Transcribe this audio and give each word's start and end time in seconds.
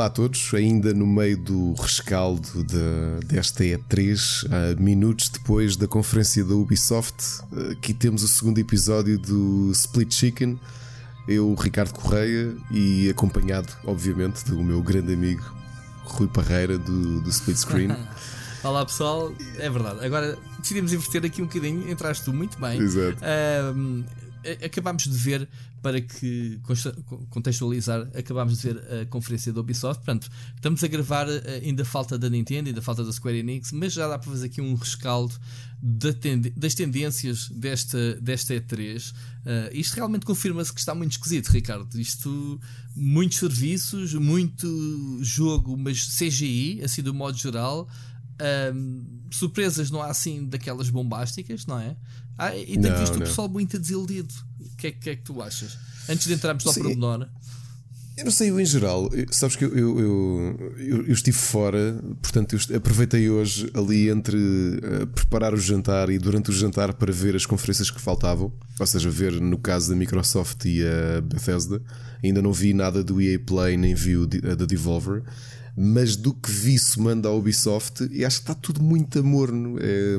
Olá 0.00 0.06
a 0.06 0.10
todos, 0.10 0.54
ainda 0.54 0.94
no 0.94 1.06
meio 1.06 1.36
do 1.36 1.74
rescaldo 1.74 2.64
de, 2.64 3.26
desta 3.26 3.62
E3, 3.62 4.46
uh, 4.46 4.80
minutos 4.80 5.28
depois 5.28 5.76
da 5.76 5.86
conferência 5.86 6.42
da 6.42 6.54
Ubisoft, 6.54 7.22
uh, 7.52 7.72
aqui 7.72 7.92
temos 7.92 8.22
o 8.22 8.28
segundo 8.28 8.58
episódio 8.58 9.18
do 9.18 9.70
Split 9.72 10.10
Chicken. 10.10 10.58
Eu, 11.28 11.54
Ricardo 11.54 11.92
Correia, 11.92 12.56
e 12.70 13.10
acompanhado, 13.10 13.68
obviamente, 13.84 14.42
do 14.46 14.64
meu 14.64 14.82
grande 14.82 15.12
amigo 15.12 15.44
Rui 16.04 16.28
Parreira 16.28 16.78
do, 16.78 17.20
do 17.20 17.28
Split 17.28 17.58
Screen. 17.58 17.94
Olá 18.64 18.86
pessoal, 18.86 19.30
é 19.58 19.68
verdade. 19.68 20.02
Agora 20.02 20.38
decidimos 20.60 20.94
inverter 20.94 21.26
aqui 21.26 21.42
um 21.42 21.44
bocadinho, 21.44 21.90
entraste 21.90 22.24
tu 22.24 22.32
muito 22.32 22.58
bem. 22.58 22.80
Exato. 22.80 23.18
Uh, 23.22 24.02
acabámos 24.64 25.04
de 25.04 25.16
ver, 25.16 25.48
para 25.82 26.00
que 26.00 26.60
contextualizar, 27.30 28.10
acabámos 28.14 28.60
de 28.60 28.68
ver 28.68 29.02
a 29.02 29.06
conferência 29.06 29.52
da 29.52 29.60
Ubisoft. 29.60 30.04
Portanto, 30.04 30.30
estamos 30.54 30.84
a 30.84 30.88
gravar, 30.88 31.26
eh, 31.28 31.62
ainda 31.64 31.84
falta 31.84 32.18
da 32.18 32.28
Nintendo, 32.28 32.68
ainda 32.68 32.82
falta 32.82 33.04
da 33.04 33.12
Square 33.12 33.38
Enix, 33.38 33.72
mas 33.72 33.92
já 33.92 34.06
dá 34.06 34.18
para 34.18 34.30
fazer 34.30 34.46
aqui 34.46 34.60
um 34.60 34.74
rescaldo 34.74 35.34
das 35.82 36.74
tendências 36.74 37.48
desta, 37.48 38.14
desta 38.20 38.54
E3. 38.54 39.10
Uh, 39.10 39.14
eh, 39.46 39.70
isto 39.72 39.94
realmente 39.94 40.26
confirma-se 40.26 40.72
que 40.72 40.80
está 40.80 40.94
muito 40.94 41.12
esquisito, 41.12 41.48
Ricardo. 41.48 41.98
Isto, 41.98 42.60
muitos 42.94 43.38
serviços, 43.38 44.12
muito 44.14 45.18
jogo, 45.22 45.76
mas 45.78 46.18
CGI, 46.18 46.82
assim 46.84 47.02
do 47.02 47.14
modo 47.14 47.38
geral. 47.38 47.88
Surpresas 49.30 49.90
não 49.90 50.00
há 50.00 50.06
assim 50.06 50.46
daquelas 50.46 50.88
bombásticas, 50.88 51.66
não 51.66 51.78
é? 51.78 51.94
Ah, 52.40 52.56
e 52.56 52.78
tenho 52.78 52.98
visto 52.98 53.18
não. 53.18 53.20
o 53.20 53.28
pessoal 53.28 53.48
muito 53.50 53.78
desiludido. 53.78 54.32
O 54.58 54.76
que 54.76 54.86
é, 54.86 54.90
que 54.92 55.10
é 55.10 55.16
que 55.16 55.22
tu 55.22 55.42
achas? 55.42 55.76
Antes 56.08 56.26
de 56.26 56.32
entrarmos 56.32 56.66
ao 56.66 56.72
pormenor. 56.72 57.28
Eu 58.16 58.24
não 58.24 58.32
sei, 58.32 58.50
eu 58.50 58.60
em 58.60 58.66
geral, 58.66 59.08
sabes 59.30 59.56
que 59.56 59.64
eu, 59.64 59.74
eu, 59.74 59.98
eu, 60.78 61.06
eu, 61.06 61.12
estive 61.12 61.36
fora, 61.36 61.98
portanto, 62.20 62.54
aproveitei 62.74 63.30
hoje 63.30 63.70
ali 63.72 64.10
entre 64.10 64.36
uh, 64.36 65.06
preparar 65.06 65.54
o 65.54 65.56
jantar 65.56 66.10
e 66.10 66.18
durante 66.18 66.50
o 66.50 66.52
jantar 66.52 66.92
para 66.92 67.10
ver 67.12 67.34
as 67.34 67.46
conferências 67.46 67.90
que 67.90 67.98
faltavam, 67.98 68.52
ou 68.78 68.86
seja, 68.86 69.08
ver 69.08 69.32
no 69.40 69.56
caso 69.56 69.88
da 69.88 69.96
Microsoft 69.96 70.66
e 70.66 70.82
a 70.84 71.22
Bethesda. 71.22 71.80
Ainda 72.22 72.42
não 72.42 72.52
vi 72.52 72.74
nada 72.74 73.02
do 73.02 73.22
EA 73.22 73.38
Play, 73.38 73.78
nem 73.78 73.94
vi 73.94 74.16
o 74.16 74.26
da 74.26 74.66
Devolver, 74.66 75.22
mas 75.74 76.14
do 76.14 76.34
que 76.34 76.50
vi 76.50 76.78
se 76.78 77.00
manda 77.00 77.28
a 77.28 77.32
Ubisoft, 77.32 78.06
e 78.12 78.22
acho 78.22 78.38
que 78.38 78.50
está 78.50 78.54
tudo 78.54 78.82
muito 78.82 79.18
amorno. 79.18 79.78
É, 79.80 80.18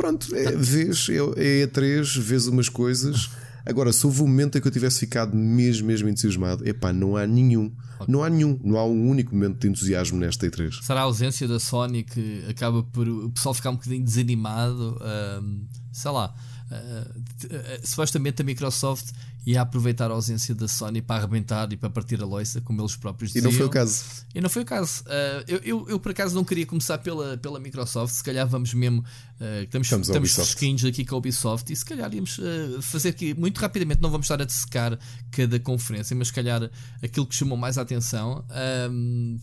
Pronto, 0.00 0.34
é, 0.34 0.52
vês, 0.56 1.08
é, 1.10 1.16
é 1.62 1.66
E3, 1.66 2.18
vês 2.18 2.46
umas 2.46 2.68
coisas. 2.68 3.30
Agora, 3.66 3.92
se 3.92 4.06
houve 4.06 4.22
um 4.22 4.26
momento 4.26 4.56
em 4.56 4.60
que 4.60 4.66
eu 4.66 4.72
tivesse 4.72 5.00
ficado 5.00 5.36
mesmo, 5.36 5.86
mesmo 5.86 6.08
entusiasmado, 6.08 6.66
epá, 6.66 6.92
não 6.92 7.16
há 7.16 7.26
nenhum. 7.26 7.70
Não 8.08 8.24
há 8.24 8.30
nenhum. 8.30 8.58
Não 8.64 8.78
há 8.78 8.84
um 8.86 9.08
único 9.08 9.34
momento 9.34 9.58
de 9.58 9.68
entusiasmo 9.68 10.18
nesta 10.18 10.46
E3. 10.46 10.82
Será 10.82 11.00
a 11.00 11.02
ausência 11.04 11.46
da 11.46 11.60
Sony 11.60 12.02
que 12.02 12.42
acaba 12.48 12.82
por 12.82 13.06
o 13.06 13.30
pessoal 13.30 13.54
ficar 13.54 13.70
um 13.70 13.74
bocadinho 13.74 14.02
desanimado? 14.02 14.96
Um, 15.42 15.66
sei 15.92 16.10
lá. 16.10 16.34
Uh, 16.70 17.84
supostamente 17.84 18.42
a 18.42 18.44
Microsoft 18.44 19.10
ia 19.44 19.62
aproveitar 19.62 20.10
a 20.10 20.14
ausência 20.14 20.54
da 20.54 20.68
Sony 20.68 21.02
para 21.02 21.16
arrebentar 21.16 21.72
e 21.72 21.76
para 21.76 21.90
partir 21.90 22.20
a 22.22 22.26
loiça, 22.26 22.60
como 22.60 22.80
eles 22.80 22.94
próprios 22.94 23.32
diziam. 23.32 23.50
E 23.50 23.52
não 23.52 23.58
foi 23.58 23.66
o 23.66 23.70
caso. 23.70 24.04
E 24.34 24.40
não 24.40 24.50
foi 24.50 24.62
o 24.62 24.64
caso. 24.64 25.02
Uh, 25.02 25.44
eu, 25.48 25.58
eu, 25.64 25.88
eu, 25.88 26.00
por 26.00 26.12
acaso 26.12 26.34
não 26.34 26.44
queria 26.44 26.66
começar 26.66 26.98
pela, 26.98 27.36
pela 27.38 27.58
Microsoft, 27.58 28.14
se 28.14 28.22
calhar 28.22 28.46
vamos 28.46 28.74
mesmo. 28.74 29.00
Uh, 29.00 29.64
estamos 29.64 29.86
estamos, 29.86 30.08
estamos 30.08 30.34
fresquinhos 30.34 30.84
aqui 30.84 31.04
com 31.04 31.14
a 31.14 31.18
Ubisoft 31.18 31.72
e 31.72 31.76
se 31.76 31.84
calhar 31.84 32.12
íamos 32.14 32.38
uh, 32.38 32.82
fazer 32.82 33.08
aqui 33.08 33.34
muito 33.34 33.58
rapidamente, 33.58 34.00
não 34.00 34.10
vamos 34.10 34.26
estar 34.26 34.40
a 34.40 34.44
dissecar 34.44 34.98
cada 35.30 35.58
conferência, 35.58 36.14
mas 36.14 36.28
se 36.28 36.34
calhar 36.34 36.70
aquilo 37.02 37.26
que 37.26 37.34
chamou 37.34 37.56
mais 37.56 37.78
a 37.78 37.82
atenção. 37.82 38.44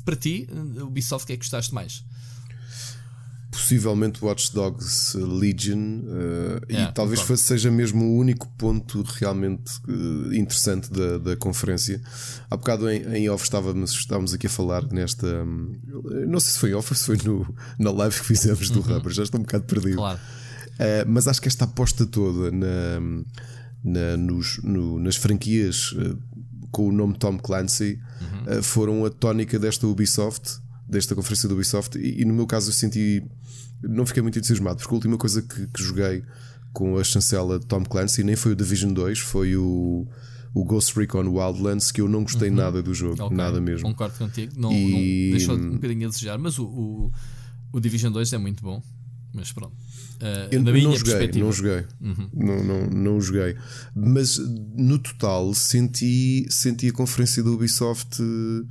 para 0.05 0.15
ti, 0.15 0.47
Ubisoft, 0.81 1.23
o 1.23 1.27
que 1.27 1.33
é 1.33 1.35
que 1.35 1.41
gostaste 1.41 1.73
mais? 1.73 2.03
Possivelmente 3.51 4.23
Watch 4.23 4.53
Dogs 4.53 5.15
Legion 5.15 6.01
uh, 6.01 6.65
e 6.67 6.91
talvez 6.93 7.21
fosse, 7.21 7.43
seja 7.43 7.71
mesmo 7.71 8.03
o 8.03 8.17
único 8.17 8.47
ponto 8.57 9.01
realmente 9.03 9.79
uh, 9.87 10.33
interessante 10.33 10.91
da, 10.91 11.17
da 11.17 11.35
conferência. 11.35 12.01
Há 12.49 12.57
bocado 12.57 12.89
em, 12.89 13.03
em 13.15 13.29
off 13.29 13.43
estávamos, 13.43 13.91
estávamos 13.91 14.33
aqui 14.33 14.47
a 14.47 14.49
falar 14.49 14.85
nesta. 14.91 15.25
Um, 15.43 15.73
não 16.27 16.39
sei 16.39 16.53
se 16.53 16.59
foi 16.59 16.73
off 16.73 16.91
ou 16.91 16.97
se 16.97 17.05
foi 17.05 17.17
no, 17.23 17.55
na 17.79 17.91
live 17.91 18.19
que 18.19 18.25
fizemos 18.25 18.69
do 18.69 18.79
uhum. 18.79 18.95
Rubber, 18.95 19.13
já 19.13 19.23
estou 19.23 19.39
um 19.39 19.43
bocado 19.43 19.63
perdido. 19.63 19.97
Claro. 19.97 20.19
Uh, 20.19 21.05
mas 21.07 21.27
acho 21.27 21.41
que 21.41 21.47
esta 21.47 21.65
aposta 21.65 22.05
toda 22.05 22.51
na, 22.51 22.99
na 23.83 24.17
nos, 24.17 24.59
no, 24.63 24.99
nas 24.99 25.15
franquias 25.15 25.95
com 26.69 26.89
o 26.89 26.91
nome 26.91 27.17
Tom 27.17 27.37
Clancy 27.37 27.99
uhum. 28.21 28.61
foram 28.61 29.05
a 29.05 29.09
tónica 29.09 29.57
desta 29.57 29.87
Ubisoft 29.87 30.59
desta 30.87 31.15
conferência 31.15 31.49
do 31.49 31.55
Ubisoft 31.55 31.97
e, 31.97 32.21
e, 32.21 32.25
no 32.25 32.33
meu 32.33 32.47
caso 32.47 32.69
eu 32.69 32.73
senti 32.73 33.23
não 33.81 34.05
fiquei 34.05 34.23
muito 34.23 34.37
entusiasmado 34.39 34.77
porque 34.77 34.93
a 34.93 34.95
última 34.95 35.17
coisa 35.17 35.41
que, 35.41 35.67
que 35.67 35.83
joguei 35.83 36.23
com 36.73 36.97
a 36.97 37.03
chancela 37.03 37.59
Tom 37.59 37.83
Clancy 37.83 38.23
nem 38.23 38.35
foi 38.35 38.53
o 38.53 38.55
Division 38.55 38.93
2 38.93 39.19
foi 39.19 39.55
o 39.55 40.07
o 40.53 40.63
Ghost 40.63 40.97
Recon 40.97 41.27
Wildlands 41.29 41.91
que 41.91 42.01
eu 42.01 42.09
não 42.09 42.23
gostei 42.23 42.49
uhum. 42.49 42.55
nada 42.55 42.81
do 42.81 42.93
jogo, 42.93 43.23
okay. 43.23 43.37
nada 43.37 43.61
mesmo. 43.61 43.87
Concordo 43.87 44.17
contigo, 44.17 44.53
não, 44.57 44.71
e... 44.71 45.29
não 45.29 45.37
deixou 45.37 45.55
um 45.55 45.71
bocadinho 45.71 46.07
a 46.07 46.09
desejar, 46.09 46.37
mas 46.39 46.57
o, 46.57 46.65
o, 46.65 47.11
o, 47.73 47.79
Division 47.79 48.11
2 48.11 48.33
é 48.33 48.37
muito 48.37 48.63
bom. 48.63 48.81
Mas 49.33 49.51
pronto. 49.51 49.73
Uh, 49.73 50.49
eu 50.51 50.63
não 50.63 50.95
joguei, 50.95 51.31
não 51.39 51.51
joguei, 51.51 51.85
uhum. 52.01 52.29
não, 52.33 52.63
não, 52.63 52.89
não 52.89 53.21
joguei, 53.21 53.55
mas 53.93 54.39
no 54.39 54.97
total 54.97 55.53
senti, 55.53 56.47
senti 56.49 56.87
a 56.87 56.93
conferência 56.93 57.43
da 57.43 57.51
Ubisoft. 57.51 58.19
Uh, 58.19 58.67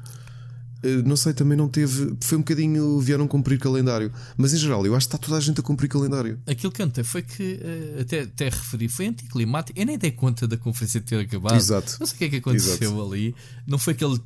não 1.04 1.16
sei, 1.16 1.32
também 1.32 1.56
não 1.56 1.69
teve. 1.69 2.16
Foi 2.20 2.38
um 2.38 2.41
bocadinho. 2.41 2.98
Vieram 3.00 3.26
cumprir 3.26 3.58
calendário. 3.58 4.12
Mas 4.36 4.52
em 4.52 4.56
geral, 4.56 4.84
eu 4.86 4.94
acho 4.94 5.08
que 5.08 5.14
está 5.14 5.26
toda 5.26 5.36
a 5.36 5.41
gente 5.41 5.60
a 5.60 5.62
cumprir 5.62 5.88
calendário. 5.88 6.41
Aquilo 6.47 6.72
que 6.72 6.82
eu 6.82 7.04
foi 7.04 7.22
que, 7.22 7.60
eh, 7.62 8.00
até, 8.00 8.20
até 8.22 8.44
referi, 8.44 8.88
foi 8.88 9.06
anticlimático. 9.06 9.78
Eu 9.78 9.86
nem 9.86 9.98
dei 9.98 10.12
conta 10.12 10.47
da 10.47 10.56
conferência 10.56 11.00
ter 11.00 11.20
acabado. 11.20 11.56
Exato. 11.56 11.97
Não 11.98 12.06
sei 12.06 12.14
o 12.14 12.19
que 12.19 12.24
é 12.24 12.28
que 12.28 12.36
aconteceu 12.36 12.74
Exato. 12.74 13.02
ali. 13.02 13.34
Não 13.66 13.78
foi 13.78 13.92
aquele, 13.94 14.20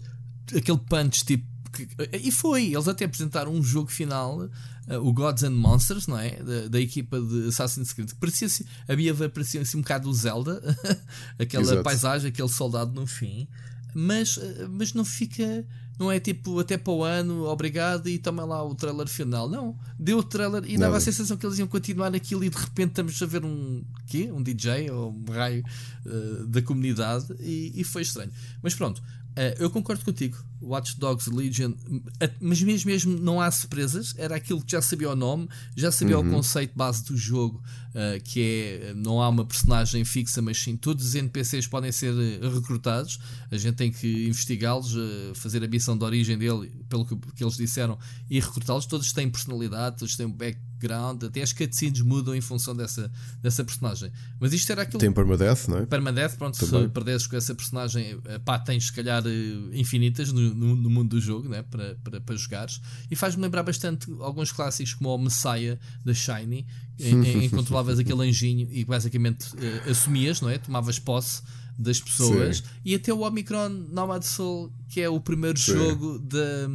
aquele 0.54 0.78
punch 0.78 1.24
tipo. 1.24 1.44
Que, 1.72 1.88
eh, 1.98 2.20
e 2.24 2.32
foi, 2.32 2.72
eles 2.72 2.88
até 2.88 3.04
apresentaram 3.04 3.52
um 3.52 3.62
jogo 3.62 3.90
final, 3.90 4.40
uh, 4.40 4.50
o 5.00 5.12
Gods 5.12 5.44
and 5.44 5.52
Monsters, 5.52 6.08
não 6.08 6.18
é? 6.18 6.30
Da, 6.42 6.68
da 6.68 6.80
equipa 6.80 7.20
de 7.20 7.48
Assassin's 7.48 7.92
Creed, 7.92 8.10
que 8.10 8.16
parecia 8.16 8.48
assim, 8.48 8.64
havia 8.88 9.14
parecia 9.28 9.60
assim 9.62 9.78
um 9.78 9.80
bocado 9.82 10.10
o 10.10 10.12
Zelda, 10.12 10.60
aquela 11.38 11.62
Exato. 11.62 11.82
paisagem, 11.84 12.28
aquele 12.28 12.48
soldado 12.48 12.92
no 12.92 13.06
fim, 13.06 13.46
mas, 13.94 14.36
mas 14.68 14.92
não 14.94 15.04
fica 15.04 15.64
não 16.00 16.10
é 16.10 16.18
tipo 16.18 16.58
até 16.58 16.78
para 16.78 16.92
o 16.94 17.04
ano, 17.04 17.44
obrigado 17.44 18.08
e 18.08 18.18
toma 18.18 18.42
lá 18.42 18.64
o 18.64 18.74
trailer 18.74 19.06
final. 19.06 19.46
Não, 19.46 19.78
deu 19.98 20.18
o 20.18 20.22
trailer 20.22 20.64
e 20.64 20.78
dava 20.78 20.96
a 20.96 21.00
sensação 21.00 21.36
que 21.36 21.44
eles 21.44 21.58
iam 21.58 21.68
continuar 21.68 22.14
aquilo 22.14 22.42
e 22.42 22.48
de 22.48 22.56
repente 22.56 22.92
estamos 22.92 23.20
a 23.22 23.26
ver 23.26 23.44
um 23.44 23.84
quê? 24.06 24.30
Um 24.32 24.42
DJ 24.42 24.90
ou 24.90 25.12
um 25.12 25.30
raio 25.30 25.62
uh, 26.06 26.46
da 26.46 26.62
comunidade 26.62 27.26
e, 27.38 27.72
e, 27.74 27.84
foi 27.84 28.00
estranho. 28.00 28.32
Mas 28.62 28.74
pronto, 28.74 28.98
uh, 28.98 29.54
eu 29.58 29.68
concordo 29.68 30.02
contigo. 30.02 30.38
Watch 30.62 30.98
Dogs 30.98 31.30
Legion, 31.30 31.72
mas 32.40 32.62
mesmo, 32.62 32.90
mesmo 32.90 33.18
não 33.18 33.40
há 33.40 33.50
surpresas, 33.50 34.14
era 34.16 34.36
aquilo 34.36 34.62
que 34.62 34.72
já 34.72 34.82
sabia 34.82 35.10
o 35.10 35.16
nome, 35.16 35.48
já 35.76 35.90
sabia 35.90 36.18
uhum. 36.18 36.28
o 36.28 36.30
conceito 36.30 36.76
base 36.76 37.04
do 37.04 37.16
jogo, 37.16 37.62
uh, 37.90 38.22
que 38.22 38.40
é 38.42 38.94
não 38.94 39.22
há 39.22 39.28
uma 39.28 39.44
personagem 39.44 40.04
fixa, 40.04 40.42
mas 40.42 40.58
sim 40.58 40.76
todos 40.76 41.06
os 41.06 41.14
NPCs 41.14 41.66
podem 41.66 41.90
ser 41.90 42.12
eh, 42.14 42.48
recrutados, 42.48 43.18
a 43.50 43.56
gente 43.56 43.76
tem 43.76 43.90
que 43.90 44.26
investigá-los, 44.26 44.94
uh, 44.94 45.34
fazer 45.34 45.64
a 45.64 45.68
missão 45.68 45.96
de 45.96 46.04
origem 46.04 46.36
dele, 46.36 46.70
pelo 46.88 47.06
que, 47.06 47.16
que 47.34 47.42
eles 47.42 47.56
disseram, 47.56 47.98
e 48.28 48.38
recrutá-los, 48.38 48.86
todos 48.86 49.12
têm 49.12 49.30
personalidade, 49.30 49.96
todos 49.98 50.16
têm 50.16 50.26
um 50.26 50.32
background, 50.32 51.24
até 51.24 51.42
as 51.42 51.52
cutscenes 51.52 52.02
mudam 52.02 52.34
em 52.34 52.40
função 52.40 52.76
dessa, 52.76 53.10
dessa 53.40 53.64
personagem. 53.64 54.12
Mas 54.38 54.52
isto 54.52 54.70
era 54.70 54.82
aquilo. 54.82 54.98
Tem 54.98 55.12
permadeath, 55.12 55.68
não 55.68 55.78
é? 55.78 55.86
Permadeath, 55.86 56.36
pronto, 56.36 56.58
Também. 56.58 56.82
se 56.82 56.88
perderes 56.88 57.26
com 57.26 57.36
essa 57.36 57.54
personagem, 57.54 58.20
pá, 58.44 58.58
tens 58.58 58.86
se 58.86 58.92
calhar 58.92 59.22
infinitas 59.72 60.32
no, 60.32 60.49
no, 60.54 60.76
no, 60.76 60.90
mundo 60.90 61.10
do 61.10 61.20
jogo 61.20 61.48
né, 61.48 61.62
para, 61.62 61.96
para, 62.02 62.20
para 62.20 62.36
jogares. 62.36 62.80
E 63.10 63.16
faz-me 63.16 63.42
lembrar 63.42 63.62
bastante 63.62 64.10
alguns 64.20 64.52
clássicos 64.52 64.94
como 64.94 65.14
o 65.14 65.18
Messiah 65.18 65.78
da 66.04 66.14
Shiny, 66.14 66.66
em, 66.98 67.44
em 67.44 67.48
controlavas 67.48 67.98
aquele 67.98 68.28
anjinho 68.28 68.68
e 68.70 68.84
basicamente 68.84 69.46
uh, 69.54 69.90
assumias, 69.90 70.40
não 70.40 70.48
é? 70.48 70.58
Tomavas 70.58 70.98
posse 70.98 71.42
das 71.78 72.00
pessoas. 72.00 72.58
Sim. 72.58 72.64
E 72.84 72.94
até 72.94 73.12
o 73.12 73.20
Omicron 73.20 73.68
Nomad 73.68 74.22
Soul, 74.22 74.72
que 74.88 75.00
é 75.00 75.08
o 75.08 75.18
primeiro 75.18 75.58
Sim. 75.58 75.72
jogo 75.72 76.18
da, 76.18 76.68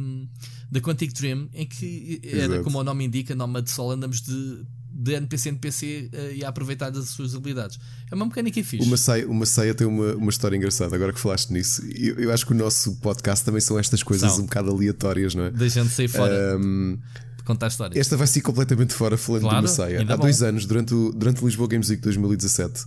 da 0.70 0.80
Quantic 0.80 1.12
Dream, 1.12 1.48
em 1.54 1.66
que 1.66 2.20
era, 2.24 2.44
Exato. 2.44 2.64
como 2.64 2.80
o 2.80 2.84
nome 2.84 3.04
indica, 3.04 3.34
Nomad 3.34 3.68
Soul, 3.68 3.92
andamos 3.92 4.20
de 4.20 4.64
de 4.98 5.12
NPC 5.14 5.50
NPC 5.50 6.10
uh, 6.12 6.34
e 6.34 6.44
a 6.44 6.48
aproveitar 6.48 6.90
das 6.90 7.10
suas 7.10 7.34
habilidades. 7.34 7.78
É 8.10 8.14
uma 8.14 8.24
mecânica 8.24 8.62
fixe. 8.64 8.86
O 8.86 8.90
Massaia, 8.90 9.28
o 9.28 9.34
Massaia 9.34 9.74
tem 9.74 9.86
uma, 9.86 10.14
uma 10.14 10.30
história 10.30 10.56
engraçada, 10.56 10.96
agora 10.96 11.12
que 11.12 11.20
falaste 11.20 11.50
nisso. 11.50 11.82
Eu, 11.94 12.16
eu 12.18 12.32
acho 12.32 12.46
que 12.46 12.52
o 12.52 12.54
nosso 12.54 12.96
podcast 12.96 13.44
também 13.44 13.60
são 13.60 13.78
estas 13.78 14.02
coisas 14.02 14.32
são. 14.32 14.42
um 14.42 14.46
bocado 14.46 14.70
aleatórias, 14.70 15.34
não 15.34 15.44
é? 15.44 15.68
Gente 15.68 15.90
sair 15.90 16.08
fora. 16.08 16.58
Um, 16.58 16.98
contar 17.44 17.68
histórias. 17.68 17.98
Esta 17.98 18.16
vai 18.16 18.26
ser 18.26 18.40
completamente 18.40 18.94
fora 18.94 19.18
falando 19.18 19.42
claro, 19.42 19.58
do 19.58 19.62
Massaia. 19.62 20.00
Há 20.00 20.16
bom. 20.16 20.22
dois 20.22 20.42
anos, 20.42 20.64
durante 20.64 20.94
o, 20.94 21.12
durante 21.12 21.42
o 21.42 21.46
Lisboa 21.46 21.68
Games 21.68 21.90
Week 21.90 22.00
2017, 22.02 22.84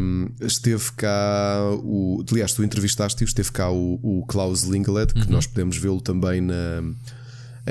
Um, 0.00 0.30
esteve 0.40 0.90
cá 0.96 1.60
o. 1.82 2.24
Aliás, 2.32 2.54
tu 2.54 2.64
entrevistaste-o, 2.64 3.24
esteve 3.24 3.52
cá 3.52 3.70
o, 3.70 4.00
o 4.02 4.24
Klaus 4.26 4.62
Linglet, 4.62 5.12
que 5.12 5.20
uhum. 5.20 5.26
nós 5.28 5.46
podemos 5.46 5.76
vê-lo 5.76 6.00
também 6.00 6.40
na, 6.40 6.82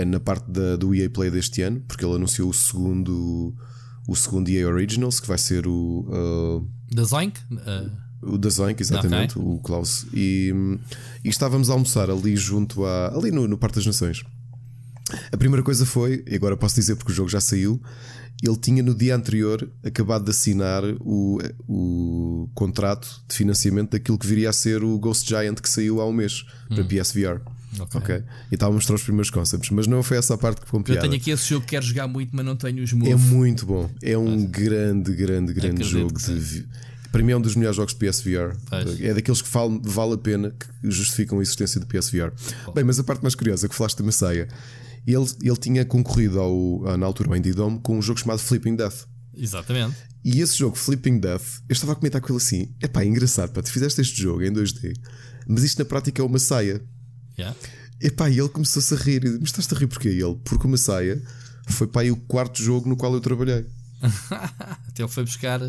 na 0.06 0.20
parte 0.20 0.50
da, 0.50 0.76
do 0.76 0.94
EA 0.96 1.10
Play 1.10 1.30
deste 1.30 1.62
ano, 1.62 1.82
porque 1.88 2.04
ele 2.04 2.16
anunciou 2.16 2.50
o 2.50 2.54
segundo 2.54 3.54
o 4.08 4.16
segundo 4.16 4.50
EA 4.50 4.68
Originals, 4.68 5.20
que 5.20 5.28
vai 5.28 5.38
ser 5.38 5.68
o. 5.68 6.06
Uh, 6.08 6.68
da 6.94 7.04
Zoink? 7.04 7.40
Uh... 7.52 8.04
O 8.26 8.38
da 8.38 8.50
Zoink, 8.50 8.82
exatamente, 8.82 9.38
okay. 9.38 9.52
o 9.52 9.60
Klaus. 9.60 10.06
E, 10.14 10.54
e, 11.26 11.30
estávamos 11.30 11.70
a 11.70 11.74
almoçar 11.74 12.10
ali 12.10 12.38
junto 12.38 12.86
a. 12.86 13.14
ali 13.14 13.32
no, 13.32 13.48
no 13.50 13.58
Parque 13.58 13.76
das 13.76 13.86
Nações. 13.86 14.24
A 15.32 15.38
primeira 15.38 15.62
coisa 15.62 15.86
foi, 15.86 16.24
e 16.26 16.36
agora 16.36 16.56
posso 16.56 16.76
dizer 16.76 16.96
porque 16.96 17.12
o 17.12 17.16
jogo 17.16 17.30
já 17.30 17.42
saiu, 17.42 17.82
ele 18.44 18.58
tinha 18.58 18.84
no 18.84 18.94
dia 18.94 19.16
anterior 19.16 19.70
acabado 19.84 20.26
de 20.26 20.32
assinar 20.32 20.84
o, 21.00 21.40
o 21.66 22.50
contrato 22.54 23.24
de 23.28 23.36
financiamento 23.36 23.92
daquilo 23.92 24.18
que 24.18 24.28
viria 24.28 24.50
a 24.50 24.54
ser 24.54 24.84
o 24.84 25.00
Ghost 25.00 25.28
Giant 25.28 25.56
que 25.56 25.70
saiu 25.70 26.02
há 26.02 26.08
um 26.08 26.12
mês 26.12 26.46
hum. 26.70 26.76
para 26.76 26.84
PSVR. 26.84 27.40
Okay. 27.80 28.02
ok. 28.02 28.24
E 28.52 28.54
estava 28.54 28.72
a 28.72 28.76
mostrar 28.76 28.96
os 28.96 29.04
primeiros 29.04 29.30
concepts, 29.30 29.70
mas 29.72 29.88
não 29.88 30.04
foi 30.04 30.18
essa 30.18 30.34
a 30.34 30.38
parte 30.38 30.62
que 30.62 30.68
com 30.68 30.78
Eu 30.86 31.00
tenho 31.00 31.16
aqui 31.16 31.32
esse 31.32 31.50
jogo 31.50 31.62
que 31.62 31.72
quero 31.72 31.86
jogar 31.86 32.08
muito, 32.08 32.30
mas 32.36 32.46
não 32.46 32.56
tenho 32.56 32.84
os 32.84 32.94
moves. 32.94 33.14
É 33.14 33.16
muito 33.16 33.66
bom. 33.66 33.90
É 34.02 34.18
um 34.18 34.46
grande, 34.46 35.14
grande, 35.14 35.54
grande 35.54 35.84
jogo. 35.84 36.14
De... 36.20 36.68
Para 37.12 37.24
mim 37.24 37.32
é 37.32 37.38
um 37.38 37.42
dos 37.42 37.56
melhores 37.56 37.78
jogos 37.78 37.94
de 37.94 38.00
PSVR. 38.00 38.56
Pois. 38.70 39.02
É 39.02 39.14
daqueles 39.14 39.42
que 39.42 39.50
vale, 39.50 39.80
vale 39.84 40.14
a 40.14 40.18
pena, 40.18 40.52
que 40.52 40.92
justificam 40.92 41.40
a 41.40 41.42
existência 41.42 41.80
do 41.80 41.88
PSVR. 41.88 42.32
Bem, 42.76 42.84
mas 42.84 43.00
a 43.00 43.04
parte 43.04 43.22
mais 43.22 43.36
curiosa 43.36 43.70
que 43.70 43.74
falaste 43.76 43.98
da 43.98 44.04
Massaia, 44.04 44.48
ele, 45.12 45.26
ele 45.42 45.58
tinha 45.58 45.84
concorrido 45.84 46.40
ao, 46.40 46.98
na 46.98 47.06
altura 47.06 47.30
ao 47.30 47.36
Indie 47.36 47.54
Dome 47.54 47.80
com 47.80 47.98
um 47.98 48.02
jogo 48.02 48.20
chamado 48.20 48.40
Flipping 48.40 48.76
Death. 48.76 49.06
Exatamente. 49.36 49.96
E 50.24 50.40
esse 50.40 50.58
jogo, 50.58 50.76
Flipping 50.76 51.20
Death, 51.20 51.62
eu 51.68 51.74
estava 51.74 51.92
a 51.92 51.96
comentar 51.96 52.22
com 52.22 52.30
ele 52.30 52.38
assim: 52.38 52.74
é 52.82 52.88
pá, 52.88 53.04
engraçado, 53.04 53.52
pá, 53.52 53.62
tu 53.62 53.72
fizeste 53.72 54.00
este 54.00 54.22
jogo 54.22 54.44
em 54.44 54.52
2D, 54.52 54.94
mas 55.48 55.64
isto 55.64 55.80
na 55.80 55.86
prática 55.86 56.22
é 56.22 56.26
uma 56.26 56.40
saia. 56.40 56.82
Yeah. 57.38 57.58
Epá, 58.00 58.30
e 58.30 58.40
ele 58.40 58.50
começou-se 58.50 58.94
a 58.94 58.98
rir. 58.98 59.24
Mas 59.40 59.50
estás 59.50 59.72
a 59.72 59.76
rir 59.76 59.88
porquê? 59.88 60.10
ele, 60.10 60.36
porque 60.44 60.68
uma 60.68 60.78
saia 60.78 61.22
foi 61.68 61.90
aí 61.96 62.12
o 62.12 62.18
quarto 62.18 62.62
jogo 62.62 62.88
no 62.88 62.96
qual 62.96 63.14
eu 63.14 63.22
trabalhei. 63.22 63.66
Até 64.88 65.04
ele 65.04 65.08
foi 65.08 65.24
buscar, 65.24 65.60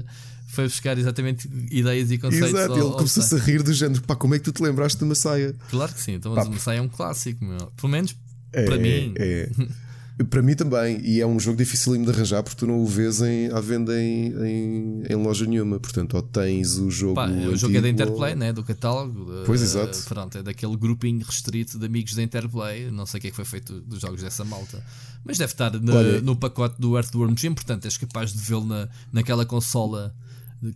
foi 0.49 0.65
buscar 0.65 0.99
exatamente 0.99 1.49
ideias 1.71 2.11
e 2.11 2.19
conceitos. 2.19 2.51
Exato, 2.51 2.73
ao, 2.73 2.79
ele 2.79 2.91
começou-se 2.97 3.35
a 3.35 3.39
rir 3.39 3.63
do 3.63 3.73
género, 3.73 4.03
pá, 4.03 4.17
como 4.17 4.35
é 4.35 4.39
que 4.39 4.45
tu 4.45 4.53
te 4.53 4.63
lembraste 4.63 4.99
de 4.99 5.05
uma 5.05 5.15
saia? 5.15 5.55
Claro 5.71 5.93
que 5.93 6.01
sim, 6.01 6.13
então 6.13 6.35
mas 6.35 6.47
uma 6.47 6.59
saia 6.59 6.79
é 6.79 6.83
um 6.83 6.89
clássico, 6.89 7.45
meu. 7.45 7.73
pelo 7.77 7.89
menos 7.89 8.17
é, 8.55 8.65
para 8.65 8.79
mim. 8.79 9.15
É. 9.17 9.51
Para 10.31 10.43
mim 10.43 10.55
também, 10.55 11.01
e 11.01 11.21
é 11.21 11.27
um 11.27 11.41
jogo 11.41 11.59
difícil 11.59 12.01
de 12.01 12.09
arranjar 12.09 12.41
porque 12.45 12.57
tu 12.57 12.69
não 12.69 12.79
o 12.79 12.87
vês 12.87 13.21
em, 13.21 13.51
à 13.51 13.61
venda 13.61 14.01
em, 14.01 14.33
em, 14.47 15.03
em 15.11 15.15
loja 15.17 15.45
nenhuma. 15.45 15.81
Portanto, 15.81 16.15
ou 16.15 16.23
tens 16.23 16.79
o 16.79 16.89
jogo. 16.89 17.17
Pá, 17.17 17.27
o 17.27 17.57
jogo 17.57 17.77
é 17.77 17.81
da 17.81 17.89
Interplay, 17.89 18.33
ou... 18.33 18.39
né? 18.39 18.53
do 18.53 18.63
catálogo. 18.63 19.43
Pois, 19.45 19.61
uh, 19.61 19.65
exato. 19.65 19.99
Pronto, 20.05 20.39
é 20.39 20.43
daquele 20.45 20.77
grupinho 20.77 21.27
restrito 21.27 21.81
de 21.81 21.87
amigos 21.87 22.15
da 22.15 22.23
Interplay. 22.23 22.93
Não 22.93 23.07
sei 23.07 23.19
o 23.19 23.21
que 23.23 23.27
é 23.27 23.31
que 23.31 23.37
foi 23.37 23.45
feito 23.45 23.81
dos 23.81 24.01
jogos 24.01 24.23
dessa 24.23 24.45
malta. 24.45 24.81
Mas 25.25 25.37
deve 25.37 25.53
estar 25.53 25.73
na, 25.81 25.95
Olha, 25.95 26.21
no 26.21 26.37
pacote 26.37 26.81
do 26.81 26.97
Earthworm 26.97 27.35
Jim. 27.37 27.53
Portanto, 27.53 27.87
és 27.87 27.97
capaz 27.97 28.33
de 28.33 28.39
vê-lo 28.39 28.67
na, 28.67 28.89
naquela 29.13 29.45
consola 29.45 30.15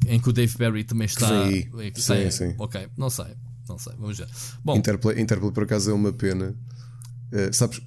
em 0.09 0.19
que 0.19 0.29
o 0.29 0.33
Dave 0.33 0.59
Barry 0.59 0.83
também 0.83 1.07
está. 1.07 1.29
Sim, 1.49 1.71
sim, 1.95 2.31
sim. 2.33 2.55
Ok, 2.59 2.89
não 2.97 3.09
sei. 3.09 3.27
Não 3.69 3.79
sei, 3.79 3.93
vamos 3.99 4.19
ver. 4.19 4.27
Bom, 4.65 4.77
Interplay, 4.77 5.21
Interplay 5.21 5.53
por 5.53 5.63
acaso 5.63 5.91
é 5.91 5.95
uma 5.95 6.13
pena 6.13 6.57
Uh, 7.33 7.53
sabes, 7.53 7.81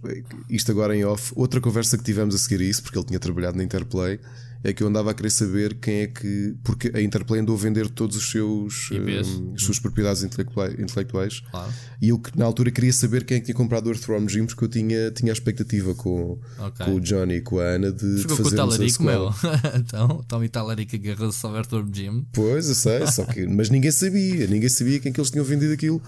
isto 0.50 0.72
agora 0.72 0.96
em 0.96 1.04
off, 1.04 1.34
outra 1.36 1.60
conversa 1.60 1.98
que 1.98 2.04
tivemos 2.04 2.36
a 2.36 2.38
seguir 2.38 2.64
a 2.64 2.66
isso, 2.66 2.84
porque 2.84 2.98
ele 2.98 3.08
tinha 3.08 3.20
trabalhado 3.20 3.58
na 3.58 3.64
Interplay, 3.64 4.20
é 4.64 4.74
que 4.74 4.84
eu 4.84 4.88
andava 4.88 5.12
a 5.12 5.14
querer 5.14 5.32
saber 5.32 5.76
quem 5.76 6.02
é 6.02 6.08
que. 6.08 6.56
Porque 6.64 6.92
a 6.94 7.02
Interplay 7.02 7.42
andou 7.42 7.56
a 7.56 7.60
vender 7.60 7.90
todos 7.90 8.16
os 8.16 8.30
seus 8.30 8.92
um, 8.92 9.54
as 9.54 9.64
suas 9.64 9.80
propriedades 9.80 10.24
intelectuais. 10.24 11.40
Claro. 11.40 11.74
E 12.02 12.10
eu 12.10 12.22
na 12.36 12.46
altura 12.46 12.70
queria 12.70 12.94
saber 12.94 13.24
quem 13.24 13.38
é 13.38 13.40
que 13.40 13.48
tinha 13.48 13.56
comprado 13.56 13.88
o 13.88 13.90
Earthworm 13.90 14.28
Jim, 14.28 14.46
porque 14.46 14.64
eu 14.64 14.68
tinha, 14.68 15.12
tinha 15.12 15.32
a 15.32 15.34
expectativa 15.34 15.96
com, 15.96 16.40
okay. 16.60 16.86
com 16.86 16.96
o 16.96 17.02
Johnny 17.02 17.36
e 17.36 17.42
com 17.42 17.60
a 17.60 17.64
Ana 17.64 17.92
de, 17.92 18.18
Ficou 18.18 18.38
de 18.38 18.44
fazer 18.44 18.56
com 18.56 18.64
o 18.64 18.70
talarico, 18.70 19.04
meu. 19.04 19.34
então, 19.76 20.24
Tommy 20.28 20.50
Talarico 20.50 20.96
agarrou-se 20.96 21.46
ao 21.46 21.56
Earthworm 21.56 21.90
Jim. 21.94 22.26
Pois, 22.32 22.70
eu 22.70 22.76
sei, 22.76 23.08
só 23.08 23.26
que. 23.26 23.48
Mas 23.48 23.70
ninguém 23.70 23.92
sabia, 23.92 24.48
ninguém 24.48 24.70
sabia 24.70 25.00
quem 25.00 25.10
é 25.10 25.14
que 25.14 25.20
eles 25.20 25.32
tinham 25.32 25.46
vendido 25.46 25.74
aquilo. 25.74 26.02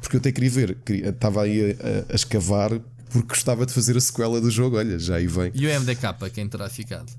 Porque 0.00 0.16
eu 0.16 0.20
até 0.20 0.30
queria 0.30 0.50
ver, 0.50 0.76
queria, 0.84 1.08
estava 1.08 1.42
aí 1.42 1.72
a, 1.72 2.12
a, 2.12 2.14
escavar 2.14 2.78
porque 3.10 3.28
gostava 3.28 3.64
de 3.64 3.72
fazer 3.72 3.96
a 3.96 4.00
sequela 4.00 4.40
do 4.40 4.50
jogo. 4.50 4.76
Olha, 4.76 4.98
já 4.98 5.16
aí 5.16 5.26
vem. 5.26 5.50
E 5.54 5.66
o 5.66 5.80
MDK, 5.80 6.30
quem 6.32 6.48
terá 6.48 6.68
ficado? 6.68 7.10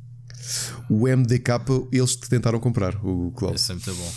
O 0.89 1.07
MDK, 1.07 1.51
eles 1.91 2.15
tentaram 2.15 2.59
comprar, 2.59 2.95
o 3.03 3.31
Klaus. 3.31 3.61
Isso 3.61 3.71
é 3.71 3.75
muito 3.75 3.93
bom. 3.93 4.11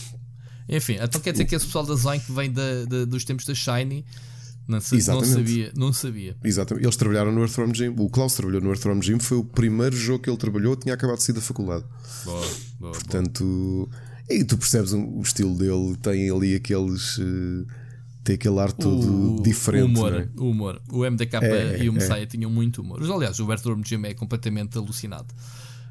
Enfim, 0.69 0.99
então 1.01 1.21
quer 1.21 1.33
dizer 1.33 1.47
que 1.47 1.55
esse 1.55 1.65
pessoal 1.65 1.87
da 1.87 1.95
Zoink 1.95 2.31
vem 2.31 2.53
da, 2.53 2.85
da, 2.85 3.05
dos 3.07 3.25
tempos 3.25 3.47
da 3.47 3.55
Shiny. 3.55 4.05
Não, 4.69 4.79
não, 4.79 5.25
sabia, 5.25 5.73
não 5.75 5.93
sabia. 5.95 6.37
Exatamente. 6.45 6.85
Eles 6.85 6.95
trabalharam 6.95 7.33
no 7.33 7.41
Earthworm 7.41 7.73
Jim. 7.73 7.89
O 7.97 8.11
Klaus 8.11 8.35
trabalhou 8.35 8.61
no 8.61 8.69
Earthworm 8.69 9.01
Jim, 9.01 9.19
foi 9.19 9.39
o 9.39 9.45
primeiro 9.45 9.97
jogo 9.97 10.23
que 10.23 10.29
ele 10.29 10.37
trabalhou, 10.37 10.77
tinha 10.77 10.95
acabado 10.95 11.17
de 11.17 11.23
sair 11.23 11.35
da 11.35 11.41
faculdade. 11.41 11.87
Boa, 12.27 12.47
boa, 12.79 12.93
Portanto, 12.93 13.45
boa. 13.45 13.89
e 14.29 14.45
tu 14.45 14.59
percebes 14.59 14.93
o 14.93 15.23
estilo 15.23 15.57
dele, 15.57 15.97
tem 16.03 16.31
ali 16.31 16.55
aqueles. 16.55 17.17
Uh, 17.17 17.67
tem 18.23 18.35
aquele 18.35 18.59
ar 18.59 18.71
todo 18.71 19.39
o, 19.39 19.43
diferente. 19.43 19.85
O 19.85 19.87
humor, 19.87 20.13
é? 20.13 20.29
o 20.37 20.51
humor. 20.51 20.83
O 20.93 21.11
MDK 21.11 21.37
é, 21.37 21.83
e 21.83 21.89
o 21.89 21.93
Messiah 21.95 22.21
é. 22.21 22.27
tinham 22.27 22.51
muito 22.51 22.83
humor. 22.83 23.01
Aliás, 23.03 23.41
o 23.41 23.51
Earthworm 23.51 23.81
Jim 23.83 24.05
é 24.05 24.13
completamente 24.13 24.77
alucinado. 24.77 25.35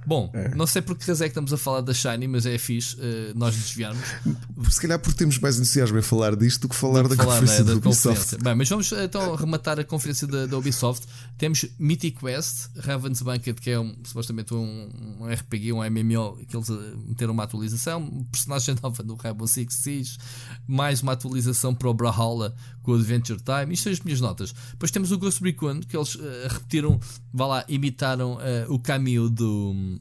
Bom, 0.08 0.32
é. 0.34 0.56
não 0.56 0.66
sei 0.66 0.82
por 0.82 0.96
que 0.98 1.06
razão 1.06 1.26
é 1.26 1.28
que 1.28 1.32
estamos 1.32 1.52
a 1.52 1.58
falar 1.58 1.82
da 1.82 1.94
Shiny, 1.94 2.30
mas 2.30 2.46
é 2.46 2.58
fixe 2.58 2.96
uh, 2.96 3.34
nós 3.36 3.54
desviarmos. 3.54 4.02
Se 4.72 4.80
calhar 4.80 4.98
porque 4.98 5.18
temos 5.18 5.38
mais 5.38 5.58
entusiasmo 5.58 6.00
em 6.00 6.02
falar 6.02 6.34
disto 6.38 6.62
do 6.62 6.70
que 6.70 6.76
falar 6.78 7.04
do 7.04 7.10
da, 7.10 7.18
falar, 7.18 7.42
conferência 7.42 7.66
né, 7.66 7.72
da 7.72 7.76
Ubisoft. 7.76 8.38
Bem, 8.42 8.56
mas 8.56 8.70
vamos 8.70 8.90
então 8.94 9.36
rematar 9.36 9.78
a 9.82 9.84
conferência 9.84 10.26
da, 10.26 10.46
da 10.46 10.58
Ubisoft. 10.58 11.06
Temos 11.38 11.66
Mythic 11.78 12.22
Quest, 12.22 12.70
Raven's 12.78 13.22
Banquet, 13.22 13.56
que 13.56 13.70
é 13.70 13.78
um, 13.78 13.98
supostamente 14.06 14.54
um, 14.54 14.90
um, 15.20 15.26
RPG, 15.26 15.74
um 15.74 15.84
MMO, 15.84 16.38
que 16.48 16.56
eles 16.56 16.70
eh, 16.70 16.74
meteram 17.06 17.34
uma 17.34 17.44
atualização, 17.44 18.00
um 18.02 18.24
personagem 18.24 18.76
nova 18.82 19.04
do 19.04 19.16
Rainbow 19.16 19.46
Six 19.46 19.76
Siege, 19.76 20.18
mais 20.66 21.02
uma 21.02 21.12
atualização 21.12 21.76
para 21.76 21.90
o 21.90 21.94
Brawlhalla 21.94 22.56
com 22.82 22.94
o 22.94 22.96
Adventure 22.96 23.42
Time. 23.42 23.74
Isto 23.74 23.84
são 23.84 23.92
as 23.92 24.00
minhas 24.00 24.22
notas. 24.22 24.56
Depois 24.72 24.90
temos 24.90 25.12
o 25.12 25.18
Ghost 25.18 25.44
Recon, 25.44 25.82
que 25.82 25.98
eles 25.98 26.16
uh, 26.16 26.22
repetiram, 26.48 26.98
vá 27.34 27.46
lá, 27.46 27.66
imitaram 27.68 28.36
uh, 28.36 28.74
o 28.74 28.80
caminho 28.80 29.30
do 29.30 29.97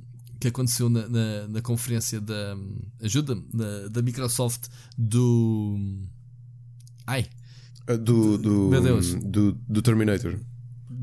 que 0.51 0.57
aconteceu 0.57 0.89
na, 0.89 1.09
na, 1.09 1.49
na 1.49 1.63
conferência 1.63 2.21
da 2.21 2.57
ajuda 3.03 3.37
da, 3.91 4.03
Microsoft 4.03 4.67
do 4.97 5.79
ai 7.07 7.27
uh, 7.91 7.99
do 7.99 8.39
do, 8.39 8.69
Meu 8.69 8.83
Deus. 8.83 9.15
do 9.15 9.53
do 9.69 9.83
Terminator 9.83 10.39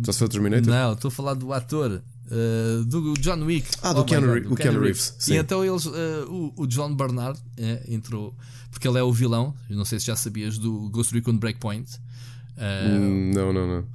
já 0.05 0.12
se 0.12 0.19
foi 0.19 0.27
o 0.27 0.29
Terminator? 0.29 0.67
Não, 0.67 0.93
estou 0.93 1.09
a 1.09 1.12
falar 1.12 1.33
do 1.33 1.53
ator 1.53 2.01
uh, 2.01 2.85
do 2.85 3.13
John 3.15 3.43
Wick. 3.43 3.67
Ah, 3.81 3.93
do 3.93 4.01
oh 4.01 4.05
Keanu, 4.05 4.27
God, 4.27 4.43
do 4.43 4.55
Keanu 4.55 4.79
Reeves. 4.79 5.09
Reeves. 5.09 5.27
E 5.27 5.35
então 5.35 5.63
eles, 5.63 5.85
uh, 5.85 5.91
o, 6.29 6.63
o, 6.63 6.67
John 6.67 6.95
Bernard 6.95 7.39
é, 7.57 7.83
entrou, 7.88 8.35
porque 8.71 8.88
ele 8.88 8.97
é 8.97 9.03
o 9.03 9.12
vilão, 9.12 9.53
não 9.69 9.85
sei 9.85 10.00
se 10.00 10.07
já 10.07 10.15
sabias, 10.15 10.57
do 10.57 10.89
Ghost 10.89 11.13
Recon 11.13 11.38
Breakpoint. 11.38 11.89
Uh, 12.57 13.33
não, 13.33 13.53
não, 13.53 13.67
não. 13.67 13.85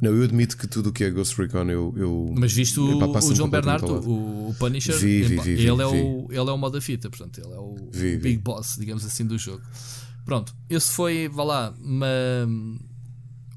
Não, 0.00 0.10
eu 0.10 0.22
admito 0.22 0.56
que 0.56 0.66
tudo 0.66 0.90
o 0.90 0.92
que 0.92 1.04
é 1.04 1.10
Ghost 1.10 1.36
Recon 1.40 1.70
eu. 1.70 1.94
eu 1.96 2.34
mas 2.36 2.52
visto 2.52 2.80
o, 2.82 3.16
o 3.16 3.34
João 3.34 3.48
Bernardo, 3.48 3.86
o, 3.86 4.50
o 4.50 4.54
Punisher, 4.54 4.96
vi, 4.98 5.22
vi, 5.22 5.38
vi, 5.38 5.50
ele, 5.52 5.82
é 5.82 5.86
o, 5.86 6.26
ele 6.30 6.38
é 6.38 6.52
o 6.52 6.56
moda 6.58 6.80
fita, 6.80 7.08
portanto, 7.10 7.40
ele 7.40 7.52
é 7.52 7.58
o 7.58 7.90
big 8.20 8.38
boss, 8.38 8.76
digamos 8.78 9.04
assim, 9.04 9.24
do 9.24 9.38
jogo. 9.38 9.62
Pronto, 10.24 10.54
esse 10.70 10.90
foi, 10.90 11.28
vá 11.28 11.44
lá, 11.44 11.74
uma, 11.78 12.06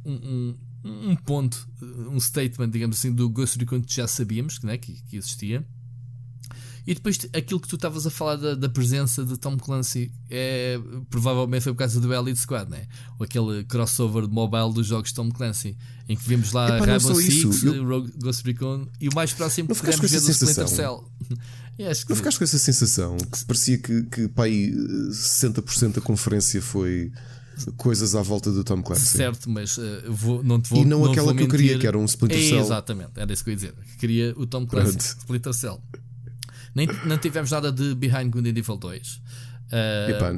um, 0.05 0.55
um, 0.83 1.15
ponto, 1.15 1.67
um 2.11 2.19
statement, 2.19 2.69
digamos 2.69 2.97
assim, 2.97 3.13
do 3.13 3.29
Ghost 3.29 3.57
Recon 3.57 3.81
que 3.81 3.93
já 3.93 4.07
sabíamos 4.07 4.61
né, 4.61 4.77
que, 4.77 5.01
que 5.03 5.17
existia. 5.17 5.65
E 6.87 6.93
depois 6.93 7.19
aquilo 7.33 7.59
que 7.59 7.67
tu 7.67 7.75
estavas 7.75 8.07
a 8.07 8.09
falar 8.09 8.37
da, 8.37 8.55
da, 8.55 8.69
presença 8.69 9.25
de 9.25 9.37
Tom 9.37 9.57
Clancy 9.57 10.09
é 10.29 10.79
provavelmente 11.09 11.63
foi 11.63 11.73
por 11.73 11.79
causa 11.79 11.99
do 11.99 12.13
Elite 12.13 12.39
Squad, 12.39 12.71
né? 12.71 12.87
Ou 13.19 13.25
aquele 13.25 13.65
crossover 13.65 14.25
de 14.25 14.33
mobile 14.33 14.73
dos 14.73 14.87
jogos 14.87 15.09
de 15.09 15.15
Tom 15.15 15.29
Clancy, 15.29 15.77
em 16.07 16.15
que 16.15 16.23
vimos 16.23 16.53
lá 16.53 16.79
Rainbow 16.79 17.13
Six, 17.15 17.63
eu... 17.63 17.85
Rogue, 17.85 18.13
Ghost 18.17 18.41
Recon 18.45 18.87
e 19.01 19.09
o 19.09 19.13
mais 19.13 19.33
próximo 19.33 19.67
que 19.67 19.75
podemos 19.75 20.09
ver 20.09 20.21
do 20.21 20.31
Splinter 20.31 20.67
Cell. 20.69 21.11
Não 22.07 22.15
ficaste 22.15 22.37
com 22.37 22.43
essa 22.45 22.57
sensação 22.57 23.17
que 23.17 23.45
parecia 23.45 23.77
que, 23.77 24.03
que 24.03 24.27
pá, 24.29 24.45
aí 24.45 24.71
60% 24.71 25.95
da 25.95 26.01
conferência 26.01 26.61
foi 26.61 27.11
coisas 27.75 28.15
à 28.15 28.21
volta 28.21 28.49
do 28.49 28.63
Tom 28.63 28.81
Clancy. 28.81 29.07
Certo, 29.07 29.49
mas 29.49 29.77
uh, 29.77 29.81
vou, 30.07 30.41
não 30.41 30.61
te 30.61 30.69
vou 30.69 30.81
E 30.81 30.85
não, 30.85 31.03
não 31.03 31.11
aquela 31.11 31.35
que 31.35 31.43
eu 31.43 31.49
queria, 31.49 31.77
que 31.77 31.85
era 31.85 31.97
um 31.97 32.05
Splinter 32.05 32.41
Cell. 32.41 32.59
exatamente, 32.59 33.11
era 33.17 33.33
isso 33.33 33.43
que 33.43 33.49
eu 33.49 33.53
ia 33.53 33.57
dizer. 33.57 33.73
Queria 33.99 34.33
o 34.37 34.47
Tom 34.47 34.65
Clancy 34.65 34.91
Pronto. 34.91 35.17
Splinter 35.19 35.53
Cell. 35.53 35.81
Nem, 36.77 36.87
não 37.05 37.17
tivemos 37.17 37.49
nada 37.49 37.71
de 37.71 37.95
Behind 37.95 38.29
Good 38.29 38.51
and 38.51 38.55
Evil 38.55 38.77
2. 38.77 39.21
Uh, 39.67 40.11
Epá, 40.11 40.31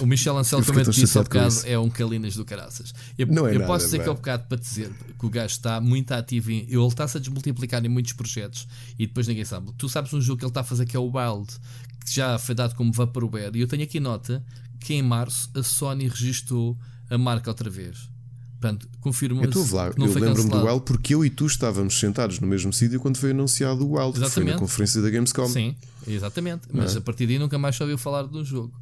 o 0.00 0.06
Michel 0.06 0.36
Ancel, 0.36 0.60
te 0.60 0.90
disse 0.90 1.18
bocado, 1.18 1.54
é 1.64 1.78
um 1.78 1.88
calinas 1.88 2.34
do 2.34 2.44
caraças. 2.44 2.92
Eu, 3.16 3.28
não 3.28 3.46
é 3.46 3.54
eu 3.54 3.60
nada, 3.60 3.66
posso 3.66 3.84
dizer 3.84 4.02
que 4.02 4.08
ao 4.08 4.16
bocado 4.16 4.44
para 4.48 4.58
dizer 4.58 4.90
que 5.16 5.24
o 5.24 5.30
gajo 5.30 5.52
está 5.52 5.80
muito 5.80 6.10
ativo 6.10 6.50
em. 6.50 6.64
Ele 6.68 6.86
está-se 6.88 7.16
a 7.16 7.20
desmultiplicar 7.20 7.84
em 7.84 7.88
muitos 7.88 8.12
projetos 8.12 8.66
e 8.98 9.06
depois 9.06 9.28
ninguém 9.28 9.44
sabe. 9.44 9.72
Tu 9.78 9.88
sabes 9.88 10.12
um 10.12 10.20
jogo 10.20 10.40
que 10.40 10.44
ele 10.44 10.50
está 10.50 10.62
a 10.62 10.64
fazer 10.64 10.84
que 10.84 10.96
é 10.96 11.00
o 11.00 11.04
Wild, 11.04 11.48
que 12.04 12.12
já 12.12 12.36
foi 12.38 12.56
dado 12.56 12.74
como 12.74 12.92
Vaporware, 12.92 13.54
e 13.54 13.60
eu 13.60 13.68
tenho 13.68 13.84
aqui 13.84 14.00
nota 14.00 14.44
que 14.80 14.94
em 14.94 15.02
março 15.02 15.48
a 15.54 15.62
Sony 15.62 16.08
registrou 16.08 16.76
a 17.08 17.16
marca 17.16 17.48
outra 17.48 17.70
vez. 17.70 18.10
Portanto, 18.60 18.88
confirma 19.00 19.44
Eu, 19.44 19.66
lá, 19.72 19.92
eu 19.96 20.12
lembro-me 20.14 20.50
do 20.50 20.64
Wild 20.64 20.82
porque 20.84 21.14
eu 21.14 21.24
e 21.24 21.30
tu 21.30 21.46
estávamos 21.46 21.98
sentados 21.98 22.40
no 22.40 22.46
mesmo 22.46 22.72
sítio 22.72 22.98
quando 22.98 23.16
foi 23.16 23.30
anunciado 23.30 23.86
o 23.86 23.96
Wild, 23.96 24.18
que 24.18 24.28
foi 24.28 24.44
na 24.44 24.58
conferência 24.58 25.00
da 25.00 25.08
Gamescom. 25.08 25.48
Sim, 25.48 25.76
exatamente. 26.06 26.62
Mas 26.72 26.96
é? 26.96 26.98
a 26.98 27.00
partir 27.00 27.28
daí 27.28 27.38
nunca 27.38 27.56
mais 27.56 27.76
se 27.76 27.82
ouviu 27.82 27.96
falar 27.96 28.24
do 28.24 28.44
jogo. 28.44 28.74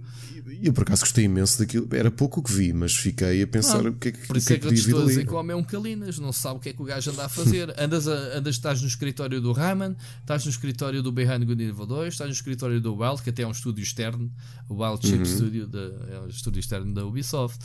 E 0.49 0.67
eu 0.67 0.73
por 0.73 0.83
acaso 0.83 1.03
gostei 1.03 1.25
imenso 1.25 1.59
daquilo. 1.59 1.87
Era 1.93 2.11
pouco 2.11 2.41
o 2.41 2.43
que 2.43 2.53
vi, 2.53 2.73
mas 2.73 2.95
fiquei 2.95 3.43
a 3.43 3.47
pensar 3.47 3.85
ah, 3.85 3.91
o 3.91 3.95
que 3.95 4.09
é 4.09 4.13
que 4.13 4.27
Por 4.27 4.37
isso 4.37 4.47
que 4.47 4.55
é 4.55 4.59
que, 4.59 4.67
é 4.67 4.69
que 4.71 4.75
eu 4.75 4.79
estou 4.79 5.03
a 5.03 5.07
dizer 5.07 5.27
que 5.27 5.33
o 5.33 5.37
homem 5.37 5.53
é 5.53 5.57
um 5.57 5.63
calinas, 5.63 6.19
não 6.19 6.33
sabe 6.33 6.57
o 6.57 6.61
que 6.61 6.71
é 6.71 6.73
que 6.73 6.81
o 6.81 6.85
gajo 6.85 7.11
anda 7.11 7.27
a 7.27 7.29
fazer. 7.29 7.75
andas, 7.79 8.09
a, 8.09 8.39
andas, 8.39 8.55
estás 8.55 8.81
no 8.81 8.89
escritório 8.89 9.41
do 9.41 9.53
Rayman, 9.53 9.95
estás 10.21 10.45
no 10.45 10.51
escritório 10.51 11.03
do 11.03 11.13
Behind 11.13 11.45
Good 11.45 11.63
Evil 11.63 11.87
2, 11.87 12.15
estás 12.15 12.29
no 12.29 12.35
escritório 12.35 12.81
do 12.81 12.95
Wild, 12.95 13.23
que 13.23 13.31
até 13.31 13.43
é 13.43 13.47
um 13.47 13.51
estúdio 13.51 13.83
externo, 13.83 14.33
o 14.69 14.83
Wild 14.83 15.07
Chip 15.07 15.19
uhum. 15.19 15.25
Studio, 15.25 15.67
de, 15.67 15.79
é 15.79 16.21
um 16.25 16.29
estúdio 16.29 16.61
externo 16.61 16.95
da 16.95 17.05
Ubisoft. 17.05 17.59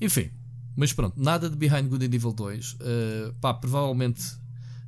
Enfim, 0.00 0.30
mas 0.78 0.92
pronto, 0.92 1.20
nada 1.20 1.50
de 1.50 1.56
Behind 1.56 1.88
Good 1.88 2.06
and 2.06 2.14
Evil 2.14 2.32
2. 2.32 2.74
Uh, 2.74 2.78
pá, 3.40 3.52
provavelmente 3.52 4.22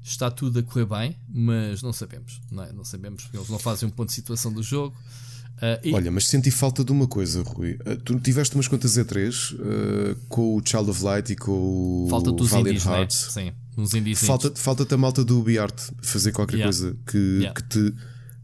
está 0.04 0.30
tudo 0.30 0.60
a 0.60 0.62
correr 0.62 0.86
bem, 0.86 1.16
mas 1.28 1.82
não 1.82 1.92
sabemos. 1.92 2.40
Não, 2.48 2.62
é? 2.62 2.72
não 2.72 2.84
sabemos 2.84 3.24
porque 3.24 3.36
eles 3.36 3.48
não 3.48 3.58
fazem 3.58 3.88
um 3.88 3.90
ponto 3.90 4.06
de 4.06 4.14
situação 4.14 4.52
do 4.52 4.62
jogo. 4.62 4.96
Uh, 5.56 5.88
e... 5.88 5.92
Olha, 5.92 6.08
mas 6.12 6.28
senti 6.28 6.48
falta 6.48 6.84
de 6.84 6.92
uma 6.92 7.08
coisa, 7.08 7.42
Rui. 7.42 7.72
Uh, 7.84 7.96
tu 8.04 8.20
tiveste 8.20 8.54
umas 8.54 8.68
contas 8.68 8.96
E3 8.96 9.52
uh, 9.52 10.16
com 10.28 10.54
o 10.56 10.62
Child 10.64 10.90
of 10.90 11.02
Light 11.02 11.32
e 11.32 11.36
com 11.36 12.04
o 12.04 12.06
falta 12.08 12.30
Valiant 12.30 12.68
indies, 12.68 12.86
Hearts. 12.86 13.34
Né? 13.34 13.52
Sim, 13.76 14.02
uns. 14.06 14.20
Falta, 14.20 14.52
falta-te 14.54 14.94
a 14.94 14.96
malta 14.96 15.24
do 15.24 15.40
UbiArt 15.40 15.90
fazer 16.00 16.30
qualquer 16.30 16.58
yeah. 16.58 16.72
coisa 16.72 16.96
que, 17.04 17.18
yeah. 17.18 17.52
que 17.52 17.68
te 17.68 17.94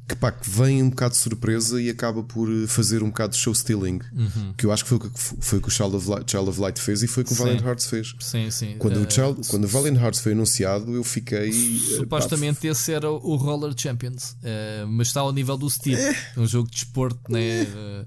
que, 0.06 0.14
pá, 0.14 0.30
que 0.30 0.48
vem 0.48 0.82
um 0.82 0.90
bocado 0.90 1.12
de 1.12 1.18
surpresa 1.18 1.82
e 1.82 1.90
acaba 1.90 2.22
por 2.22 2.48
eh, 2.48 2.66
fazer 2.68 3.02
um 3.02 3.06
bocado 3.06 3.32
de 3.32 3.38
show 3.38 3.52
stealing. 3.52 3.98
Uhum. 4.12 4.54
Que 4.56 4.64
eu 4.64 4.70
acho 4.70 4.84
que 4.84 4.90
foi 4.90 4.98
o 4.98 5.00
que, 5.00 5.10
foi 5.18 5.58
o, 5.58 5.62
que 5.62 5.68
o 5.68 5.70
Child, 5.70 5.96
of 5.96 6.08
Light, 6.08 6.30
Child 6.30 6.48
of 6.48 6.60
Light 6.60 6.80
fez 6.80 7.02
e 7.02 7.08
foi 7.08 7.25
o 7.25 7.26
que 7.26 7.32
o 7.32 7.36
Valiant 7.36 7.62
Hearts 7.62 7.86
fez. 7.86 8.14
Sim, 8.20 8.48
sim. 8.50 8.76
Quando, 8.78 8.98
uh, 8.98 9.06
o, 9.06 9.10
Child, 9.10 9.48
quando 9.48 9.64
o 9.64 9.68
Valiant 9.68 9.96
Hearts 9.96 10.20
foi 10.20 10.32
anunciado, 10.32 10.94
eu 10.94 11.02
fiquei. 11.02 11.50
Eh, 11.50 11.96
supostamente 11.96 12.60
pá, 12.60 12.68
esse 12.68 12.92
era 12.92 13.10
o 13.10 13.34
Roller 13.34 13.75
Champions, 13.76 14.36
uh, 14.42 14.86
mas 14.86 15.08
está 15.08 15.20
ao 15.20 15.32
nível 15.32 15.56
do 15.56 15.68
Steel, 15.68 15.98
é. 15.98 16.14
um 16.36 16.46
jogo 16.46 16.70
de 16.70 16.76
desporto, 16.76 17.20
né? 17.30 17.64
Uh, 17.64 18.06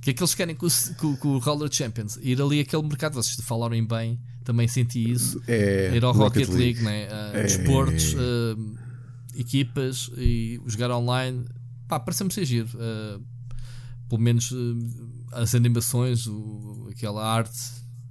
que 0.00 0.10
é 0.10 0.12
que 0.12 0.22
eles 0.22 0.34
querem 0.34 0.56
com 0.56 0.66
o, 0.66 1.16
com, 1.16 1.28
o 1.28 1.38
Roller 1.38 1.72
Champions? 1.72 2.18
Ir 2.22 2.42
ali 2.42 2.60
aquele 2.60 2.82
mercado, 2.82 3.14
vocês 3.14 3.36
falaram 3.46 3.84
bem, 3.84 4.18
também 4.42 4.66
senti 4.66 5.12
isso. 5.12 5.40
É, 5.46 5.92
ir 5.94 6.04
ao 6.04 6.12
Rocket, 6.12 6.46
Rocket 6.46 6.58
League, 6.58 6.82
League 6.82 6.82
né? 6.82 7.06
Uh, 7.06 7.36
é, 7.36 7.42
desportos 7.44 8.16
equipas 9.40 10.10
e 10.16 10.60
jogar 10.66 10.90
online, 10.90 11.44
pá, 11.88 11.98
parece-me 11.98 12.32
ser 12.32 12.44
giro. 12.44 12.68
Uh, 12.74 13.22
pelo 14.08 14.20
menos 14.20 14.50
uh, 14.50 14.56
as 15.32 15.54
animações, 15.54 16.26
o, 16.26 16.88
aquela 16.90 17.24
arte, 17.24 17.58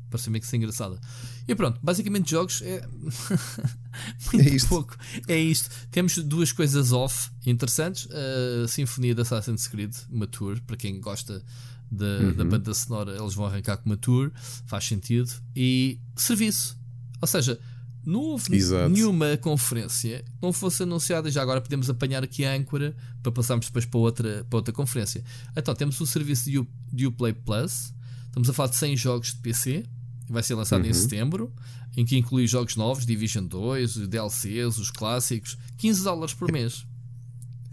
parece-me 0.10 0.40
que 0.40 0.48
ser 0.48 0.58
engraçada. 0.58 1.00
E 1.48 1.56
pronto, 1.56 1.80
basicamente 1.82 2.30
jogos 2.30 2.62
é 2.62 2.86
muito 4.32 4.48
é 4.48 4.56
isto. 4.56 4.70
pouco. 4.70 4.96
É 5.28 5.38
isto. 5.38 5.70
Temos 5.92 6.18
duas 6.18 6.52
coisas 6.52 6.92
off 6.92 7.32
interessantes: 7.46 8.08
a 8.12 8.68
Sinfonia 8.68 9.16
de 9.16 9.22
Assassin's 9.22 9.68
Creed, 9.68 9.96
uma 10.10 10.28
tour, 10.28 10.62
para 10.62 10.78
quem 10.78 11.02
gosta 11.02 11.44
da, 11.92 12.06
uhum. 12.06 12.34
da 12.34 12.46
banda 12.46 12.74
sonora, 12.74 13.18
eles 13.18 13.34
vão 13.34 13.46
arrancar 13.46 13.78
com 13.78 13.90
uma 13.90 13.98
tour, 13.98 14.32
faz 14.68 14.86
sentido. 14.86 15.32
E 15.56 16.00
serviço, 16.16 16.78
ou 17.22 17.28
seja, 17.28 17.60
não 18.06 18.22
houve 18.22 18.56
Exato. 18.56 18.90
nenhuma 18.90 19.38
conferência 19.38 20.20
que 20.20 20.32
não 20.42 20.54
fosse 20.54 20.84
anunciada. 20.84 21.30
Já 21.30 21.42
agora 21.42 21.62
podemos 21.62 21.90
apanhar 21.90 22.24
aqui 22.24 22.46
a 22.46 22.54
âncora 22.54 22.96
para 23.22 23.32
passarmos 23.32 23.66
depois 23.66 23.86
para 23.86 24.00
outra, 24.00 24.46
para 24.50 24.58
outra 24.58 24.74
conferência. 24.74 25.24
Então 25.56 25.76
temos 25.76 26.00
o 26.00 26.08
serviço 26.08 26.50
de, 26.50 26.60
U, 26.60 26.68
de 26.92 27.08
Uplay 27.08 27.34
Plus. 27.34 27.94
Estamos 28.26 28.50
a 28.50 28.54
falar 28.54 28.70
de 28.70 28.78
100 28.78 28.98
jogos 28.98 29.34
de 29.34 29.38
PC. 29.38 29.84
Vai 30.30 30.44
ser 30.44 30.56
lançado 30.56 30.84
uhum. 30.84 30.90
em 30.90 30.94
setembro. 30.94 31.54
Em 31.98 32.06
que 32.06 32.18
inclui 32.18 32.48
jogos 32.48 32.76
novos, 32.76 33.06
Division 33.06 33.46
2, 33.46 33.96
os 33.96 34.08
DLCs, 34.08 34.78
os 34.78 34.92
clássicos. 34.92 35.58
15 35.78 36.04
dólares 36.04 36.34
por 36.34 36.52
mês. 36.52 36.86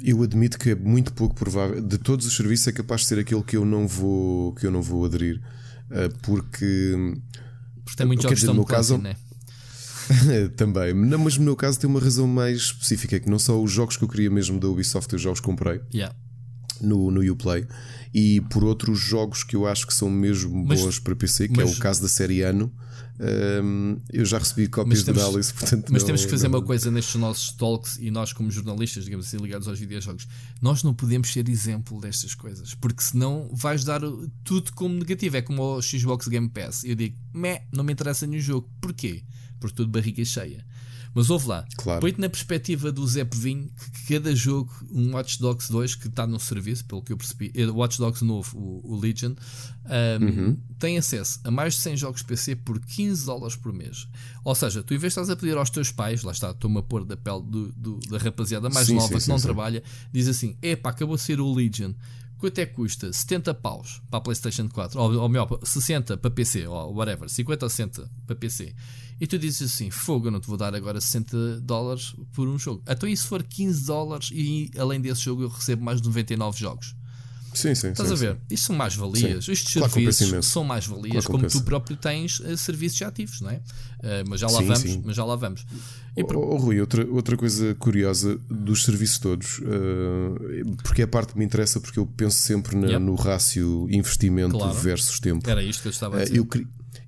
Eu 0.02 0.22
admito 0.22 0.58
que 0.58 0.70
é 0.70 0.74
muito 0.74 1.12
pouco 1.12 1.34
provável. 1.34 1.80
De 1.80 1.98
todos 1.98 2.26
os 2.26 2.34
serviços, 2.34 2.66
é 2.66 2.72
capaz 2.72 3.02
de 3.02 3.06
ser 3.06 3.18
aquele 3.18 3.42
que 3.42 3.56
eu 3.56 3.64
não 3.64 3.86
vou, 3.86 4.52
que 4.54 4.66
eu 4.66 4.70
não 4.70 4.82
vou 4.82 5.04
aderir. 5.04 5.40
Uh, 5.90 6.14
porque. 6.22 7.14
Porque 7.84 7.96
tem 7.96 8.06
muitos 8.06 8.24
jogos 8.24 8.38
estão 8.38 8.54
no 8.54 8.60
meu 8.60 8.66
caso, 8.66 8.98
né? 8.98 9.16
Também, 10.56 10.94
não, 10.94 11.18
mas 11.18 11.36
no 11.36 11.44
meu 11.44 11.56
caso 11.56 11.78
tem 11.78 11.88
uma 11.88 12.00
razão 12.00 12.26
mais 12.26 12.58
específica: 12.58 13.18
que 13.18 13.28
não 13.28 13.38
são 13.38 13.62
os 13.62 13.70
jogos 13.70 13.96
que 13.96 14.04
eu 14.04 14.08
queria 14.08 14.30
mesmo 14.30 14.58
da 14.58 14.68
Ubisoft, 14.68 15.12
eu 15.12 15.18
já 15.18 15.30
os 15.30 15.40
comprei 15.40 15.80
yeah. 15.92 16.14
no, 16.80 17.10
no 17.10 17.32
Uplay, 17.32 17.66
e 18.14 18.40
por 18.42 18.64
outros 18.64 18.98
jogos 18.98 19.44
que 19.44 19.56
eu 19.56 19.66
acho 19.66 19.86
que 19.86 19.94
são 19.94 20.10
mesmo 20.10 20.64
mas, 20.64 20.80
bons 20.80 20.98
para 20.98 21.14
PC, 21.14 21.48
que 21.48 21.56
mas, 21.56 21.70
é 21.70 21.72
o 21.72 21.78
caso 21.78 22.02
da 22.02 22.08
série 22.08 22.42
Ano. 22.42 22.72
Um, 23.18 23.96
eu 24.12 24.26
já 24.26 24.38
recebi 24.38 24.68
cópias 24.68 25.02
de 25.02 25.10
análise, 25.10 25.52
portanto. 25.54 25.90
Mas 25.90 26.02
não, 26.02 26.06
temos 26.06 26.24
que 26.24 26.30
fazer 26.30 26.48
não... 26.48 26.58
uma 26.58 26.64
coisa 26.64 26.90
nestes 26.90 27.14
nossos 27.14 27.50
talks 27.52 27.96
e 27.98 28.10
nós, 28.10 28.32
como 28.32 28.50
jornalistas, 28.50 29.04
digamos 29.04 29.26
assim, 29.26 29.38
ligados 29.38 29.66
aos 29.66 29.78
videojogos, 29.78 30.28
nós 30.60 30.82
não 30.82 30.92
podemos 30.92 31.32
ser 31.32 31.48
exemplo 31.48 31.98
destas 31.98 32.34
coisas, 32.34 32.74
porque 32.74 33.02
senão 33.02 33.48
vais 33.54 33.84
dar 33.84 34.02
tudo 34.44 34.70
como 34.74 34.94
negativo. 34.94 35.36
É 35.36 35.42
como 35.42 35.62
o 35.62 35.82
Xbox 35.82 36.28
Game 36.28 36.48
Pass. 36.50 36.84
Eu 36.84 36.94
digo, 36.94 37.16
meh, 37.32 37.62
não 37.72 37.84
me 37.84 37.92
interessa 37.94 38.26
nenhum 38.26 38.42
jogo. 38.42 38.70
Porquê? 38.82 39.24
Porque 39.60 39.76
tudo 39.76 39.90
barriga 39.90 40.24
cheia. 40.24 40.64
Mas 41.16 41.30
ouve 41.30 41.48
lá, 41.48 41.66
claro. 41.78 42.02
põe-te 42.02 42.20
na 42.20 42.28
perspectiva 42.28 42.92
do 42.92 43.06
Zé 43.06 43.24
Povinho 43.24 43.70
que 43.94 44.14
cada 44.14 44.36
jogo, 44.36 44.70
um 44.92 45.14
Watch 45.14 45.40
Dogs 45.40 45.72
2 45.72 45.94
que 45.94 46.08
está 46.08 46.26
no 46.26 46.38
serviço, 46.38 46.84
pelo 46.84 47.00
que 47.00 47.10
eu 47.10 47.16
percebi, 47.16 47.50
o 47.70 47.76
Watch 47.76 47.96
Dogs 47.96 48.22
novo, 48.22 48.58
o, 48.58 48.92
o 48.92 49.00
Legion, 49.00 49.32
um, 50.20 50.24
uhum. 50.26 50.56
tem 50.78 50.98
acesso 50.98 51.40
a 51.42 51.50
mais 51.50 51.72
de 51.72 51.80
100 51.80 51.96
jogos 51.96 52.22
PC 52.22 52.56
por 52.56 52.78
15 52.78 53.24
dólares 53.24 53.56
por 53.56 53.72
mês. 53.72 54.06
Ou 54.44 54.54
seja, 54.54 54.82
tu 54.82 54.92
em 54.92 54.98
vez 54.98 55.14
de 55.14 55.20
estás 55.20 55.30
a 55.30 55.36
pedir 55.36 55.56
aos 55.56 55.70
teus 55.70 55.90
pais, 55.90 56.22
lá 56.22 56.32
está, 56.32 56.50
estou-me 56.50 56.80
a 56.80 56.82
pôr 56.82 57.02
da 57.02 57.16
pele 57.16 57.42
do, 57.44 57.72
do, 57.72 57.98
da 58.10 58.18
rapaziada 58.18 58.68
mais 58.68 58.86
sim, 58.86 58.96
nova 58.96 59.08
sim, 59.08 59.14
que 59.14 59.20
sim, 59.22 59.30
não 59.30 59.40
trabalha, 59.40 59.82
diz 60.12 60.28
assim: 60.28 60.54
epá, 60.60 60.90
acabou 60.90 61.16
de 61.16 61.22
ser 61.22 61.40
o 61.40 61.50
Legion. 61.50 61.94
Quanto 62.38 62.58
é 62.58 62.66
que 62.66 62.74
custa? 62.74 63.12
70 63.12 63.54
paus 63.54 64.02
para 64.10 64.18
a 64.18 64.20
PlayStation 64.20 64.68
4, 64.68 65.00
ou, 65.00 65.14
ou 65.14 65.28
melhor, 65.28 65.48
60 65.62 66.18
para 66.18 66.30
PC, 66.30 66.66
ou 66.66 66.94
whatever, 66.94 67.28
50 67.28 67.64
ou 67.64 67.70
60 67.70 68.10
para 68.26 68.36
PC. 68.36 68.74
E 69.18 69.26
tu 69.26 69.38
dizes 69.38 69.72
assim: 69.72 69.90
Fogo, 69.90 70.26
eu 70.26 70.30
não 70.30 70.40
te 70.40 70.46
vou 70.46 70.56
dar 70.56 70.74
agora 70.74 71.00
60 71.00 71.60
dólares 71.60 72.14
por 72.32 72.46
um 72.46 72.58
jogo. 72.58 72.82
Então, 72.86 73.08
e 73.08 73.16
se 73.16 73.26
for 73.26 73.42
15 73.42 73.86
dólares 73.86 74.30
e 74.32 74.70
além 74.78 75.00
desse 75.00 75.22
jogo 75.22 75.42
eu 75.42 75.48
recebo 75.48 75.82
mais 75.82 76.00
de 76.00 76.08
99 76.08 76.58
jogos? 76.58 76.94
Sim, 77.56 77.74
sim. 77.74 77.88
Estás 77.88 78.08
sim, 78.08 78.14
a 78.14 78.18
ver? 78.18 78.34
Sim. 78.34 78.40
Isto 78.50 78.66
são 78.66 78.76
mais-valias. 78.76 79.48
Estes 79.48 79.72
claro 79.72 79.92
serviços 79.92 80.46
são 80.46 80.62
mais-valias, 80.62 81.26
claro 81.26 81.40
como 81.40 81.50
tu 81.50 81.62
próprio 81.64 81.96
tens 81.96 82.38
uh, 82.40 82.56
serviços 82.56 83.00
ativos, 83.02 83.40
não 83.40 83.50
é? 83.50 83.54
Uh, 83.54 83.62
mas 84.28 84.40
já 84.40 84.46
lá 84.46 84.58
sim, 84.58 84.66
vamos. 84.66 84.96
Mas 85.04 85.16
já 85.16 85.24
lá 85.24 85.36
vamos. 85.36 85.66
E, 86.14 86.22
oh, 86.22 86.38
oh, 86.38 86.56
Rui, 86.56 86.80
outra, 86.80 87.06
outra 87.10 87.36
coisa 87.36 87.74
curiosa 87.76 88.38
dos 88.50 88.84
serviços 88.84 89.18
todos, 89.18 89.58
uh, 89.60 90.76
porque 90.82 91.02
a 91.02 91.08
parte 91.08 91.32
que 91.32 91.38
me 91.38 91.44
interessa, 91.44 91.80
porque 91.80 91.98
eu 91.98 92.06
penso 92.06 92.36
sempre 92.36 92.76
na, 92.76 92.88
yep. 92.88 93.02
no 93.02 93.14
rácio 93.14 93.86
investimento 93.90 94.58
claro. 94.58 94.74
versus 94.74 95.18
tempo. 95.18 95.48
Era 95.48 95.62
isto 95.62 95.80
que 95.80 95.88
eu 95.88 95.92
estava 95.92 96.18
a 96.18 96.24
dizer. 96.24 96.36
eu, 96.36 96.46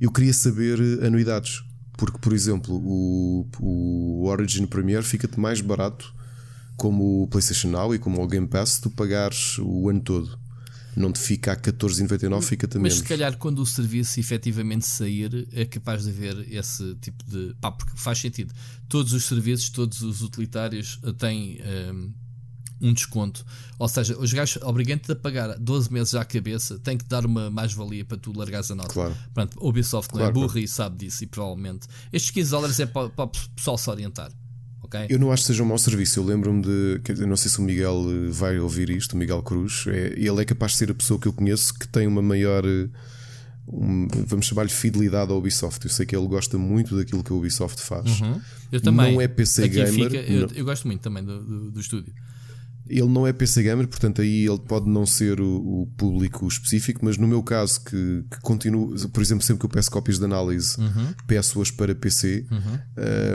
eu 0.00 0.10
queria 0.10 0.32
saber 0.32 0.80
anuidades. 1.04 1.62
Porque, 1.98 2.16
por 2.18 2.32
exemplo, 2.32 2.76
o, 2.76 3.44
o 3.58 4.26
Origin 4.28 4.66
Premier 4.66 5.02
fica-te 5.02 5.38
mais 5.40 5.60
barato 5.60 6.14
como 6.78 7.24
o 7.24 7.26
PlayStation 7.26 7.68
Now 7.68 7.92
e 7.94 7.98
como 7.98 8.22
o 8.22 8.26
Game 8.26 8.46
Pass 8.46 8.78
tu 8.78 8.88
pagares 8.88 9.58
o 9.58 9.90
ano 9.90 10.00
todo. 10.00 10.38
Não 10.96 11.12
te 11.12 11.18
fica 11.20 11.52
a 11.52 11.56
14,99, 11.56 12.42
fica-te 12.42 12.74
Mas 12.74 12.82
menos. 12.82 12.98
se 12.98 13.04
calhar 13.04 13.36
quando 13.36 13.60
o 13.60 13.66
serviço 13.66 14.18
efetivamente 14.18 14.86
sair 14.86 15.46
é 15.52 15.64
capaz 15.64 16.04
de 16.04 16.10
haver 16.10 16.52
esse 16.52 16.94
tipo 16.96 17.22
de. 17.24 17.54
Pá, 17.60 17.70
porque 17.70 17.92
faz 17.96 18.18
sentido. 18.18 18.52
Todos 18.88 19.12
os 19.12 19.24
serviços, 19.24 19.68
todos 19.70 20.02
os 20.02 20.22
utilitários 20.22 20.98
têm. 21.18 21.60
Um, 21.92 22.12
um 22.80 22.92
desconto. 22.92 23.44
Ou 23.76 23.88
seja, 23.88 24.16
os 24.16 24.32
gajos 24.32 24.62
obrigam-te 24.62 25.10
a 25.10 25.16
pagar 25.16 25.58
12 25.58 25.92
meses 25.92 26.14
à 26.14 26.24
cabeça, 26.24 26.78
tem 26.78 26.96
que 26.96 27.04
dar 27.04 27.26
uma 27.26 27.50
mais-valia 27.50 28.04
para 28.04 28.16
tu 28.16 28.32
largares 28.32 28.70
a 28.70 28.76
nota. 28.76 28.92
Claro. 28.92 29.16
Pronto, 29.34 29.58
o 29.60 29.68
Ubisoft 29.68 30.12
claro, 30.12 30.24
não 30.24 30.30
é 30.30 30.32
burra 30.32 30.52
claro. 30.52 30.64
e 30.64 30.68
sabe 30.68 30.96
disso, 30.96 31.24
e 31.24 31.26
provavelmente 31.26 31.88
estes 32.12 32.30
15 32.30 32.50
dólares 32.50 32.78
é 32.78 32.86
para, 32.86 33.08
para 33.10 33.24
o 33.24 33.28
pessoal 33.28 33.76
se 33.76 33.90
orientar. 33.90 34.30
Okay? 34.88 35.06
Eu 35.10 35.18
não 35.18 35.30
acho 35.30 35.42
que 35.42 35.48
seja 35.48 35.62
um 35.62 35.66
mau 35.66 35.78
serviço. 35.78 36.18
Eu 36.18 36.24
lembro-me 36.24 36.62
de. 36.62 37.00
Eu 37.20 37.26
não 37.26 37.36
sei 37.36 37.50
se 37.50 37.58
o 37.58 37.62
Miguel 37.62 38.06
eh, 38.08 38.30
vai 38.30 38.58
ouvir 38.58 38.88
isto, 38.88 39.12
o 39.12 39.16
Miguel 39.16 39.42
Cruz. 39.42 39.84
É, 39.86 40.14
ele 40.16 40.40
é 40.40 40.44
capaz 40.44 40.72
de 40.72 40.78
ser 40.78 40.90
a 40.90 40.94
pessoa 40.94 41.20
que 41.20 41.28
eu 41.28 41.32
conheço 41.32 41.74
que 41.74 41.86
tem 41.86 42.06
uma 42.06 42.22
maior. 42.22 42.64
Eh, 42.64 42.88
um, 43.70 44.08
vamos 44.26 44.46
chamar-lhe 44.46 44.70
fidelidade 44.70 45.30
ao 45.30 45.38
Ubisoft. 45.38 45.84
Eu 45.84 45.92
sei 45.92 46.06
que 46.06 46.16
ele 46.16 46.26
gosta 46.26 46.56
muito 46.56 46.96
daquilo 46.96 47.22
que 47.22 47.30
a 47.30 47.36
Ubisoft 47.36 47.82
faz. 47.82 48.18
Uhum. 48.20 48.40
Eu 48.72 48.80
também. 48.80 49.12
Não 49.12 49.20
é 49.20 49.28
PC 49.28 49.64
Aqui 49.64 49.74
gamer. 49.74 50.10
Fica, 50.10 50.16
eu, 50.16 50.48
eu, 50.54 50.64
gosto 50.64 50.86
muito 50.86 51.02
também 51.02 51.22
do, 51.22 51.38
do, 51.38 51.70
do 51.70 51.80
estúdio. 51.80 52.14
Ele 52.88 53.08
não 53.08 53.26
é 53.26 53.32
PC 53.32 53.62
Gamer, 53.62 53.86
portanto 53.86 54.20
aí 54.22 54.46
ele 54.46 54.58
pode 54.58 54.88
não 54.88 55.04
ser 55.06 55.40
o, 55.40 55.82
o 55.82 55.86
público 55.96 56.46
específico, 56.48 57.00
mas 57.04 57.16
no 57.18 57.26
meu 57.28 57.42
caso, 57.42 57.80
que, 57.84 58.24
que 58.30 58.40
continuo, 58.40 58.94
por 59.10 59.22
exemplo, 59.22 59.44
sempre 59.44 59.60
que 59.60 59.66
eu 59.66 59.70
peço 59.70 59.90
cópias 59.90 60.18
de 60.18 60.24
análise, 60.24 60.78
Uhum. 60.80 61.12
peço-as 61.26 61.70
para 61.70 61.94
PC, 61.94 62.46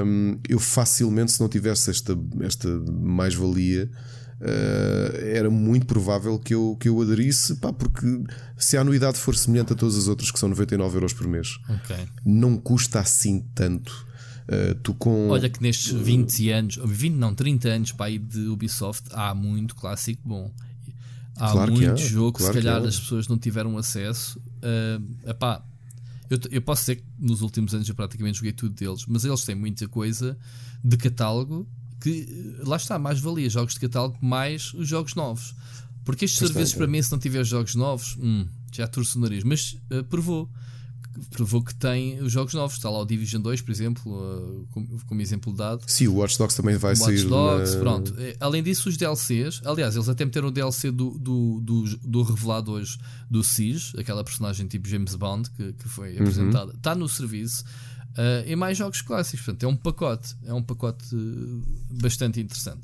um, 0.05 0.39
eu 0.49 0.59
facilmente, 0.59 1.31
se 1.31 1.39
não 1.39 1.47
tivesse 1.49 1.89
esta, 1.89 2.17
esta 2.41 2.67
mais-valia, 2.91 3.89
uh, 4.41 5.17
era 5.35 5.49
muito 5.49 5.85
provável 5.85 6.37
que 6.39 6.53
eu, 6.53 6.77
que 6.79 6.89
eu 6.89 7.01
aderisse, 7.01 7.55
pá, 7.55 7.71
porque 7.71 8.05
se 8.57 8.77
a 8.77 8.81
anuidade 8.81 9.17
for 9.17 9.35
semelhante 9.35 9.73
a 9.73 9.75
todas 9.75 9.97
as 9.97 10.07
outras, 10.07 10.31
que 10.31 10.39
são 10.39 10.49
99 10.49 10.97
euros 10.97 11.13
por 11.13 11.27
mês, 11.27 11.47
Ok. 11.69 11.95
não 12.25 12.57
custa 12.57 12.99
assim 12.99 13.45
tanto. 13.53 14.05
Uh, 14.43 14.75
tu 14.83 14.93
com. 14.93 15.29
Olha 15.29 15.49
que 15.49 15.61
nestes 15.61 15.93
20 15.93 16.49
anos, 16.51 16.79
20 16.83 17.13
não, 17.13 17.33
30 17.33 17.69
anos 17.69 17.95
aí 17.99 18.19
de 18.19 18.47
Ubisoft, 18.47 19.07
há 19.11 19.33
muito 19.33 19.75
clássico 19.75 20.21
bom. 20.25 20.51
Há 21.35 21.51
Claro 21.51 21.73
que 21.73 21.79
muito 21.79 21.93
há, 21.93 22.05
jogo 22.05 22.33
que 22.33 22.39
claro 22.39 22.53
se 22.53 22.59
que 22.59 22.65
calhar 22.65 22.83
há. 22.83 22.87
as 22.87 22.99
pessoas 22.99 23.27
não 23.27 23.37
tiveram 23.37 23.77
acesso. 23.77 24.39
Uh, 24.39 25.29
epá, 25.29 25.63
eu, 26.29 26.39
eu 26.51 26.61
posso 26.61 26.81
dizer 26.81 26.97
que 26.97 27.03
nos 27.19 27.41
últimos 27.41 27.73
anos 27.73 27.87
eu 27.87 27.95
praticamente 27.95 28.37
joguei 28.37 28.51
tudo 28.53 28.73
deles, 28.75 29.05
mas 29.07 29.23
eles 29.25 29.43
têm 29.43 29.55
muita 29.55 29.87
coisa 29.87 30.37
de 30.83 30.97
catálogo 30.97 31.67
que 32.01 32.57
lá 32.65 32.75
está, 32.75 32.99
mais 32.99 33.19
valia 33.19 33.49
jogos 33.49 33.75
de 33.75 33.79
catálogo 33.79 34.17
mais 34.21 34.73
os 34.73 34.87
jogos 34.87 35.15
novos. 35.15 35.55
Porque 36.03 36.25
estes 36.25 36.45
serviços 36.45 36.75
para 36.75 36.85
mim, 36.85 37.01
se 37.01 37.09
não 37.11 37.17
tiver 37.17 37.45
jogos 37.45 37.75
novos, 37.75 38.17
hum, 38.19 38.45
já 38.73 38.85
torço 38.87 39.17
o 39.17 39.21
nariz, 39.21 39.43
mas 39.45 39.77
uh, 39.89 40.03
provou 40.03 40.49
provou 41.31 41.61
que 41.63 41.73
tem 41.75 42.19
os 42.21 42.31
jogos 42.31 42.53
novos. 42.53 42.75
Está 42.77 42.89
lá 42.89 42.99
o 42.99 43.05
Division 43.05 43.41
2, 43.41 43.61
por 43.61 43.71
exemplo, 43.71 44.11
uh, 44.11 44.67
como, 44.71 44.87
como 45.05 45.21
exemplo 45.21 45.53
dado. 45.53 45.83
Sim, 45.87 46.07
o 46.07 46.15
Watch 46.15 46.37
Dogs 46.37 46.55
também 46.55 46.75
vai 46.77 46.93
Watch 46.93 47.03
sair. 47.05 47.27
Dogs, 47.27 47.73
na- 47.75 47.79
pronto. 47.79 48.13
Eh, 48.17 48.35
Além 48.39 48.61
disso, 48.63 48.89
os 48.89 48.97
DLCs, 48.97 49.61
aliás, 49.65 49.95
eles 49.95 50.09
até 50.09 50.25
meteram 50.25 50.47
o 50.47 50.51
DLC 50.51 50.91
do, 50.91 51.11
do, 51.11 51.59
do, 51.61 51.97
do 51.99 52.23
revelado 52.23 52.71
hoje 52.71 52.97
do 53.29 53.43
SIS, 53.43 53.93
aquela 53.97 54.23
personagem 54.23 54.67
tipo 54.67 54.87
James 54.87 55.15
Bond 55.15 55.49
que, 55.51 55.73
que 55.73 55.85
Uhum. 55.85 55.89
foi 55.91 56.17
apresentada, 56.17 56.73
está 56.73 56.93
no 56.95 57.07
serviço. 57.07 57.63
eh, 58.17 58.43
e 58.47 58.55
mais 58.55 58.77
jogos 58.77 59.01
clássicos, 59.01 59.43
portanto, 59.45 59.63
é 59.63 59.67
um 59.67 59.75
pacote, 59.75 60.35
é 60.45 60.53
um 60.53 60.61
pacote 60.61 61.03
eh, 61.15 61.93
bastante 62.01 62.39
interessante. 62.39 62.81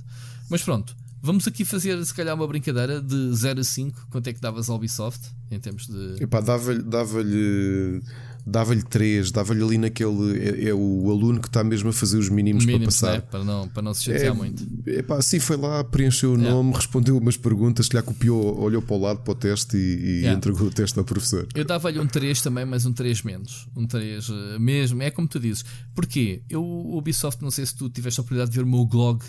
Mas 0.50 0.64
pronto, 0.64 0.96
vamos 1.22 1.48
aqui 1.48 1.66
fazer 1.66 2.04
se 2.06 2.14
calhar 2.14 2.36
uma 2.36 2.48
brincadeira 2.48 3.02
de 3.02 3.34
0 3.36 3.62
a 3.62 3.64
5. 3.64 4.08
Quanto 4.10 4.28
é 4.28 4.34
que 4.34 4.42
davas 4.42 4.70
ao 4.70 4.78
Ubisoft 4.78 5.30
em 5.52 5.60
termos 5.60 5.88
de. 5.88 6.24
Epá, 6.24 6.40
dava-lhe 6.42 6.82
dava-lhe 6.84 8.02
dava-lhe 8.46 8.82
três, 8.82 9.32
dava-lhe 9.32 9.64
ali 9.64 9.78
naquele. 9.78 10.40
É, 10.40 10.70
é 10.70 10.74
o 10.74 11.10
aluno 11.10 11.40
que 11.40 11.48
está 11.48 11.64
mesmo 11.64 11.90
a 11.90 11.94
fazer 11.94 12.18
os 12.18 12.30
mínimos, 12.30 12.66
mínimos, 12.66 13.00
para 13.00 13.14
né? 13.14 13.20
passar. 13.20 13.30
para, 13.30 13.44
não, 13.44 13.68
para 13.68 13.82
não 13.82 13.94
se 13.94 14.06
chatear 14.06 14.34
É, 14.34 14.38
muito. 14.38 14.66
epá, 14.88 15.22
sim, 15.22 15.40
foi 15.40 15.58
lá, 15.58 15.84
preencheu 15.84 16.34
o 16.34 16.38
nome, 16.38 16.74
respondeu 16.74 17.18
umas 17.18 17.38
perguntas, 17.38 17.88
se 17.88 17.96
lhe 17.96 18.02
copiou, 18.02 18.60
olhou 18.60 18.82
para 18.82 18.96
o 18.96 19.00
lado 19.00 19.20
para 19.20 19.32
o 19.32 19.36
teste 19.36 19.78
e, 19.78 20.24
e 20.24 20.28
entregou 20.28 20.68
o 20.68 20.72
teste 20.72 20.98
ao 20.98 21.06
professor. 21.06 21.48
Eu 21.54 21.66
dava-lhe 21.66 22.00
um 22.00 22.08
3 22.08 22.42
também, 22.42 22.66
mas 22.66 22.86
um 22.86 22.94
3 22.94 23.22
menos. 23.24 23.68
Um 23.76 23.86
3 23.86 24.30
eh, 24.30 24.60
mesmo. 24.60 25.02
É 25.02 25.12
como 25.12 25.28
tu 25.28 25.40
dizes. 25.40 25.64
Porquê? 25.94 26.42
Eu, 26.50 26.64
o 26.64 26.98
Ubisoft, 26.98 27.42
não 27.42 27.52
sei 27.52 27.66
se 27.66 27.76
tu 27.76 27.90
tiveste 27.90 28.20
a 28.20 28.22
oportunidade 28.22 28.52
de 28.52 28.58
ver 28.58 28.64
o 28.64 28.68
meu 28.68 28.86
blog 28.86 29.24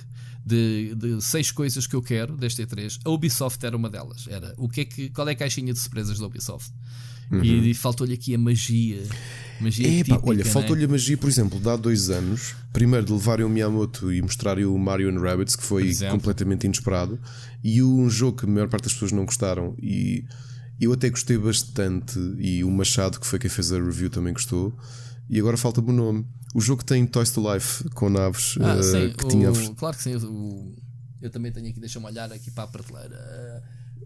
de, 0.51 0.95
de 0.95 1.23
seis 1.23 1.53
coisas 1.53 1.87
que 1.87 1.95
eu 1.95 2.03
quero 2.03 2.37
deste 2.37 2.65
E3. 2.65 2.99
A 3.05 3.11
Ubisoft 3.11 3.65
era 3.65 3.77
uma 3.77 3.89
delas. 3.89 4.27
Era 4.29 4.53
o 4.59 4.69
que 4.69 4.81
é 4.81 4.85
que, 4.85 5.11
qual 5.11 5.29
é 5.29 5.33
a 5.33 5.37
caixinha 5.37 5.73
de 5.73 5.79
surpresas 5.79 6.19
da 6.19 6.27
Ubisoft? 6.27 6.73
E, 7.43 7.71
e 7.71 7.75
faltou-lhe 7.75 8.13
aqui 8.13 8.35
a 8.35 8.39
magia. 8.39 9.05
Magia 9.61 9.87
Epá, 9.87 10.17
típica, 10.17 10.29
olha, 10.29 10.45
né? 10.45 10.51
faltou-lhe 10.51 10.85
a 10.85 10.89
magia, 10.89 11.17
por 11.17 11.31
exemplo, 11.31 11.61
de 11.61 11.69
há 11.69 11.77
dois 11.77 12.11
anos. 12.11 12.57
Primeiro 12.73 13.07
de 13.07 13.13
levarem 13.13 13.47
o 13.47 13.49
Miyamoto 13.49 14.13
e 14.13 14.21
mostrarem 14.21 14.65
o 14.65 14.77
Mario 14.77 15.09
and 15.11 15.21
Rabbids, 15.21 15.55
que 15.55 15.63
foi 15.63 15.95
completamente 16.11 16.65
inesperado. 16.65 17.21
E 17.63 17.81
um 17.83 18.11
jogo 18.11 18.39
que 18.39 18.47
a 18.47 18.49
maior 18.49 18.69
parte 18.69 18.85
das 18.85 18.95
pessoas 18.95 19.13
não 19.13 19.25
gostaram. 19.25 19.77
E 19.81 20.25
eu 20.81 20.93
até 20.93 21.09
gostei 21.09 21.39
bastante. 21.39 22.19
E 22.39 22.65
o 22.65 22.71
Machado, 22.71 23.21
que 23.21 23.27
foi 23.27 23.39
quem 23.39 23.51
fez 23.51 23.71
a 23.71 23.77
review, 23.77 24.11
também 24.11 24.33
gostou. 24.33 24.77
E 25.31 25.39
agora 25.39 25.57
falta-me 25.57 25.91
o 25.91 25.93
nome. 25.93 26.27
O 26.55 26.61
jogo 26.61 26.85
tem 26.85 27.07
Toys 27.07 27.31
to 27.31 27.41
Life 27.55 27.89
com 27.91 28.11
naves 28.11 28.57
Ah, 28.61 28.77
eh, 28.79 28.83
sim, 28.83 29.15
que 29.17 29.25
o- 29.25 29.29
tinha. 29.29 29.53
claro 29.77 29.97
que 29.97 30.03
sim. 30.03 30.17
o- 30.17 30.75
eu 31.23 31.31
também 31.31 31.53
tenho 31.53 31.69
aqui, 31.69 31.79
deixa-me 31.79 32.07
olhar 32.07 32.33
aqui 32.33 32.51
para 32.51 32.65
a 32.65 32.67
prateleira. 32.67 33.63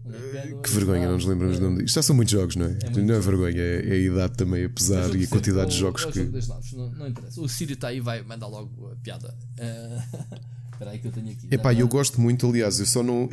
É 0.07 0.53
que 0.61 0.69
vergonha, 0.69 1.07
não 1.07 1.13
nos 1.15 1.25
lembramos 1.25 1.57
do 1.57 1.65
nome 1.65 1.81
disto. 1.83 1.95
Já 1.95 2.03
são 2.03 2.15
muitos 2.15 2.31
jogos, 2.31 2.55
não 2.55 2.67
é? 2.67 2.69
muito 2.69 3.01
não 3.01 3.15
é 3.15 3.19
vergonha, 3.19 3.59
é, 3.59 3.87
é 3.89 3.91
a 3.93 3.97
idade 3.97 4.33
também 4.37 4.63
É 4.65 4.69
pesar 4.69 5.01
jogo 5.05 5.15
e 5.15 5.17
a 5.17 5.21
de 5.21 5.27
quantidade 5.27 5.71
de 5.71 5.77
jogos 5.79 6.03
é 6.03 6.11
que. 6.11 6.19
jogo 6.25 6.37
não, 6.77 6.91
não 6.91 7.07
interessa. 7.07 7.41
O 7.41 7.49
Sírio 7.49 7.73
está 7.73 7.87
aí 7.87 7.99
vai 7.99 8.21
mandar 8.21 8.45
logo 8.45 8.91
a 8.91 8.95
piada. 8.97 9.35
Eh, 9.57 9.97
Espera 10.75 10.91
aí 10.91 10.99
que 10.99 11.07
eu 11.07 11.11
tenho 11.11 11.29
aqui. 11.31 11.47
Epá, 11.49 11.73
eu 11.73 11.87
gosto 11.87 12.19
muito, 12.19 12.45
aliás, 12.47 12.79
eu 12.79 12.85
só 12.85 13.01
não. 13.01 13.29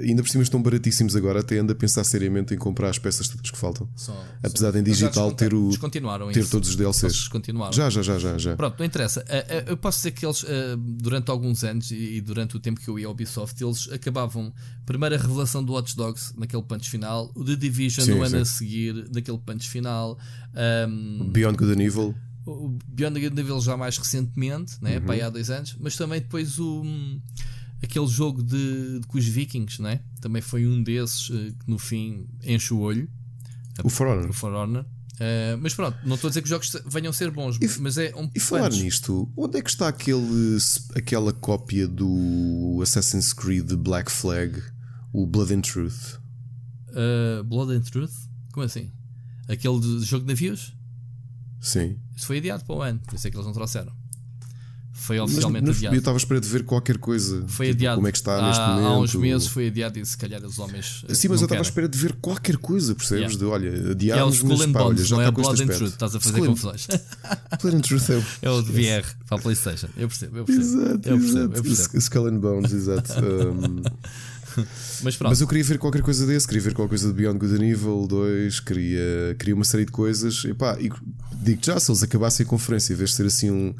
Ainda 0.00 0.22
por 0.22 0.28
cima 0.28 0.42
estão 0.42 0.60
baratíssimos 0.60 1.14
agora, 1.16 1.40
até 1.40 1.58
ando 1.58 1.72
a 1.72 1.74
pensar 1.74 2.02
seriamente 2.04 2.52
em 2.52 2.58
comprar 2.58 2.90
as 2.90 2.98
peças 2.98 3.28
todas 3.28 3.50
que 3.50 3.56
faltam. 3.56 3.88
Só- 3.96 4.24
Apesar 4.42 4.72
de 4.72 4.80
em 4.80 4.82
digital 4.82 5.32
ter 5.32 5.54
o- 5.54 5.68
Descontinuaram 5.68 6.30
Ter 6.32 6.40
isso. 6.40 6.50
todos 6.50 6.68
os 6.70 6.76
DLCs. 6.76 7.12
descontinuaram. 7.12 7.72
Já, 7.72 7.88
já, 7.88 8.02
já, 8.02 8.18
já, 8.18 8.36
já. 8.38 8.56
Pronto, 8.56 8.76
não 8.78 8.84
interessa. 8.84 9.24
Eh, 9.28 9.46
eh, 9.48 9.64
Eu 9.68 9.76
posso 9.76 9.98
dizer 9.98 10.10
que 10.10 10.26
eles, 10.26 10.44
eh, 10.48 10.76
durante 10.76 11.30
alguns 11.30 11.62
anos 11.64 11.90
e 11.90 12.20
durante 12.20 12.56
o 12.56 12.60
tempo 12.60 12.80
que 12.80 12.88
eu 12.88 12.98
ia 12.98 13.06
ao 13.06 13.12
Ubisoft, 13.12 13.62
eles 13.62 13.88
acabavam. 13.92 14.52
Primeiro 14.84 15.14
a 15.14 15.18
revelação 15.18 15.62
do 15.64 15.72
Watch 15.72 15.96
Dogs 15.96 16.32
naquele 16.36 16.62
punch 16.62 16.90
final, 16.90 17.30
o 17.34 17.44
The 17.44 17.56
Division 17.56 18.04
Sim, 18.04 18.12
no 18.14 18.22
ano 18.22 18.30
sim. 18.30 18.36
a 18.40 18.44
seguir, 18.44 19.08
naquele 19.14 19.38
punch 19.38 19.68
final. 19.70 20.18
ahm, 20.54 21.30
Beyond 21.30 21.56
Good 21.56 21.72
and 21.72 21.82
Evil. 21.84 22.14
O 22.50 22.78
Beyond 22.88 23.20
the 23.20 23.30
Nível 23.30 23.60
já 23.60 23.76
mais 23.76 23.96
recentemente, 23.98 24.76
né? 24.82 24.96
Uhum. 24.98 25.04
para 25.04 25.14
aí 25.14 25.22
há 25.22 25.30
dois 25.30 25.50
anos, 25.50 25.76
mas 25.80 25.96
também 25.96 26.20
depois 26.20 26.58
o 26.58 26.84
aquele 27.82 28.06
jogo 28.08 28.42
de, 28.42 29.00
de 29.00 29.06
com 29.06 29.18
os 29.18 29.24
Vikings, 29.24 29.80
né? 29.80 30.00
também 30.20 30.42
foi 30.42 30.66
um 30.66 30.82
desses 30.82 31.30
eh, 31.30 31.52
que 31.60 31.70
no 31.70 31.78
fim 31.78 32.26
enche 32.42 32.74
o 32.74 32.80
olho, 32.80 33.08
O 33.84 33.88
For 33.88 34.08
Honor. 34.08 34.30
o 34.30 34.32
For 34.32 34.52
Honor. 34.52 34.84
Eh, 35.20 35.56
mas 35.60 35.74
pronto, 35.74 35.96
não 36.04 36.14
estou 36.16 36.26
a 36.28 36.30
dizer 36.30 36.40
que 36.42 36.46
os 36.46 36.50
jogos 36.50 36.76
venham 36.92 37.10
a 37.10 37.12
ser 37.12 37.30
bons, 37.30 37.56
E- 37.60 37.80
mas 37.80 37.96
é 37.98 38.12
um 38.16 38.28
E 38.34 38.40
falar 38.40 38.68
punch. 38.70 38.82
nisto, 38.82 39.30
onde 39.36 39.58
é 39.58 39.62
que 39.62 39.70
está 39.70 39.86
aquele, 39.88 40.56
aquela 40.96 41.32
cópia 41.32 41.86
do 41.86 42.80
Assassin's 42.82 43.32
Creed 43.32 43.72
Black 43.74 44.10
Flag, 44.10 44.60
o 45.12 45.24
Blood 45.26 45.54
and 45.54 45.60
Truth? 45.60 46.18
Eh, 46.94 47.42
Blood 47.44 47.72
and 47.74 47.82
Truth? 47.82 48.12
Como 48.52 48.64
assim? 48.66 48.90
Aquele 49.48 49.78
de 49.80 50.04
jogo 50.04 50.24
de 50.24 50.32
navios? 50.32 50.74
Sim. 51.60 51.96
Isso 52.16 52.26
foi 52.26 52.38
adiado 52.38 52.64
para 52.64 52.74
o 52.74 52.82
ano, 52.82 53.00
por 53.06 53.14
isso 53.14 53.26
é 53.26 53.30
que 53.30 53.36
eles 53.36 53.46
não 53.46 53.52
trouxeram. 53.52 53.92
Foi 55.00 55.16
Mas, 55.20 55.30
oficialmente 55.30 55.64
mas 55.68 55.76
adiado. 55.76 55.94
eu 55.94 55.98
estava 56.00 56.16
à 56.16 56.18
espera 56.18 56.40
de 56.40 56.48
ver 56.48 56.64
qualquer 56.64 56.98
coisa. 56.98 57.44
Foi 57.46 57.66
tipo, 57.66 57.76
adiado. 57.78 57.96
Como 57.98 58.08
é 58.08 58.12
que 58.12 58.18
está 58.18 58.36
há, 58.36 58.48
neste 58.48 58.60
momento? 58.66 58.86
há 58.86 58.98
uns 58.98 59.14
meses 59.14 59.46
foi 59.46 59.68
adiado 59.68 59.96
e 60.00 60.04
se 60.04 60.18
calhar 60.18 60.44
os 60.44 60.58
homens. 60.58 61.04
eh, 61.08 61.14
Sim, 61.14 61.28
mas 61.28 61.40
eu 61.40 61.44
estava 61.44 61.60
à 61.60 61.62
espera 61.62 61.88
de 61.88 61.96
ver 61.96 62.14
qualquer 62.14 62.56
coisa, 62.56 62.96
percebes? 62.96 63.34
Yeah. 63.34 63.38
De 63.38 63.44
olha, 63.44 63.88
É 63.88 63.90
adiámos, 63.92 64.34
Skull 64.36 64.58
mas 64.58 64.66
pá, 64.72 64.82
olha, 64.82 65.04
já 65.04 65.14
não 65.16 65.22
é 65.22 65.28
está 65.28 65.32
com 65.32 65.40
este 65.42 65.52
aspecto. 65.62 65.78
Truth. 65.78 65.92
Estás 65.92 66.14
a 66.16 66.20
fazer 66.20 66.34
Skull 66.34 66.46
confusões. 66.48 66.88
And 67.64 67.80
Truth 67.80 68.10
é 68.10 68.16
o. 68.16 68.24
É 68.42 68.50
o 68.50 68.62
de 68.62 68.72
VR 68.72 69.06
para 69.28 69.38
a 69.38 69.40
PlayStation. 69.40 69.88
Eu 69.96 70.08
percebo, 70.08 70.38
eu 70.38 70.44
percebo. 70.44 70.66
Exato, 70.66 71.08
eu 71.08 71.18
percebo, 71.18 71.18
exato. 71.20 71.56
eu 71.56 71.62
percebo. 71.62 71.98
Skull 71.98 72.26
and 72.26 72.38
Bones, 72.40 72.72
exato. 72.72 73.12
Um, 73.22 73.82
Mas 75.02 75.16
pronto, 75.16 75.30
mas 75.30 75.40
eu 75.40 75.46
queria 75.46 75.64
ver 75.64 75.78
qualquer 75.78 76.02
coisa 76.02 76.26
desse, 76.26 76.46
queria 76.46 76.62
ver 76.62 76.74
qualquer 76.74 76.88
coisa 76.90 77.08
de 77.08 77.14
Beyond 77.14 77.38
Good 77.38 77.54
and 77.62 77.66
Evil 77.66 78.06
2, 78.08 78.60
queria, 78.60 79.36
queria 79.38 79.54
uma 79.54 79.64
série 79.64 79.84
de 79.84 79.92
coisas. 79.92 80.44
E 80.44 80.52
pá, 80.54 80.76
e 80.80 80.90
digo 81.42 81.60
já, 81.64 81.78
se 81.78 81.90
eles 81.90 82.02
acabassem 82.02 82.44
a 82.44 82.48
conferência, 82.48 82.92
em 82.92 82.96
vez 82.96 83.10
de 83.10 83.16
ser 83.16 83.26
assim 83.26 83.50
um, 83.50 83.74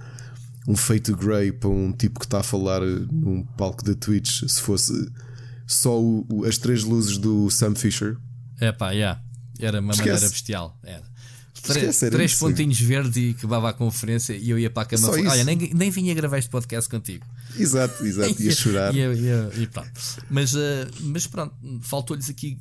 um 0.69 0.77
feito 0.77 1.17
grey 1.17 1.51
para 1.53 1.69
um 1.71 1.93
tipo 1.93 2.19
que 2.21 2.27
está 2.27 2.41
a 2.41 2.43
falar 2.43 2.81
num 2.83 3.43
palco 3.57 3.83
da 3.85 3.95
Twitch, 3.95 4.43
se 4.47 4.61
fosse 4.61 4.93
só 5.67 6.01
o- 6.01 6.25
o- 6.31 6.45
as 6.45 6.57
três 6.59 6.83
luzes 6.85 7.19
do 7.19 7.51
Sam 7.51 7.75
Fisher. 7.75 8.17
é 8.61 8.71
pá, 8.73 8.91
yeah. 8.93 9.21
era 9.59 9.81
uma 9.81 9.93
Esquece. 9.93 10.11
maneira 10.11 10.31
bestial. 10.31 10.79
Era. 10.85 11.03
Tre- 11.63 11.81
Esquece, 11.81 12.07
era 12.07 12.15
três 12.15 12.31
isso. 12.33 12.41
pontinhos 12.41 12.81
verdes 12.81 13.17
e 13.17 13.35
acabava 13.37 13.69
a 13.71 13.73
conferência 13.73 14.33
e 14.35 14.49
eu 14.49 14.59
ia 14.59 14.71
para 14.71 14.85
a 14.85 14.87
cama. 14.87 15.09
Olha, 15.11 15.45
nem, 15.45 15.71
nem 15.75 15.91
vinha 15.91 16.15
gravar 16.15 16.39
este 16.39 16.49
podcast 16.49 16.89
contigo. 16.89 17.27
Exato, 17.63 18.05
exato, 18.05 18.43
ia 18.43 18.53
chorar. 18.55 18.95
E, 18.95 19.01
e 19.01 19.63
e 19.63 19.67
pronto. 19.67 20.01
Mas, 20.31 20.55
eh, 20.55 20.89
mas 21.01 21.27
pronto, 21.27 21.55
faltou-lhes 21.83 22.29
aqui 22.31 22.59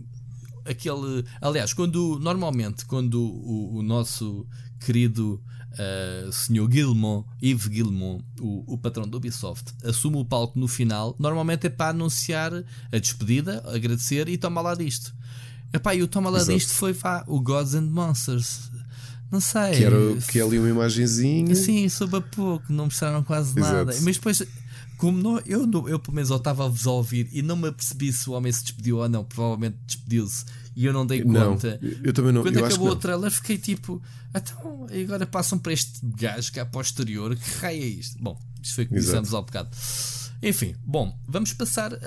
aquele. 0.66 1.24
Aliás, 1.42 1.74
quando 1.74 2.20
normalmente 2.20 2.86
quando 2.86 3.22
o, 3.22 3.78
o 3.78 3.84
nosso 3.84 4.46
querido 4.80 5.42
eh, 5.78 6.30
senhor 6.32 6.72
Gilmon, 6.72 7.24
Yves 7.42 7.72
Gilmon, 7.72 8.20
o, 8.40 8.74
o 8.74 8.78
patrão 8.78 9.08
do 9.08 9.18
Ubisoft, 9.18 9.74
assume 9.84 10.18
o 10.18 10.26
palco 10.26 10.58
no 10.60 10.68
final, 10.68 11.16
normalmente 11.20 11.68
é 11.68 11.70
para 11.70 11.92
anunciar 11.92 12.52
a 12.92 12.98
despedida, 12.98 13.64
agradecer 13.68 14.28
e 14.28 14.38
toma 14.38 14.62
lá 14.62 14.74
disto. 14.74 15.14
Epá, 15.72 15.94
e 15.94 16.02
o 16.02 16.08
toma 16.08 16.30
lá 16.30 16.40
Exato. 16.40 16.58
disto 16.58 16.74
foi 16.74 16.94
vá, 16.94 17.24
o 17.28 17.40
Gods 17.42 17.76
and 17.76 17.90
Monsters. 17.90 18.72
Não 19.30 19.42
sei. 19.42 19.72
Que, 19.72 19.84
era, 19.84 19.98
que 20.32 20.40
é 20.40 20.42
ali 20.42 20.58
uma 20.58 20.70
imagenzinha. 20.70 21.54
Sim, 21.54 21.88
soube 21.90 22.16
a 22.16 22.22
pouco, 22.22 22.72
não 22.72 22.86
mostraram 22.86 23.22
quase 23.24 23.54
nada. 23.60 23.92
Exato. 23.92 24.06
Mas 24.06 24.16
depois, 24.16 24.44
como 24.98 25.22
não, 25.22 25.40
eu, 25.46 25.62
eu 25.88 26.00
pelo 26.00 26.16
menos 26.16 26.30
eu 26.30 26.38
estava 26.38 26.66
a 26.66 26.68
vos 26.68 26.86
ouvir 26.88 27.30
e 27.32 27.42
não 27.42 27.56
me 27.56 27.68
apercebi 27.68 28.12
se 28.12 28.30
o 28.30 28.34
homem 28.34 28.52
se 28.52 28.64
despediu 28.64 28.98
ou 28.98 29.08
não, 29.08 29.24
provavelmente 29.24 29.78
despediu-se 29.86 30.44
e 30.78 30.86
eu 30.86 30.94
não 30.94 31.08
dei 31.08 31.24
Não, 31.24 31.54
conta. 31.54 31.80
eu 32.04 32.14
também 32.14 32.32
não. 32.32 32.44
Quando 32.44 32.60
que 32.60 32.64
acabou 32.64 32.90
o 32.90 32.96
trailer, 32.96 33.32
fiquei 33.32 33.58
tipo, 33.58 34.00
então, 34.30 34.86
agora 35.04 35.26
passam 35.26 35.58
para 35.58 35.74
este 35.74 36.00
gajo 36.04 36.52
cá 36.52 36.68
posterior, 36.68 37.36
que 37.36 37.50
raio 37.60 37.82
é 37.82 37.88
isto? 37.88 38.22
Bom, 38.22 38.40
isto 38.62 38.76
foi 38.76 38.84
o 38.84 38.88
que 38.88 38.94
dissemos 38.94 39.34
ao 39.34 39.44
bocado. 39.44 39.70
Enfim, 40.42 40.76
bom, 40.86 41.20
vamos 41.28 41.52
passar 41.54 41.94
uh, 41.94 41.98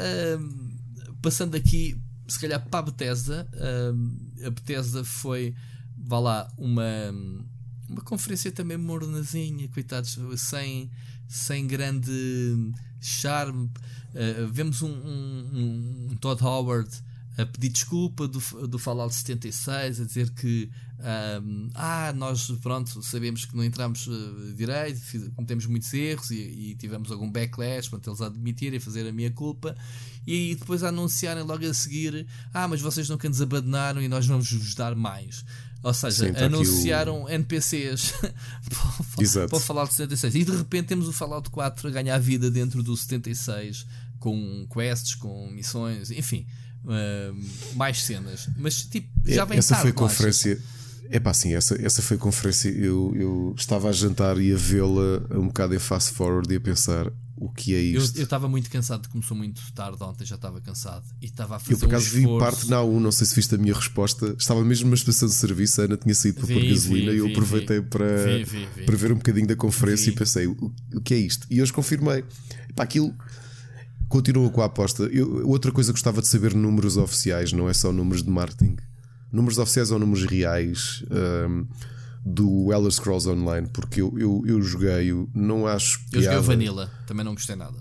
passando 1.20 1.56
aqui, 1.56 2.00
se 2.28 2.38
calhar 2.38 2.64
para 2.68 2.78
a 2.78 2.82
Bethesda. 2.82 3.48
Uh, 3.54 4.46
a 4.46 4.50
Bethesda 4.50 5.02
foi, 5.02 5.52
vá 5.98 6.20
lá, 6.20 6.52
uma, 6.56 6.84
uma 7.88 8.02
conferência 8.02 8.52
também 8.52 8.76
mornazinha, 8.76 9.68
coitados, 9.68 10.16
sem, 10.36 10.88
sem 11.30 11.66
grande 11.66 12.72
charme. 13.00 13.70
Uh, 14.12 14.48
vemos 14.52 14.82
um, 14.82 14.90
um, 14.90 16.08
um 16.10 16.16
Todd 16.16 16.42
Howard 16.42 16.90
a 17.38 17.46
pedir 17.46 17.70
desculpa 17.70 18.26
do, 18.26 18.40
do 18.66 18.78
Fallout 18.78 19.14
76, 19.14 20.00
a 20.00 20.04
dizer 20.04 20.30
que 20.30 20.68
um, 21.42 21.70
ah, 21.74 22.12
nós 22.14 22.50
pronto, 22.60 23.02
sabemos 23.02 23.46
que 23.46 23.56
não 23.56 23.64
entramos 23.64 24.06
uh, 24.06 24.54
direito, 24.54 25.00
cometemos 25.34 25.64
muitos 25.64 25.94
erros 25.94 26.30
e, 26.30 26.36
e, 26.36 26.74
tivemos 26.74 27.10
algum 27.10 27.30
backlash, 27.30 27.88
portanto 27.88 28.10
eles 28.10 28.20
admitirem, 28.20 28.78
fazer 28.78 29.08
a 29.08 29.12
minha 29.12 29.30
culpa 29.30 29.74
e 30.26 30.56
depois 30.56 30.82
a 30.82 30.88
anunciarem 30.88 31.42
logo 31.42 31.64
a 31.64 31.72
seguir: 31.72 32.26
ah, 32.52 32.68
mas 32.68 32.82
vocês 32.82 33.08
nunca 33.08 33.28
nos 33.28 33.40
abandonaram 33.40 34.02
e 34.02 34.08
nós 34.08 34.26
vamos 34.26 34.52
vos 34.52 34.74
dar 34.74 34.94
mais. 34.94 35.44
Ou 35.82 35.94
seja, 35.94 36.26
Sim, 36.26 36.32
tá 36.32 36.44
anunciaram 36.44 37.24
o... 37.24 37.28
NPCs 37.28 38.12
para, 39.16 39.48
para 39.48 39.56
o 39.56 39.60
Fallout 39.60 39.92
76 39.92 40.34
e 40.34 40.44
de 40.44 40.56
repente 40.56 40.88
temos 40.88 41.08
o 41.08 41.12
Fallout 41.12 41.48
4 41.50 41.88
a 41.88 41.90
ganhar 41.90 42.18
vida 42.18 42.50
dentro 42.50 42.82
do 42.82 42.96
76 42.96 43.86
com 44.18 44.66
quests, 44.70 45.14
com 45.14 45.50
missões, 45.50 46.10
enfim 46.10 46.46
uh, 46.84 47.76
mais 47.76 48.02
cenas. 48.02 48.48
Mas 48.56 48.82
tipo, 48.82 49.08
já 49.24 49.44
vem 49.44 49.58
Essa 49.58 49.76
foi 49.76 49.90
a 49.90 49.92
conferência. 49.92 50.60
É 51.12 51.18
pá, 51.18 51.34
sim, 51.34 51.54
essa, 51.54 51.74
essa 51.84 52.00
foi 52.02 52.16
a 52.16 52.20
conferência. 52.20 52.68
Eu, 52.68 53.12
eu 53.16 53.54
estava 53.56 53.88
a 53.88 53.92
jantar 53.92 54.38
e 54.38 54.52
a 54.52 54.56
vê-la 54.56 55.22
um 55.32 55.48
bocado 55.48 55.74
em 55.74 55.78
fast 55.78 56.12
forward 56.12 56.52
e 56.52 56.56
a 56.56 56.60
pensar 56.60 57.10
o 57.40 57.50
que 57.50 57.74
é 57.74 57.80
isto. 57.80 58.18
Eu 58.18 58.24
estava 58.24 58.48
muito 58.48 58.70
cansado, 58.70 59.08
começou 59.08 59.36
muito 59.36 59.60
tarde 59.72 60.02
ontem, 60.02 60.26
já 60.26 60.36
estava 60.36 60.60
cansado 60.60 61.04
e 61.20 61.26
estava 61.26 61.56
a 61.56 61.58
fazer. 61.58 61.72
Eu 61.72 61.78
por 61.78 61.86
acaso 61.86 62.08
um 62.08 62.20
vi 62.20 62.38
parte 62.38 62.68
na 62.68 62.76
A1, 62.76 63.00
não 63.00 63.10
sei 63.10 63.26
se 63.26 63.34
viste 63.34 63.54
a 63.54 63.58
minha 63.58 63.74
resposta. 63.74 64.36
Estava 64.38 64.62
mesmo 64.62 64.84
numa 64.84 64.94
estação 64.94 65.26
de 65.26 65.34
serviço, 65.34 65.80
a 65.80 65.84
Ana 65.84 65.96
tinha 65.96 66.14
saído 66.14 66.38
para 66.38 66.54
pôr 66.54 66.62
gasolina 66.62 67.10
vi, 67.10 67.16
e 67.16 67.20
eu 67.20 67.26
aproveitei 67.28 67.80
para, 67.80 68.06
para 68.84 68.96
ver 68.96 69.12
um 69.12 69.16
bocadinho 69.16 69.46
da 69.46 69.56
conferência 69.56 70.10
e 70.10 70.14
pensei 70.14 70.46
o, 70.46 70.72
o 70.94 71.00
que 71.00 71.14
é 71.14 71.18
isto? 71.18 71.46
E 71.50 71.62
hoje 71.62 71.72
confirmei. 71.72 72.24
Pá, 72.76 72.84
aquilo 72.84 73.14
Continua 74.10 74.50
com 74.50 74.60
a 74.60 74.64
aposta. 74.64 75.04
Eu, 75.04 75.46
outra 75.48 75.70
coisa 75.70 75.92
que 75.92 75.92
gostava 75.92 76.20
de 76.20 76.26
saber 76.26 76.52
números 76.52 76.96
oficiais, 76.96 77.52
não 77.52 77.68
é 77.68 77.72
só 77.72 77.92
números 77.92 78.24
de 78.24 78.28
marketing. 78.28 78.76
Números 79.30 79.56
oficiais 79.56 79.92
ou 79.92 80.00
números 80.00 80.24
reais 80.24 81.04
um, 81.48 81.64
do 82.24 82.72
Elder 82.72 82.92
Scrolls 82.92 83.28
Online, 83.28 83.66
porque 83.72 84.00
eu, 84.00 84.18
eu, 84.18 84.42
eu 84.46 84.62
joguei, 84.62 85.10
não 85.34 85.66
acho. 85.66 86.00
Piada. 86.10 86.16
Eu 86.16 86.22
joguei 86.22 86.38
o 86.38 86.42
Vanilla, 86.42 86.90
também 87.06 87.24
não 87.24 87.34
gostei 87.34 87.56
nada. 87.56 87.78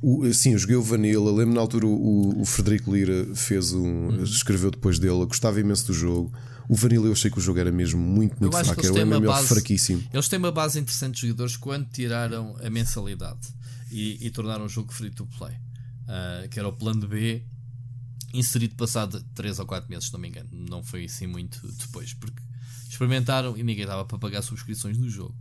O, 0.00 0.32
sim, 0.32 0.52
eu 0.52 0.58
joguei 0.58 0.76
o 0.76 0.82
Vanilla. 0.82 1.32
Lembro 1.32 1.54
na 1.54 1.60
altura 1.60 1.86
o, 1.86 2.40
o 2.40 2.44
Frederico 2.44 2.94
Lira 2.94 3.34
fez 3.34 3.72
um. 3.72 4.08
Uhum. 4.08 4.22
escreveu 4.22 4.70
depois 4.70 4.98
dele. 4.98 5.12
Eu 5.12 5.26
gostava 5.26 5.58
imenso 5.58 5.86
do 5.86 5.92
jogo. 5.92 6.32
O 6.68 6.74
Vanilla 6.74 7.06
eu 7.06 7.12
achei 7.12 7.30
que 7.30 7.38
o 7.38 7.40
jogo 7.40 7.58
era 7.58 7.72
mesmo 7.72 8.00
muito, 8.00 8.38
muito 8.38 8.56
fraco. 8.56 8.86
Era 8.86 9.04
um 9.04 9.20
MMO 9.20 9.34
fraquíssimo. 9.44 10.04
Eles 10.12 10.28
têm 10.28 10.38
uma 10.38 10.52
base 10.52 10.78
interessante 10.78 11.14
de 11.14 11.28
jogadores 11.28 11.56
quando 11.56 11.88
tiraram 11.88 12.54
a 12.62 12.68
mensalidade 12.68 13.48
e, 13.90 14.24
e 14.24 14.30
tornaram 14.30 14.66
o 14.66 14.68
jogo 14.68 14.92
free 14.92 15.10
to 15.10 15.26
play. 15.38 15.54
Uh, 16.04 16.48
que 16.48 16.58
era 16.58 16.68
o 16.68 16.72
plano 16.72 17.06
B 17.06 17.42
inserido 18.32 18.74
passado 18.76 19.22
3 19.34 19.58
ou 19.58 19.66
4 19.66 19.88
meses, 19.88 20.06
se 20.06 20.12
não 20.12 20.20
me 20.20 20.28
engano. 20.28 20.48
Não 20.52 20.84
foi 20.84 21.06
assim 21.06 21.26
muito 21.26 21.60
depois, 21.72 22.12
porque 22.14 22.42
experimentaram 22.98 23.56
e 23.56 23.62
ninguém 23.62 23.86
dava 23.86 24.04
para 24.04 24.18
pagar 24.18 24.42
subscrições 24.42 24.98
no 24.98 25.08
jogo. 25.08 25.34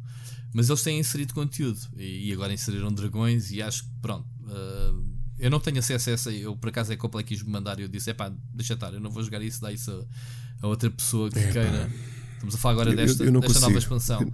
Mas 0.54 0.70
eles 0.70 0.82
têm 0.82 1.00
inserido 1.00 1.34
conteúdo 1.34 1.80
e, 1.98 2.30
e 2.30 2.34
agora 2.34 2.54
inseriram 2.54 2.94
dragões 2.94 3.52
e 3.52 3.62
acho 3.62 3.84
que 3.84 3.90
pronto. 4.02 4.28
Uh, 4.44 5.18
eu 5.40 5.52
não 5.52 5.60
tenho 5.60 5.80
acesso 5.80 6.10
a 6.10 6.14
essa. 6.14 6.32
Eu 6.32 6.56
por 6.56 6.70
acaso 6.70 6.94
é 6.94 6.96
que 6.96 7.06
o 7.06 7.10
quis 7.10 7.44
me 7.44 7.52
mandar 7.52 7.80
e 7.80 7.84
eu 7.84 7.88
disse: 7.88 8.12
é 8.12 8.14
pá, 8.14 8.32
deixa 8.54 8.76
estar, 8.76 8.94
eu 8.94 9.00
não 9.00 9.12
vou 9.12 9.24
jogar 9.24 9.42
isso, 9.42 9.62
dá 9.62 9.72
isso 9.72 9.92
a, 9.92 10.66
a 10.66 10.68
outra 10.68 10.90
pessoa 10.90 11.30
que 11.30 11.40
é, 11.40 11.52
queira. 11.52 11.92
Estamos 12.34 12.56
a 12.56 12.58
falar 12.58 12.74
agora 12.74 12.96
desta, 12.96 13.24
eu, 13.24 13.34
eu 13.34 13.42
desta 13.42 13.60
nova 13.60 13.78
expansão. 13.78 14.32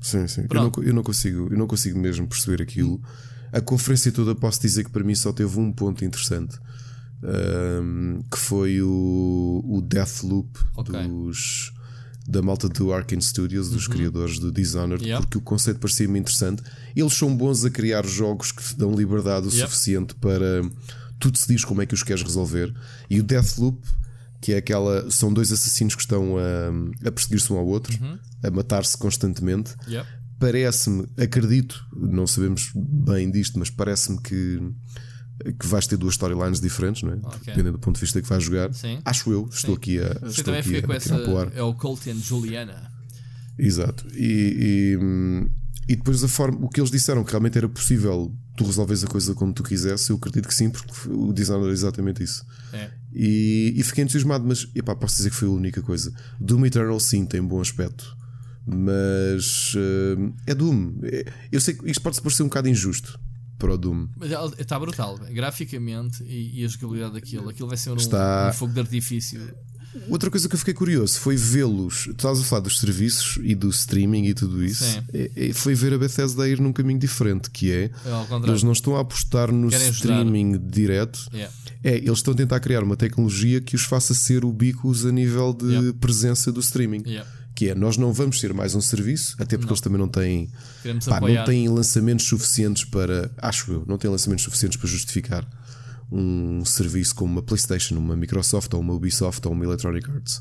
Sim, 0.00 0.28
sim. 0.28 0.42
Eu 0.48 0.54
não, 0.54 0.72
eu 0.84 0.94
não, 0.94 1.02
consigo, 1.02 1.48
eu 1.50 1.58
não 1.58 1.66
consigo 1.66 1.98
mesmo 1.98 2.26
perceber 2.28 2.62
aquilo. 2.62 3.02
A 3.50 3.60
conferência 3.60 4.12
toda 4.12 4.34
posso 4.34 4.60
dizer 4.60 4.84
que 4.84 4.90
para 4.90 5.02
mim 5.02 5.14
só 5.14 5.32
teve 5.32 5.58
um 5.58 5.72
ponto 5.72 6.04
interessante. 6.04 6.58
Um, 7.20 8.22
que 8.30 8.38
foi 8.38 8.80
o, 8.80 9.64
o 9.66 9.82
Deathloop 9.82 10.56
okay. 10.76 11.08
dos 11.08 11.72
da 12.28 12.42
malta 12.42 12.68
do 12.68 12.92
Arkane 12.92 13.22
Studios, 13.22 13.70
dos 13.70 13.86
uhum. 13.86 13.94
criadores 13.94 14.38
do 14.38 14.52
Dishonored, 14.52 15.02
porque 15.16 15.38
o 15.38 15.40
conceito 15.40 15.80
parecia-me 15.80 16.18
interessante. 16.18 16.62
Eles 16.94 17.14
são 17.14 17.34
bons 17.34 17.64
a 17.64 17.70
criar 17.70 18.06
jogos 18.06 18.52
que 18.52 18.62
te 18.62 18.76
dão 18.76 18.94
liberdade 18.94 19.46
o 19.46 19.50
suficiente 19.50 20.14
para 20.16 20.60
tu 21.18 21.30
decidir 21.30 21.64
como 21.64 21.80
é 21.80 21.86
que 21.86 21.94
os 21.94 22.02
queres 22.02 22.22
resolver. 22.22 22.74
E 23.08 23.18
o 23.18 23.22
Deathloop, 23.22 23.80
que 24.42 24.52
é 24.52 24.58
aquela. 24.58 25.10
São 25.10 25.32
dois 25.32 25.50
assassinos 25.50 25.94
que 25.94 26.02
estão 26.02 26.36
a, 26.36 27.08
a 27.08 27.10
perseguir-se 27.10 27.50
um 27.50 27.56
ao 27.56 27.66
outro, 27.66 27.96
uhum. 27.98 28.18
a 28.42 28.50
matar-se 28.50 28.98
constantemente. 28.98 29.74
Parece-me, 30.38 31.06
acredito, 31.16 31.84
não 31.96 32.26
sabemos 32.26 32.70
bem 32.74 33.28
disto, 33.28 33.58
mas 33.58 33.70
parece-me 33.70 34.20
que 34.20 34.60
que 35.58 35.66
vais 35.66 35.86
ter 35.86 35.96
duas 35.96 36.14
storylines 36.14 36.60
diferentes, 36.60 37.02
não 37.02 37.12
é? 37.12 37.16
Okay. 37.16 37.38
Dependendo 37.46 37.72
do 37.72 37.78
ponto 37.78 37.94
de 37.94 38.00
vista 38.00 38.20
que 38.20 38.28
vais 38.28 38.42
jogar. 38.42 38.72
Sim. 38.74 39.00
Acho 39.04 39.30
eu, 39.30 39.48
estou 39.50 39.74
Sim. 39.74 39.76
aqui 39.76 39.98
a. 39.98 40.28
Estou 40.28 40.44
também 40.44 40.60
aqui 40.60 40.76
a, 40.76 40.82
com 40.82 40.92
essa. 40.92 41.14
É 41.54 41.62
o 41.62 41.74
Colt 41.74 42.06
e 42.06 42.14
Juliana. 42.14 42.90
Exato. 43.58 44.06
E, 44.14 44.96
e, 44.98 45.92
e, 45.92 45.96
depois 45.96 46.22
a 46.22 46.28
forma. 46.28 46.58
O 46.64 46.68
que 46.68 46.80
eles 46.80 46.90
disseram 46.90 47.24
que 47.24 47.30
realmente 47.30 47.58
era 47.58 47.68
possível 47.68 48.32
tu 48.56 48.64
resolves 48.64 49.04
a 49.04 49.06
coisa 49.06 49.34
como 49.34 49.52
tu 49.52 49.62
quisesse, 49.62 50.10
eu 50.10 50.16
acredito 50.16 50.48
que 50.48 50.54
sim, 50.54 50.68
porque 50.68 50.92
o 51.08 51.32
design 51.32 51.62
era 51.62 51.72
exatamente 51.72 52.24
isso. 52.24 52.44
É. 52.72 52.90
E, 53.14 53.72
e 53.76 53.82
fiquei 53.84 54.02
entusiasmado, 54.02 54.44
mas 54.44 54.68
epá, 54.74 54.96
posso 54.96 55.16
dizer 55.16 55.30
que 55.30 55.36
foi 55.36 55.46
a 55.46 55.52
única 55.52 55.80
coisa. 55.80 56.12
Doom 56.40 56.66
Eternal 56.66 56.98
sim 56.98 57.24
tem 57.24 57.40
bom 57.40 57.60
aspecto. 57.60 58.16
Mas 58.66 59.74
uh, 59.74 60.34
é 60.46 60.54
Doom. 60.54 60.98
É, 61.04 61.24
eu 61.52 61.60
sei 61.60 61.74
que 61.74 61.88
isto 61.88 62.02
pode 62.02 62.20
parecer 62.20 62.42
um 62.42 62.48
bocado 62.48 62.68
injusto 62.68 63.18
para 63.58 63.74
o 63.74 63.78
Doom. 63.78 64.08
Mas 64.16 64.30
está 64.58 64.78
brutal, 64.78 65.18
graficamente 65.30 66.22
e, 66.22 66.60
e, 66.60 66.64
a 66.64 66.68
jogabilidade 66.68 67.14
daquilo. 67.14 67.48
Aquilo 67.48 67.68
vai 67.68 67.76
ser 67.76 67.90
um, 67.90 67.96
está... 67.96 68.50
um 68.50 68.52
fogo 68.52 68.72
de 68.72 68.80
artifício. 68.80 69.54
Outra 70.08 70.30
coisa 70.30 70.48
que 70.48 70.54
eu 70.54 70.58
fiquei 70.58 70.74
curioso 70.74 71.18
foi 71.18 71.34
vê-los. 71.36 72.04
Tu 72.04 72.10
estás 72.10 72.38
a 72.38 72.44
falar 72.44 72.60
dos 72.60 72.78
serviços 72.78 73.38
e 73.42 73.54
do 73.54 73.68
streaming 73.70 74.26
e 74.26 74.34
tudo 74.34 74.62
isso. 74.62 74.84
É, 75.12 75.30
é, 75.34 75.52
foi 75.52 75.74
ver 75.74 75.94
a 75.94 75.98
Bethesda 75.98 76.48
ir 76.48 76.60
num 76.60 76.72
caminho 76.72 76.98
diferente, 76.98 77.50
que 77.50 77.72
é, 77.72 77.84
é 77.84 78.46
eles 78.46 78.62
não 78.62 78.72
estão 78.72 78.96
a 78.96 79.00
apostar 79.00 79.50
no 79.50 79.68
Querem 79.68 79.90
streaming 79.90 80.50
ajudar. 80.50 80.70
direto. 80.70 81.26
Yeah. 81.32 81.54
É, 81.82 81.96
eles 81.96 82.18
estão 82.18 82.34
a 82.34 82.36
tentar 82.36 82.60
criar 82.60 82.82
uma 82.82 82.96
tecnologia 82.96 83.60
que 83.60 83.74
os 83.74 83.82
faça 83.82 84.14
ser 84.14 84.44
ubíquos 84.44 85.06
a 85.06 85.12
nível 85.12 85.52
de 85.54 85.66
yeah. 85.66 85.92
presença 85.98 86.52
do 86.52 86.60
streaming. 86.60 87.02
Yeah 87.06 87.37
que 87.58 87.70
é 87.70 87.74
nós 87.74 87.96
não 87.96 88.12
vamos 88.12 88.38
ser 88.38 88.54
mais 88.54 88.76
um 88.76 88.80
serviço, 88.80 89.34
até 89.36 89.56
porque 89.56 89.64
não. 89.64 89.72
eles 89.72 89.80
também 89.80 89.98
não 89.98 90.06
têm, 90.06 90.48
pá, 91.08 91.20
não 91.20 91.44
têm 91.44 91.68
lançamentos 91.68 92.24
suficientes 92.24 92.84
para, 92.84 93.32
acho 93.36 93.72
eu, 93.72 93.84
não 93.84 93.98
têm 93.98 94.08
lançamentos 94.08 94.44
suficientes 94.44 94.78
para 94.78 94.88
justificar 94.88 95.44
um 96.08 96.64
serviço 96.64 97.16
como 97.16 97.32
uma 97.32 97.42
PlayStation, 97.42 97.98
uma 97.98 98.14
Microsoft 98.14 98.72
ou 98.74 98.80
uma 98.80 98.94
Ubisoft 98.94 99.44
ou 99.44 99.52
uma 99.52 99.64
Electronic 99.64 100.08
Arts. 100.08 100.40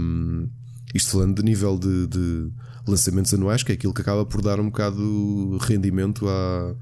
Um, 0.00 0.48
isto 0.94 1.10
falando 1.10 1.36
de 1.36 1.42
nível 1.42 1.78
de, 1.78 2.06
de, 2.06 2.50
lançamentos 2.86 3.34
anuais, 3.34 3.62
que 3.62 3.72
é 3.72 3.74
aquilo 3.74 3.92
que 3.92 4.00
acaba 4.00 4.24
por 4.24 4.40
dar 4.40 4.58
um 4.58 4.70
bocado 4.70 5.58
rendimento 5.60 6.26
à, 6.26 6.74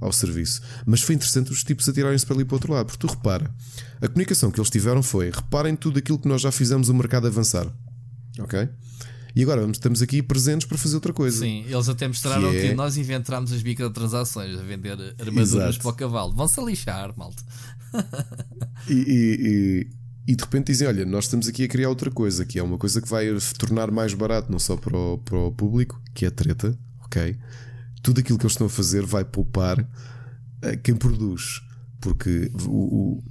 ao 0.00 0.12
serviço. 0.12 0.62
Mas 0.86 1.02
foi 1.02 1.14
interessante 1.14 1.52
os 1.52 1.62
tipos 1.62 1.86
a 1.90 1.92
tirarem-se 1.92 2.24
para 2.24 2.36
ali 2.36 2.44
para 2.46 2.54
o 2.54 2.56
outro 2.56 2.72
lado, 2.72 2.86
porque 2.86 3.06
tu 3.06 3.12
repara, 3.12 3.54
a 4.00 4.08
comunicação 4.08 4.50
que 4.50 4.58
eles 4.58 4.70
tiveram 4.70 5.02
foi: 5.02 5.30
reparem 5.30 5.76
tudo 5.76 5.98
aquilo 5.98 6.18
que 6.18 6.26
nós 6.26 6.40
já 6.40 6.50
fizemos 6.50 6.88
o 6.88 6.94
mercado 6.94 7.26
avançar. 7.26 7.70
Ok? 8.38 8.68
E 9.34 9.42
agora 9.42 9.64
estamos 9.70 10.02
aqui 10.02 10.22
presentes 10.22 10.66
para 10.66 10.76
fazer 10.76 10.96
outra 10.96 11.12
coisa. 11.12 11.38
Sim, 11.38 11.64
eles 11.68 11.88
até 11.88 12.08
mostraram 12.08 12.50
que, 12.50 12.56
é... 12.56 12.68
que 12.68 12.74
nós 12.74 12.96
inventámos 12.96 13.52
as 13.52 13.62
microtransações 13.62 14.58
a 14.58 14.62
vender 14.62 14.98
armaduras 15.18 15.52
Exato. 15.52 15.78
para 15.78 15.90
o 15.90 15.94
cavalo. 15.94 16.34
Vão-se 16.34 16.58
a 16.58 16.62
lixar, 16.64 17.16
malta. 17.16 17.42
e, 18.88 18.94
e, 18.94 19.06
e, 19.06 20.32
e, 20.32 20.36
de 20.36 20.42
repente 20.42 20.72
dizem: 20.72 20.88
Olha, 20.88 21.04
nós 21.04 21.26
estamos 21.26 21.46
aqui 21.46 21.64
a 21.64 21.68
criar 21.68 21.88
outra 21.88 22.10
coisa, 22.10 22.44
que 22.44 22.58
é 22.58 22.62
uma 22.62 22.78
coisa 22.78 23.00
que 23.00 23.08
vai 23.08 23.26
tornar 23.58 23.90
mais 23.90 24.12
barato, 24.14 24.50
não 24.50 24.58
só 24.58 24.76
para 24.76 24.96
o, 24.96 25.18
para 25.18 25.38
o 25.38 25.52
público, 25.52 26.00
que 26.14 26.26
é 26.26 26.30
treta, 26.30 26.76
ok? 27.04 27.36
Tudo 28.02 28.20
aquilo 28.20 28.38
que 28.38 28.44
eles 28.44 28.54
estão 28.54 28.66
a 28.66 28.70
fazer 28.70 29.04
vai 29.04 29.24
poupar 29.24 29.78
a 30.62 30.76
quem 30.76 30.96
produz, 30.96 31.62
porque 32.00 32.50
o, 32.66 33.18
o 33.18 33.24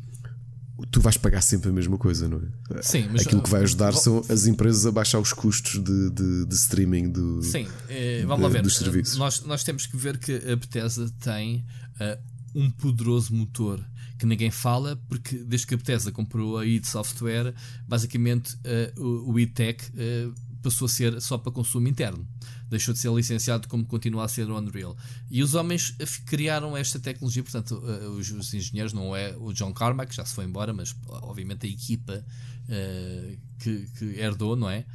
tu 0.91 1.01
vais 1.01 1.17
pagar 1.17 1.41
sempre 1.41 1.69
a 1.69 1.71
mesma 1.71 1.97
coisa, 1.97 2.27
não 2.27 2.41
é? 2.69 2.81
Sim, 2.81 3.09
mas 3.11 3.25
aquilo 3.25 3.41
que 3.41 3.49
vai 3.49 3.63
ajudar 3.63 3.93
são 3.93 4.21
as 4.29 4.45
empresas 4.45 4.85
a 4.85 4.91
baixar 4.91 5.19
os 5.19 5.33
custos 5.33 5.83
de, 5.83 6.09
de, 6.11 6.45
de 6.45 6.55
streaming 6.55 7.09
do, 7.09 7.41
Sim, 7.41 7.67
eh, 7.89 8.23
vamos 8.25 8.43
lá 8.43 8.49
ver. 8.49 8.61
dos 8.61 8.77
serviços. 8.77 9.17
Nós, 9.17 9.41
nós 9.43 9.63
temos 9.63 9.85
que 9.85 9.97
ver 9.97 10.17
que 10.17 10.35
a 10.35 10.55
Bethesda 10.55 11.09
tem 11.19 11.65
uh, 11.99 12.19
um 12.53 12.69
poderoso 12.69 13.33
motor 13.33 13.83
que 14.17 14.25
ninguém 14.25 14.49
fala, 14.49 14.95
porque 15.07 15.37
desde 15.37 15.67
que 15.67 15.73
a 15.73 15.77
Bethesda 15.77 16.11
comprou 16.11 16.57
a 16.57 16.65
id 16.65 16.85
Software, 16.85 17.53
basicamente 17.87 18.55
uh, 18.55 19.01
o, 19.01 19.33
o 19.33 19.39
id 19.39 19.53
Tech 19.53 19.83
uh, 19.91 20.33
passou 20.61 20.85
a 20.85 20.89
ser 20.89 21.21
só 21.21 21.37
para 21.37 21.51
consumo 21.51 21.87
interno. 21.87 22.27
Deixou 22.69 22.93
de 22.93 22.99
ser 22.99 23.11
licenciado 23.11 23.67
como 23.67 23.85
continua 23.85 24.25
a 24.25 24.27
ser 24.27 24.49
o 24.49 24.57
Unreal. 24.57 24.95
E 25.29 25.41
os 25.41 25.53
homens 25.53 25.95
criaram 26.25 26.75
esta 26.75 26.99
tecnologia, 26.99 27.43
portanto, 27.43 27.75
uh, 27.75 28.09
os, 28.11 28.29
os, 28.31 28.53
engenheiros, 28.53 28.93
não 28.93 29.15
é 29.15 29.35
o 29.37 29.53
John 29.53 29.73
Carmack, 29.73 30.13
já 30.13 30.25
se 30.25 30.33
foi 30.33 30.45
embora, 30.45 30.73
mas 30.73 30.95
obviamente 31.07 31.65
a 31.65 31.69
equipa 31.69 32.23
uh, 32.63 33.37
que, 33.59 33.87
que, 33.97 34.05
herdou, 34.19 34.55
não 34.55 34.69
é? 34.69 34.85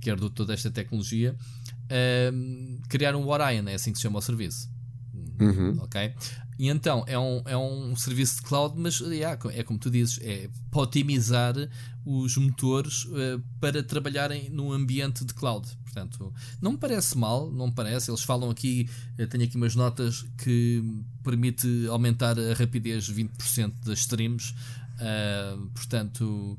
Que 0.00 0.10
herdou 0.10 0.30
toda 0.30 0.54
esta 0.54 0.70
tecnologia, 0.70 1.34
uh, 1.86 2.80
criaram 2.88 3.22
o 3.22 3.28
Orion, 3.28 3.66
é 3.68 3.74
assim 3.74 3.92
que 3.92 3.98
se 3.98 4.02
chama 4.02 4.18
o 4.18 4.22
serviço. 4.22 4.68
Uhum. 5.40 5.78
Ok? 5.82 6.14
E 6.60 6.68
então 6.68 7.02
é 7.06 7.18
um, 7.18 7.42
é 7.46 7.56
um 7.56 7.96
serviço 7.96 8.36
de 8.36 8.42
cloud, 8.42 8.78
mas 8.78 9.00
yeah, 9.00 9.40
é 9.54 9.62
como 9.62 9.78
tu 9.78 9.90
dizes, 9.90 10.18
é 10.20 10.46
para 10.70 10.82
otimizar 10.82 11.54
os 12.04 12.36
motores 12.36 13.06
uh, 13.06 13.42
para 13.58 13.82
trabalharem 13.82 14.50
num 14.50 14.70
ambiente 14.70 15.24
de 15.24 15.32
cloud. 15.32 15.66
Portanto, 15.84 16.30
não 16.60 16.72
me 16.72 16.76
parece 16.76 17.16
mal, 17.16 17.50
não 17.50 17.68
me 17.68 17.72
parece. 17.72 18.10
Eles 18.10 18.22
falam 18.22 18.50
aqui, 18.50 18.90
uh, 19.18 19.26
tenho 19.26 19.44
aqui 19.44 19.56
umas 19.56 19.74
notas 19.74 20.26
que 20.36 20.84
permite 21.24 21.86
aumentar 21.88 22.38
a 22.38 22.52
rapidez 22.52 23.10
20% 23.10 23.72
das 23.82 24.00
streams. 24.00 24.52
Uh, 24.96 25.66
portanto, 25.68 26.58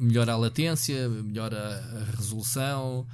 melhora 0.00 0.34
a 0.34 0.36
latência, 0.36 1.08
melhora 1.08 1.58
a 1.58 2.16
resolução 2.16 3.04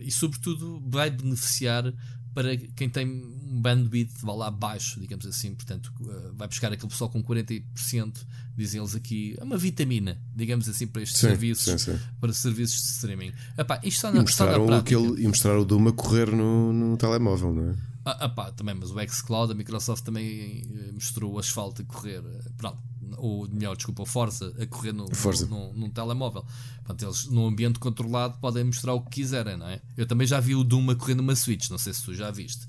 e, 0.00 0.12
sobretudo, 0.12 0.82
vai 0.86 1.10
beneficiar 1.10 1.92
para 2.34 2.56
quem 2.56 2.88
tem 2.88 3.39
um 3.50 3.60
bandwidth 3.60 4.12
vá 4.22 4.32
lá 4.32 4.50
baixo, 4.50 5.00
digamos 5.00 5.26
assim, 5.26 5.54
portanto 5.54 5.92
uh, 6.00 6.32
vai 6.34 6.46
buscar 6.46 6.72
aquele 6.72 6.88
pessoal 6.88 7.10
com 7.10 7.22
40%, 7.22 8.14
dizem 8.56 8.80
eles 8.80 8.94
aqui, 8.94 9.36
é 9.38 9.42
uma 9.42 9.58
vitamina, 9.58 10.20
digamos 10.34 10.68
assim, 10.68 10.86
para 10.86 11.02
estes 11.02 11.18
sim, 11.18 11.26
serviços, 11.26 11.64
sim, 11.82 11.92
sim. 11.92 12.00
para 12.20 12.32
serviços 12.32 12.80
de 12.80 12.88
streaming. 12.90 13.32
Epá, 13.58 13.80
isto 13.82 13.96
está 13.96 14.10
na, 14.10 14.18
e 14.18 14.20
mostraram, 14.20 14.64
está 14.64 14.78
aquele, 14.78 15.22
e 15.22 15.26
mostraram 15.26 15.60
o 15.60 15.64
Doom 15.64 15.88
a 15.88 15.92
correr 15.92 16.30
no, 16.30 16.72
no 16.72 16.96
telemóvel, 16.96 17.52
não 17.52 17.70
é? 17.70 17.74
Ah, 18.04 18.26
epá, 18.26 18.50
também, 18.52 18.74
mas 18.74 18.90
o 18.90 19.08
xCloud, 19.08 19.52
a 19.52 19.54
Microsoft 19.54 20.04
também 20.04 20.66
eh, 20.72 20.92
mostrou 20.92 21.34
o 21.34 21.38
asfalto 21.38 21.82
a 21.82 21.84
correr, 21.84 22.22
pronto, 22.56 22.78
ou 23.18 23.48
melhor, 23.48 23.76
desculpa, 23.76 24.06
Forza 24.06 24.54
a 24.58 24.66
correr 24.66 24.92
no, 24.92 25.12
Forza. 25.14 25.46
no, 25.46 25.72
num 25.74 25.90
telemóvel. 25.90 26.44
Portanto, 26.78 27.04
eles 27.04 27.26
num 27.26 27.46
ambiente 27.46 27.78
controlado 27.78 28.38
podem 28.38 28.64
mostrar 28.64 28.94
o 28.94 29.02
que 29.02 29.10
quiserem, 29.10 29.56
não 29.56 29.68
é? 29.68 29.80
Eu 29.96 30.06
também 30.06 30.26
já 30.26 30.40
vi 30.40 30.54
o 30.54 30.64
Doom 30.64 30.90
a 30.90 30.96
correr 30.96 31.14
numa 31.14 31.36
Switch, 31.36 31.68
não 31.70 31.78
sei 31.78 31.92
se 31.92 32.02
tu 32.02 32.14
já 32.14 32.30
viste. 32.30 32.66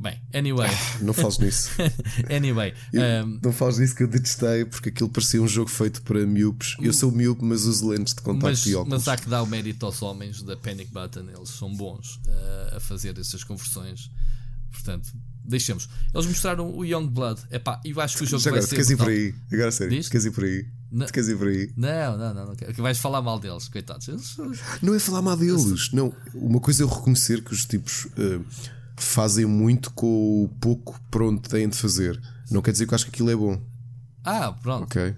Bem, 0.00 0.18
anyway. 0.32 0.70
não 1.02 1.12
fales 1.12 1.38
nisso. 1.38 1.70
anyway. 2.34 2.72
Um... 2.94 3.38
Não 3.42 3.52
fales 3.52 3.78
nisso 3.78 3.94
que 3.94 4.02
eu 4.02 4.08
detestei 4.08 4.64
porque 4.64 4.88
aquilo 4.88 5.10
parecia 5.10 5.42
um 5.42 5.46
jogo 5.46 5.68
feito 5.68 6.00
para 6.00 6.26
miúpes. 6.26 6.74
Eu 6.80 6.94
sou 6.94 7.12
miúpe, 7.12 7.44
mas 7.44 7.64
uso 7.64 7.90
lentes 7.90 8.14
de 8.14 8.22
contato 8.22 8.44
mas, 8.44 8.64
e 8.64 8.74
óculos. 8.74 8.98
Mas 8.98 9.08
há 9.08 9.16
que 9.18 9.28
dar 9.28 9.42
o 9.42 9.46
mérito 9.46 9.84
aos 9.84 10.00
homens 10.00 10.42
da 10.42 10.56
Panic 10.56 10.90
Button, 10.90 11.28
eles 11.28 11.50
são 11.50 11.70
bons 11.74 12.16
uh, 12.26 12.76
a 12.76 12.80
fazer 12.80 13.18
essas 13.18 13.44
conversões. 13.44 14.10
Portanto, 14.72 15.10
deixemos. 15.44 15.86
Eles 16.14 16.26
mostraram 16.26 16.74
o 16.74 16.82
Young 16.82 17.08
Blood. 17.08 17.42
Epá, 17.50 17.78
eu 17.84 18.00
acho 18.00 18.16
que 18.16 18.24
o 18.24 18.26
jogo 18.26 18.42
Já 18.42 18.52
vai 18.52 18.60
agora, 18.60 18.68
ser. 18.70 18.76
Queres 18.76 18.90
ir 18.90 18.96
por 18.96 19.08
aí? 19.08 19.34
Agora 19.52 19.70
sério, 19.70 19.96
Diz? 19.98 20.08
queres 20.08 20.24
ir 20.24 20.30
por 20.30 20.44
aí? 20.44 20.66
Não, 20.90 21.06
queres 21.08 21.28
ir 21.28 21.36
por 21.36 21.48
aí? 21.48 21.70
Não, 21.76 22.16
não, 22.16 22.34
não, 22.34 22.46
não 22.46 22.56
Que 22.56 22.80
vais 22.80 22.98
falar 22.98 23.20
mal 23.20 23.38
deles, 23.38 23.68
coitados. 23.68 24.08
Não 24.80 24.94
é 24.94 24.98
falar 24.98 25.20
mal 25.20 25.36
deles. 25.36 25.92
Não, 25.92 26.10
uma 26.32 26.58
coisa 26.58 26.82
é 26.82 26.84
eu 26.84 26.88
reconhecer 26.88 27.44
que 27.44 27.52
os 27.52 27.66
tipos 27.66 28.06
uh, 28.06 28.42
fazem 29.04 29.46
muito 29.46 29.90
com 29.92 30.44
o 30.44 30.48
pouco 30.60 31.00
pronto 31.10 31.48
têm 31.48 31.68
de 31.68 31.76
fazer. 31.76 32.20
Não 32.50 32.62
quer 32.62 32.72
dizer 32.72 32.86
que 32.86 32.92
eu 32.92 32.96
acho 32.96 33.04
que 33.06 33.10
aquilo 33.10 33.30
é 33.30 33.36
bom. 33.36 33.60
Ah, 34.24 34.52
pronto. 34.52 34.84
Ok. 34.84 35.14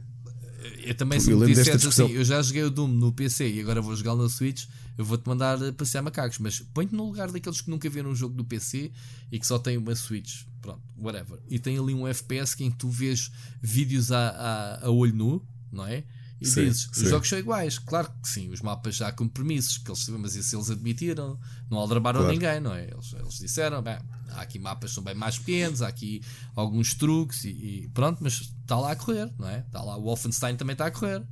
Eu 0.84 0.94
também 0.94 1.18
se 1.18 1.30
eu 1.30 1.38
me 1.38 1.46
disseres 1.46 1.84
assim, 1.84 2.10
eu 2.10 2.24
já 2.24 2.40
joguei 2.40 2.62
o 2.62 2.70
Doom 2.70 2.88
no 2.88 3.12
PC 3.12 3.48
e 3.48 3.60
agora 3.60 3.80
vou 3.80 3.94
jogar 3.96 4.14
no 4.14 4.28
Switch 4.28 4.66
eu 4.96 5.04
vou-te 5.04 5.26
mandar 5.26 5.58
passear 5.72 6.02
macacos, 6.02 6.38
mas 6.38 6.60
põe-te 6.60 6.94
no 6.94 7.06
lugar 7.06 7.30
daqueles 7.30 7.60
que 7.60 7.70
nunca 7.70 7.88
viram 7.88 8.10
um 8.10 8.14
jogo 8.14 8.34
do 8.34 8.44
PC 8.44 8.92
e 9.30 9.38
que 9.38 9.46
só 9.46 9.58
têm 9.58 9.78
uma 9.78 9.94
Switch, 9.94 10.44
pronto, 10.60 10.82
whatever. 10.98 11.38
E 11.48 11.58
tem 11.58 11.78
ali 11.78 11.94
um 11.94 12.06
FPS 12.06 12.54
que 12.54 12.64
em 12.64 12.70
que 12.70 12.76
tu 12.76 12.90
vês 12.90 13.30
vídeos 13.60 14.12
a, 14.12 14.28
a, 14.28 14.86
a 14.86 14.90
olho 14.90 15.14
nu, 15.14 15.46
não 15.70 15.86
é? 15.86 16.04
E 16.42 16.46
sim, 16.46 16.64
dizes, 16.64 16.88
sim. 16.92 17.04
os 17.04 17.10
jogos 17.10 17.28
são 17.28 17.38
iguais. 17.38 17.78
Claro 17.78 18.10
que 18.20 18.28
sim, 18.28 18.50
os 18.50 18.60
mapas 18.60 18.96
já 18.96 19.08
há 19.08 19.12
compromissos, 19.12 19.78
que 19.78 19.88
eles, 19.88 20.08
mas 20.08 20.34
isso 20.34 20.56
eles 20.56 20.70
admitiram, 20.70 21.38
não 21.70 21.78
aldrabaram 21.78 22.20
claro. 22.20 22.32
ninguém, 22.32 22.60
não 22.60 22.74
é? 22.74 22.84
Eles, 22.90 23.12
eles 23.12 23.38
disseram, 23.38 23.80
bem, 23.80 23.96
há 24.30 24.40
aqui 24.40 24.58
mapas 24.58 24.90
que 24.90 24.94
são 24.96 25.04
bem 25.04 25.14
mais 25.14 25.38
pequenos, 25.38 25.82
há 25.82 25.88
aqui 25.88 26.20
alguns 26.56 26.94
truques 26.94 27.44
e, 27.44 27.48
e 27.48 27.90
pronto, 27.94 28.18
mas 28.20 28.52
está 28.60 28.76
lá 28.76 28.90
a 28.90 28.96
correr, 28.96 29.30
não 29.38 29.48
é? 29.48 29.60
Está 29.60 29.82
lá, 29.82 29.96
o 29.96 30.02
Wolfenstein 30.02 30.56
também 30.56 30.72
está 30.74 30.86
a 30.86 30.90
correr. 30.90 31.22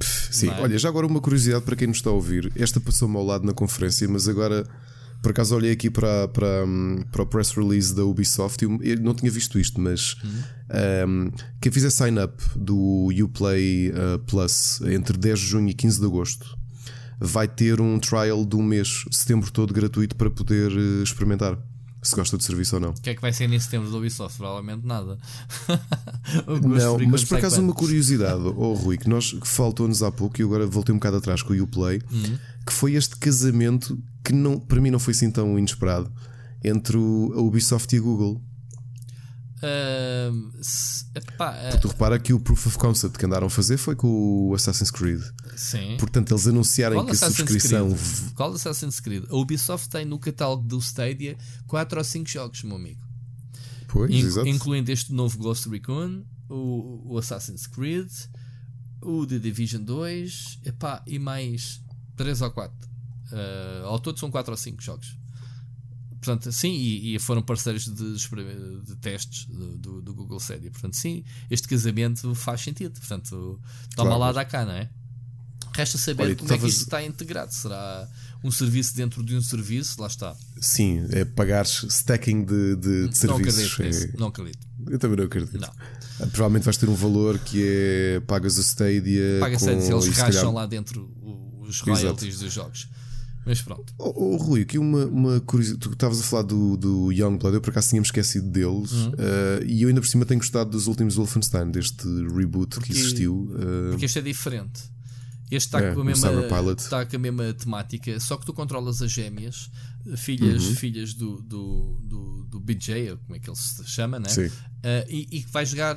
Sim, 0.00 0.50
é? 0.50 0.60
olha, 0.60 0.78
já 0.78 0.88
agora 0.88 1.06
uma 1.06 1.20
curiosidade 1.20 1.64
para 1.64 1.76
quem 1.76 1.86
nos 1.86 1.98
está 1.98 2.10
a 2.10 2.12
ouvir. 2.12 2.52
Esta 2.56 2.80
passou-me 2.80 3.16
ao 3.16 3.24
lado 3.24 3.46
na 3.46 3.52
conferência, 3.52 4.08
mas 4.08 4.28
agora 4.28 4.66
por 5.22 5.32
acaso 5.32 5.56
olhei 5.56 5.72
aqui 5.72 5.90
para, 5.90 6.28
para, 6.28 6.64
para 7.10 7.22
o 7.22 7.26
press 7.26 7.50
release 7.50 7.94
da 7.94 8.04
Ubisoft 8.04 8.64
e 8.64 8.90
eu 8.90 9.00
não 9.00 9.14
tinha 9.14 9.30
visto 9.30 9.58
isto, 9.58 9.80
mas 9.80 10.14
uhum. 10.22 11.08
um, 11.08 11.30
quem 11.60 11.72
fizer 11.72 11.90
sign 11.90 12.18
up 12.20 12.34
do 12.56 13.08
Uplay 13.24 13.90
uh, 13.90 14.18
Plus 14.20 14.80
entre 14.82 15.16
10 15.16 15.38
de 15.38 15.46
junho 15.46 15.68
e 15.68 15.74
15 15.74 16.00
de 16.00 16.06
agosto 16.06 16.58
vai 17.20 17.48
ter 17.48 17.80
um 17.80 17.98
trial 17.98 18.44
de 18.44 18.54
um 18.56 18.62
mês, 18.62 19.04
setembro 19.10 19.50
todo 19.50 19.74
gratuito 19.74 20.14
para 20.14 20.30
poder 20.30 20.70
uh, 20.70 21.02
experimentar 21.02 21.58
se 22.08 22.14
gosta 22.14 22.36
do 22.36 22.42
serviço 22.42 22.76
ou 22.76 22.80
não. 22.80 22.90
O 22.90 23.00
que 23.00 23.10
é 23.10 23.14
que 23.14 23.20
vai 23.20 23.32
ser 23.32 23.48
nesse 23.48 23.68
tempo 23.68 23.88
do 23.88 23.98
Ubisoft? 23.98 24.36
Provavelmente 24.38 24.86
nada. 24.86 25.18
não, 26.62 26.98
mas 27.08 27.24
por 27.24 27.38
acaso 27.38 27.60
uma 27.60 27.74
curiosidade, 27.74 28.42
oh 28.56 28.74
Rui, 28.74 28.96
que 28.96 29.08
nós 29.08 29.36
faltou-nos 29.44 30.02
há 30.02 30.10
pouco 30.10 30.40
e 30.40 30.44
agora 30.44 30.66
voltei 30.66 30.94
um 30.94 30.98
bocado 30.98 31.16
atrás 31.18 31.42
com 31.42 31.52
o 31.52 31.62
Uplay, 31.62 32.00
uhum. 32.10 32.38
que 32.66 32.72
foi 32.72 32.94
este 32.94 33.16
casamento 33.16 33.98
que 34.24 34.32
não, 34.32 34.58
para 34.58 34.80
mim 34.80 34.90
não 34.90 34.98
foi 34.98 35.12
assim 35.12 35.30
tão 35.30 35.58
inesperado 35.58 36.10
entre 36.62 36.96
a 36.96 37.40
Ubisoft 37.40 37.94
e 37.94 37.98
a 37.98 38.02
Google. 38.02 38.42
Uh, 39.58 40.62
se, 40.62 41.04
epá, 41.14 41.52
uh, 41.74 41.80
tu 41.80 41.88
repara 41.88 42.18
que 42.18 42.32
o 42.32 42.38
Proof 42.38 42.66
of 42.66 42.78
Concept 42.78 43.18
que 43.18 43.26
andaram 43.26 43.48
a 43.48 43.50
fazer 43.50 43.76
foi 43.76 43.96
com 43.96 44.48
o 44.48 44.54
Assassin's 44.54 44.90
Creed. 44.90 45.20
Sim. 45.56 45.96
Portanto, 45.98 46.32
eles 46.32 46.46
anunciarem 46.46 46.96
Qual 46.96 47.06
que 47.06 47.12
a 47.12 47.16
subscrição. 47.16 47.88
Creed? 47.88 48.34
Qual 48.34 48.52
Assassin's 48.52 49.00
Creed? 49.00 49.24
A 49.28 49.36
Ubisoft 49.36 49.88
tem 49.88 50.04
no 50.04 50.18
catálogo 50.18 50.62
do 50.62 50.78
Stadia 50.78 51.36
4 51.66 51.98
ou 51.98 52.04
5 52.04 52.28
jogos, 52.28 52.62
meu 52.62 52.76
amigo. 52.76 53.00
Pois, 53.88 54.10
In, 54.10 54.48
incluindo 54.48 54.92
este 54.92 55.12
novo 55.12 55.36
Ghost 55.38 55.68
Recon, 55.68 56.22
o, 56.48 57.14
o 57.14 57.18
Assassin's 57.18 57.66
Creed, 57.66 58.10
o 59.02 59.26
The 59.26 59.38
Division 59.38 59.82
2 59.82 60.60
epá, 60.66 61.02
e 61.06 61.18
mais 61.18 61.80
3 62.16 62.42
ou 62.42 62.50
4. 62.50 62.88
Uh, 63.30 63.86
ao 63.86 63.98
todo 63.98 64.18
são 64.18 64.30
4 64.30 64.52
ou 64.52 64.56
5 64.56 64.80
jogos. 64.82 65.18
Portanto, 66.28 66.52
sim, 66.52 66.72
e, 66.72 67.14
e 67.14 67.18
foram 67.18 67.40
parceiros 67.40 67.86
de, 67.86 68.14
de 68.14 68.96
testes 68.96 69.46
do, 69.46 70.02
do, 70.02 70.14
Google 70.14 70.38
Stadia. 70.38 70.70
Portanto, 70.70 70.94
sim, 70.94 71.24
este 71.50 71.66
casamento 71.66 72.34
faz 72.34 72.60
sentido. 72.60 72.98
Portanto, 72.98 73.58
toma 73.96 74.10
claro. 74.10 74.20
lá 74.20 74.32
da 74.32 74.44
cá, 74.44 74.66
não 74.66 74.72
é? 74.72 74.90
Resta 75.74 75.96
saber 75.96 76.24
Olha, 76.24 76.36
como 76.36 76.52
é 76.52 76.58
que 76.58 76.66
isto 76.66 76.82
está 76.82 77.02
integrado. 77.02 77.54
Será 77.54 78.06
um 78.44 78.50
serviço 78.50 78.94
dentro 78.94 79.22
de 79.24 79.36
um 79.36 79.40
serviço? 79.40 79.98
Lá 80.00 80.08
está. 80.08 80.36
Sim, 80.60 81.06
é 81.12 81.24
pagar 81.24 81.64
stacking 81.64 82.44
de, 82.44 82.76
de, 82.76 83.08
de 83.08 83.16
serviços. 83.16 83.78
Não 83.78 83.86
acredito, 83.86 84.14
é... 84.14 84.20
não 84.20 84.26
acredito. 84.26 84.68
Eu 84.86 84.98
também 84.98 85.16
não 85.16 85.24
acredito. 85.24 85.58
Não. 85.58 85.68
Ah, 85.68 86.26
provavelmente 86.26 86.64
vais 86.64 86.76
ter 86.76 86.90
um 86.90 86.94
valor 86.94 87.38
que 87.38 87.62
é 87.64 88.20
pagas 88.26 88.58
o 88.58 88.60
Stadia. 88.60 89.38
Pagas 89.40 89.60
com... 89.60 89.70
Stadia, 89.70 89.94
eles 89.94 90.08
racham 90.08 90.26
calhar... 90.26 90.52
lá 90.52 90.66
dentro 90.66 91.10
os 91.60 91.80
royalties 91.80 92.34
Exato. 92.34 92.44
dos 92.44 92.52
jogos. 92.52 92.88
Mas 93.44 93.62
pronto. 93.62 93.94
Oh, 93.98 94.12
oh, 94.14 94.36
Rui, 94.36 94.62
aqui 94.62 94.78
uma, 94.78 95.06
uma 95.06 95.40
curiosidade. 95.40 95.80
Tu 95.80 95.92
estavas 95.92 96.20
a 96.20 96.22
falar 96.22 96.42
do, 96.42 96.76
do 96.76 97.12
Youngblood, 97.12 97.54
eu 97.54 97.60
por 97.60 97.70
acaso 97.70 97.88
tínhamos 97.88 98.08
esquecido 98.08 98.48
deles. 98.48 98.92
Uhum. 98.92 99.08
Uh, 99.10 99.64
e 99.66 99.82
eu 99.82 99.88
ainda 99.88 100.00
por 100.00 100.06
cima 100.06 100.26
tenho 100.26 100.40
gostado 100.40 100.70
dos 100.70 100.86
últimos 100.86 101.14
Wolfenstein, 101.14 101.70
deste 101.70 102.06
reboot 102.34 102.74
porque, 102.74 102.92
que 102.92 102.98
existiu. 102.98 103.50
Uh, 103.52 103.90
porque 103.90 104.04
este 104.04 104.18
é 104.18 104.22
diferente. 104.22 104.82
Este 105.50 105.68
está, 105.68 105.80
é, 105.80 105.94
com 105.94 106.02
a 106.02 106.04
mesma, 106.04 106.30
está 106.76 107.06
com 107.06 107.16
a 107.16 107.18
mesma 107.18 107.54
temática, 107.54 108.20
só 108.20 108.36
que 108.36 108.44
tu 108.44 108.52
controlas 108.52 109.00
as 109.00 109.10
gêmeas, 109.10 109.70
filhas, 110.18 110.62
uhum. 110.62 110.74
filhas 110.74 111.14
do, 111.14 111.40
do, 111.40 111.98
do, 112.02 112.44
do 112.44 112.60
BJ, 112.60 113.16
como 113.24 113.34
é 113.34 113.38
que 113.38 113.48
ele 113.48 113.56
se 113.56 113.82
chama, 113.86 114.20
né? 114.20 114.28
Uh, 114.28 114.50
e, 115.08 115.26
e 115.32 115.46
vai 115.50 115.64
jogar 115.64 115.96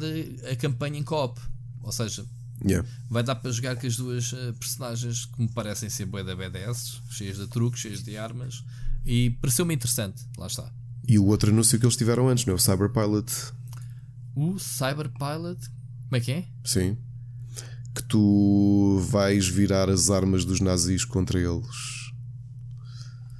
a 0.50 0.56
campanha 0.56 0.98
em 0.98 1.04
co-op. 1.04 1.38
Ou 1.84 1.92
seja, 1.92 2.26
Yeah. 2.66 2.88
Vai 3.10 3.24
dar 3.24 3.36
para 3.36 3.52
jogar 3.52 3.76
com 3.76 3.88
as 3.88 3.96
duas 3.96 4.32
uh, 4.34 4.54
personagens 4.60 5.26
que 5.26 5.42
me 5.42 5.50
parecem 5.50 5.90
ser 5.90 6.06
bué 6.06 6.24
da 6.24 6.36
BDS, 6.36 7.02
cheias 7.10 7.38
de 7.38 7.48
truques, 7.48 7.82
cheias 7.82 8.04
de 8.04 8.18
armas. 8.18 8.64
E 9.06 9.32
pareceu-me 9.42 9.74
interessante, 9.74 10.24
lá 10.38 10.48
está. 10.48 10.72
E 11.08 11.18
o 11.18 11.26
outro 11.26 11.52
anúncio 11.52 11.80
que 11.80 11.86
eles 11.86 11.96
tiveram 11.96 12.30
antes, 12.30 12.46
não 12.46 12.54
é? 12.54 12.56
O 12.56 12.60
Cyberpilot. 12.60 13.32
O 14.36 14.60
Cyberpilot? 14.60 15.60
Como 16.10 16.16
é 16.16 16.20
que 16.20 16.32
é? 16.32 16.48
Sim. 16.64 16.98
Que 17.96 18.04
tu 18.04 19.00
vais 19.10 19.48
virar 19.48 19.90
as 19.90 20.10
armas 20.10 20.46
dos 20.46 20.62
nazis 20.62 21.04
contra 21.04 21.40
eles. 21.40 22.12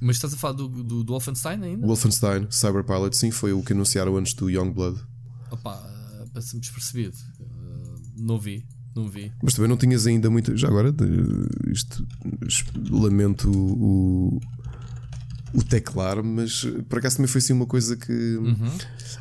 Mas 0.00 0.16
estás 0.16 0.34
a 0.34 0.36
falar 0.36 0.54
do, 0.54 0.68
do, 0.68 1.04
do 1.04 1.12
Wolfenstein 1.12 1.62
ainda? 1.62 1.86
Wolfenstein, 1.86 2.48
Cyberpilot, 2.50 3.16
sim, 3.16 3.30
foi 3.30 3.52
o 3.52 3.62
que 3.62 3.72
anunciaram 3.72 4.16
antes 4.16 4.34
do 4.34 4.50
Youngblood. 4.50 5.00
Opa, 5.48 5.76
uh, 5.76 6.28
passa-me 6.30 6.60
despercebido. 6.60 7.16
Uh, 7.38 8.02
não 8.16 8.36
vi. 8.36 8.66
Não 8.94 9.08
vi. 9.08 9.32
Mas 9.42 9.54
também 9.54 9.68
não 9.68 9.76
tinhas 9.76 10.06
ainda 10.06 10.28
muito. 10.28 10.56
Já 10.56 10.68
agora, 10.68 10.94
isto, 11.70 12.06
lamento 12.90 13.50
o, 13.50 14.40
o 15.54 15.62
teclar, 15.62 16.22
mas 16.22 16.64
por 16.88 16.98
acaso 16.98 17.16
também 17.16 17.28
foi 17.28 17.38
assim 17.38 17.52
uma 17.52 17.66
coisa 17.66 17.96
que. 17.96 18.12
Uhum. 18.12 18.78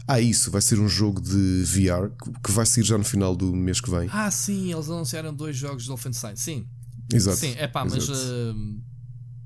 Ah, 0.08 0.20
isso, 0.20 0.52
vai 0.52 0.62
ser 0.62 0.80
um 0.80 0.90
jogo 0.90 1.22
de 1.22 1.64
VR 1.64 2.10
que 2.44 2.52
vai 2.52 2.66
sair 2.66 2.84
já 2.84 2.98
no 2.98 3.04
final 3.04 3.36
do 3.36 3.54
mês 3.56 3.80
que 3.80 3.90
vem. 3.90 4.10
Ah, 4.12 4.30
sim, 4.30 4.74
eles 4.74 4.90
anunciaram 4.90 5.34
dois 5.34 5.56
jogos 5.56 5.84
de 5.84 5.90
Wolfenstein, 5.90 6.36
sim. 6.36 6.66
Exato. 7.14 7.38
Sim, 7.38 7.56
é 7.58 7.68
pá, 7.68 7.86
mas 7.86 8.08
uh, 8.10 8.56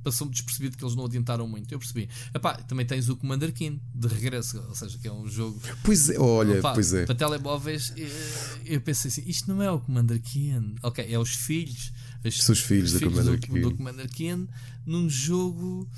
passou-me 0.06 0.32
despercebido 0.32 0.78
que 0.78 0.84
eles 0.86 0.96
não 0.96 1.06
adiantaram 1.06 1.48
muito. 1.48 1.74
Eu 1.74 1.80
percebi. 1.80 2.08
Epá, 2.34 2.54
também 2.54 2.86
tens 2.86 3.10
o 3.10 3.16
Commander 3.16 3.52
King 3.52 3.82
de 3.94 4.08
regresso, 4.08 4.64
ou 4.70 4.76
seja, 4.76 5.00
que 5.00 5.08
é 5.08 5.12
um 5.12 5.28
jogo. 5.28 5.60
Pois 5.84 6.10
é, 6.10 6.20
olha, 6.20 6.60
Epá, 6.60 6.74
pois 6.74 6.94
é. 6.94 7.06
Para 7.06 7.16
telemóveis, 7.16 7.92
eh, 7.98 8.58
eu 8.66 8.82
pensei 8.82 9.10
assim: 9.10 9.24
isto 9.26 9.52
não 9.52 9.62
é 9.64 9.72
o 9.72 9.80
Commander 9.80 10.22
King. 10.22 10.76
Ok, 10.84 11.04
é 11.10 11.18
os 11.18 11.32
filhos. 11.32 11.92
Os 12.24 12.44
seus 12.44 12.60
filhos, 12.60 12.94
os 12.94 12.94
do, 12.94 13.00
filhos 13.00 13.14
Commander 13.16 13.40
do, 13.40 13.70
do 13.70 13.78
Commander 13.78 14.10
King 14.10 14.48
num 14.86 15.10
jogo 15.10 15.90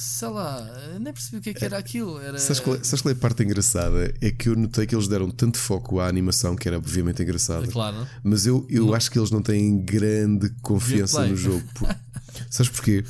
sei 0.00 0.28
lá, 0.28 0.66
nem 0.98 1.12
percebi 1.12 1.36
o 1.38 1.40
que, 1.40 1.50
é 1.50 1.54
que 1.54 1.64
era 1.64 1.76
aquilo. 1.76 2.18
Era... 2.20 2.38
Sabes 2.38 2.60
qual, 2.60 2.76
é, 2.76 2.82
sabes 2.82 3.02
qual 3.02 3.12
é 3.12 3.16
a 3.16 3.20
parte 3.20 3.42
engraçada? 3.42 4.14
É 4.20 4.30
que 4.30 4.48
eu 4.48 4.56
notei 4.56 4.86
que 4.86 4.94
eles 4.94 5.06
deram 5.06 5.30
tanto 5.30 5.58
foco 5.58 6.00
à 6.00 6.08
animação, 6.08 6.56
que 6.56 6.66
era 6.66 6.78
obviamente 6.78 7.22
engraçada. 7.22 7.66
Claro. 7.66 8.06
Mas 8.22 8.46
eu, 8.46 8.66
eu 8.70 8.94
acho 8.94 9.10
que 9.10 9.18
eles 9.18 9.30
não 9.30 9.42
têm 9.42 9.84
grande 9.84 10.50
confiança 10.62 11.26
no 11.26 11.36
jogo. 11.36 11.62
sabes 12.48 12.70
porquê? 12.70 13.04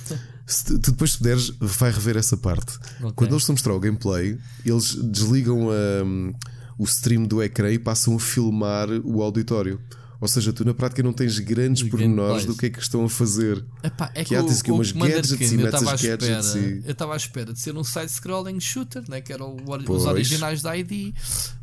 Se 0.46 0.64
tu, 0.64 0.78
depois 0.78 1.16
puderes, 1.16 1.52
vai 1.60 1.92
rever 1.92 2.16
essa 2.16 2.36
parte. 2.36 2.76
Okay. 2.98 3.12
Quando 3.14 3.30
eles 3.32 3.42
estão 3.42 3.52
a 3.52 3.56
mostrar 3.56 3.74
o 3.74 3.80
gameplay, 3.80 4.36
eles 4.64 4.94
desligam 4.94 5.68
a, 5.70 6.04
um, 6.04 6.32
o 6.76 6.84
stream 6.84 7.24
do 7.24 7.42
ecrã 7.42 7.70
e 7.70 7.78
passam 7.78 8.16
a 8.16 8.20
filmar 8.20 8.88
o 9.04 9.22
auditório. 9.22 9.80
Ou 10.20 10.28
seja, 10.28 10.52
tu 10.52 10.64
na 10.66 10.74
prática 10.74 11.02
não 11.02 11.14
tens 11.14 11.38
grandes 11.38 11.88
pormenores 11.88 12.44
do 12.44 12.54
que 12.54 12.66
é 12.66 12.70
que 12.70 12.78
estão 12.78 13.02
a 13.04 13.08
fazer. 13.08 13.64
Epá, 13.82 14.10
é 14.14 14.22
que, 14.22 14.30
que 14.30 14.36
há, 14.36 14.42
tens 14.42 14.60
aqui 14.60 14.70
umas 14.70 14.92
gadgets 14.92 15.52
e 15.52 15.56
metes 15.56 15.82
as 15.82 16.02
gadgets. 16.02 16.54
E... 16.56 16.82
Eu 16.84 16.92
estava 16.92 17.14
à 17.14 17.16
espera 17.16 17.54
de 17.54 17.58
ser 17.58 17.74
um 17.74 17.82
side-scrolling 17.82 18.60
shooter, 18.60 19.02
né? 19.08 19.22
que 19.22 19.32
eram 19.32 19.56
os 19.88 20.04
originais 20.04 20.60
da 20.60 20.76
ID, 20.76 21.14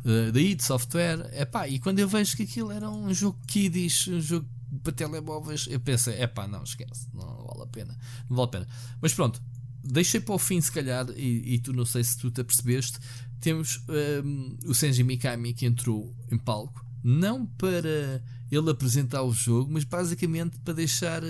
uh, 0.04 0.32
da 0.32 0.40
id 0.40 0.60
Software. 0.60 1.30
Epá, 1.40 1.68
e 1.68 1.78
quando 1.78 2.00
eu 2.00 2.08
vejo 2.08 2.36
que 2.36 2.42
aquilo 2.42 2.72
era 2.72 2.90
um 2.90 3.14
jogo 3.14 3.38
kiddish, 3.46 4.08
um 4.08 4.20
jogo 4.20 4.46
para 4.78 4.92
telemóveis, 4.92 5.66
eu 5.68 5.80
pensei, 5.80 6.20
epá, 6.22 6.46
não, 6.46 6.62
esquece, 6.62 7.08
não 7.12 7.46
vale 7.46 7.62
a 7.62 7.66
pena. 7.66 7.98
Não 8.28 8.36
vale 8.36 8.48
a 8.48 8.50
pena. 8.50 8.68
Mas 9.00 9.12
pronto, 9.14 9.42
deixei 9.82 10.20
para 10.20 10.34
o 10.34 10.38
fim, 10.38 10.60
se 10.60 10.70
calhar, 10.70 11.06
e, 11.16 11.54
e 11.54 11.58
tu 11.58 11.72
não 11.72 11.84
sei 11.84 12.04
se 12.04 12.18
tu 12.18 12.30
te 12.30 12.40
apercebeste, 12.40 12.98
temos 13.40 13.84
um, 14.24 14.56
o 14.66 14.74
Senji 14.74 15.02
Mikami 15.02 15.54
que 15.54 15.66
entrou 15.66 16.14
em 16.30 16.38
palco, 16.38 16.84
não 17.02 17.46
para 17.46 18.22
ele 18.50 18.70
apresentar 18.70 19.22
o 19.22 19.32
jogo, 19.32 19.72
mas 19.72 19.84
basicamente 19.84 20.58
para 20.60 20.74
deixar, 20.74 21.22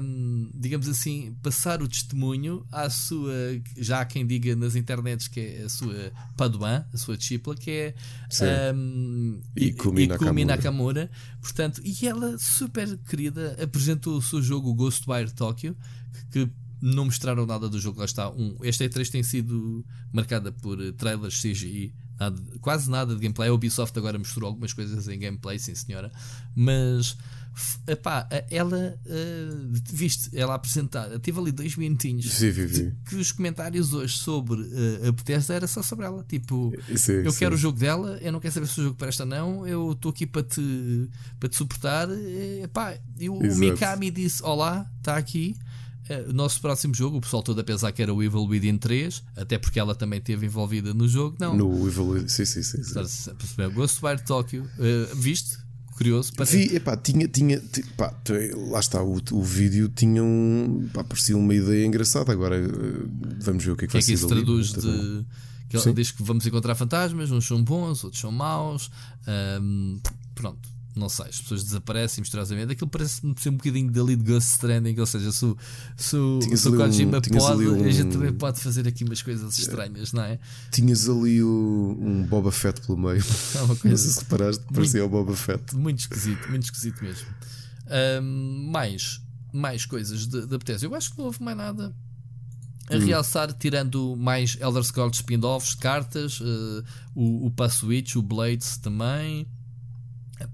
um, 0.00 0.50
digamos 0.54 0.88
assim, 0.88 1.36
passar 1.42 1.82
o 1.82 1.88
testemunho 1.88 2.66
à 2.70 2.88
sua, 2.88 3.32
já 3.76 4.00
há 4.00 4.04
quem 4.04 4.26
diga 4.26 4.54
nas 4.54 4.76
internets 4.76 5.28
que 5.28 5.40
é 5.40 5.62
a 5.62 5.68
sua 5.68 6.12
Paduan, 6.36 6.84
a 6.92 6.96
sua 6.96 7.16
discípula, 7.16 7.56
que 7.56 7.70
é 7.70 7.94
um, 8.74 9.40
Ikumi, 9.56 10.04
Ikumi 10.04 10.44
Nakamura. 10.44 10.56
Nakamura. 10.56 11.10
Portanto, 11.40 11.80
e 11.84 12.06
ela, 12.06 12.38
super 12.38 12.96
querida, 13.08 13.56
apresentou 13.62 14.16
o 14.16 14.22
seu 14.22 14.40
jogo 14.40 14.74
Ghostwire 14.74 15.30
Tokyo, 15.30 15.76
que 16.30 16.48
não 16.80 17.06
mostraram 17.06 17.46
nada 17.46 17.68
do 17.68 17.80
jogo. 17.80 17.98
Lá 17.98 18.04
está. 18.04 18.30
Um, 18.30 18.56
esta 18.62 18.84
E3 18.84 19.10
tem 19.10 19.22
sido 19.22 19.84
marcada 20.12 20.52
por 20.52 20.78
trailers 20.92 21.40
CGI 21.40 21.94
Nada, 22.18 22.42
quase 22.60 22.90
nada 22.90 23.14
de 23.14 23.20
gameplay. 23.20 23.48
A 23.48 23.52
Ubisoft 23.52 23.96
agora 23.98 24.18
mostrou 24.18 24.48
algumas 24.48 24.72
coisas 24.72 25.06
em 25.08 25.18
gameplay, 25.18 25.58
sim 25.58 25.74
senhora. 25.74 26.10
Mas 26.54 27.16
epá, 27.86 28.28
ela 28.50 28.98
uh, 29.06 29.72
viste 29.92 30.30
ela 30.36 30.54
apresentar, 30.54 31.08
teve 31.20 31.38
ali 31.38 31.52
dois 31.52 31.76
minutinhos 31.76 32.32
sim, 32.32 32.52
sim, 32.52 32.68
sim. 32.68 32.92
que 33.08 33.16
os 33.16 33.32
comentários 33.32 33.92
hoje 33.92 34.16
sobre 34.18 34.60
uh, 34.60 35.08
a 35.08 35.12
Bethesda 35.12 35.54
era 35.54 35.66
só 35.66 35.82
sobre 35.82 36.04
ela. 36.06 36.24
Tipo, 36.28 36.72
eu 37.24 37.32
quero 37.32 37.54
o 37.54 37.58
jogo 37.58 37.78
dela, 37.78 38.18
eu 38.20 38.32
não 38.32 38.40
quero 38.40 38.54
saber 38.54 38.66
se 38.66 38.80
o 38.80 38.84
jogo 38.84 38.96
presta 38.96 39.22
ou 39.22 39.28
não, 39.28 39.66
eu 39.66 39.92
estou 39.92 40.10
aqui 40.10 40.26
para 40.26 40.42
te, 40.42 41.08
para 41.38 41.48
te 41.48 41.56
suportar. 41.56 42.08
Epá, 42.62 42.96
e 43.18 43.28
o 43.28 43.38
Mikami 43.38 44.10
disse: 44.10 44.42
Olá, 44.42 44.90
está 45.00 45.16
aqui. 45.16 45.56
Eh, 46.08 46.26
o 46.28 46.32
nosso 46.32 46.60
próximo 46.60 46.94
jogo, 46.94 47.18
o 47.18 47.20
pessoal 47.20 47.42
todo 47.42 47.60
a 47.60 47.64
pensar 47.64 47.90
que 47.92 48.00
era 48.00 48.12
o 48.14 48.22
Evil 48.22 48.44
Within 48.44 48.78
3, 48.78 49.24
até 49.36 49.58
porque 49.58 49.78
ela 49.78 49.94
também 49.94 50.18
esteve 50.18 50.46
envolvida 50.46 50.94
no 50.94 51.08
jogo. 51.08 51.36
Não. 51.38 51.56
No 51.56 51.86
Evil 51.86 52.08
Within, 52.08 52.28
sim, 52.28 52.44
sim, 52.44 52.62
sim. 52.62 52.82
sim. 52.82 53.68
Ghostwire 53.74 54.22
Tokyo, 54.24 54.64
uh, 54.64 55.16
viste? 55.16 55.58
Curioso. 55.96 56.32
Para... 56.34 56.44
Vi, 56.44 56.76
epá, 56.76 56.96
tinha, 56.96 57.26
tinha, 57.26 57.62
pá, 57.96 58.14
lá 58.70 58.80
está, 58.80 59.02
o, 59.02 59.18
o 59.32 59.42
vídeo 59.42 59.88
tinha 59.88 60.22
um, 60.22 60.88
pá, 60.92 61.02
parecia 61.02 61.36
uma 61.36 61.54
ideia 61.54 61.86
engraçada. 61.86 62.30
Agora 62.32 62.56
uh, 62.60 63.10
vamos 63.40 63.64
ver 63.64 63.70
o 63.70 63.76
que 63.76 63.86
é 63.86 63.88
que, 63.88 63.92
que 63.92 63.92
vai 63.94 64.02
ser. 64.02 64.12
É 64.12 64.14
que 64.14 64.20
isso 64.20 64.28
traduz 64.28 64.72
de. 64.72 65.24
Que 65.68 65.76
ele 65.78 65.94
diz 65.94 66.12
que 66.12 66.22
vamos 66.22 66.46
encontrar 66.46 66.74
fantasmas, 66.74 67.30
uns 67.32 67.46
são 67.46 67.62
bons, 67.62 68.04
outros 68.04 68.20
são 68.20 68.30
maus. 68.30 68.90
Pronto, 70.34 70.68
não 70.96 71.08
sei, 71.08 71.26
as 71.26 71.40
pessoas 71.40 71.62
desaparecem 71.62 72.22
misteriosamente. 72.22 72.72
Aquilo 72.72 72.88
parece-me 72.88 73.34
ser 73.38 73.50
um 73.50 73.56
bocadinho 73.56 73.90
dali 73.90 74.16
de 74.16 74.24
Ghost 74.24 74.52
Stranding, 74.52 74.98
ou 74.98 75.06
seja, 75.06 75.30
se, 75.30 75.54
se, 75.96 76.16
se 76.56 76.68
o 76.68 76.76
Kojima 76.76 77.18
um, 77.18 77.20
pode, 77.20 77.68
um... 77.68 77.84
a 77.84 77.90
gente 77.90 78.12
também 78.12 78.32
pode 78.32 78.60
fazer 78.60 78.88
aqui 78.88 79.04
umas 79.04 79.20
coisas 79.20 79.58
estranhas, 79.58 80.12
não 80.12 80.22
é? 80.22 80.38
Tinhas 80.70 81.08
ali 81.08 81.42
o, 81.42 81.98
um 82.00 82.22
Boba 82.24 82.50
Fett 82.50 82.80
pelo 82.80 82.96
meio. 82.96 83.22
É 83.54 83.62
uma 83.62 83.76
coisa, 83.76 83.88
não 83.88 83.96
sei 83.96 84.10
se 84.10 84.20
reparaste, 84.20 84.64
parecia 84.72 85.04
o 85.04 85.08
Boba 85.08 85.36
Fett. 85.36 85.76
Muito 85.76 86.00
esquisito, 86.00 86.48
muito 86.48 86.64
esquisito 86.64 87.04
mesmo. 87.04 87.26
Um, 88.22 88.70
mais, 88.72 89.20
mais 89.52 89.84
coisas 89.84 90.26
da 90.26 90.58
Bethesda. 90.58 90.86
Eu 90.86 90.94
acho 90.94 91.12
que 91.12 91.18
não 91.18 91.26
houve 91.26 91.42
mais 91.42 91.56
nada 91.56 91.94
a 92.88 92.96
hum. 92.96 93.04
realçar, 93.04 93.52
tirando 93.52 94.16
mais 94.16 94.56
Elder 94.60 94.82
Scrolls 94.82 95.16
spin-offs, 95.16 95.74
cartas, 95.74 96.40
uh, 96.40 96.84
o, 97.14 97.46
o 97.46 97.50
Pass 97.50 97.74
Switch, 97.74 98.16
o 98.16 98.22
Blades 98.22 98.76
também. 98.78 99.46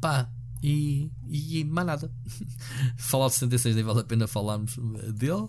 Pá, 0.00 0.28
e, 0.62 1.10
e 1.28 1.64
mais 1.64 1.86
nada. 1.86 2.10
Fallout 2.96 3.34
76 3.34 3.74
nem 3.74 3.84
vale 3.84 4.00
a 4.00 4.04
pena 4.04 4.26
falarmos 4.26 4.76
dele. 5.14 5.48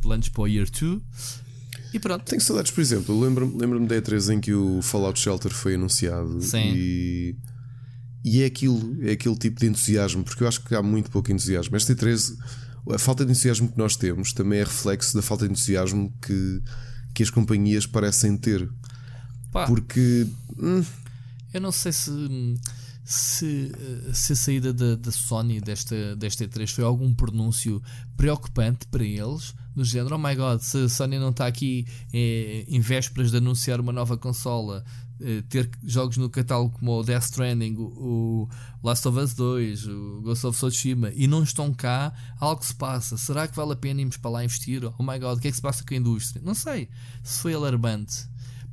Planos 0.00 0.28
para 0.28 0.42
o 0.42 0.48
Year 0.48 0.66
2. 0.70 1.02
E 1.92 1.98
pronto. 1.98 2.24
Tenho 2.24 2.40
saudades, 2.40 2.70
por 2.70 2.80
exemplo, 2.80 3.18
lembro-me 3.18 3.58
lembro 3.58 3.86
da 3.86 3.96
E3 3.96 4.34
em 4.34 4.40
que 4.40 4.52
o 4.52 4.82
Fallout 4.82 5.18
Shelter 5.18 5.52
foi 5.52 5.74
anunciado 5.74 6.40
Sim. 6.40 6.72
e. 6.74 7.36
E 8.24 8.42
é 8.42 8.46
aquilo, 8.46 8.98
é 9.06 9.12
aquele 9.12 9.36
tipo 9.36 9.60
de 9.60 9.66
entusiasmo, 9.68 10.24
porque 10.24 10.42
eu 10.42 10.48
acho 10.48 10.62
que 10.62 10.74
há 10.74 10.82
muito 10.82 11.08
pouco 11.08 11.30
entusiasmo. 11.30 11.76
Esta 11.76 11.94
E3, 11.94 12.36
a 12.92 12.98
falta 12.98 13.24
de 13.24 13.30
entusiasmo 13.30 13.70
que 13.70 13.78
nós 13.78 13.96
temos 13.96 14.32
também 14.32 14.58
é 14.58 14.64
reflexo 14.64 15.14
da 15.14 15.22
falta 15.22 15.46
de 15.46 15.52
entusiasmo 15.52 16.12
que, 16.20 16.62
que 17.14 17.22
as 17.22 17.30
companhias 17.30 17.86
parecem 17.86 18.36
ter. 18.36 18.68
Pá, 19.52 19.66
porque. 19.66 20.26
Hum, 20.58 20.84
eu 21.54 21.60
não 21.60 21.72
sei 21.72 21.92
se 21.92 22.10
se, 23.08 23.72
eh, 23.74 24.12
se 24.12 24.34
a 24.34 24.36
saída 24.36 24.70
da, 24.70 24.94
da 24.94 25.10
Sony 25.10 25.62
desta, 25.62 26.14
desta 26.14 26.44
E3 26.44 26.68
foi 26.68 26.84
algum 26.84 27.14
pronúncio 27.14 27.82
preocupante 28.18 28.86
para 28.88 29.02
eles, 29.02 29.54
no 29.74 29.82
género, 29.82 30.16
oh 30.16 30.18
my 30.18 30.34
god, 30.34 30.60
se 30.60 30.84
a 30.84 30.88
Sony 30.90 31.18
não 31.18 31.30
está 31.30 31.46
aqui 31.46 31.86
é, 32.12 32.66
em 32.68 32.80
vésperas 32.80 33.30
de 33.30 33.38
anunciar 33.38 33.80
uma 33.80 33.92
nova 33.92 34.18
consola, 34.18 34.84
é, 35.22 35.40
ter 35.48 35.70
jogos 35.82 36.18
no 36.18 36.28
catálogo 36.28 36.78
como 36.78 37.00
o 37.00 37.02
Death 37.02 37.22
Stranding, 37.22 37.76
o, 37.78 38.46
o 38.82 38.86
Last 38.86 39.08
of 39.08 39.18
Us 39.18 39.32
2, 39.32 39.86
o 39.86 40.20
Ghost 40.20 40.46
of 40.46 40.58
Tsushima, 40.58 41.10
e 41.14 41.26
não 41.26 41.42
estão 41.42 41.72
cá, 41.72 42.12
algo 42.38 42.62
se 42.62 42.74
passa. 42.74 43.16
Será 43.16 43.48
que 43.48 43.56
vale 43.56 43.72
a 43.72 43.76
pena 43.76 44.02
irmos 44.02 44.18
para 44.18 44.32
lá 44.32 44.44
investir? 44.44 44.84
Oh 44.98 45.02
my 45.02 45.18
god, 45.18 45.38
o 45.38 45.40
que 45.40 45.48
é 45.48 45.50
que 45.50 45.56
se 45.56 45.62
passa 45.62 45.82
com 45.82 45.94
a 45.94 45.96
indústria? 45.96 46.42
Não 46.44 46.54
sei 46.54 46.90
se 47.24 47.40
foi 47.40 47.54
alarmante. 47.54 48.28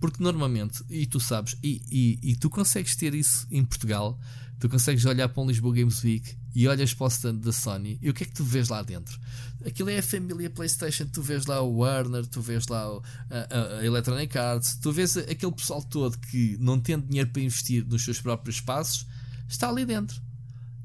Porque 0.06 0.24
normalmente, 0.24 0.84
e 0.88 1.08
tu 1.08 1.20
sabes, 1.20 1.58
e, 1.63 1.82
e, 1.89 2.20
e, 2.22 2.36
tu 2.36 2.48
consegues 2.48 2.96
ter 2.96 3.15
isso 3.15 3.48
em 3.50 3.65
Portugal, 3.65 4.20
tu 4.60 4.70
consegues 4.70 5.04
olhar 5.04 5.28
para 5.28 5.41
um 5.41 5.48
Lisboa 5.48 5.74
Games 5.74 6.04
Week 6.04 6.38
e 6.54 6.68
olhas 6.68 6.94
para 6.94 7.06
o 7.06 7.08
stand 7.08 7.38
da 7.38 7.52
Sony 7.52 7.98
e 8.04 8.08
o 8.08 8.13
que 8.13 8.22
é 8.22 8.28
que 8.28 8.34
tu 8.34 8.44
vês 8.44 8.70
lá 8.70 8.84
dentro? 8.84 9.20
Aquilo 9.65 9.89
é 9.89 9.98
a 9.98 10.04
família 10.04 10.48
PlayStation, 10.48 11.08
tu 11.08 11.24
vês 11.24 11.48
lá 11.48 11.60
o 11.60 11.78
Warner, 11.78 12.24
tu 12.28 12.39
vês 12.39 12.68
lá 12.68 12.88
o, 12.88 13.02
a, 13.32 13.80
a, 13.80 13.84
Electronic 13.84 14.38
Arts, 14.38 14.76
tu 14.76 14.91
vês 14.91 15.18
aquele 15.18 15.52
pessoal 15.54 15.82
todo 15.82 16.20
que 16.20 16.56
não 16.60 16.80
tem 16.80 17.00
dinheiro 17.00 17.32
para 17.32 17.42
investir 17.42 17.84
nos 17.84 18.04
seus 18.04 18.21
próprios 18.21 18.58
espaços, 18.58 19.08
está 19.50 19.69
ali 19.69 19.88
dentro. 19.88 20.21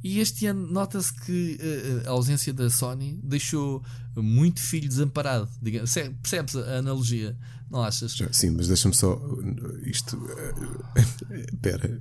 E 0.03 0.19
este 0.19 0.47
ano 0.47 0.67
nota-se 0.67 1.13
que 1.13 1.59
uh, 1.61 2.09
a 2.09 2.13
ausência 2.13 2.55
da 2.55 2.71
Sony 2.71 3.21
deixou 3.23 3.85
muito 4.17 4.61
filho 4.63 4.89
desamparado. 4.89 5.47
Digamos. 5.61 5.93
Percebes 6.23 6.57
a 6.57 6.79
analogia? 6.79 7.37
Não 7.71 7.85
achas? 7.85 8.19
Sim, 8.33 8.51
mas 8.51 8.67
deixa-me 8.69 8.95
só. 8.95 9.21
Isto. 9.85 10.21
Espera. 11.31 11.99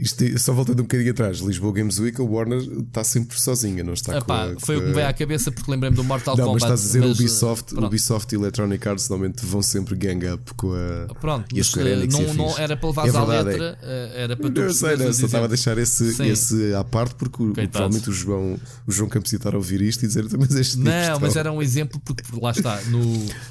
Isto 0.00 0.22
é- 0.24 0.36
só 0.38 0.52
voltando 0.52 0.80
um 0.80 0.82
bocadinho 0.82 1.10
atrás, 1.10 1.38
Lisboa 1.38 1.72
Games 1.72 1.98
Week, 1.98 2.20
a 2.20 2.24
Warner 2.24 2.58
está 2.60 3.04
sempre 3.04 3.40
sozinha, 3.40 3.84
não 3.84 3.92
está 3.92 4.16
Epá, 4.18 4.48
com 4.48 4.56
a, 4.56 4.60
foi 4.60 4.76
o 4.76 4.80
que 4.80 4.86
me 4.88 4.94
veio 4.94 5.06
à 5.06 5.12
cabeça 5.12 5.50
porque 5.52 5.70
lembrei-me 5.70 5.96
do 5.96 6.04
Mortal 6.04 6.36
Não, 6.36 6.52
mas 6.52 6.62
Kombat. 6.62 6.74
estás 6.74 6.80
a 6.80 6.86
dizer 6.86 7.08
mas, 7.08 7.18
Ubisoft, 7.20 7.64
eh, 7.64 7.74
pronto. 7.74 7.86
Ubisoft 7.86 8.32
e 8.34 8.38
Electronic 8.38 8.88
Arts 8.88 9.08
normalmente 9.08 9.44
vão 9.46 9.62
sempre 9.62 9.94
gang 9.96 10.26
up 10.30 10.54
com 10.54 10.72
a. 10.72 11.14
Pronto, 11.14 11.46
e 11.52 11.56
a 11.56 11.58
mas, 11.58 11.66
Square 11.66 11.88
eh, 11.88 11.92
Enix 11.94 12.14
não, 12.14 12.20
é 12.22 12.34
não 12.34 12.58
era 12.58 12.76
para 12.76 12.88
levar 12.88 13.08
É 13.08 13.16
à 13.16 13.24
letra, 13.24 13.78
eh, 13.82 14.12
era 14.24 14.36
para 14.36 14.50
tu 14.50 14.60
Eu 14.60 14.72
sei, 14.72 14.96
não, 14.96 15.12
só 15.12 15.26
estava 15.26 15.44
a 15.44 15.48
deixar 15.48 15.76
esse, 15.78 16.14
Sim. 16.14 16.26
esse 16.28 16.74
à 16.74 16.84
parte 16.84 17.14
porque 17.14 17.38
provavelmente 17.68 18.10
o 18.10 18.12
João, 18.12 18.58
o 18.86 18.92
João 18.92 19.08
Campos 19.08 19.30
a 19.34 19.56
ouvir 19.56 19.80
isto 19.82 20.04
e 20.04 20.08
dizer 20.08 20.24
"Então, 20.24 20.38
mas 20.40 20.54
este 20.54 20.72
tipo 20.76 20.84
Não, 20.84 21.20
mas 21.20 21.28
está-" 21.30 21.40
era 21.40 21.52
um 21.52 21.62
exemplo 21.62 22.00
porque 22.04 22.22
lá 22.40 22.50
está, 22.50 22.80
no, 22.82 23.00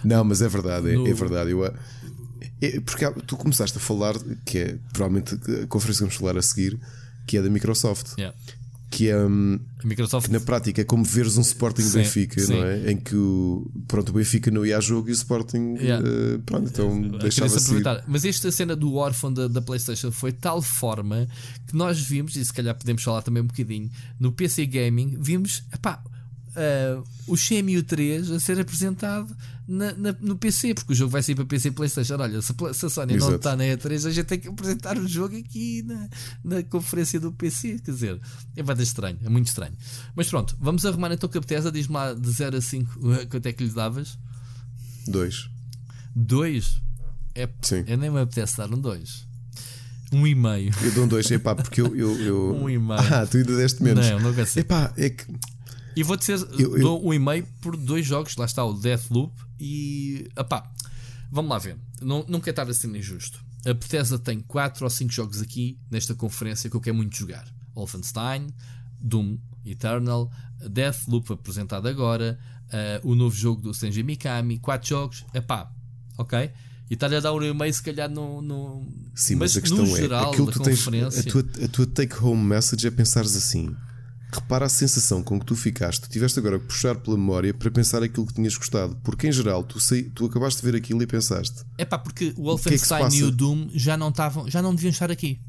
Não, 0.04 0.24
mas 0.24 0.42
é 0.42 0.48
verdade, 0.48 0.90
é, 0.90 0.94
No- 0.94 1.08
é 1.08 1.14
verdade. 1.14 1.52
Eu, 1.52 1.66
é- 1.66 1.74
porque 2.86 3.06
há- 3.06 3.12
tu 3.12 3.38
começaste 3.38 3.78
a 3.78 3.82
falar, 3.82 4.16
que 4.46 4.58
é 4.58 4.78
provavelmente 4.94 5.36
a 5.64 5.68
conferência 5.68 6.00
que 6.06 6.12
vamos 6.12 6.16
falar 6.16 6.38
a 6.38 6.42
seguir, 6.42 6.78
que 7.26 7.38
é 7.38 7.42
da 7.42 7.50
Microsoft, 7.50 8.18
yeah. 8.18 8.36
que 8.92 9.08
é 9.10 9.18
hum, 9.18 9.60
Microsoft 9.84 10.26
que 10.28 10.34
na 10.34 10.40
prática 10.40 10.82
é 10.82 10.84
como 10.84 11.04
veres 11.04 11.38
um 11.38 11.42
Sporting 11.42 11.84
Sim, 11.84 12.00
Benfica, 12.00 12.42
sim. 12.42 12.54
não 12.54 12.64
é? 12.66 12.92
Em 12.92 12.98
que 12.98 13.16
o, 13.16 13.70
pronto, 13.88 14.10
o 14.10 14.14
Benfica 14.14 14.50
não 14.52 14.66
ia 14.66 14.78
a 14.78 14.82
jogo 14.82 15.10
e 15.10 15.12
o 15.12 15.14
Sporting 15.14 15.76
Yeah. 15.80 16.06
eh, 16.08 16.40
pronto, 16.46 16.70
então 16.70 17.04
Eu 17.14 17.20
deixava 17.20 17.56
aproveitar. 17.56 18.04
Mas 18.08 18.26
esta 18.26 18.52
cena 18.52 18.76
do 18.76 18.96
órfão 18.96 19.32
da, 19.32 19.48
da 19.48 19.62
PlayStation 19.62 20.12
foi 20.12 20.32
de 20.32 20.40
tal 20.40 20.62
forma 20.62 21.28
que 21.68 21.76
nós 21.78 22.00
vimos, 22.02 22.36
e 22.36 22.44
se 22.44 22.52
calhar 22.54 22.76
podemos 22.76 23.04
falar 23.04 23.22
também 23.22 23.44
um 23.44 23.48
bocadinho, 23.48 23.90
no 24.20 24.32
PC 24.32 24.66
Gaming, 24.66 25.18
vimos 25.22 25.64
epá, 25.72 26.02
ah, 26.56 27.02
o 27.28 27.38
Shenmue 27.38 27.84
3 27.84 28.32
a 28.32 28.40
ser 28.40 28.60
apresentado 28.60 29.34
na- 29.70 29.94
na- 29.94 30.16
no 30.20 30.36
PC, 30.36 30.74
porque 30.74 30.94
o 30.94 30.96
jogo 30.96 31.12
vai 31.12 31.22
sair 31.22 31.36
para 31.36 31.46
PC 31.46 31.68
e 31.68 31.72
PlayStation. 31.72 32.16
Olha, 32.16 32.42
se, 32.42 32.54
se 32.74 32.86
a 32.86 32.90
Sony 32.90 33.12
não 33.14 33.18
Exato. 33.28 33.36
está 33.36 33.56
na 33.56 33.64
E3, 33.66 34.08
a 34.08 34.12
gente 34.12 34.26
tem 34.26 34.40
que 34.40 34.48
apresentar 34.48 34.98
o 34.98 35.08
jogo 35.08 35.38
aqui 35.38 35.84
na, 35.84 36.10
na 36.44 36.64
conferência 36.64 37.20
do 37.20 37.32
PC. 37.32 37.78
Quer 37.86 37.92
dizer, 37.92 38.20
é 38.56 38.64
bem 38.64 38.76
estranho, 38.82 39.18
é 39.24 39.30
muito 39.30 39.48
estranho. 39.48 39.74
Mas 40.16 40.28
pronto, 40.28 40.58
vamos 40.60 40.86
arrumar 40.86 41.12
então 41.14 41.30
com 41.30 41.38
a 41.38 41.42
Bethesda. 41.42 41.72
Diz-me 41.72 41.94
lá 41.94 42.14
de 42.16 42.32
0 42.32 42.58
a 42.58 42.62
5 42.62 43.00
quanto 43.30 43.46
é 43.46 43.54
que 43.54 43.64
lhe 43.64 43.70
davas? 43.70 44.18
Dois. 45.08 45.50
2 46.16 46.82
é, 47.36 47.48
Sim. 47.62 47.84
eu 47.88 47.98
nem 47.98 48.10
me 48.10 48.20
apetece 48.20 48.58
dar 48.58 48.74
um 48.74 48.80
2. 48.82 49.28
Um 50.12 50.26
e 50.26 50.34
meio. 50.34 50.74
Eu 50.82 50.92
dou 50.94 51.04
um 51.06 51.08
dois, 51.08 51.30
epá, 51.30 51.54
porque 51.54 51.80
eu. 51.80 51.96
eu, 51.96 52.20
eu... 52.20 52.56
Um 52.60 52.68
e 52.68 52.80
meio. 52.80 53.00
Ah, 53.00 53.28
tu 53.28 53.38
ainda 53.38 53.56
deste 53.56 53.84
menos. 53.84 54.10
Não, 54.10 54.20
não 54.20 54.34
quer 54.34 54.48
ser. 54.48 54.62
Epá, 54.62 54.92
é 54.98 55.12
que. 55.12 55.24
E 55.96 56.02
vou 56.02 56.18
dizer, 56.18 56.40
Eu- 56.58 56.76
eu- 56.76 56.80
dou 56.82 57.08
um 57.08 57.14
e 57.14 57.20
meio 57.20 57.46
por 57.62 57.78
dois 57.78 58.08
jogos. 58.08 58.36
Lá 58.36 58.46
está 58.46 58.66
o 58.66 58.74
Deathloop 58.74 59.32
e. 59.60 60.30
Epá, 60.38 60.70
vamos 61.32 61.52
lá 61.52 61.58
ver. 61.58 61.78
Não, 62.02 62.26
não 62.28 62.40
quero 62.40 62.52
estar 62.52 62.70
assim 62.70 62.96
injusto. 62.96 63.44
A 63.66 63.74
Bethesda 63.74 64.18
tem 64.18 64.40
4 64.40 64.84
ou 64.84 64.90
5 64.90 65.12
jogos 65.12 65.42
aqui 65.42 65.78
nesta 65.92 66.16
conferência 66.16 66.70
que 66.70 66.76
eu 66.76 66.82
quero 66.82 66.96
muito 66.96 67.16
jogar: 67.16 67.46
Wolfenstein, 67.76 68.48
Doom 69.00 69.38
Eternal, 69.66 70.32
Deathloop 70.70 71.34
apresentado 71.34 71.88
agora, 71.88 72.40
eh, 72.72 73.02
o 73.04 73.16
novo 73.16 73.36
jogo 73.36 73.62
do 73.62 73.74
Senji 73.74 74.02
Mikami. 74.02 74.60
4 74.60 74.88
jogos, 74.88 75.26
epá, 75.34 75.72
ok? 76.18 76.52
E 76.90 76.96
está-lhe 76.96 77.16
a 77.16 77.20
dar 77.20 77.34
um 77.34 77.44
e 77.44 77.54
meio, 77.54 77.72
se 77.72 77.84
calhar, 77.84 78.10
no. 78.10 78.42
no 78.42 78.84
Sim, 79.14 79.36
mas, 79.36 79.56
a 79.56 79.62
questão 79.62 79.86
no 79.86 79.96
é. 79.96 80.02
geral 80.02 80.32
aquilo 80.32 80.48
da 80.48 80.54
que 80.54 80.58
tu 80.58 80.64
tens. 80.64 80.88
A 81.20 81.24
tua, 81.24 81.46
a 81.64 81.68
tua 81.68 81.86
take-home 81.86 82.44
message 82.44 82.88
é 82.88 82.92
pensares 82.92 83.36
assim. 83.36 83.76
Repara 84.32 84.66
a 84.66 84.70
sensação 84.70 85.24
com 85.24 85.40
que 85.40 85.46
tu 85.46 85.56
ficaste. 85.56 86.08
Tiveste 86.08 86.38
agora 86.38 86.60
que 86.60 86.66
puxar 86.66 86.96
pela 86.96 87.18
memória 87.18 87.54
para 87.54 87.72
pensar 87.72 88.04
aquilo 88.04 88.28
que 88.28 88.34
tinhas 88.34 88.56
gostado. 88.56 88.96
Porque 89.04 89.28
em 89.28 89.32
geral 89.32 89.64
tu, 89.64 89.80
saí, 89.80 90.04
tu 90.04 90.26
acabaste 90.26 90.62
de 90.62 90.72
ver 90.72 90.78
aquilo 90.78 91.02
e 91.02 91.08
pensaste. 91.08 91.64
É 91.78 91.86
pá, 91.86 91.98
porque 91.98 92.30
o 92.30 92.34
que 92.34 92.40
é 92.40 92.44
Wolfenstein 92.44 93.14
e 93.14 93.24
o 93.24 93.32
Doom 93.32 93.70
já 93.74 93.98
não 93.98 94.10
estavam, 94.10 94.50
já 94.50 94.62
não 94.62 94.76
deviam 94.76 94.92
estar 94.92 95.10
aqui. 95.10 95.42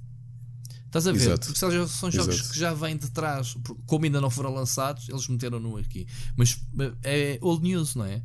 Estás 0.86 1.06
a 1.06 1.12
ver? 1.12 1.18
Exato. 1.18 1.46
Porque 1.46 1.58
são, 1.58 1.70
jogos 1.70 2.34
Exato. 2.34 2.52
que 2.52 2.58
já 2.58 2.74
vêm 2.74 2.96
de 2.96 3.10
trás, 3.10 3.56
como 3.86 4.04
ainda 4.06 4.20
não 4.20 4.28
foram 4.28 4.52
lançados, 4.52 5.08
eles 5.08 5.28
meteram-no 5.28 5.76
aqui. 5.76 6.06
Mas 6.36 6.60
é 7.04 7.38
old 7.40 7.62
news, 7.62 7.94
não 7.94 8.04
é? 8.04 8.20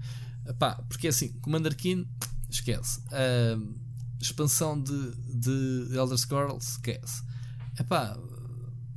Epá, 0.47 0.75
porque 0.89 1.09
assim, 1.09 1.29
Commander 1.41 1.75
Keen, 1.75 2.07
esquece. 2.49 3.01
A 3.11 3.59
expansão 4.19 4.81
de, 4.81 5.11
de 5.27 5.95
Elder 5.95 6.17
Scrolls, 6.17 6.71
esquece. 6.71 7.21
Epá, 7.79 8.17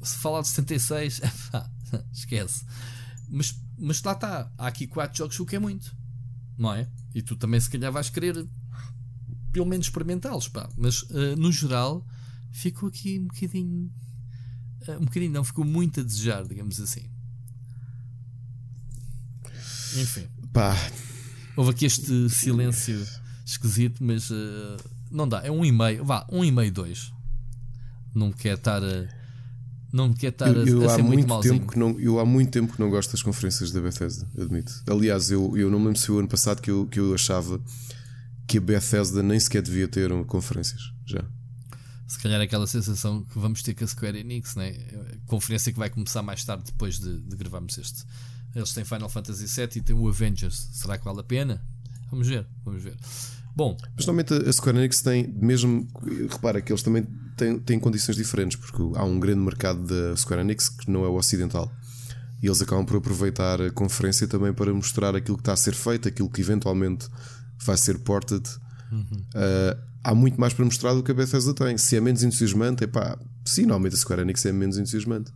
se 0.02 0.16
falar 0.18 0.42
de 0.42 0.48
76, 0.48 1.20
epá, 1.22 1.70
esquece. 2.12 2.64
Mas, 3.28 3.54
mas 3.78 4.02
lá 4.02 4.12
está, 4.12 4.52
há 4.56 4.66
aqui 4.66 4.86
quatro 4.86 5.18
jogos, 5.18 5.38
o 5.40 5.46
que 5.46 5.56
é 5.56 5.58
muito, 5.58 5.94
não 6.56 6.72
é? 6.74 6.88
E 7.14 7.22
tu 7.22 7.36
também, 7.36 7.60
se 7.60 7.68
calhar, 7.70 7.92
vais 7.92 8.08
querer 8.10 8.46
pelo 9.52 9.66
menos 9.66 9.86
experimentá-los, 9.86 10.48
pá. 10.48 10.68
Mas 10.76 11.04
eh, 11.10 11.34
no 11.36 11.50
geral, 11.50 12.06
ficou 12.52 12.88
aqui 12.88 13.18
um 13.18 13.26
bocadinho. 13.26 13.90
eh, 14.86 14.96
um 14.98 15.04
bocadinho, 15.04 15.32
não, 15.32 15.44
ficou 15.44 15.64
muito 15.64 16.00
a 16.00 16.02
desejar, 16.02 16.46
digamos 16.46 16.80
assim. 16.80 17.08
Enfim, 19.96 20.28
Pá, 20.52 20.74
houve 21.56 21.70
aqui 21.70 21.86
este 21.86 22.28
silêncio 22.28 23.06
esquisito, 23.44 24.02
mas 24.04 24.30
eh, 24.30 24.76
não 25.10 25.28
dá. 25.28 25.40
É 25.44 25.50
um 25.50 25.64
e 25.64 25.72
meio, 25.72 26.04
vá, 26.04 26.26
um 26.30 26.44
e 26.44 26.50
meio, 26.50 26.70
dois. 26.72 27.12
Não 28.14 28.30
quer 28.32 28.56
estar 28.56 28.82
a. 28.82 29.17
Não 29.92 30.08
me 30.08 30.14
quer 30.14 30.28
estar 30.28 30.46
a, 30.46 30.50
eu, 30.50 30.82
eu 30.82 30.88
a 30.88 30.92
há 30.92 30.96
ser 30.96 31.02
muito 31.02 31.14
muito 31.18 31.28
malzinho. 31.28 31.54
tempo 31.60 31.72
que 31.72 31.78
não, 31.78 31.98
eu 31.98 32.20
há 32.20 32.24
muito 32.26 32.50
tempo 32.50 32.72
que 32.74 32.80
não 32.80 32.90
gosto 32.90 33.10
das 33.12 33.22
conferências 33.22 33.70
da 33.72 33.80
Bethesda, 33.80 34.28
admito. 34.38 34.72
Aliás, 34.88 35.30
eu, 35.30 35.56
eu 35.56 35.70
não 35.70 35.78
me 35.78 35.86
lembro 35.86 35.98
se 36.00 36.06
foi 36.06 36.16
o 36.16 36.18
ano 36.18 36.28
passado 36.28 36.60
que 36.60 36.70
eu, 36.70 36.86
que 36.86 37.00
eu 37.00 37.14
achava 37.14 37.60
que 38.46 38.58
a 38.58 38.60
Bethesda 38.60 39.22
nem 39.22 39.38
sequer 39.40 39.62
devia 39.62 39.88
ter 39.88 40.12
um, 40.12 40.22
conferências. 40.24 40.92
Já. 41.06 41.24
Se 42.06 42.18
calhar 42.18 42.40
aquela 42.40 42.66
sensação 42.66 43.22
que 43.24 43.38
vamos 43.38 43.62
ter 43.62 43.74
com 43.74 43.84
a 43.84 43.86
Square 43.86 44.18
Enix, 44.18 44.56
né? 44.56 44.72
conferência 45.26 45.72
que 45.72 45.78
vai 45.78 45.90
começar 45.90 46.22
mais 46.22 46.42
tarde 46.44 46.64
depois 46.64 46.98
de, 46.98 47.20
de 47.20 47.36
gravarmos 47.36 47.76
este. 47.76 48.04
Eles 48.54 48.72
têm 48.72 48.84
Final 48.84 49.08
Fantasy 49.08 49.44
VII 49.46 49.68
e 49.76 49.80
têm 49.82 49.94
o 49.96 50.08
Avengers. 50.08 50.68
Será 50.72 50.96
que 50.96 51.04
vale 51.04 51.20
a 51.20 51.24
pena? 51.24 51.62
Vamos 52.10 52.26
ver, 52.26 52.46
vamos 52.64 52.82
ver. 52.82 52.96
Bom, 53.58 53.76
Mas 53.96 54.06
normalmente 54.06 54.48
a 54.48 54.52
Square 54.52 54.78
Enix 54.78 55.02
tem, 55.02 55.26
mesmo. 55.36 55.84
Repara 56.30 56.60
que 56.60 56.70
eles 56.70 56.80
também 56.80 57.04
têm, 57.36 57.58
têm 57.58 57.76
condições 57.76 58.16
diferentes, 58.16 58.56
porque 58.56 58.80
há 58.96 59.02
um 59.02 59.18
grande 59.18 59.40
mercado 59.40 59.84
da 59.84 60.16
Square 60.16 60.42
Enix 60.42 60.68
que 60.68 60.88
não 60.88 61.04
é 61.04 61.08
o 61.08 61.16
ocidental. 61.16 61.68
E 62.40 62.46
eles 62.46 62.62
acabam 62.62 62.86
por 62.86 62.98
aproveitar 62.98 63.60
a 63.60 63.68
conferência 63.72 64.28
também 64.28 64.52
para 64.52 64.72
mostrar 64.72 65.16
aquilo 65.16 65.36
que 65.36 65.40
está 65.40 65.54
a 65.54 65.56
ser 65.56 65.74
feito, 65.74 66.06
aquilo 66.06 66.30
que 66.30 66.40
eventualmente 66.40 67.08
vai 67.60 67.76
ser 67.76 67.98
ported. 67.98 68.48
Uh, 69.34 69.76
há 70.04 70.14
muito 70.14 70.40
mais 70.40 70.54
para 70.54 70.64
mostrar 70.64 70.94
do 70.94 71.02
que 71.02 71.10
a 71.10 71.14
Bethesda 71.14 71.52
tem. 71.52 71.76
Se 71.76 71.96
é 71.96 72.00
menos 72.00 72.22
entusiasmante, 72.22 72.84
é 72.84 72.86
pá, 72.86 73.18
sim, 73.44 73.62
normalmente 73.62 73.94
a 73.94 73.98
Square 73.98 74.22
Enix 74.22 74.46
é 74.46 74.52
menos 74.52 74.78
entusiasmante. 74.78 75.32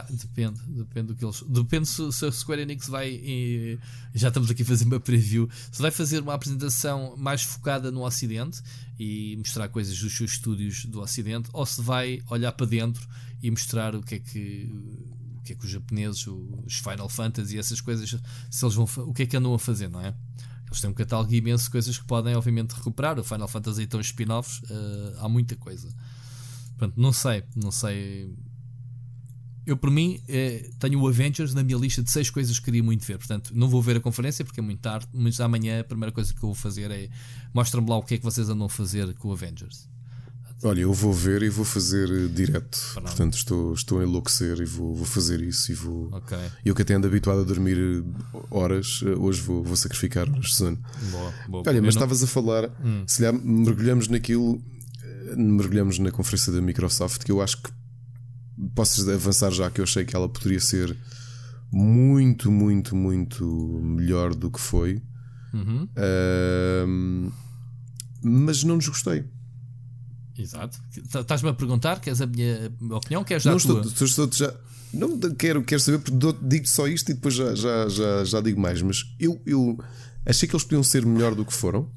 Pá, 0.00 0.06
depende, 0.10 0.60
depende 0.68 1.08
do 1.08 1.14
que 1.14 1.24
eles. 1.24 1.42
Depende 1.42 1.86
se, 1.86 2.12
se 2.12 2.26
a 2.26 2.32
Square 2.32 2.62
Enix 2.62 2.88
vai. 2.88 3.14
eh, 3.14 3.78
já 4.14 4.28
estamos 4.28 4.50
aqui 4.50 4.62
a 4.62 4.66
fazer 4.66 4.84
uma 4.84 5.00
preview. 5.00 5.48
Se 5.72 5.80
vai 5.80 5.90
fazer 5.90 6.20
uma 6.20 6.34
apresentação 6.34 7.16
mais 7.16 7.42
focada 7.42 7.90
no 7.90 8.04
Ocidente 8.04 8.60
e 8.98 9.36
mostrar 9.36 9.68
coisas 9.68 9.98
dos 9.98 10.16
seus 10.16 10.32
estúdios 10.32 10.84
do 10.84 11.00
Ocidente, 11.00 11.48
ou 11.52 11.64
se 11.64 11.80
vai 11.80 12.22
olhar 12.28 12.52
para 12.52 12.66
dentro 12.66 13.06
e 13.42 13.50
mostrar 13.50 13.94
o 13.94 14.02
que 14.02 14.16
é 14.16 14.18
que. 14.18 14.70
O 15.38 15.42
que 15.46 15.52
é 15.52 15.56
que 15.56 15.64
os 15.64 15.70
japoneses, 15.70 16.26
os 16.26 16.74
Final 16.78 17.08
Fantasy 17.08 17.54
e 17.54 17.58
essas 17.60 17.80
coisas, 17.80 18.16
se 18.50 18.64
eles 18.64 18.74
vão, 18.74 18.84
o 19.06 19.14
que 19.14 19.22
é 19.22 19.26
que 19.26 19.36
andam 19.36 19.54
a 19.54 19.58
fazer, 19.60 19.88
não 19.88 20.00
é? 20.00 20.12
Eles 20.66 20.80
têm 20.80 20.90
um 20.90 20.94
catálogo 20.94 21.32
imenso 21.32 21.66
de 21.66 21.70
coisas 21.70 21.96
que 21.96 22.04
podem, 22.04 22.34
obviamente, 22.34 22.72
recuperar. 22.72 23.16
O 23.16 23.22
Final 23.22 23.46
Fantasy 23.46 23.84
então 23.84 24.00
os 24.00 24.06
spin-offs, 24.06 24.60
eh, 24.68 25.14
há 25.18 25.28
muita 25.28 25.54
coisa. 25.54 25.88
Portanto, 26.76 27.00
não 27.00 27.12
sei, 27.12 27.44
não 27.54 27.70
sei. 27.70 28.34
Eu, 29.66 29.76
por 29.76 29.90
mim, 29.90 30.20
eh, 30.28 30.70
tenho 30.78 31.00
o 31.00 31.08
Avengers 31.08 31.52
na 31.52 31.64
minha 31.64 31.76
lista 31.76 32.00
de 32.02 32.10
seis 32.10 32.30
coisas 32.30 32.56
que 32.58 32.64
queria 32.66 32.82
muito 32.84 33.04
ver. 33.04 33.18
Portanto, 33.18 33.50
não 33.54 33.68
vou 33.68 33.82
ver 33.82 33.96
a 33.96 34.00
conferência 34.00 34.44
porque 34.44 34.60
é 34.60 34.62
muito 34.62 34.80
tarde, 34.80 35.08
mas 35.12 35.40
amanhã 35.40 35.80
a 35.80 35.84
primeira 35.84 36.12
coisa 36.12 36.32
que 36.32 36.38
eu 36.38 36.48
vou 36.48 36.54
fazer 36.54 36.90
é 36.90 37.08
mostra-me 37.52 37.88
lá 37.90 37.96
o 37.96 38.02
que 38.02 38.14
é 38.14 38.18
que 38.18 38.24
vocês 38.24 38.48
andam 38.48 38.66
a 38.66 38.70
fazer 38.70 39.12
com 39.14 39.28
o 39.28 39.32
Avengers. 39.32 39.88
Olha, 40.62 40.80
eu 40.80 40.92
vou 40.92 41.12
ver 41.12 41.42
e 41.42 41.48
vou 41.50 41.64
fazer 41.64 42.08
eh, 42.10 42.28
direto. 42.28 42.78
Pronto. 42.94 43.06
Portanto, 43.08 43.34
estou, 43.34 43.74
estou 43.74 44.00
a 44.00 44.04
enlouquecer 44.04 44.58
e 44.60 44.64
vou, 44.64 44.94
vou 44.94 45.04
fazer 45.04 45.40
isso. 45.42 45.70
E 45.70 45.74
vou. 45.74 46.08
Ok. 46.12 46.38
Eu 46.64 46.74
que 46.74 46.82
até 46.82 46.94
ando 46.94 47.06
habituado 47.08 47.40
a 47.40 47.44
dormir 47.44 47.76
eh, 47.76 48.38
horas, 48.50 49.02
hoje 49.02 49.40
vou, 49.42 49.62
vou 49.64 49.76
sacrificar 49.76 50.30
horas 50.30 50.46
de 50.46 50.54
sono. 50.54 50.78
Boa, 51.10 51.34
boa. 51.48 51.62
Olha, 51.66 51.82
mas 51.82 51.94
não- 51.96 52.00
estavas 52.02 52.22
a 52.22 52.26
falar, 52.28 52.70
se 53.06 53.18
calhar 53.18 53.34
mergulhamos 53.34 54.08
naquilo, 54.08 54.62
mergulhamos 55.36 55.98
na 55.98 56.10
conferência 56.10 56.52
da 56.52 56.60
Microsoft, 56.60 57.24
que 57.24 57.32
eu 57.32 57.42
acho 57.42 57.60
que 57.62 57.70
posso 58.74 59.08
avançar 59.10 59.50
já, 59.50 59.70
que 59.70 59.80
eu 59.80 59.84
achei 59.84 60.04
que 60.04 60.14
ela 60.16 60.28
poderia 60.28 60.60
ser 60.60 60.96
muito, 61.72 62.50
muito, 62.50 62.94
muito 62.96 63.44
melhor 63.82 64.34
do 64.34 64.50
que 64.50 64.60
foi. 64.60 65.02
Uhum, 65.52 65.88
mas 68.22 68.64
não 68.64 68.76
nos 68.76 68.88
gostei. 68.88 69.24
Exato. 70.38 70.78
Tá- 71.10 71.20
Estás-me 71.20 71.48
a 71.48 71.54
perguntar? 71.54 72.00
Queres 72.00 72.20
a 72.20 72.26
minha 72.26 72.70
opinião? 72.90 73.24
Queres 73.24 73.44
dar 73.44 73.50
Não 73.52 73.58
a 73.58 73.60
tua? 73.60 73.80
estou, 73.80 74.06
estou, 74.06 74.24
estou 74.26 74.48
já. 74.48 74.54
Não 74.92 75.18
quero, 75.34 75.62
quero 75.64 75.80
saber, 75.80 75.98
porque 75.98 76.38
digo 76.42 76.66
só 76.66 76.86
isto 76.86 77.10
e 77.10 77.14
depois 77.14 77.34
já, 77.34 77.54
já, 77.54 77.88
já, 77.88 78.24
já 78.24 78.40
digo 78.40 78.60
mais. 78.60 78.80
Mas 78.82 79.04
eu, 79.18 79.40
eu 79.46 79.78
achei 80.24 80.48
que 80.48 80.54
eles 80.54 80.64
podiam 80.64 80.82
ser 80.82 81.04
melhor 81.06 81.34
do 81.34 81.44
que 81.44 81.52
foram. 81.52 81.90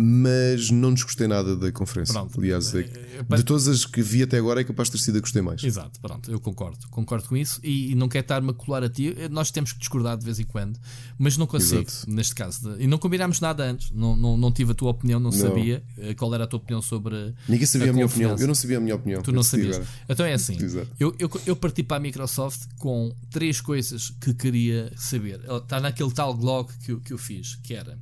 Mas 0.00 0.70
não 0.70 0.94
desgostei 0.94 1.26
nada 1.26 1.56
da 1.56 1.72
conferência. 1.72 2.12
Pronto. 2.14 2.38
Aliás, 2.38 2.72
é, 2.72 2.80
É, 2.82 3.24
é, 3.28 3.36
de 3.36 3.42
todas 3.42 3.66
as 3.66 3.84
que 3.84 4.00
vi 4.00 4.22
até 4.22 4.38
agora, 4.38 4.60
é 4.60 4.64
capaz 4.64 4.88
de 4.88 4.92
ter 4.96 4.98
sido 5.04 5.14
a 5.16 5.18
que 5.18 5.22
gostei 5.22 5.42
mais. 5.42 5.64
Exato, 5.64 5.98
pronto, 6.00 6.30
eu 6.30 6.38
concordo, 6.38 6.78
concordo 6.88 7.28
com 7.28 7.36
isso 7.36 7.60
e, 7.64 7.90
e 7.90 7.94
não 7.96 8.08
quero 8.08 8.22
estar-me 8.22 8.50
a 8.50 8.52
colar 8.54 8.84
a 8.84 8.88
ti. 8.88 9.12
Nós 9.30 9.50
temos 9.50 9.72
que 9.72 9.80
discordar 9.80 10.16
de 10.16 10.24
vez 10.24 10.38
em 10.38 10.44
quando, 10.44 10.78
mas 11.18 11.36
não 11.36 11.48
consigo, 11.48 11.82
Exato. 11.82 12.10
neste 12.10 12.34
caso. 12.34 12.76
de- 12.76 12.84
e 12.84 12.86
não 12.86 12.96
combinámos 12.96 13.40
nada 13.40 13.64
antes, 13.64 13.90
não, 13.90 14.14
não, 14.16 14.36
não 14.36 14.52
tive 14.52 14.70
a 14.70 14.74
tua 14.74 14.90
opinião, 14.90 15.18
não, 15.18 15.32
sabia 15.32 15.82
eh, 15.98 16.14
qual 16.14 16.32
era 16.32 16.44
a 16.44 16.46
tua 16.46 16.58
opinião 16.58 16.80
sobre. 16.80 17.34
Ninguém 17.48 17.66
sabia 17.66 17.90
a, 17.90 17.92
minha 17.92 18.04
confiança. 18.06 18.34
opinião. 18.34 18.44
Eu 18.44 18.46
não 18.48 18.54
sabia 18.54 18.76
a 18.78 18.80
minha 18.80 18.94
opinião. 18.94 19.22
Tu 19.22 19.32
não 19.32 19.42
sabias. 19.42 19.76
agora. 19.76 19.90
Então 20.08 20.24
é 20.26 20.32
assim: 20.34 20.56
eu, 21.00 21.12
eu, 21.18 21.28
eu 21.44 21.56
parti 21.56 21.82
para 21.82 21.96
a 21.96 22.00
Microsoft 22.00 22.68
com 22.78 23.12
três 23.30 23.60
coisas 23.60 24.10
que 24.20 24.32
queria 24.32 24.92
saber. 24.96 25.40
Está 25.62 25.80
naquele 25.80 26.12
tal 26.12 26.34
blog 26.34 26.70
que, 26.84 26.94
que 27.00 27.12
eu 27.12 27.18
fiz, 27.18 27.56
que 27.56 27.74
era 27.74 27.98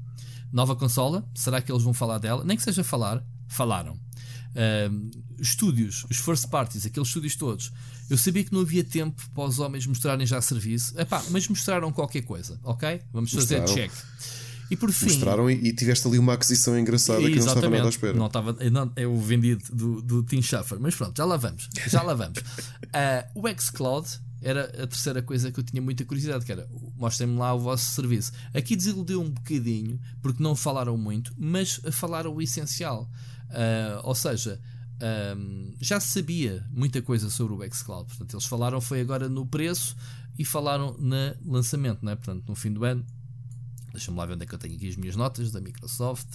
nova 0.56 0.74
consola, 0.74 1.28
será 1.34 1.60
que 1.60 1.70
eles 1.70 1.82
vão 1.82 1.92
falar 1.92 2.16
dela? 2.16 2.42
Nem 2.42 2.56
que 2.56 2.62
seja 2.62 2.82
falar, 2.82 3.22
falaram. 3.46 4.00
Estúdios, 5.38 6.06
os 6.10 6.16
first 6.16 6.48
parties, 6.48 6.86
aqueles 6.86 7.08
estúdios 7.08 7.36
todos. 7.36 7.70
Eu 8.08 8.16
sabia 8.16 8.42
que 8.42 8.52
não 8.54 8.62
havia 8.62 8.82
tempo 8.82 9.22
para 9.34 9.44
os 9.44 9.58
homens 9.58 9.86
mostrarem 9.86 10.26
já 10.26 10.40
serviço, 10.40 10.98
Epá, 10.98 11.22
mas 11.28 11.46
mostraram 11.46 11.92
qualquer 11.92 12.22
coisa, 12.22 12.58
ok? 12.64 13.02
Vamos 13.12 13.32
fazer 13.32 13.60
Mostraram. 13.60 13.88
check. 13.90 13.92
E 14.70 14.76
por 14.76 14.90
fim, 14.90 15.04
Mostraram 15.04 15.50
e, 15.50 15.54
e 15.68 15.72
tiveste 15.74 16.08
ali 16.08 16.18
uma 16.18 16.32
aquisição 16.32 16.76
engraçada 16.76 17.20
que 17.20 17.28
não 17.36 17.46
estava 17.46 17.68
nada 17.68 17.84
à 17.84 17.88
espera. 17.88 18.14
não 18.14 18.26
estava, 18.26 18.56
não, 18.70 18.90
é 18.96 19.06
o 19.06 19.20
vendido 19.20 19.62
do, 19.72 20.00
do 20.00 20.22
Tim 20.22 20.40
Schafer, 20.40 20.78
mas 20.80 20.94
pronto, 20.94 21.16
já 21.16 21.24
lá 21.26 21.36
vamos. 21.36 21.68
Já 21.86 22.02
lá 22.02 22.14
vamos. 22.14 22.38
Ah, 22.92 23.26
o 23.34 23.42
xCloud 23.60 24.08
era 24.46 24.64
a 24.82 24.86
terceira 24.86 25.20
coisa 25.22 25.50
que 25.50 25.58
eu 25.58 25.64
tinha 25.64 25.82
muita 25.82 26.04
curiosidade, 26.04 26.44
que 26.44 26.52
era 26.52 26.68
mostrem-me 26.96 27.36
lá 27.36 27.52
o 27.52 27.58
vosso 27.58 27.94
serviço. 27.94 28.32
Aqui 28.54 28.76
desiludiu 28.76 29.20
um 29.20 29.30
bocadinho, 29.30 30.00
porque 30.22 30.42
não 30.42 30.54
falaram 30.54 30.96
muito, 30.96 31.34
mas 31.36 31.80
falaram 31.90 32.32
o 32.32 32.40
essencial. 32.40 33.10
Ah, 33.50 34.00
ou 34.04 34.14
seja, 34.14 34.60
ahm, 35.00 35.74
já 35.80 35.98
se 35.98 36.08
sabia 36.08 36.64
muita 36.70 37.02
coisa 37.02 37.28
sobre 37.30 37.54
o 37.54 37.74
xCloud. 37.74 38.08
Portanto, 38.08 38.34
eles 38.34 38.46
falaram 38.46 38.80
foi 38.80 39.00
agora 39.00 39.28
no 39.28 39.46
preço 39.46 39.96
e 40.38 40.44
falaram 40.44 40.96
no 40.98 41.52
lançamento, 41.52 42.04
não 42.04 42.12
é? 42.12 42.16
Portanto, 42.16 42.44
no 42.46 42.54
fim 42.54 42.72
do 42.72 42.84
ano. 42.84 43.04
Deixa-me 43.92 44.16
lá 44.18 44.26
ver 44.26 44.34
onde 44.34 44.44
é 44.44 44.46
que 44.46 44.54
eu 44.54 44.58
tenho 44.58 44.76
aqui 44.76 44.88
as 44.88 44.96
minhas 44.96 45.16
notas 45.16 45.50
da 45.50 45.60
Microsoft. 45.60 46.28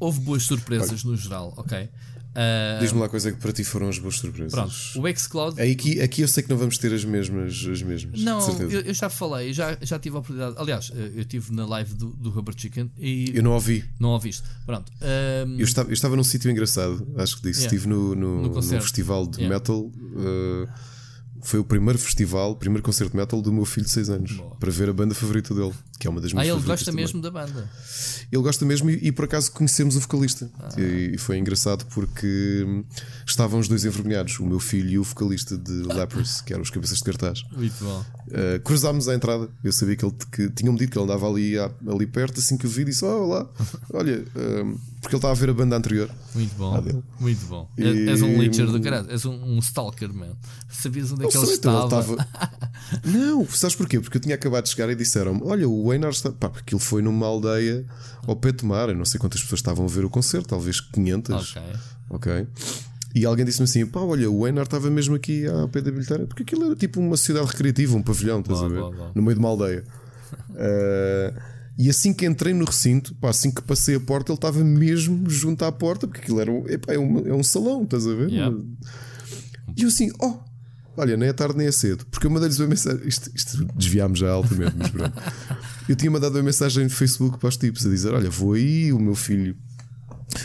Houve 0.00 0.20
boas 0.20 0.42
surpresas 0.42 1.04
no 1.04 1.16
geral, 1.16 1.54
ok? 1.56 1.88
Ah, 2.34 2.78
Diz-me 2.80 2.98
lá 3.00 3.08
coisa 3.08 3.30
que 3.30 3.38
para 3.38 3.52
ti 3.52 3.62
foram 3.62 3.88
as 3.88 3.98
boas 3.98 4.16
surpresas. 4.16 4.52
pronto, 4.52 4.74
o 5.08 5.16
xCloud. 5.18 5.60
Aqui, 5.60 6.00
aqui 6.00 6.22
eu 6.22 6.28
sei 6.28 6.42
que 6.42 6.50
não 6.50 6.56
vamos 6.58 6.76
ter 6.78 6.92
as 6.92 7.04
mesmas. 7.04 7.64
As 7.70 7.80
mesmas 7.82 8.20
Não, 8.20 8.40
eu, 8.60 8.80
eu 8.80 8.94
já 8.94 9.08
falei, 9.08 9.52
já, 9.52 9.76
já 9.80 9.98
tive 9.98 10.16
a 10.16 10.18
oportunidade. 10.18 10.56
Aliás, 10.58 10.90
eu 10.94 11.20
estive 11.20 11.52
na 11.54 11.64
live 11.66 11.94
do, 11.94 12.06
do 12.08 12.30
Rubber 12.30 12.54
Chicken 12.56 12.90
e 12.98 13.30
Eu 13.34 13.42
não 13.42 13.52
ouvi. 13.52 13.84
não 14.00 14.10
ouviste. 14.10 14.42
Pronto. 14.66 14.90
ahm, 15.00 15.56
Eu 15.58 15.64
estava, 15.64 15.88
eu 15.90 15.94
estava 15.94 16.16
num 16.16 16.24
sítio 16.24 16.50
engraçado, 16.50 17.06
acho 17.18 17.36
que 17.36 17.42
disse. 17.48 17.60
Yeah. 17.62 17.76
Estive 17.76 17.88
no, 17.88 18.14
no, 18.14 18.42
No 18.42 18.50
concerto. 18.50 18.82
festival 18.84 19.26
de 19.26 19.38
Yeah. 19.42 19.54
metal. 19.54 19.80
uh, 19.84 20.68
foi 21.44 21.60
o 21.60 21.64
primeiro 21.64 21.98
festival, 21.98 22.52
o 22.52 22.56
primeiro 22.56 22.82
concerto 22.82 23.12
de 23.12 23.18
metal 23.18 23.40
do 23.42 23.52
meu 23.52 23.66
filho 23.66 23.84
de 23.84 23.92
6 23.92 24.10
anos. 24.10 24.32
Boa. 24.32 24.56
Para 24.56 24.70
ver 24.70 24.88
a 24.88 24.92
banda 24.94 25.14
favorita 25.14 25.54
dele, 25.54 25.72
que 26.00 26.06
é 26.06 26.10
uma 26.10 26.18
das 26.18 26.32
ah, 26.32 26.36
minhas 26.36 26.48
ele 26.48 26.56
favoritas 26.56 26.80
gosta 26.80 26.90
também. 26.90 27.04
mesmo 27.04 27.20
da 27.20 27.30
banda. 27.30 27.70
Ele 28.32 28.42
gosta 28.42 28.64
mesmo 28.64 28.90
e, 28.90 29.08
e 29.08 29.12
por 29.12 29.26
acaso 29.26 29.52
conhecemos 29.52 29.94
o 29.94 30.00
vocalista. 30.00 30.50
Ah. 30.58 30.80
E, 30.80 31.12
e 31.14 31.18
foi 31.18 31.36
engraçado 31.36 31.84
porque 31.92 32.64
estavam 33.26 33.60
os 33.60 33.68
dois 33.68 33.84
envergonhados, 33.84 34.40
o 34.40 34.46
meu 34.46 34.58
filho 34.58 34.88
e 34.88 34.98
o 34.98 35.04
vocalista 35.04 35.56
de 35.58 35.72
Lepers, 35.72 36.40
que 36.40 36.54
eram 36.54 36.62
os 36.62 36.70
cabeças 36.70 36.98
de 36.98 37.04
cartaz. 37.04 37.42
Muito 37.52 37.84
bom. 37.84 38.04
Uh, 38.28 38.60
cruzámos 38.64 39.06
à 39.06 39.14
entrada. 39.14 39.48
Eu 39.62 39.72
sabia 39.72 39.96
que 39.96 40.04
ele 40.04 40.14
que, 40.32 40.48
tinham-me 40.48 40.78
dito 40.78 40.92
que 40.92 40.98
ele 40.98 41.04
andava 41.04 41.28
ali, 41.28 41.58
ali 41.58 42.06
perto. 42.06 42.40
Assim 42.40 42.56
que 42.56 42.64
eu 42.64 42.70
vi, 42.70 42.84
disse: 42.84 43.04
oh, 43.04 43.24
Olá, 43.24 43.50
olha, 43.92 44.24
um, 44.34 44.78
porque 45.04 45.14
ele 45.14 45.18
estava 45.18 45.32
a 45.32 45.36
ver 45.36 45.50
a 45.50 45.54
banda 45.54 45.76
anterior. 45.76 46.10
Muito 46.34 46.54
bom. 46.56 46.74
Ah. 46.76 47.02
Muito 47.20 47.46
bom. 47.46 47.70
E- 47.78 47.82
És- 47.84 48.08
És 48.08 48.22
um 48.22 48.38
leecher 48.38 48.66
do 48.66 48.80
caralho. 48.80 49.10
És 49.10 49.24
um, 49.24 49.32
um 49.34 49.58
stalker, 49.60 50.12
man. 50.12 50.32
Sabias 50.68 51.12
onde 51.12 51.24
é 51.24 51.28
que 51.28 51.36
ele 51.36 51.46
estava? 51.46 51.96
ele 51.96 52.12
estava- 52.12 52.28
Não, 53.04 53.46
sabes 53.46 53.76
porquê? 53.76 54.00
Porque 54.00 54.16
eu 54.16 54.20
tinha 54.20 54.34
acabado 54.34 54.64
de 54.64 54.70
chegar 54.70 54.90
e 54.90 54.94
disseram-me: 54.94 55.40
Olha, 55.44 55.68
o 55.68 55.92
Einar 55.92 56.10
está. 56.10 56.30
Pá, 56.32 56.48
porque 56.48 56.62
aquilo 56.62 56.80
foi 56.80 57.00
numa 57.02 57.26
aldeia 57.26 57.86
ao 58.26 58.34
pé 58.36 58.50
de 58.52 58.64
mar. 58.64 58.88
Eu 58.88 58.96
não 58.96 59.04
sei 59.04 59.20
quantas 59.20 59.40
pessoas 59.42 59.60
estavam 59.60 59.84
a 59.84 59.88
ver 59.88 60.04
o 60.04 60.10
concerto, 60.10 60.48
talvez 60.48 60.80
500. 60.80 61.56
Ok. 61.56 61.62
Ok. 62.10 62.46
E 63.14 63.24
alguém 63.24 63.44
disse-me 63.44 63.64
assim: 63.64 63.86
Pá, 63.86 64.00
olha, 64.00 64.28
o 64.30 64.46
Einar 64.46 64.64
estava 64.64 64.90
mesmo 64.90 65.14
aqui 65.14 65.46
ao 65.46 65.68
pé 65.68 65.80
da 65.80 65.90
bilheteira. 65.90 66.26
Porque 66.26 66.42
aquilo 66.42 66.64
era 66.64 66.74
tipo 66.76 66.98
uma 67.00 67.16
cidade 67.16 67.46
recreativa, 67.46 67.96
um 67.96 68.02
pavilhão, 68.02 68.40
estás 68.40 68.58
Boa, 68.58 68.70
a 68.70 68.72
ver? 68.74 68.80
boa, 68.80 68.92
boa. 68.92 69.12
No 69.14 69.22
meio 69.22 69.34
de 69.34 69.40
uma 69.40 69.48
aldeia. 69.50 69.84
Ah, 70.56 71.32
e 71.76 71.90
assim 71.90 72.12
que 72.14 72.24
entrei 72.26 72.54
no 72.54 72.64
recinto, 72.64 73.14
pá, 73.16 73.30
assim 73.30 73.50
que 73.50 73.60
passei 73.62 73.96
a 73.96 74.00
porta, 74.00 74.30
ele 74.32 74.36
estava 74.36 74.62
mesmo 74.62 75.28
junto 75.28 75.64
à 75.64 75.72
porta, 75.72 76.06
porque 76.06 76.20
aquilo 76.20 76.40
era 76.40 76.50
um, 76.50 76.68
epá, 76.68 76.92
é, 76.94 76.98
uma- 76.98 77.20
é 77.28 77.32
um 77.34 77.42
salão, 77.42 77.82
estás 77.84 78.06
a 78.06 78.14
ver? 78.14 78.30
Yeah. 78.30 78.56
E 79.76 79.82
eu 79.82 79.88
assim, 79.88 80.10
oh, 80.22 80.38
olha, 80.96 81.16
nem 81.16 81.28
é 81.28 81.32
tarde 81.32 81.56
nem 81.58 81.66
é 81.66 81.72
cedo. 81.72 82.06
Porque 82.06 82.26
eu 82.26 82.30
mandei-lhes 82.30 82.58
uma 82.60 82.68
mensagem. 82.68 83.00
Isto, 83.08 83.30
isto 83.34 83.64
desviámos 83.74 84.18
já 84.20 84.30
altamente, 84.30 84.74
mas 84.76 84.90
pronto. 84.90 85.20
Eu 85.88 85.94
tinha 85.96 86.10
mandado 86.10 86.34
uma 86.36 86.42
mensagem 86.42 86.84
no 86.84 86.88
Facebook 86.90 87.38
para 87.38 87.48
os 87.50 87.58
tipos 87.58 87.84
a 87.84 87.90
dizer: 87.90 88.14
Olha, 88.14 88.30
vou 88.30 88.54
aí, 88.54 88.90
o 88.90 88.98
meu 88.98 89.14
filho. 89.14 89.54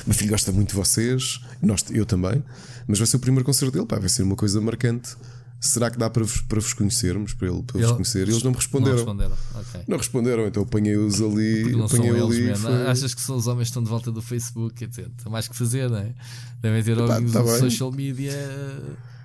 O 0.05 0.09
meu 0.09 0.13
filho 0.13 0.31
gosta 0.31 0.51
muito 0.51 0.69
de 0.69 0.75
vocês, 0.75 1.39
nós, 1.61 1.85
eu 1.91 2.05
também, 2.05 2.43
mas 2.87 2.97
vai 2.99 3.07
ser 3.07 3.15
o 3.15 3.19
primeiro 3.19 3.45
concerto 3.45 3.71
dele, 3.73 3.85
pá, 3.87 3.97
vai 3.97 4.09
ser 4.09 4.21
uma 4.23 4.35
coisa 4.35 4.59
marcante. 4.59 5.15
Será 5.59 5.91
que 5.91 5.97
dá 5.97 6.09
para 6.09 6.23
vos, 6.23 6.39
para 6.41 6.59
vos 6.59 6.73
conhecermos? 6.73 7.33
Para, 7.33 7.49
ele, 7.49 7.63
para 7.63 7.73
vos 7.79 7.83
Ele- 7.83 7.93
conhecer? 7.93 8.21
Eles 8.27 8.43
não 8.43 8.51
me 8.51 8.57
responderam. 8.57 8.91
Não 8.91 9.03
responderam. 9.03 9.37
Ok. 9.55 9.81
Não 9.87 9.97
responderam, 9.97 10.47
então 10.47 10.63
apanhei-os 10.63 11.21
ali. 11.21 11.71
Não 11.75 11.87
são 11.87 11.99
apanhei 11.99 12.15
eles 12.21 12.35
ali. 12.37 12.45
mesmo. 12.45 12.67
foi- 12.67 12.87
Achas 12.87 13.13
que 13.13 13.21
são 13.21 13.35
os 13.35 13.47
homens 13.47 13.63
que 13.65 13.69
estão 13.71 13.83
de 13.83 13.89
volta 13.89 14.11
do 14.11 14.21
Facebook? 14.21 14.87
Dizer, 14.87 15.09
tem 15.21 15.31
mais 15.31 15.47
que 15.47 15.55
fazer, 15.55 15.89
não 15.89 15.97
é? 15.97 16.13
Devem 16.61 16.81
ter 16.83 16.97
alguns 16.97 17.31
tá 17.33 17.43
social 17.59 17.91
media 17.91 18.31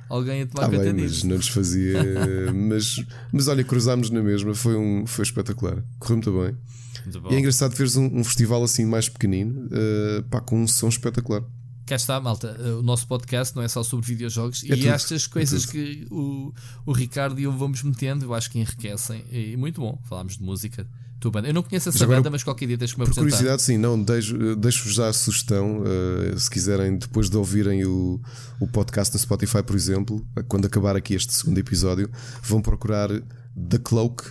alguém 0.09 0.43
a 0.43 0.47
tomar 0.47 0.71
conta 0.71 0.93
bem, 0.93 0.93
mas 0.93 1.23
não 1.23 1.37
nos 1.37 1.49
fazia. 1.49 1.99
mas, 2.53 2.97
mas 3.33 3.49
olha, 3.49 3.65
cruzámos 3.65 4.11
na 4.11 4.23
mesma, 4.23 4.55
foi, 4.55 4.77
um, 4.77 5.07
foi 5.07 5.25
espetacular. 5.25 5.83
Correu 5.99 6.17
muito 6.17 6.33
bem. 6.33 6.57
Muito. 7.07 7.33
E 7.33 7.35
é 7.35 7.39
engraçado 7.39 7.75
veres 7.75 7.97
um, 7.97 8.07
um 8.07 8.25
festival 8.25 8.63
assim 8.65 8.87
mais 8.87 9.09
pequenino, 9.09 9.69
eh, 9.71 10.25
pá, 10.31 10.41
com 10.41 10.63
um 10.63 10.67
som 10.67 10.89
espetacular. 10.89 11.43
Cá 11.87 11.97
está, 11.97 12.19
malta. 12.21 12.57
O 12.79 12.83
nosso 12.83 13.07
podcast 13.07 13.55
não 13.55 13.63
é 13.63 13.69
só 13.69 13.83
sobre 13.83 14.07
videojogos 14.07 14.63
É 14.65 14.69
e 14.69 14.77
tudo, 14.77 14.89
estas 14.89 15.27
coisas 15.27 15.63
tudo. 15.65 15.73
que 15.73 16.07
o, 16.11 16.53
o 16.87 16.93
Ricardo 16.93 17.39
e 17.39 17.43
eu 17.45 17.53
vamos 17.53 17.83
metendo, 17.83 18.25
eu 18.25 18.33
acho 18.35 18.51
que 18.51 18.59
enriquecem. 18.59 19.23
E 19.31 19.57
muito 19.57 19.81
bom. 19.81 20.01
Falámos 20.09 20.39
de 20.39 20.43
música. 20.43 20.87
Tua 21.21 21.31
banda. 21.31 21.49
Eu 21.49 21.55
não 21.55 21.63
conheço 21.63 21.89
essa 21.89 22.05
agora, 22.05 22.19
banda, 22.21 22.31
mas 22.31 22.43
qualquer 22.43 22.67
dia 22.67 22.77
tens 22.77 22.93
que 22.93 22.99
me 22.99 23.05
Por 23.07 23.11
apresentar. 23.13 23.29
curiosidade, 23.37 23.63
sim, 23.63 23.79
não, 23.79 24.03
deixo- 24.03 24.57
deixo-vos 24.57 24.95
já 24.95 25.09
a 25.09 25.13
sugestão. 25.13 25.83
eh, 25.87 26.37
se 26.39 26.51
quiserem, 26.51 26.99
depois 26.99 27.31
de 27.31 27.37
ouvirem 27.37 27.85
o, 27.87 28.21
o 28.61 28.67
podcast 28.67 29.15
no 29.15 29.19
Spotify, 29.21 29.63
por 29.63 29.75
exemplo, 29.77 30.27
quando 30.49 30.67
acabar 30.67 30.97
aqui 30.97 31.15
este 31.15 31.33
segundo 31.33 31.57
episódio, 31.59 32.11
vão 32.43 32.61
procurar 32.61 33.09
The 33.11 33.79
Cloak 33.83 34.23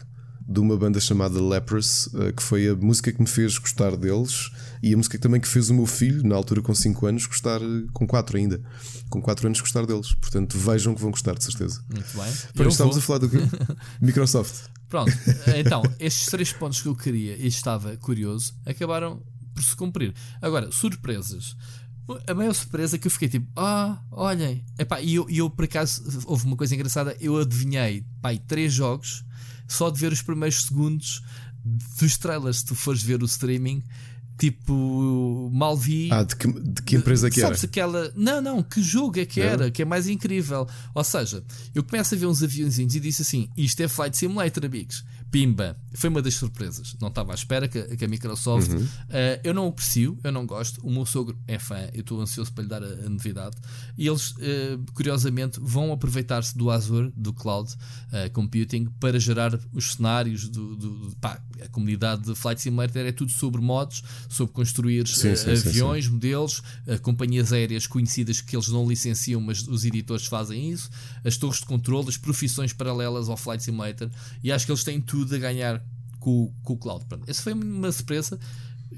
de 0.47 0.59
uma 0.59 0.75
banda 0.77 0.99
chamada 0.99 1.41
Lepers, 1.41 2.09
eh, 2.13 2.31
que 2.33 2.43
foi 2.43 2.67
a 2.67 2.75
música 2.75 3.11
que 3.11 3.21
me 3.21 3.27
fez 3.27 3.57
gostar 3.57 3.95
deles 3.95 4.49
e 4.81 4.93
a 4.93 4.97
música 4.97 5.17
também 5.17 5.39
que 5.39 5.47
fez 5.47 5.69
o 5.69 5.73
meu 5.73 5.85
filho, 5.85 6.27
na 6.27 6.35
altura 6.35 6.61
com 6.61 6.75
5 6.75 7.05
anos, 7.05 7.25
gostar, 7.25 7.61
eh, 7.61 7.85
com 7.93 8.05
4 8.05 8.37
ainda, 8.37 8.61
com 9.09 9.21
4 9.21 9.47
anos, 9.47 9.61
gostar 9.61 9.85
deles. 9.85 10.13
Portanto, 10.13 10.57
vejam 10.57 10.93
que 10.93 11.01
vão 11.01 11.11
gostar, 11.11 11.35
de 11.35 11.43
certeza. 11.43 11.83
Muito 11.89 12.17
bem. 12.17 12.33
Eu 12.55 12.67
estamos 12.67 12.95
vou. 12.95 13.03
a 13.03 13.05
falar 13.05 13.19
do? 13.19 13.29
Microsoft. 14.01 14.67
Pronto, 14.89 15.11
então, 15.57 15.81
estes 15.99 16.27
três 16.27 16.51
pontos 16.51 16.81
que 16.81 16.87
eu 16.87 16.95
queria 16.95 17.35
e 17.37 17.47
estava 17.47 17.95
curioso 17.97 18.53
acabaram 18.65 19.23
por 19.55 19.63
se 19.63 19.75
cumprir. 19.75 20.13
Agora, 20.41 20.71
surpresas. 20.71 21.55
A 22.27 22.33
maior 22.33 22.53
surpresa 22.53 22.97
é 22.97 22.99
que 22.99 23.07
eu 23.07 23.11
fiquei 23.11 23.29
tipo, 23.29 23.47
ah, 23.55 24.03
olhem. 24.11 24.63
Epá, 24.77 24.99
e 24.99 25.15
eu, 25.15 25.25
eu, 25.29 25.49
por 25.49 25.63
acaso, 25.65 26.03
houve 26.25 26.45
uma 26.45 26.57
coisa 26.57 26.75
engraçada, 26.75 27.15
eu 27.21 27.37
adivinhei, 27.39 28.05
pai, 28.21 28.37
três 28.37 28.73
jogos 28.73 29.23
só 29.67 29.89
de 29.89 29.99
ver 29.99 30.11
os 30.11 30.21
primeiros 30.21 30.63
segundos 30.63 31.21
dos 31.99 32.17
trailers. 32.17 32.57
Se 32.57 32.65
tu 32.65 32.75
fores 32.75 33.01
ver 33.01 33.21
o 33.21 33.25
streaming, 33.25 33.83
tipo, 34.37 35.49
mal 35.53 35.77
vi. 35.77 36.09
Ah, 36.11 36.23
de 36.23 36.35
que, 36.35 36.47
de 36.47 36.81
que 36.81 36.95
empresa 36.97 37.29
que 37.29 37.39
era? 37.39 37.49
Sabes 37.49 37.63
aquela. 37.63 38.11
Não, 38.15 38.41
não, 38.41 38.61
que 38.63 38.81
jogo 38.81 39.19
é 39.19 39.25
que 39.25 39.41
É? 39.41 39.45
era? 39.45 39.71
Que 39.71 39.81
é 39.81 39.85
mais 39.85 40.07
incrível. 40.07 40.67
Ou 40.93 41.03
seja, 41.03 41.43
eu 41.73 41.83
começo 41.83 42.13
a 42.13 42.17
ver 42.17 42.25
uns 42.25 42.43
aviãozinhos 42.43 42.95
e 42.95 42.99
disse 42.99 43.21
assim: 43.21 43.49
isto 43.55 43.81
é 43.81 43.87
Flight 43.87 44.17
Simulator, 44.17 44.65
amigos. 44.65 45.03
Pimba. 45.33 45.75
Foi 45.95 46.09
uma 46.09 46.21
das 46.21 46.35
surpresas. 46.35 46.95
Não 47.01 47.07
estava 47.07 47.31
à 47.31 47.35
espera 47.35 47.67
que, 47.67 47.81
que 47.97 48.05
a 48.05 48.07
Microsoft. 48.07 48.69
Uhum. 48.71 48.87
eh, 49.09 49.41
eu 49.43 49.51
não 49.53 49.65
o 49.65 49.69
aprecio, 49.69 50.15
eu 50.23 50.31
não 50.31 50.45
gosto. 50.45 50.79
O 50.85 50.91
meu 50.91 51.05
sogro 51.07 51.35
é 51.47 51.57
fã, 51.57 51.89
eu 51.91 52.01
estou 52.01 52.21
ansioso 52.21 52.51
para 52.53 52.63
lhe 52.63 52.69
dar 52.69 52.83
a, 52.83 52.87
a 53.05 53.09
novidade. 53.09 53.57
E 53.97 54.07
eles, 54.07 54.35
eh, 54.39 54.77
curiosamente, 54.93 55.59
vão 55.59 55.91
aproveitar-se 55.91 56.55
do 56.55 56.69
Azure, 56.69 57.11
do 57.17 57.33
Cloud 57.33 57.73
eh, 58.11 58.29
Computing, 58.29 58.85
para 58.99 59.19
gerar 59.19 59.59
os 59.73 59.93
cenários 59.93 60.47
do. 60.47 60.75
do- 60.75 61.15
pá, 61.19 61.41
a 61.63 61.67
comunidade 61.69 62.23
de 62.23 62.35
Flight 62.35 62.61
Simulator 62.61 63.01
é 63.01 63.11
tudo 63.11 63.31
sobre 63.31 63.59
modos, 63.61 64.03
sobre 64.29 64.53
construir 64.53 65.07
Sim, 65.07 65.35
sim, 65.35 65.55
sim, 65.55 65.69
aviões, 65.69 66.07
modelos, 66.07 66.61
eh, 66.85 66.97
companhias 66.99 67.51
aéreas 67.51 67.87
conhecidas 67.87 68.39
que 68.39 68.55
eles 68.55 68.67
não 68.67 68.87
licenciam, 68.87 69.41
mas 69.41 69.67
os 69.67 69.83
editores 69.85 70.25
fazem 70.27 70.69
isso, 70.71 70.89
as 71.25 71.37
torres 71.37 71.59
de 71.59 71.65
controle, 71.65 72.09
as 72.09 72.17
profissões 72.17 72.71
paralelas 72.73 73.29
ao 73.29 73.37
Flight 73.37 73.63
Simulator, 73.63 74.09
e 74.43 74.51
acho 74.51 74.65
que 74.65 74.71
eles 74.71 74.83
têm 74.83 74.99
tudo 75.01 75.22
a 75.31 75.37
ganhar 75.37 75.79
com, 76.19 76.45
o- 76.45 76.53
com 76.63 76.73
o 76.73 76.77
cloud. 76.77 77.05
Pronto, 77.05 77.23
essa 77.29 77.43
foi 77.43 77.53
uma 77.53 77.91
surpresa. 77.91 78.39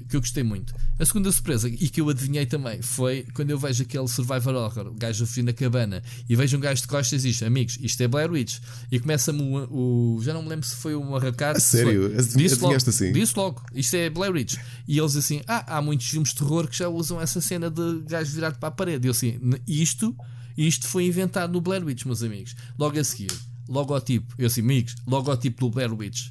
que 0.08 0.14
eu 0.14 0.20
gostei 0.20 0.42
muito. 0.42 0.74
A 0.98 1.04
segunda 1.06 1.32
surpresa, 1.32 1.68
e 1.68 1.88
que 1.88 2.00
eu 2.02 2.08
adivinhei 2.10 2.44
também, 2.46 2.80
foi 2.82 3.26
quando 3.34 3.50
eu 3.50 3.58
vejo 3.58 3.82
aquele 3.82 4.06
Survivor 4.06 4.54
Horror, 4.54 4.86
o 4.88 4.94
gajo 4.94 5.24
a 5.24 5.26
fugir 5.26 5.42
na 5.42 5.52
cabana, 5.54 6.02
e 6.28 6.36
vejo 6.36 6.56
um 6.56 6.60
gajo 6.60 6.82
de 6.82 6.88
costas 6.88 7.24
e 7.24 7.28
diz: 7.30 7.42
Amigos, 7.42 7.78
isto 7.80 8.02
é 8.02 8.06
Blair 8.06 8.30
Witch. 8.30 8.58
E 8.92 9.00
começa-me 9.00 9.40
o, 9.42 10.16
o, 10.16 10.22
Já 10.22 10.34
não 10.34 10.42
me 10.42 10.50
lembro 10.50 10.66
se 10.66 10.76
foi 10.76 10.94
o 10.94 11.02
Marracado. 11.02 11.56
A 11.56 11.60
sério? 11.60 12.10
Disse 12.36 12.56
logo, 12.60 12.74
assim? 12.90 13.12
disse 13.12 13.36
logo: 13.36 13.62
Isto 13.74 13.96
é 13.96 14.10
Blair 14.10 14.32
Witch. 14.32 14.56
E 14.86 14.98
eles 14.98 15.16
assim: 15.16 15.40
Ah, 15.48 15.78
há 15.78 15.82
muitos 15.82 16.08
filmes 16.08 16.28
de 16.30 16.36
terror 16.36 16.68
que 16.68 16.76
já 16.76 16.88
usam 16.88 17.18
essa 17.20 17.40
cena 17.40 17.70
de 17.70 18.02
gajo 18.06 18.32
virado 18.32 18.58
para 18.58 18.68
a 18.68 18.72
parede. 18.72 19.06
E 19.06 19.08
eu 19.08 19.12
assim: 19.12 19.40
Isto, 19.66 20.14
isto 20.56 20.86
foi 20.86 21.06
inventado 21.06 21.52
no 21.54 21.60
Blair 21.60 21.82
Witch, 21.84 22.04
meus 22.04 22.22
amigos. 22.22 22.54
Logo 22.78 22.98
a 23.00 23.02
seguir, 23.04 23.32
logotipo. 23.68 24.34
Eu 24.38 24.46
assim: 24.46 24.60
Amigos, 24.60 24.94
logotipo 25.06 25.60
do 25.60 25.70
Blair 25.70 25.92
Witch 25.92 26.30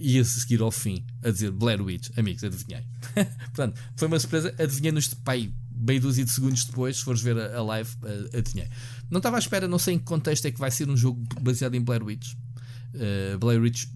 e 0.00 0.18
a 0.18 0.24
seguir 0.24 0.62
ao 0.62 0.70
fim 0.70 1.04
a 1.22 1.30
dizer 1.30 1.50
Blair 1.50 1.82
Witch, 1.82 2.08
amigos, 2.16 2.42
adivinhei. 2.42 2.82
Portanto, 3.54 3.78
foi 3.94 4.08
uma 4.08 4.18
surpresa, 4.18 4.54
adivinhei 4.58 4.92
nos 4.92 5.12
pai, 5.12 5.52
meio 5.76 6.00
dúzia 6.00 6.24
de 6.24 6.30
segundos 6.30 6.64
depois, 6.64 6.96
se 6.96 7.04
fores 7.04 7.20
ver 7.20 7.38
a, 7.38 7.58
a 7.58 7.62
live, 7.62 7.90
adivinhei. 8.36 8.68
Não 9.10 9.18
estava 9.18 9.36
à 9.36 9.38
espera, 9.38 9.68
não 9.68 9.78
sei 9.78 9.94
em 9.94 9.98
que 9.98 10.04
contexto 10.04 10.46
é 10.46 10.50
que 10.50 10.58
vai 10.58 10.70
ser 10.70 10.88
um 10.88 10.96
jogo 10.96 11.22
baseado 11.42 11.74
em 11.74 11.82
Blair 11.82 12.02
Witch. 12.02 12.32
Uh, 12.94 13.38
Blair 13.38 13.60
Witch 13.60 13.86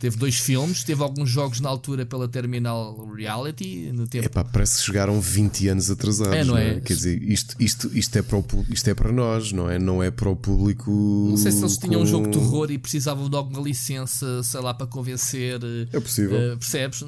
Teve 0.00 0.16
dois 0.16 0.36
filmes, 0.36 0.82
teve 0.82 1.02
alguns 1.02 1.28
jogos 1.28 1.60
na 1.60 1.68
altura 1.68 2.06
pela 2.06 2.26
Terminal 2.26 3.06
Reality. 3.14 3.92
No 3.92 4.06
tempo. 4.06 4.24
Epá, 4.24 4.42
parece 4.42 4.78
que 4.78 4.86
chegaram 4.86 5.20
20 5.20 5.68
anos 5.68 5.90
atrasados. 5.90 6.34
É, 6.34 6.42
não, 6.42 6.56
é? 6.56 6.76
é? 6.76 6.80
Quer 6.80 6.94
dizer, 6.94 7.22
isto, 7.22 7.54
isto, 7.60 7.90
isto, 7.94 8.16
é 8.16 8.22
para 8.22 8.38
o, 8.38 8.44
isto 8.70 8.88
é 8.88 8.94
para 8.94 9.12
nós, 9.12 9.52
não 9.52 9.70
é? 9.70 9.78
Não 9.78 10.02
é 10.02 10.10
para 10.10 10.30
o 10.30 10.34
público. 10.34 10.90
Não 10.90 11.36
sei 11.36 11.52
se 11.52 11.60
eles 11.60 11.76
com... 11.76 11.86
tinham 11.86 12.00
um 12.00 12.06
jogo 12.06 12.30
de 12.30 12.38
terror 12.38 12.70
e 12.70 12.78
precisavam 12.78 13.28
de 13.28 13.36
alguma 13.36 13.60
licença, 13.60 14.42
sei 14.42 14.60
lá, 14.60 14.72
para 14.72 14.86
convencer. 14.86 15.60
É 15.92 16.00
possível. 16.00 16.54
Uh, 16.54 16.56
percebes? 16.56 17.04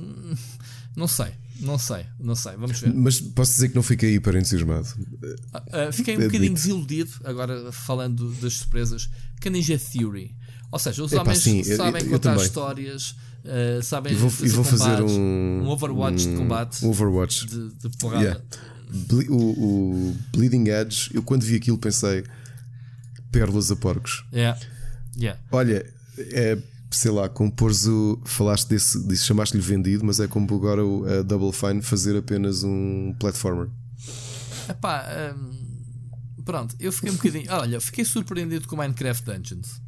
Não 0.94 1.08
sei. 1.08 1.28
Não 1.60 1.78
sei, 1.78 2.04
não 2.18 2.34
sei, 2.34 2.56
vamos 2.56 2.80
ver. 2.80 2.92
Mas 2.92 3.20
posso 3.20 3.52
dizer 3.52 3.68
que 3.68 3.74
não 3.74 3.82
fiquei 3.82 4.16
hiper 4.16 4.36
entusiasmado. 4.36 4.88
Uh, 5.22 5.88
uh, 5.88 5.92
fiquei 5.92 6.16
um 6.16 6.20
bocadinho 6.20 6.52
desiludido, 6.52 7.10
agora 7.24 7.70
falando 7.72 8.32
das 8.40 8.54
surpresas. 8.54 9.08
Que 9.40 9.48
Ninja 9.48 9.78
Theory 9.78 10.36
ou 10.72 10.78
seja, 10.78 11.04
os 11.04 11.12
Epa, 11.12 11.20
homens 11.20 11.38
sim, 11.40 11.62
sabem 11.62 12.02
eu, 12.02 12.06
eu 12.06 12.12
contar 12.12 12.34
histórias, 12.36 13.10
uh, 13.44 13.82
sabem 13.82 14.14
e 14.14 14.16
vou, 14.16 14.30
fazer, 14.30 14.46
e 14.46 14.48
vou 14.48 14.64
fazer 14.64 15.02
um, 15.02 15.62
um, 15.62 15.68
Overwatch 15.68 16.26
um, 16.26 16.30
de 16.30 16.38
combate. 16.38 16.84
Um 16.86 16.88
Overwatch. 16.88 17.46
De, 17.46 17.68
de 17.74 17.96
porrada. 17.98 18.22
Yeah. 18.22 18.40
Ble 18.90 19.28
o, 19.28 19.36
o, 19.36 20.16
Bleeding 20.32 20.68
Edge, 20.70 21.10
eu 21.12 21.22
quando 21.22 21.42
vi 21.42 21.56
aquilo 21.56 21.76
pensei 21.76 22.24
pérolas 23.30 23.70
a 23.70 23.76
porcos. 23.76 24.24
Yeah. 24.32 24.58
Yeah. 25.14 25.38
Olha, 25.50 25.84
é, 26.18 26.56
sei 26.90 27.10
lá, 27.10 27.28
como 27.28 27.52
pôres 27.52 27.86
o. 27.86 28.18
Falaste 28.24 28.68
desse, 28.70 28.98
desse 29.06 29.24
chamaste-lhe 29.24 29.62
vendido, 29.62 30.06
mas 30.06 30.20
é 30.20 30.26
como 30.26 30.54
agora 30.54 30.82
o 30.82 31.04
a 31.06 31.20
Double 31.20 31.52
Fine 31.52 31.82
fazer 31.82 32.16
apenas 32.16 32.64
um 32.64 33.14
platformer. 33.20 33.68
Epá, 34.70 35.04
um, 35.36 36.42
pronto, 36.42 36.74
eu 36.80 36.90
fiquei 36.92 37.10
um 37.10 37.16
bocadinho. 37.16 37.46
Olha, 37.52 37.78
fiquei 37.78 38.06
surpreendido 38.06 38.66
com 38.66 38.76
Minecraft 38.76 39.24
Dungeons. 39.24 39.81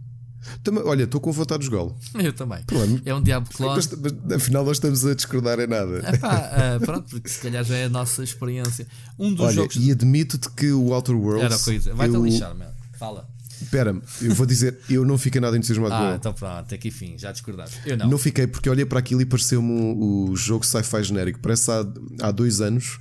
Também, 0.63 0.83
olha, 0.85 1.05
estou 1.05 1.21
com 1.21 1.33
vontade 1.33 1.61
de 1.61 1.71
jogá-lo. 1.71 1.97
Eu 2.15 2.33
também. 2.33 2.63
Problema. 2.65 3.01
É 3.05 3.15
um 3.15 3.23
Diablo 3.23 3.51
Clone. 3.53 3.77
Mas, 3.77 4.15
mas, 4.23 4.33
afinal, 4.33 4.65
nós 4.65 4.77
estamos 4.77 5.05
a 5.07 5.15
discordar 5.15 5.59
em 5.61 5.67
nada. 5.67 5.99
Epá, 6.15 6.51
uh, 6.81 6.85
pronto, 6.85 7.09
porque 7.11 7.29
se 7.29 7.41
calhar 7.41 7.65
já 7.65 7.77
é 7.77 7.85
a 7.85 7.89
nossa 7.89 8.23
experiência. 8.23 8.87
Um 9.19 9.33
dos 9.33 9.47
olha, 9.47 9.55
jogos. 9.55 9.77
E 9.77 9.91
admito-te 9.91 10.51
que 10.51 10.71
o 10.73 10.93
Outer 10.93 11.17
Worlds. 11.17 11.45
Era 11.45 11.59
coisa. 11.59 11.95
Vai-te 11.95 12.15
eu... 12.15 12.25
lixar, 12.25 12.55
meu. 12.55 12.69
Fala. 12.99 13.29
Espera-me, 13.61 14.03
eu 14.21 14.35
vou 14.35 14.47
dizer, 14.47 14.79
eu 14.91 15.05
não 15.05 15.17
fiquei 15.17 15.41
nada 15.41 15.57
entusiasmado 15.57 15.95
ah, 15.95 15.99
com 15.99 16.05
ele. 16.07 16.17
então 16.17 16.33
pronto, 16.33 16.59
até 16.59 16.75
aqui 16.75 16.91
fim, 16.91 17.17
já 17.17 17.31
discordaste. 17.31 17.81
Eu 17.87 17.97
não. 17.97 18.11
Não 18.11 18.19
fiquei 18.19 18.47
porque 18.47 18.69
olhei 18.69 18.85
para 18.85 18.99
aquilo 18.99 19.23
e 19.23 19.25
pareceu-me 19.25 19.71
o, 19.71 20.31
o 20.31 20.37
jogo 20.37 20.67
sci-fi 20.67 21.03
genérico. 21.05 21.39
Parece 21.39 21.71
há, 21.71 21.87
há 22.21 22.31
dois 22.31 22.61
anos, 22.61 22.99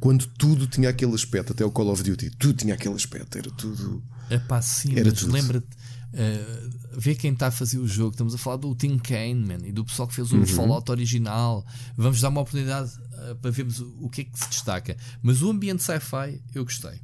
quando 0.00 0.26
tudo 0.26 0.66
tinha 0.66 0.88
aquele 0.88 1.14
aspecto, 1.14 1.52
até 1.52 1.64
o 1.64 1.70
Call 1.70 1.88
of 1.88 2.02
Duty, 2.02 2.30
tudo 2.30 2.54
tinha 2.54 2.74
aquele 2.74 2.94
aspecto, 2.94 3.38
era 3.38 3.50
tudo. 3.50 4.02
É 4.28 4.38
pá, 4.38 4.60
sim, 4.60 4.98
era 4.98 5.10
mas 5.10 5.22
lembra-te 5.22 5.66
Uh, 6.12 6.70
vê 6.98 7.14
quem 7.14 7.32
está 7.32 7.46
a 7.46 7.50
fazer 7.50 7.78
o 7.78 7.88
jogo. 7.88 8.10
Estamos 8.10 8.34
a 8.34 8.38
falar 8.38 8.56
do 8.56 8.74
Tim 8.74 8.98
Kane 8.98 9.34
man, 9.34 9.58
e 9.64 9.72
do 9.72 9.84
pessoal 9.84 10.06
que 10.06 10.14
fez 10.14 10.30
o 10.30 10.36
uhum. 10.36 10.46
Fallout 10.46 10.90
original. 10.90 11.64
Vamos 11.96 12.20
dar 12.20 12.28
uma 12.28 12.42
oportunidade 12.42 12.92
uh, 13.30 13.34
para 13.36 13.50
vermos 13.50 13.80
o, 13.80 13.96
o, 14.00 14.10
que 14.10 14.22
é 14.22 14.24
que 14.24 14.38
se 14.38 14.48
destaca. 14.48 14.96
Mas 15.22 15.42
o 15.42 15.50
ambiente 15.50 15.82
sci-fi 15.82 16.40
eu 16.54 16.64
gostei. 16.64 17.00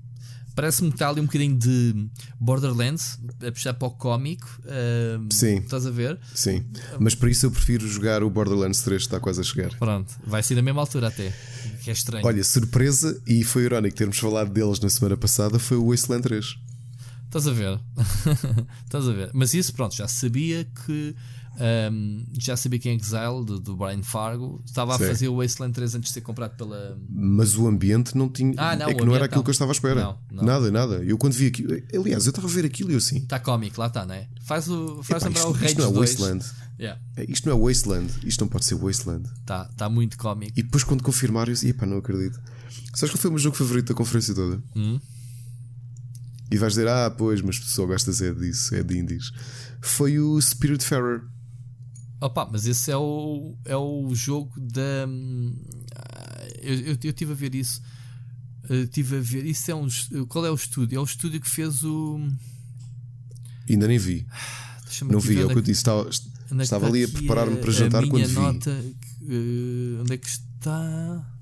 Parece-me 0.54 0.88
que 0.88 0.96
está 0.96 1.08
ali 1.08 1.20
um 1.20 1.26
bocadinho 1.26 1.56
de 1.56 2.08
Borderlands, 2.40 3.16
a 3.46 3.52
puxar 3.52 3.74
para 3.74 3.86
o 3.86 3.92
cómico. 3.92 4.60
Uh, 4.64 5.32
Sim. 5.32 5.58
Estás 5.58 5.86
a 5.86 5.90
ver? 5.90 6.18
Sim. 6.34 6.64
Mas 6.98 7.14
para 7.14 7.30
isso 7.30 7.46
eu 7.46 7.50
prefiro 7.52 7.86
jogar 7.86 8.24
o 8.24 8.28
Borderlands 8.28 8.82
3, 8.82 9.02
está 9.02 9.20
quase 9.20 9.40
a 9.40 9.44
chegar. 9.44 9.70
Pronto, 9.78 10.12
vai 10.26 10.42
ser 10.42 10.56
na 10.56 10.62
mesma 10.62 10.80
altura 10.80 11.08
até. 11.08 11.32
Que 11.84 11.90
é 11.90 11.92
estranho. 11.92 12.26
Olha, 12.26 12.42
surpresa, 12.42 13.22
e 13.24 13.44
foi 13.44 13.66
irónico 13.66 13.96
termos 13.96 14.18
falado 14.18 14.50
deles 14.50 14.80
na 14.80 14.90
semana 14.90 15.16
passada, 15.16 15.60
foi 15.60 15.76
o 15.76 15.90
Wasteland 15.90 16.24
3. 16.24 16.58
Estás 17.28 17.46
a 17.46 17.52
ver? 17.52 17.78
Estás 18.84 19.06
a 19.06 19.12
ver? 19.12 19.30
Mas 19.34 19.52
isso, 19.52 19.74
pronto, 19.74 19.94
já 19.94 20.08
sabia 20.08 20.64
que. 20.64 21.14
Um, 21.60 22.24
já 22.38 22.56
sabia 22.56 22.78
que 22.78 22.88
em 22.88 22.96
Exile 22.96 23.44
do, 23.44 23.58
do 23.58 23.76
Brian 23.76 24.02
Fargo 24.02 24.62
estava 24.64 24.94
a 24.94 24.98
fazer 24.98 25.28
o 25.28 25.38
Wasteland 25.38 25.74
3 25.74 25.96
antes 25.96 26.08
de 26.10 26.14
ser 26.14 26.20
comprado 26.22 26.56
pela. 26.56 26.96
Mas 27.10 27.56
o 27.56 27.66
ambiente 27.66 28.16
não 28.16 28.30
tinha. 28.30 28.54
Ah, 28.56 28.74
não, 28.76 28.88
é 28.88 28.94
que 28.94 29.04
não 29.04 29.14
era 29.14 29.26
aquilo 29.26 29.40
não. 29.40 29.44
que 29.44 29.50
eu 29.50 29.52
estava 29.52 29.72
à 29.72 29.74
espera. 29.74 30.02
Não, 30.02 30.18
não. 30.30 30.44
Nada, 30.44 30.70
nada. 30.70 31.04
Eu 31.04 31.18
quando 31.18 31.34
vi 31.34 31.48
aquilo. 31.48 31.74
Aliás, 31.94 32.24
eu 32.24 32.30
estava 32.30 32.46
a 32.46 32.50
ver 32.50 32.64
aquilo 32.64 32.90
e 32.90 32.94
eu 32.94 32.98
assim. 32.98 33.18
Está 33.18 33.38
cómico, 33.38 33.78
lá 33.78 33.88
está, 33.88 34.06
não 34.06 34.14
é? 34.14 34.26
Faz, 34.44 34.68
o, 34.68 35.02
faz 35.02 35.22
Epá, 35.22 35.28
lembrar 35.28 35.40
isto, 35.40 35.48
o 35.48 35.52
Rage 35.52 35.66
Isto 35.66 35.80
não 35.80 35.88
é 35.88 35.92
2. 35.92 36.10
Wasteland. 36.10 36.44
Yeah. 36.80 37.00
É, 37.16 37.24
isto 37.30 37.48
não 37.48 37.58
é 37.58 37.60
Wasteland. 37.60 38.12
Isto 38.24 38.40
não 38.40 38.48
pode 38.48 38.64
ser 38.64 38.76
Wasteland. 38.76 39.28
Está 39.40 39.64
tá 39.64 39.88
muito 39.90 40.16
cómico. 40.16 40.52
E 40.56 40.62
depois 40.62 40.84
quando 40.84 41.02
confirmaram, 41.02 41.50
eu 41.50 41.54
disse: 41.54 41.68
Epá, 41.68 41.84
não 41.84 41.98
acredito. 41.98 42.40
Sabes 42.94 43.12
qual 43.12 43.20
foi 43.20 43.28
o 43.30 43.32
meu 43.32 43.40
jogo 43.40 43.56
favorito 43.56 43.88
da 43.88 43.94
conferência 43.94 44.34
toda? 44.34 44.62
Hum? 44.74 44.98
E 46.50 46.56
vais 46.56 46.72
dizer, 46.72 46.88
ah, 46.88 47.10
pois, 47.10 47.42
mas 47.42 47.56
só 47.56 47.84
gostas 47.84 48.22
é 48.22 48.32
disso, 48.32 48.74
é 48.74 48.82
de 48.82 48.98
indies. 48.98 49.30
Foi 49.80 50.18
o 50.18 50.40
Spirit 50.40 50.82
Spiritfarer. 50.82 51.22
Opa, 52.20 52.48
mas 52.50 52.66
esse 52.66 52.90
é 52.90 52.96
o, 52.96 53.56
é 53.64 53.76
o 53.76 54.12
jogo 54.14 54.52
da. 54.58 55.06
Eu, 56.60 56.74
eu, 56.74 56.98
eu 57.04 57.12
tive 57.12 57.32
a 57.32 57.34
ver 57.34 57.54
isso. 57.54 57.80
Eu 58.68 58.88
tive 58.88 59.18
a 59.18 59.20
ver. 59.20 59.46
Isso 59.46 59.70
é 59.70 59.74
um. 59.74 59.86
Qual 60.28 60.44
é 60.44 60.50
o 60.50 60.54
estúdio? 60.54 60.96
É 60.96 61.00
o 61.00 61.04
estúdio 61.04 61.40
que 61.40 61.48
fez 61.48 61.84
o. 61.84 62.18
Ainda 63.68 63.86
nem 63.86 63.98
vi. 63.98 64.26
Não 65.04 65.20
vi, 65.20 65.38
é 65.38 65.44
o 65.44 65.48
que 65.48 65.58
eu 65.58 65.62
disse. 65.62 65.80
Estava, 65.80 66.08
estava 66.60 66.86
ali 66.86 67.04
a 67.04 67.08
preparar-me 67.08 67.58
para 67.58 67.70
jantar 67.70 68.02
a 68.02 68.06
quando 68.08 68.26
vi. 68.26 68.34
Nota, 68.34 68.70
uh, 68.70 70.00
onde 70.00 70.14
é 70.14 70.16
que 70.16 70.26
está? 70.26 71.38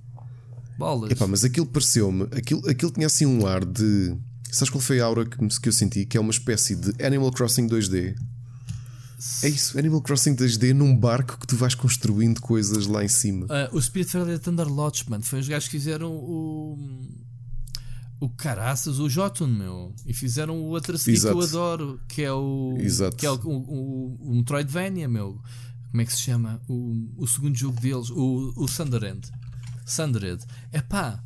Bolas. 0.76 1.10
Epá, 1.10 1.26
mas 1.26 1.44
aquilo 1.44 1.64
pareceu-me. 1.64 2.24
Aquilo, 2.24 2.68
aquilo 2.68 2.90
tinha 2.90 3.06
assim 3.06 3.24
um 3.24 3.46
ar 3.46 3.64
de 3.64 4.14
Sabes 4.56 4.70
qual 4.70 4.80
foi 4.80 5.00
a 5.00 5.04
aura 5.04 5.26
que, 5.26 5.36
que 5.36 5.68
eu 5.68 5.72
senti? 5.72 6.06
Que 6.06 6.16
é 6.16 6.20
uma 6.20 6.30
espécie 6.30 6.74
de 6.74 7.04
Animal 7.04 7.30
Crossing 7.30 7.68
2D. 7.68 8.16
É 9.42 9.48
isso, 9.48 9.78
Animal 9.78 10.00
Crossing 10.00 10.34
2D 10.34 10.72
num 10.72 10.96
barco 10.96 11.38
que 11.38 11.46
tu 11.46 11.56
vais 11.56 11.74
construindo 11.74 12.40
coisas 12.40 12.86
lá 12.86 13.04
em 13.04 13.08
cima. 13.08 13.44
Uh, 13.44 13.76
o 13.76 13.82
Spirit 13.82 14.10
Fair 14.10 14.38
Thunder 14.38 14.66
Lodge, 14.66 15.04
mano, 15.10 15.22
foi 15.22 15.40
os 15.40 15.48
gajos 15.48 15.68
que 15.68 15.76
fizeram 15.76 16.10
o. 16.10 16.78
O 18.18 18.30
Caraças, 18.30 18.98
o 18.98 19.10
Jotun, 19.10 19.46
meu. 19.46 19.94
E 20.06 20.14
fizeram 20.14 20.58
o 20.58 20.68
outro 20.68 20.98
que 20.98 21.10
eu 21.10 21.38
adoro, 21.42 22.00
que 22.08 22.22
é 22.22 22.32
o. 22.32 22.78
Exato. 22.80 23.14
Que 23.14 23.26
é 23.26 23.30
o, 23.30 23.34
o, 23.34 24.16
o, 24.22 24.34
Metroidvania, 24.36 25.06
meu. 25.06 25.38
Como 25.90 26.00
é 26.00 26.04
que 26.06 26.14
se 26.14 26.22
chama? 26.22 26.62
O, 26.66 27.10
o 27.18 27.26
segundo 27.26 27.58
jogo 27.58 27.78
deles, 27.78 28.08
o, 28.08 28.54
o 28.56 28.66
Sunderland. 28.66 29.30
Sundered. 29.84 30.42
É 30.72 30.80
pá, 30.80 31.22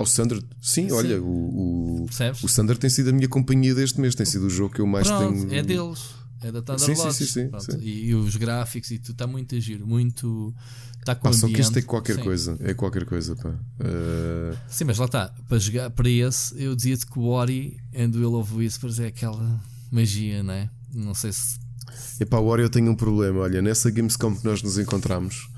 ao 0.00 0.06
Sander, 0.06 0.38
sim, 0.62 0.88
sim, 0.88 0.92
olha, 0.92 1.20
o, 1.20 1.26
o, 1.26 2.06
o 2.42 2.48
Sander 2.48 2.78
tem 2.78 2.88
sido 2.88 3.10
a 3.10 3.12
minha 3.12 3.28
companhia 3.28 3.74
deste 3.74 4.00
mês, 4.00 4.14
tem 4.14 4.24
sido 4.24 4.46
o 4.46 4.50
jogo 4.50 4.74
que 4.74 4.80
eu 4.80 4.86
mais 4.86 5.06
Pronto, 5.06 5.46
tenho. 5.46 5.54
É 5.54 5.62
deles, 5.62 6.14
é 6.42 6.50
da 6.50 6.62
Thunder 6.62 6.80
sim, 6.80 6.94
sim, 6.94 7.10
sim, 7.10 7.26
sim, 7.26 7.50
sim, 7.60 7.78
E, 7.82 8.06
e, 8.06 8.14
os 8.14 8.34
gráficos 8.36 8.90
e 8.90 8.98
tudo 8.98 9.12
está 9.12 9.26
muito 9.26 9.54
a 9.54 9.60
giro, 9.60 9.86
muito. 9.86 10.54
Está 10.98 11.14
com 11.14 11.28
pá, 11.28 11.34
só 11.34 11.46
que 11.48 11.60
isto 11.60 11.78
é 11.78 11.82
qualquer 11.82 12.16
sim. 12.16 12.22
coisa, 12.22 12.56
é 12.60 12.72
qualquer 12.72 13.04
coisa, 13.04 13.36
pá. 13.36 13.50
Uh... 13.50 14.56
Sim, 14.70 14.84
mas 14.84 14.96
lá 14.96 15.04
está, 15.04 15.34
para 15.46 15.58
jogar 15.58 15.90
para 15.90 16.08
esse, 16.08 16.62
eu 16.62 16.74
dizia-te 16.74 17.04
que 17.04 17.18
o 17.18 17.24
Ori 17.24 17.78
and 17.94 18.12
Will 18.14 18.34
of 18.36 18.54
Whispers 18.54 19.00
é 19.00 19.08
aquela 19.08 19.62
magia, 19.90 20.42
não 20.42 20.54
é? 20.54 20.70
Não 20.94 21.14
sei 21.14 21.32
se. 21.32 21.58
Epá, 22.18 22.38
o 22.38 22.46
Ori 22.46 22.62
eu 22.62 22.70
tenho 22.70 22.90
um 22.90 22.96
problema, 22.96 23.40
olha, 23.40 23.60
nessa 23.60 23.90
Gamescom 23.90 24.34
que 24.34 24.46
nós 24.46 24.62
nos 24.62 24.78
encontramos 24.78 25.50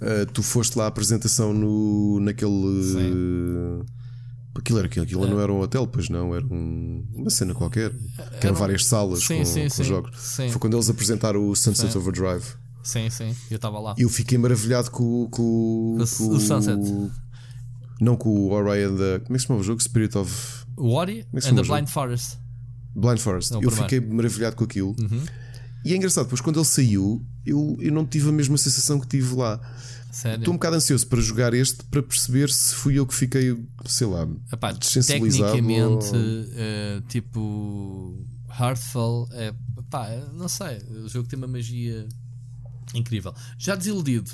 Uh, 0.00 0.26
tu 0.32 0.42
foste 0.42 0.76
lá 0.76 0.84
à 0.84 0.86
apresentação 0.88 1.52
no, 1.52 2.20
naquele. 2.20 2.50
Uh, 2.50 3.84
aquilo 4.54 4.78
era 4.78 4.86
aquilo, 4.86 5.04
aquilo 5.04 5.26
não 5.26 5.40
era 5.40 5.52
um 5.52 5.60
hotel, 5.60 5.86
pois 5.86 6.08
não, 6.08 6.34
era 6.34 6.44
um, 6.44 7.04
uma 7.14 7.30
cena 7.30 7.54
qualquer. 7.54 7.92
Que 8.40 8.46
eram 8.46 8.56
várias 8.56 8.84
salas 8.84 9.22
sim, 9.22 9.38
com, 9.38 9.44
sim, 9.44 9.62
com 9.64 9.70
sim, 9.70 9.84
jogos. 9.84 10.36
Foi 10.36 10.58
quando 10.58 10.74
eles 10.74 10.90
apresentaram 10.90 11.48
o 11.48 11.54
Sunset 11.54 11.96
Overdrive. 11.96 12.44
Sim, 12.82 13.08
sim, 13.08 13.34
eu 13.50 13.56
estava 13.56 13.78
lá. 13.78 13.94
Eu 13.96 14.08
fiquei 14.08 14.36
maravilhado 14.36 14.90
com, 14.90 15.28
com, 15.30 15.42
o, 15.42 15.96
com 15.96 16.28
o 16.28 16.40
Sunset. 16.40 16.78
Não 18.00 18.16
com 18.16 18.28
o 18.28 18.50
Ori 18.50 18.82
and 18.82 18.96
the. 18.96 19.18
Como 19.20 19.34
é 19.34 19.36
que 19.36 19.38
se 19.38 19.46
chama 19.46 19.60
o 19.60 19.62
jogo? 19.62 19.80
Spirit 19.82 20.18
of. 20.18 20.64
O 20.76 20.92
Ori 20.92 21.26
é 21.32 21.48
and 21.48 21.54
the 21.54 21.62
Blind 21.62 21.88
Forest. 21.88 22.38
Blind 22.94 23.18
Forest. 23.18 23.54
eu 23.54 23.70
fiquei 23.70 24.00
maravilhado 24.00 24.56
com 24.56 24.64
aquilo. 24.64 24.94
Uhum. 25.00 25.22
E 25.84 25.92
é 25.92 25.96
engraçado, 25.96 26.26
pois 26.28 26.40
quando 26.40 26.58
ele 26.58 26.64
saiu, 26.64 27.24
eu, 27.44 27.76
eu 27.80 27.92
não 27.92 28.06
tive 28.06 28.28
a 28.28 28.32
mesma 28.32 28.56
sensação 28.56 28.98
que 28.98 29.06
tive 29.06 29.34
lá. 29.34 29.60
Sério? 30.10 30.38
Estou 30.38 30.54
um 30.54 30.56
bocado 30.56 30.76
ansioso 30.76 31.06
para 31.08 31.20
jogar 31.20 31.52
este 31.54 31.82
para 31.84 32.02
perceber 32.02 32.48
se 32.50 32.74
fui 32.74 32.98
eu 32.98 33.06
que 33.06 33.14
fiquei, 33.14 33.58
sei 33.84 34.06
lá, 34.06 34.26
Epá, 34.52 34.70
desensibilizado. 34.72 35.52
tecnicamente, 35.52 36.06
ou- 36.06 36.44
eh, 36.56 37.02
tipo 37.08 38.24
Hearthfall, 38.48 39.28
é, 39.32 39.52
pá, 39.90 40.08
não 40.32 40.48
sei, 40.48 40.78
o 41.04 41.08
jogo 41.08 41.28
tem 41.28 41.36
uma 41.36 41.48
magia 41.48 42.06
incrível. 42.94 43.34
Já 43.58 43.74
desiludido, 43.74 44.30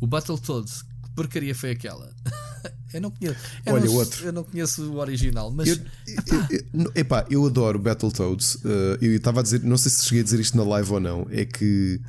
o 0.00 0.06
Battletoads, 0.06 0.82
que 0.82 1.10
porcaria 1.16 1.54
foi 1.54 1.72
aquela? 1.72 2.14
eu 2.92 3.00
não 3.00 3.10
conheço. 3.10 3.36
Eu 3.64 3.74
Olha, 3.74 3.84
não, 3.84 3.94
outro. 3.94 4.24
Eu 4.26 4.32
não 4.32 4.44
conheço 4.44 4.90
o 4.92 4.96
original, 4.98 5.50
mas 5.50 5.68
Eu, 5.68 5.76
eu, 6.06 6.62
eu, 6.74 6.92
epá, 6.96 7.26
eu 7.30 7.44
adoro 7.46 7.78
Battletoads. 7.78 8.56
Uh, 8.56 8.98
eu 9.00 9.16
estava 9.16 9.40
a 9.40 9.42
dizer, 9.42 9.62
não 9.62 9.76
sei 9.76 9.90
se 9.90 10.04
cheguei 10.04 10.20
a 10.20 10.24
dizer 10.24 10.40
isto 10.40 10.56
na 10.56 10.62
live 10.64 10.92
ou 10.92 11.00
não, 11.00 11.26
é 11.30 11.44
que 11.44 12.00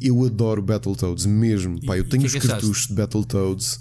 eu 0.00 0.24
adoro 0.24 0.60
Battletoads 0.62 1.26
mesmo. 1.26 1.80
Pá, 1.84 1.96
eu 1.96 2.04
E- 2.04 2.08
tenho 2.08 2.24
os 2.26 2.34
cartuchos 2.34 2.86
de 2.88 2.94
Battletoads. 2.94 3.80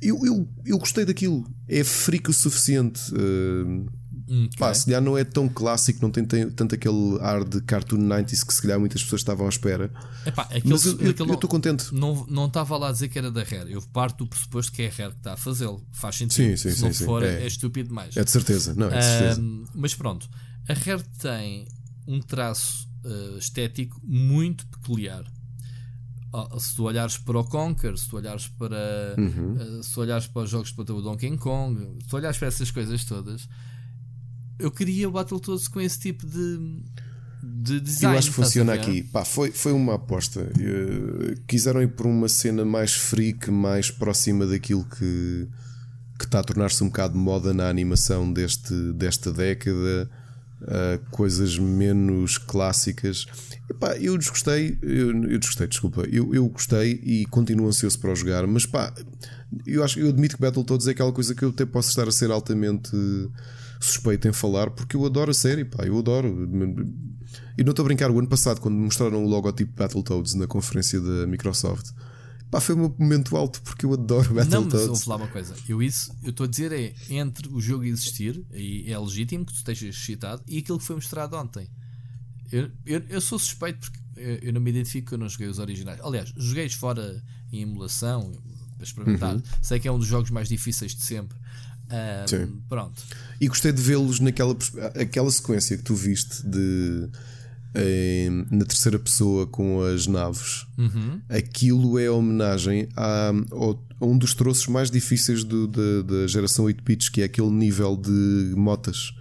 Eu, 0.00 0.24
eu, 0.24 0.48
eu 0.64 0.78
gostei 0.78 1.04
daquilo. 1.04 1.44
É 1.66 1.82
freak 1.82 2.30
o 2.30 2.32
suficiente. 2.32 3.00
Uh, 3.12 3.86
Hum, 4.30 4.48
pá, 4.58 4.74
se 4.74 4.84
calhar 4.84 5.00
não 5.00 5.16
é 5.16 5.24
tão 5.24 5.48
clássico, 5.48 6.00
não 6.02 6.10
tem, 6.10 6.24
tem 6.24 6.50
tanto 6.50 6.74
aquele 6.74 7.18
ar 7.20 7.44
de 7.44 7.60
cartoon 7.62 7.96
90s 7.98 8.44
que 8.46 8.52
se 8.52 8.60
calhar 8.60 8.78
muitas 8.78 9.02
pessoas 9.02 9.22
estavam 9.22 9.46
à 9.46 9.48
espera. 9.48 9.90
Epá, 10.26 10.42
aquele, 10.42 10.68
Mas 10.68 10.84
eu 10.84 11.10
estou 11.10 11.48
contente. 11.48 11.94
não 11.94 12.26
não 12.26 12.46
estava 12.46 12.76
lá 12.76 12.88
a 12.90 12.92
dizer 12.92 13.08
que 13.08 13.18
era 13.18 13.30
da 13.30 13.42
Rare. 13.42 13.72
Eu 13.72 13.80
parto 13.92 14.24
do 14.24 14.28
pressuposto 14.28 14.70
que 14.72 14.82
é 14.82 14.88
a 14.88 14.90
Rare 14.90 15.12
que 15.12 15.18
está 15.18 15.32
a 15.32 15.36
fazê-lo. 15.36 15.82
Faz 15.92 16.16
sentido. 16.16 16.34
Sim, 16.34 16.56
sim, 16.56 16.70
Se 16.76 16.82
não 16.82 16.92
sim. 16.92 17.04
for, 17.06 17.22
É. 17.22 17.42
é. 17.42 17.46
estúpido 17.46 17.88
demais. 17.88 18.16
É 18.16 18.22
de 18.22 18.30
certeza. 18.30 18.74
Não, 18.74 18.88
é 18.88 18.98
de 18.98 19.04
certeza. 19.04 19.42
Mas 19.74 19.94
pronto, 19.94 20.28
a 20.68 20.72
Rare 20.74 21.02
tem 21.20 21.66
um 22.06 22.20
traço 22.20 22.86
ah, 23.04 23.38
estético 23.38 23.98
muito 24.04 24.66
peculiar. 24.66 25.24
Se 26.58 26.76
tu 26.76 26.84
olhares 26.84 27.16
para 27.16 27.38
o 27.38 27.44
Conquer, 27.44 27.96
se 27.96 28.06
tu 28.08 28.16
olhares 28.16 28.46
para 28.48 29.14
Uhum. 29.16 29.56
ah, 29.58 29.82
se 29.82 29.94
tu 29.94 30.00
olhares 30.02 30.26
para 30.26 30.42
os 30.42 30.50
jogos 30.50 30.70
para 30.72 30.92
o 30.92 31.00
Donkey 31.00 31.34
Kong, 31.38 31.80
se 32.02 32.06
tu 32.08 32.16
olhares 32.16 32.36
para 32.36 32.48
essas 32.48 32.70
coisas 32.70 33.02
todas, 33.04 33.48
eu 34.58 34.70
queria 34.70 35.08
o 35.08 35.12
Battletoads 35.12 35.68
com 35.68 35.80
esse 35.80 35.98
tipo 35.98 36.26
de, 36.26 36.82
de 37.42 37.80
design. 37.80 38.14
Eu 38.14 38.18
acho 38.18 38.28
que 38.28 38.34
funciona 38.34 38.72
aqui. 38.74 39.02
Pá, 39.02 39.24
foi, 39.24 39.50
foi 39.50 39.72
uma 39.72 39.94
aposta. 39.94 40.40
Eh, 40.58 41.34
quiseram 41.46 41.82
ir 41.82 41.88
por 41.88 42.06
uma 42.06 42.28
cena 42.28 42.64
mais 42.64 42.94
freak, 42.94 43.50
mais 43.50 43.90
próxima 43.90 44.46
daquilo 44.46 44.84
que 44.84 45.48
que 46.18 46.24
está 46.24 46.40
a 46.40 46.42
tornar-se 46.42 46.82
um 46.82 46.88
bocado 46.88 47.16
moda 47.16 47.54
na 47.54 47.68
animação 47.68 48.32
deste, 48.32 48.74
desta 48.92 49.32
década. 49.32 50.10
eh, 50.66 50.98
coisas 51.10 51.58
menos 51.58 52.38
clássicas. 52.38 53.26
Epá, 53.70 53.96
eu 53.96 54.16
desgostei, 54.18 54.76
eu, 54.82 55.10
eu 55.24 55.38
desgostei, 55.38 55.66
desculpa. 55.68 56.02
Eu, 56.10 56.34
eu 56.34 56.48
gostei 56.48 57.00
e 57.04 57.26
continuo 57.26 57.68
ansioso 57.68 57.98
para 57.98 58.12
o 58.12 58.16
jogar, 58.16 58.46
mas 58.46 58.66
pá, 58.66 58.92
eu 59.66 59.84
acho 59.84 60.00
eu 60.00 60.08
admito 60.08 60.36
que 60.36 60.42
Battletoads 60.42 60.88
é 60.88 60.90
aquela 60.90 61.12
coisa 61.12 61.34
que 61.34 61.44
eu 61.44 61.50
até 61.50 61.64
posso 61.64 61.90
estar 61.90 62.08
a 62.08 62.12
ser 62.12 62.30
altamente 62.30 62.90
suspeito 63.80 64.28
em 64.28 64.32
falar, 64.32 64.70
porque 64.70 64.96
eu 64.96 65.04
adoro 65.04 65.30
a 65.30 65.34
série, 65.34 65.64
pá, 65.64 65.84
eu 65.84 65.98
adoro. 65.98 66.48
E 67.56 67.64
não 67.64 67.70
estou 67.70 67.82
a 67.82 67.86
brincar, 67.86 68.10
o 68.10 68.18
ano 68.18 68.28
passado, 68.28 68.60
quando 68.60 68.76
mostraram 68.76 69.24
o 69.24 69.28
logotipo 69.28 69.72
Battletoads 69.74 70.34
na 70.34 70.46
conferência 70.46 71.00
da 71.00 71.26
Microsoft, 71.26 71.90
pá, 72.50 72.60
foi 72.60 72.74
o 72.74 72.78
meu 72.78 72.94
momento 72.98 73.36
alto, 73.36 73.60
porque 73.62 73.84
eu 73.84 73.92
adoro 73.92 74.28
Não, 74.28 74.34
mas 74.36 74.46
Battletoads. 74.48 74.88
ouve 74.88 75.08
lá 75.08 75.16
uma 75.16 75.28
coisa. 75.28 75.54
Eu 75.68 75.82
isso, 75.82 76.14
eu 76.22 76.30
estou 76.30 76.44
a 76.44 76.48
dizer 76.48 76.72
é 76.72 76.94
entre 77.10 77.48
o 77.48 77.60
jogo 77.60 77.84
existir, 77.84 78.44
e 78.52 78.90
é 78.90 78.98
legítimo 78.98 79.44
que 79.44 79.52
tu 79.52 79.56
estejas 79.56 79.94
excitado, 79.94 80.42
e 80.46 80.58
aquilo 80.58 80.78
que 80.78 80.84
foi 80.84 80.96
mostrado 80.96 81.36
ontem. 81.36 81.68
Eu, 82.50 82.70
eu, 82.86 83.02
eu 83.08 83.20
sou 83.20 83.38
suspeito 83.38 83.78
porque 83.80 83.98
eu, 84.16 84.36
eu 84.36 84.52
não 84.52 84.60
me 84.60 84.70
identifico 84.70 85.08
que 85.08 85.14
eu 85.14 85.18
não 85.18 85.28
joguei 85.28 85.48
os 85.48 85.58
originais. 85.58 86.00
Aliás, 86.02 86.32
joguei 86.36 86.68
fora 86.70 87.22
em 87.52 87.62
emulação 87.62 88.32
para 88.76 88.84
experimentar. 88.84 89.34
Uhum. 89.34 89.42
Sei 89.60 89.78
que 89.78 89.88
é 89.88 89.92
um 89.92 89.98
dos 89.98 90.06
jogos 90.06 90.30
mais 90.30 90.48
difíceis 90.48 90.94
de 90.94 91.02
sempre. 91.02 91.36
Ah, 91.90 92.24
Sim. 92.26 92.48
pronto. 92.68 93.02
E 93.40 93.48
gostei 93.48 93.72
de 93.72 93.80
vê-los 93.82 94.20
naquela 94.20 94.56
aquela 95.00 95.30
sequência 95.30 95.76
que 95.76 95.82
tu 95.84 95.94
viste 95.94 96.46
de 96.46 97.08
em- 97.74 98.46
na 98.50 98.64
terceira 98.64 98.98
pessoa 98.98 99.46
com 99.46 99.82
as 99.82 100.06
naves. 100.06 100.66
Uhum. 100.76 101.20
Aquilo 101.28 101.98
é 101.98 102.10
homenagem 102.10 102.88
a, 102.96 103.30
a 104.00 104.04
um 104.06 104.16
dos 104.16 104.34
troços 104.34 104.66
mais 104.68 104.90
difíceis 104.90 105.44
do- 105.44 105.66
da, 105.68 106.02
da 106.02 106.26
geração 106.26 106.64
8 106.64 106.82
bits, 106.82 107.08
que 107.08 107.20
é 107.20 107.24
aquele 107.24 107.50
nível 107.50 107.96
de 107.96 108.52
motas. 108.56 109.12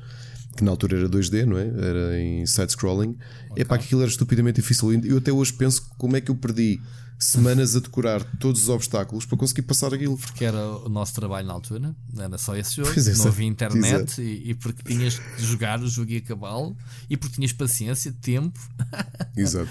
Que 0.55 0.63
na 0.63 0.71
altura 0.71 0.97
era 0.97 1.09
2D, 1.09 1.45
não 1.45 1.57
é? 1.57 1.67
Era 1.67 2.19
em 2.19 2.43
side-scrolling. 2.47 3.15
É 3.55 3.63
pá, 3.63 3.77
que 3.77 3.85
aquilo 3.85 4.01
era 4.01 4.09
estupidamente 4.09 4.59
difícil. 4.59 4.91
Eu 5.03 5.17
até 5.17 5.31
hoje 5.31 5.53
penso 5.53 5.87
como 5.99 6.15
é 6.17 6.21
que 6.21 6.31
eu 6.31 6.35
perdi 6.35 6.79
semanas 7.19 7.75
a 7.75 7.79
decorar 7.79 8.23
todos 8.39 8.63
os 8.63 8.69
obstáculos 8.69 9.25
para 9.25 9.37
conseguir 9.37 9.63
passar 9.63 9.93
aquilo. 9.93 10.17
Que 10.35 10.45
era 10.45 10.59
o 10.67 10.89
nosso 10.89 11.13
trabalho 11.15 11.47
na 11.47 11.53
altura, 11.53 11.95
não 12.13 12.23
era 12.23 12.37
só 12.37 12.55
esse 12.55 12.75
jogo, 12.75 12.91
Pois 12.93 13.07
é, 13.07 13.15
não 13.15 13.27
havia 13.27 13.47
internet 13.47 14.21
e, 14.21 14.51
e 14.51 14.53
porque 14.53 14.83
tinhas 14.83 15.19
de 15.37 15.45
jogar 15.45 15.81
o 15.81 15.87
jogo 15.87 16.11
e 16.11 16.17
acabá-lo 16.17 16.75
e 17.09 17.17
porque 17.17 17.35
tinhas 17.35 17.53
paciência, 17.53 18.13
tempo. 18.21 18.59
Exato. 19.35 19.69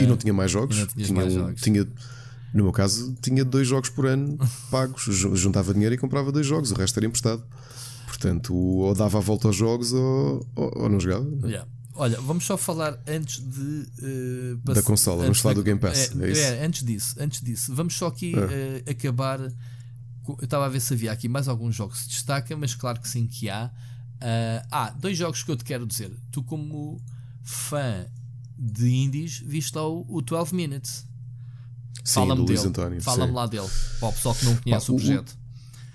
e 0.00 0.06
não 0.06 0.16
tinha 0.16 0.32
mais 0.32 0.50
jogos. 0.50 0.86
tinha, 0.94 1.12
mais 1.12 1.32
jogos. 1.32 1.60
tinha- 1.60 1.86
no 2.54 2.62
meu 2.64 2.72
caso, 2.72 3.14
tinha 3.20 3.44
dois 3.44 3.68
jogos 3.68 3.90
por 3.90 4.06
ano 4.06 4.38
pagos. 4.70 5.02
Ju- 5.04 5.36
Juntava 5.36 5.72
dinheiro 5.74 5.94
e 5.94 5.98
comprava 5.98 6.32
dois 6.32 6.46
jogos, 6.46 6.70
o 6.70 6.74
resto 6.74 6.96
era 6.98 7.06
emprestado. 7.06 7.42
Portanto, 8.06 8.54
ou 8.54 8.94
dava 8.94 9.18
a 9.18 9.20
volta 9.20 9.46
aos 9.48 9.54
jogos 9.56 9.92
ou, 9.92 10.44
ou, 10.56 10.72
ou 10.82 10.88
não 10.88 10.98
jogava. 10.98 11.28
Yeah. 11.46 11.68
Olha, 12.00 12.20
vamos 12.20 12.44
só 12.46 12.56
falar 12.56 12.98
antes 13.06 13.40
de 13.40 13.86
eh, 14.02 14.56
Da 14.72 14.82
consola, 14.82 15.22
vamos 15.22 15.40
falar 15.40 15.54
da- 15.54 15.60
do 15.60 15.64
Game 15.64 15.80
Pass, 15.80 16.12
é 16.16 16.30
isso? 16.30 16.64
antes 16.64 16.84
disso, 16.84 17.16
antes 17.18 17.40
disso, 17.42 17.74
vamos 17.74 17.94
só 17.96 18.06
aqui 18.06 18.32
Ah. 18.36 18.48
eh, 18.86 18.90
acabar. 18.90 19.40
com- 20.22 20.36
Eu 20.38 20.44
estava 20.44 20.66
a 20.66 20.68
ver 20.68 20.80
se 20.80 20.92
havia 20.94 21.10
aqui 21.10 21.26
mais 21.28 21.48
alguns 21.48 21.74
jogos 21.74 21.96
que 21.98 22.02
se 22.04 22.08
destacam, 22.10 22.56
mas 22.58 22.74
claro 22.74 23.00
que 23.00 23.08
sim 23.08 23.26
que 23.26 23.48
há. 23.50 23.70
Ah, 24.20 24.66
há 24.70 24.90
dois 24.90 25.16
jogos 25.16 25.42
que 25.42 25.50
eu 25.50 25.56
te 25.56 25.64
quero 25.64 25.86
dizer. 25.86 26.12
Tu, 26.30 26.42
como 26.42 27.00
fã 27.42 28.06
de 28.58 28.88
indies, 28.90 29.38
viste 29.44 29.74
lá 29.74 29.88
o, 29.88 30.04
o 30.08 30.20
12 30.20 30.54
Minutes. 30.54 31.06
Fala-me 32.04 32.40
dele. 32.46 32.58
Fala-me 33.04 33.32
lá 33.32 33.46
dele. 33.46 33.68
Para 34.00 34.08
o 34.08 34.12
pessoal 34.12 34.34
que 34.34 34.44
não 34.44 34.56
conhece 34.56 34.86
Pá, 34.86 34.92
o 34.92 34.96
o- 34.96 34.98
projeto. 34.98 35.38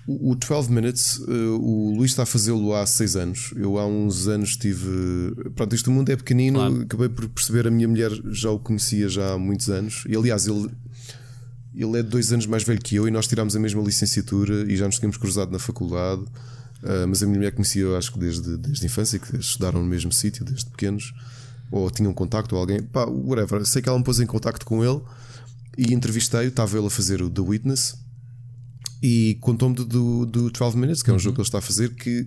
O, 0.06 0.32
o 0.32 0.34
12 0.34 0.70
Minutes, 0.70 1.20
eh, 1.26 1.32
o 1.32 1.94
Luís 1.96 2.10
está 2.10 2.24
a 2.24 2.26
fazê-lo 2.26 2.74
há 2.74 2.84
6 2.84 3.16
anos. 3.16 3.54
Eu 3.56 3.78
há 3.78 3.86
uns 3.86 4.28
anos 4.28 4.56
tive. 4.56 5.32
Pronto, 5.54 5.74
isto 5.74 5.88
o 5.88 5.92
mundo 5.92 6.10
é 6.10 6.16
pequenino. 6.16 6.58
Claro. 6.58 6.82
Acabei 6.82 7.08
por 7.08 7.28
perceber, 7.28 7.66
a 7.66 7.70
minha 7.70 7.88
mulher 7.88 8.10
já 8.30 8.50
o 8.50 8.58
conhecia 8.58 9.08
já 9.08 9.32
há 9.32 9.38
muitos 9.38 9.68
anos. 9.70 10.04
E 10.08 10.14
aliás, 10.14 10.46
ele, 10.46 10.70
ele 11.74 11.98
é 11.98 12.02
dois 12.02 12.32
anos 12.32 12.46
mais 12.46 12.62
velho 12.62 12.80
que 12.80 12.96
eu 12.96 13.08
e 13.08 13.10
nós 13.10 13.26
tirámos 13.26 13.56
a 13.56 13.58
mesma 13.58 13.82
licenciatura 13.82 14.70
e 14.70 14.76
já 14.76 14.86
nos 14.86 14.96
tínhamos 14.96 15.16
cruzado 15.16 15.50
na 15.50 15.58
faculdade. 15.58 16.24
Ah, 16.84 17.06
mas 17.08 17.22
a 17.22 17.26
minha 17.26 17.38
mulher 17.38 17.52
conhecia, 17.52 17.82
eu 17.82 17.96
acho 17.96 18.12
que 18.12 18.18
desde, 18.18 18.56
desde 18.58 18.84
a 18.84 18.86
infância, 18.86 19.18
que 19.18 19.36
estudaram 19.36 19.80
no 19.80 19.88
mesmo 19.88 20.12
sítio, 20.12 20.44
desde 20.44 20.66
pequenos, 20.66 21.14
ou 21.70 21.90
tinham 21.90 22.12
contacto 22.12 22.54
ou 22.54 22.60
alguém. 22.60 22.82
Pá, 22.82 23.06
whatever. 23.06 23.64
Sei 23.64 23.80
que 23.80 23.88
ela 23.88 23.98
me 23.98 24.04
pôs 24.04 24.20
em 24.20 24.26
contacto 24.26 24.66
com 24.66 24.84
ele 24.84 25.00
e 25.78 25.94
entrevistei-o. 25.94 26.48
Estava 26.48 26.76
ele 26.76 26.86
a 26.86 26.90
fazer 26.90 27.22
o 27.22 27.30
The 27.30 27.40
Witness 27.40 27.96
e 29.06 29.36
contou-me 29.42 29.74
do, 29.74 29.84
do, 29.84 30.24
do 30.26 30.50
12 30.50 30.76
Minutes, 30.78 31.02
que 31.02 31.10
é 31.10 31.12
um 31.12 31.18
jogo 31.18 31.34
que 31.34 31.40
ele 31.42 31.46
está 31.46 31.58
a 31.58 31.60
fazer, 31.60 31.94
que, 31.94 32.26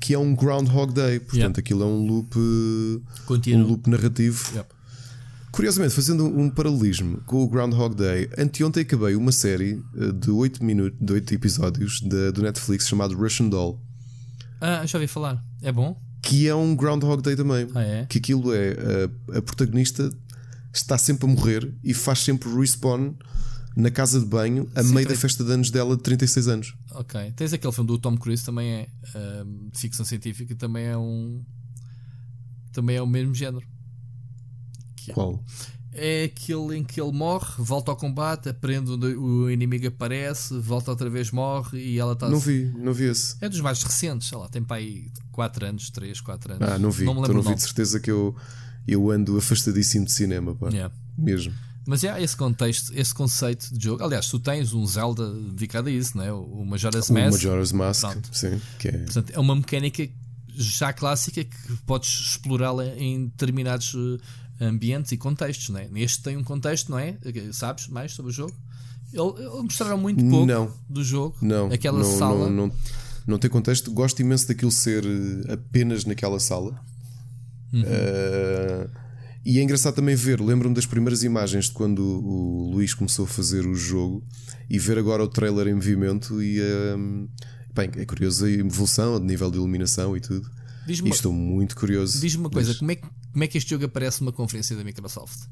que 0.00 0.12
é 0.12 0.18
um 0.18 0.34
Groundhog 0.34 0.92
Day. 0.92 1.20
Portanto, 1.20 1.36
Yeah. 1.36 1.58
aquilo 1.60 1.82
é 1.82 1.86
um 1.86 2.04
loop, 2.04 2.36
um 2.36 3.62
loop 3.62 3.88
narrativo. 3.88 4.44
Yep. 4.56 4.68
Curiosamente, 5.52 5.94
fazendo 5.94 6.24
um 6.26 6.50
paralelismo 6.50 7.18
com 7.26 7.44
o 7.44 7.48
Groundhog 7.48 7.94
Day, 7.94 8.28
anteontem 8.36 8.82
acabei 8.82 9.14
uma 9.14 9.30
série 9.30 9.80
eh, 9.96 10.10
de 10.10 10.30
8 10.30 10.64
minutos, 10.64 10.98
de 11.00 11.12
8 11.12 11.32
episódios 11.34 12.00
da, 12.00 12.32
do 12.32 12.42
Netflix 12.42 12.88
chamado 12.88 13.14
Russian 13.16 13.48
Doll, 13.48 13.80
Ah, 14.60 14.84
já 14.84 14.98
ouvi 14.98 15.06
falar. 15.06 15.40
É 15.62 15.70
bom? 15.70 15.96
que 16.22 16.48
é 16.48 16.54
um 16.54 16.74
Groundhog 16.74 17.22
Day 17.22 17.36
também. 17.36 17.68
Ah, 17.74 17.82
é? 17.82 18.06
Que 18.06 18.16
aquilo 18.18 18.52
é 18.52 18.70
a, 19.32 19.38
a 19.38 19.42
protagonista 19.42 20.10
está 20.72 20.96
sempre 20.98 21.26
a 21.26 21.28
morrer 21.28 21.72
e 21.84 21.92
faz 21.94 22.20
sempre 22.20 22.48
respawn 22.52 23.12
na 23.76 23.90
casa 23.90 24.20
de 24.20 24.26
banho 24.26 24.68
a 24.74 24.82
Sim, 24.82 24.94
meio 24.94 25.08
da 25.08 25.16
festa 25.16 25.42
de 25.44 25.50
anos 25.52 25.70
dela 25.70 25.96
de 25.96 26.02
36 26.02 26.48
anos. 26.48 26.74
Ok. 26.92 27.32
Tens 27.36 27.52
aquele 27.52 27.72
filme 27.72 27.88
do 27.88 27.98
Tom 27.98 28.16
Cruise 28.16 28.44
também 28.44 28.70
é 28.70 28.88
de 29.72 29.78
ficção 29.78 30.04
científica 30.04 30.54
também 30.54 30.84
é 30.86 30.96
um. 30.96 31.42
Também 32.72 32.96
é 32.96 33.02
o 33.02 33.06
mesmo 33.06 33.34
género. 33.34 33.66
Que 34.96 35.10
é- 35.10 35.14
Qual? 35.14 35.42
É 35.96 36.24
aquele 36.24 36.76
em 36.76 36.82
que 36.82 37.00
ele 37.00 37.12
morre, 37.12 37.46
volta 37.58 37.92
ao 37.92 37.96
combate, 37.96 38.48
aprende 38.48 38.90
onde 38.90 39.06
o 39.14 39.48
inimigo 39.48 39.86
aparece, 39.86 40.58
volta 40.58 40.90
outra 40.90 41.08
vez, 41.08 41.30
morre 41.30 41.78
e 41.78 41.98
ela 42.00 42.14
está. 42.14 42.28
Não 42.28 42.40
vi, 42.40 42.64
não 42.76 42.92
vi 42.92 43.04
esse. 43.04 43.36
É 43.40 43.48
dos 43.48 43.60
mais 43.60 43.80
recentes, 43.80 44.26
sei 44.28 44.36
lá, 44.36 44.48
tem 44.48 44.60
para 44.60 44.78
aí 44.78 45.08
4 45.30 45.66
anos, 45.66 45.90
3, 45.90 46.20
4 46.20 46.54
anos. 46.54 46.68
Ah, 46.68 46.78
não 46.80 46.90
vi. 46.90 47.04
Não 47.04 47.14
me 47.14 47.20
Então 47.20 47.32
lembro 47.32 47.34
não 47.34 47.40
o 47.42 47.48
vi 47.48 47.54
de 47.54 47.62
certeza 47.62 48.00
que 48.00 48.10
eu, 48.10 48.34
eu 48.88 49.08
ando 49.08 49.36
afastadíssimo 49.38 50.04
de 50.04 50.10
cinema, 50.12 50.52
pá. 50.56 50.68
Yeah. 50.70 50.92
Mesmo. 51.16 51.54
Mas 51.86 52.02
é 52.02 52.22
esse 52.22 52.36
contexto, 52.36 52.92
esse 52.94 53.14
conceito 53.14 53.68
de 53.76 53.84
jogo. 53.84 54.02
Aliás, 54.02 54.26
tu 54.28 54.38
tens 54.38 54.72
um 54.72 54.86
Zelda 54.86 55.30
dedicado 55.32 55.88
a 55.88 55.92
isso, 55.92 56.16
não 56.16 56.24
é? 56.24 56.32
O 56.32 56.64
Majora's 56.64 57.10
O 57.10 57.12
Mask. 57.12 57.32
Majora's 57.32 57.72
Mask, 57.72 58.00
Pronto. 58.10 58.28
sim, 58.32 58.60
que 58.78 58.88
é. 58.88 58.92
Portanto, 58.98 59.30
é 59.34 59.38
uma 59.38 59.54
mecânica 59.54 60.08
já 60.48 60.92
clássica 60.92 61.44
que 61.44 61.72
podes 61.84 62.08
explorá-la 62.30 62.86
em 62.86 63.26
determinados 63.26 63.94
eh, 64.60 64.64
ambientes 64.64 65.12
e 65.12 65.16
contextos, 65.16 65.68
não 65.68 65.80
é? 65.80 65.88
Neste 65.88 66.22
tem 66.22 66.36
um 66.36 66.44
contexto, 66.44 66.90
não 66.90 66.98
é? 66.98 67.16
Sabes 67.52 67.88
mais 67.88 68.12
sobre 68.12 68.30
o 68.30 68.34
jogo? 68.34 68.54
Ele, 69.12 69.62
mostraram 69.62 69.98
muito 69.98 70.24
pouco 70.24 70.46
Não. 70.46 70.72
do 70.88 71.04
jogo. 71.04 71.36
Não, 71.40 71.66
Aquela 71.70 71.98
não, 71.98 72.18
sala. 72.18 72.50
Não, 72.50 72.66
não, 72.68 72.74
não 73.26 73.38
tem 73.38 73.48
contexto. 73.50 73.92
Gosto 73.92 74.20
imenso 74.20 74.48
daquilo 74.48 74.72
ser 74.72 75.04
eh, 75.04 75.52
apenas 75.52 76.04
naquela 76.04 76.40
sala. 76.40 76.80
Uhum. 77.72 77.82
Eh, 77.84 78.88
e 79.44 79.58
é 79.58 79.62
engraçado 79.62 79.94
também 79.94 80.14
ver. 80.14 80.40
Lembro-me 80.40 80.74
das 80.74 80.86
primeiras 80.86 81.22
imagens 81.22 81.66
de 81.66 81.72
quando 81.72 82.00
o 82.00 82.70
Luís 82.72 82.94
começou 82.94 83.26
a 83.26 83.28
fazer 83.28 83.66
o 83.66 83.74
jogo 83.74 84.24
e 84.70 84.78
ver 84.78 84.98
agora 84.98 85.22
o 85.22 85.28
trailer 85.28 85.68
em 85.68 85.74
movimento. 85.74 86.42
E 86.42 86.60
eh, 86.60 86.96
bem, 87.74 87.90
é 87.96 88.06
curioso 88.06 88.46
a 88.46 88.50
evolução, 88.50 89.16
a 89.16 89.20
nível 89.20 89.50
de 89.50 89.58
iluminação 89.58 90.16
e 90.16 90.20
tudo. 90.20 90.50
Diz-me 90.86 91.08
E 91.08 91.10
uma, 91.10 91.14
estou 91.14 91.32
muito 91.32 91.76
curioso. 91.76 92.20
diz 92.20 92.34
uma 92.34 92.48
coisa: 92.48 92.74
como 92.74 92.90
é, 92.90 92.96
que, 92.96 93.06
como 93.32 93.44
é 93.44 93.46
que 93.46 93.58
este 93.58 93.70
jogo 93.70 93.84
aparece 93.84 94.20
numa 94.20 94.32
conferência 94.32 94.74
da 94.76 94.82
Microsoft? 94.82 95.48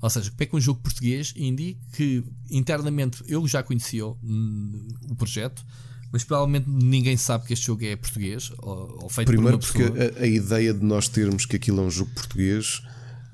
Ou 0.00 0.08
seja, 0.08 0.30
como 0.30 0.42
é 0.42 0.46
que 0.46 0.56
um 0.56 0.60
jogo 0.60 0.80
português, 0.80 1.34
indie, 1.36 1.78
que 1.92 2.24
internamente 2.50 3.22
eu 3.28 3.46
já 3.46 3.62
conhecia 3.62 4.06
o, 4.06 4.18
hum, 4.22 4.88
o 5.10 5.14
projeto, 5.14 5.62
mas 6.10 6.24
provavelmente 6.24 6.68
ninguém 6.68 7.16
sabe 7.16 7.46
que 7.46 7.52
este 7.52 7.66
jogo 7.66 7.84
é 7.84 7.96
português 7.96 8.50
ou, 8.58 9.02
ou 9.02 9.08
feito 9.10 9.26
Primeiro 9.26 9.58
por 9.58 9.76
uma 9.78 9.90
porque 9.90 10.18
a, 10.18 10.22
a 10.22 10.26
ideia 10.26 10.72
de 10.72 10.82
nós 10.82 11.06
termos 11.06 11.44
que 11.44 11.56
aquilo 11.56 11.80
é 11.80 11.82
um 11.82 11.90
jogo 11.90 12.10
português, 12.14 12.82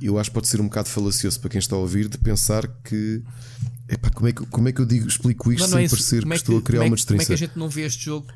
eu 0.01 0.19
acho 0.19 0.31
que 0.31 0.35
pode 0.35 0.49
ser 0.49 0.61
um 0.61 0.65
bocado 0.65 0.89
falacioso 0.89 1.41
para 1.41 1.51
quem 1.51 1.59
está 1.59 1.75
a 1.77 1.79
ouvir 1.79 2.09
de 2.09 2.19
pensar 2.19 2.67
que 2.85 3.23
epá, 3.89 4.11
como, 4.11 4.29
é 4.29 4.33
que 4.33 4.45
como 4.47 4.69
é 4.69 4.73
que 4.73 4.81
eu 4.81 4.87
digo, 4.87 5.07
explico 5.09 5.53
isto 5.53 5.63
Não, 5.63 5.69
não 5.71 5.79
é 5.79 5.81
sem 5.81 5.85
isso. 5.87 5.95
parecer 5.97 6.21
Como 6.21 6.31
que 6.33 6.35
é 6.35 6.37
estou 6.37 6.59
a 6.59 6.63
criar 6.63 6.81
é 6.85 6.87
uma 6.89 6.97
que- 6.97 7.07
Como 7.07 7.21
é 7.21 7.25
que 7.25 7.31
distinção. 7.31 7.35
a 7.35 7.49
gente 7.49 7.59
não 7.59 7.69
vê 7.69 7.83
este 7.83 8.05
jogo 8.05 8.27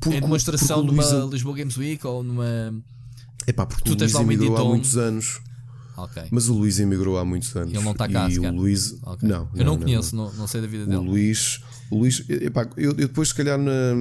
Porque- 0.00 0.16
em 0.16 0.20
demonstração 0.20 0.80
o 0.80 0.84
numa 0.84 1.04
Luís- 1.04 1.32
Lisboa 1.32 1.56
Games 1.56 1.76
Week 1.76 2.06
ou 2.06 2.22
numa. 2.22 2.74
Epá, 3.46 3.64
porque 3.66 3.84
tu 3.84 3.92
o 3.92 3.96
Luís 3.96 4.14
o 4.14 4.20
emigrou 4.22 4.56
há 4.56 4.64
muitos 4.64 4.96
anos. 4.96 5.40
Ok. 5.98 6.24
Mas 6.30 6.48
o 6.48 6.52
Luís 6.52 6.78
emigrou 6.78 7.16
há 7.16 7.24
muitos 7.24 7.56
anos. 7.56 7.72
Ele 7.72 7.82
não 7.82 7.92
está 7.92 8.06
cá, 8.06 8.28
E 8.28 8.38
o 8.38 8.52
Luís. 8.52 8.96
Ok. 9.02 9.26
Não, 9.26 9.48
eu 9.54 9.64
não, 9.64 9.76
não, 9.76 9.78
conheço, 9.78 10.14
Não, 10.14 10.30
não 10.34 10.46
sei 10.46 10.60
da 10.60 10.66
vida 10.66 10.82
O 10.84 10.86
dele. 10.86 10.98
Luís, 11.00 11.60
o 11.90 11.98
Luís 12.00 12.22
epá, 12.28 12.68
eu, 12.76 12.90
eu 12.90 12.94
depois, 12.94 13.28
se 13.28 13.34
calhar, 13.34 13.56
na- 13.58 13.94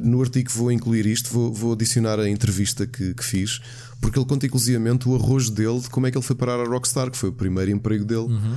no 0.00 0.20
artigo 0.20 0.50
vou 0.52 0.70
incluir 0.70 1.04
isto, 1.06 1.32
vou, 1.32 1.52
vou 1.52 1.72
adicionar 1.72 2.20
a 2.20 2.28
entrevista 2.28 2.86
que, 2.86 3.12
que 3.14 3.24
fiz, 3.24 3.60
porque 4.02 4.18
ele 4.18 4.26
conta 4.26 4.44
inclusivamente 4.44 5.08
o 5.08 5.14
arrojo 5.14 5.52
dele 5.52 5.80
de 5.80 5.88
como 5.88 6.06
é 6.06 6.10
que 6.10 6.18
ele 6.18 6.24
foi 6.24 6.34
parar 6.34 6.60
a 6.60 6.64
Rockstar, 6.64 7.08
que 7.10 7.16
foi 7.16 7.30
o 7.30 7.32
primeiro 7.32 7.70
emprego 7.70 8.04
dele. 8.04 8.26
Uhum. 8.26 8.56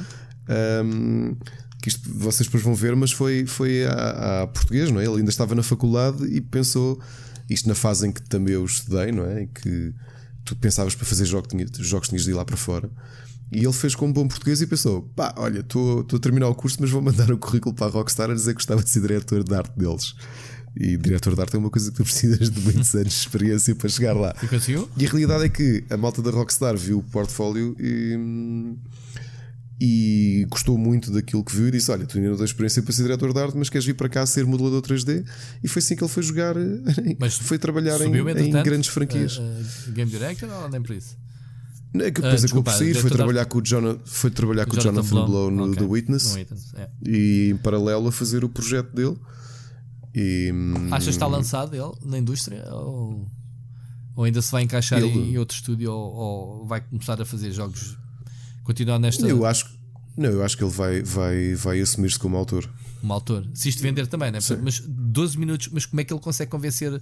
Um, 0.83 1.37
que 1.81 1.89
isto 1.89 2.09
vocês 2.11 2.47
depois 2.47 2.63
vão 2.63 2.73
ver, 2.73 2.95
mas 2.95 3.11
foi, 3.11 3.45
foi 3.45 3.85
a, 3.85 4.41
a 4.41 4.47
português, 4.47 4.89
não 4.89 4.99
é? 4.99 5.05
Ele 5.05 5.17
ainda 5.17 5.29
estava 5.29 5.53
na 5.53 5.61
faculdade 5.61 6.25
e 6.25 6.41
pensou, 6.41 6.99
isto 7.47 7.69
na 7.69 7.75
fase 7.75 8.07
em 8.07 8.11
que 8.11 8.23
também 8.23 8.55
eu 8.55 8.65
estudei, 8.65 9.11
não 9.11 9.23
é? 9.23 9.43
Em 9.43 9.47
que 9.47 9.93
tu 10.43 10.55
pensavas 10.55 10.95
para 10.95 11.05
fazer 11.05 11.25
jogos, 11.25 11.49
tinha, 11.49 11.65
jogos 11.79 12.09
tinhas 12.09 12.23
de 12.23 12.31
ir 12.31 12.33
lá 12.33 12.43
para 12.43 12.57
fora. 12.57 12.89
E 13.51 13.63
ele 13.63 13.73
fez 13.73 13.93
como 13.93 14.11
bom 14.11 14.27
português 14.27 14.61
e 14.61 14.67
pensou: 14.67 15.03
pá, 15.15 15.31
olha, 15.37 15.59
estou 15.59 15.99
a 16.11 16.19
terminar 16.19 16.47
o 16.49 16.55
curso, 16.55 16.77
mas 16.79 16.89
vou 16.89 17.03
mandar 17.03 17.31
o 17.31 17.37
currículo 17.37 17.75
para 17.75 17.85
a 17.85 17.89
Rockstar 17.89 18.31
a 18.31 18.33
dizer 18.33 18.51
que 18.51 18.55
gostava 18.55 18.83
de 18.83 18.89
ser 18.89 19.01
diretor 19.01 19.43
de 19.43 19.53
arte 19.53 19.77
deles. 19.77 20.15
E 20.77 20.97
diretor 20.97 21.35
de 21.35 21.41
arte 21.41 21.55
é 21.55 21.59
uma 21.59 21.69
coisa 21.69 21.89
que 21.89 21.97
tu 21.97 22.03
precisas 22.05 22.49
de 22.49 22.59
muitos 22.59 22.93
anos 22.95 23.13
de 23.13 23.19
experiência 23.19 23.73
para 23.75 23.89
chegar 23.89 24.13
lá. 24.13 24.35
E 24.43 24.47
conseguiu? 24.47 24.89
E 24.97 25.05
a 25.05 25.09
realidade 25.09 25.45
é 25.45 25.49
que 25.49 25.83
a 25.89 25.95
malta 25.95 26.21
da 26.21 26.31
Rockstar 26.31 26.75
viu 26.75 26.99
o 26.99 27.03
portfólio 27.03 27.75
e, 27.79 28.75
e 29.79 30.45
gostou 30.49 30.77
muito 30.77 31.11
daquilo 31.11 31.43
que 31.43 31.55
viu 31.55 31.67
e 31.67 31.71
disse: 31.71 31.89
Olha, 31.91 32.05
tu 32.05 32.17
ainda 32.17 32.29
não 32.31 32.37
tens 32.37 32.49
experiência 32.49 32.81
para 32.81 32.93
ser 32.93 33.03
diretor 33.03 33.33
de 33.33 33.39
arte, 33.39 33.57
mas 33.57 33.69
queres 33.69 33.85
vir 33.85 33.93
para 33.93 34.09
cá 34.09 34.25
ser 34.25 34.45
modelador 34.45 34.81
3D? 34.81 35.23
E 35.63 35.67
foi 35.67 35.81
assim 35.81 35.95
que 35.95 36.03
ele 36.03 36.11
foi 36.11 36.23
jogar, 36.23 36.55
Mas 37.19 37.37
foi 37.37 37.57
trabalhar 37.57 37.99
em, 38.01 38.05
Subiu, 38.05 38.29
em 38.29 38.51
grandes 38.63 38.89
franquias. 38.89 39.37
uh, 39.37 39.41
uh, 39.41 39.91
Game 39.93 40.11
Director 40.11 40.49
ou 40.49 40.69
nem 40.69 40.81
por 40.81 40.95
isso? 40.95 41.15
É 41.93 42.11
que 42.11 42.19
ah, 42.19 42.23
depois 42.23 42.43
acabou 42.43 42.63
desculpa, 42.63 42.71
por 42.71 42.77
sair, 42.77 42.93
foi 42.95 43.09
trabalhar 43.09 43.45
com 43.45 43.59
o 43.59 43.61
Jonathan, 43.61 43.99
foi 44.03 44.29
trabalhar 44.29 44.65
com 44.65 44.75
o 44.75 44.79
Jonathan 44.81 45.25
Blow 45.25 45.49
no 45.49 45.63
Ok. 45.65 45.75
The 45.75 45.85
Witness 45.85 46.29
No 46.31 46.35
Witness, 46.35 46.73
é. 46.75 46.89
e 47.05 47.49
em 47.51 47.57
paralelo 47.57 48.09
a 48.09 48.11
fazer 48.11 48.43
o 48.43 48.49
projeto 48.49 48.93
dele. 48.93 49.15
E, 50.15 50.51
hum, 50.53 50.87
Achas 50.91 51.05
que 51.05 51.09
está 51.11 51.27
lançado 51.27 51.75
ele 51.75 51.91
na 52.09 52.17
indústria? 52.17 52.63
Ou, 52.71 53.27
ou 54.15 54.23
ainda 54.23 54.41
se 54.41 54.51
vai 54.51 54.63
encaixar 54.63 54.99
Ele- 54.99 55.31
em 55.31 55.37
outro 55.37 55.57
estúdio 55.57 55.91
ou, 55.91 56.13
ou 56.13 56.67
vai 56.67 56.79
começar 56.81 57.21
a 57.21 57.25
fazer 57.25 57.51
jogos? 57.51 57.97
Continuar 58.63 58.97
nesta 58.97 59.27
eu 59.27 59.45
acho 59.45 59.75
não, 60.17 60.29
eu 60.29 60.43
acho 60.45 60.55
que 60.57 60.63
ele 60.63 60.71
vai, 60.71 61.03
vai, 61.03 61.55
vai 61.55 61.81
assumir-se 61.81 62.17
como 62.17 62.37
autor. 62.37 62.69
como 63.01 63.11
autor? 63.11 63.45
Se 63.53 63.67
isto 63.67 63.81
vender 63.81 64.07
também, 64.07 64.31
né? 64.31 64.39
Sim. 64.39 64.59
mas 64.63 64.79
12 64.79 65.37
minutos, 65.37 65.67
mas 65.73 65.85
como 65.85 65.99
é 65.99 66.05
que 66.05 66.13
ele 66.13 66.21
consegue 66.21 66.49
convencer 66.49 66.93
uh, 66.93 67.01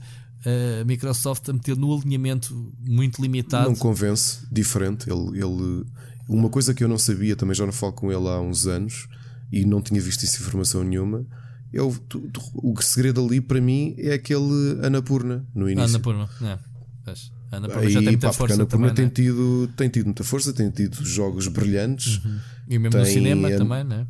a 0.82 0.84
Microsoft 0.84 1.48
a 1.48 1.54
meter 1.54 1.78
no 1.78 1.96
alinhamento 1.96 2.74
muito 2.80 3.22
limitado? 3.22 3.70
Não 3.70 3.76
convence, 3.76 4.40
diferente. 4.52 5.08
Ele, 5.08 5.40
ele, 5.40 5.86
uma 6.28 6.50
coisa 6.50 6.74
que 6.74 6.84
eu 6.84 6.88
não 6.88 6.98
sabia, 6.98 7.36
também 7.36 7.54
já 7.54 7.66
não 7.68 7.72
falo 7.74 7.94
com 7.94 8.12
ele 8.12 8.28
há 8.28 8.40
uns 8.42 8.66
anos 8.66 9.08
e 9.52 9.64
não 9.64 9.80
tinha 9.80 10.02
visto 10.02 10.26
essa 10.26 10.42
informação 10.42 10.84
nenhuma. 10.84 11.24
O, 11.82 11.92
tu- 12.08 12.20
tu- 12.32 12.42
o 12.54 12.82
segredo 12.82 13.26
ali 13.26 13.42
para 13.42 13.60
mim 13.60 13.96
é 13.98 14.14
aquele 14.14 14.80
Anapurna 14.84 15.46
no 15.56 15.70
início. 15.70 15.90
Ana 15.96 16.00
Purma, 16.00 16.30
é. 16.44 16.58
Pois. 17.04 17.32
Ana 17.52 17.68
Purma 17.68 17.90
já 17.90 18.00
tem 18.00 18.10
muita 18.10 18.28
pá, 18.28 18.34
força 18.34 18.54
Anapurna 18.56 18.88
também, 18.94 19.10
tem, 19.12 19.26
né? 19.26 19.32
tido, 19.32 19.70
tem 19.76 19.90
tido 19.90 20.06
muita 20.06 20.24
força, 20.24 20.54
tem 20.54 20.70
tido 20.70 21.04
jogos 21.06 21.48
brilhantes. 21.48 22.22
E 22.70 22.78
mesmo 22.80 22.98
no 22.98 23.04
tem 23.04 23.14
cinema 23.14 23.48
An- 23.50 23.58
também, 23.58 23.84
né? 23.84 24.08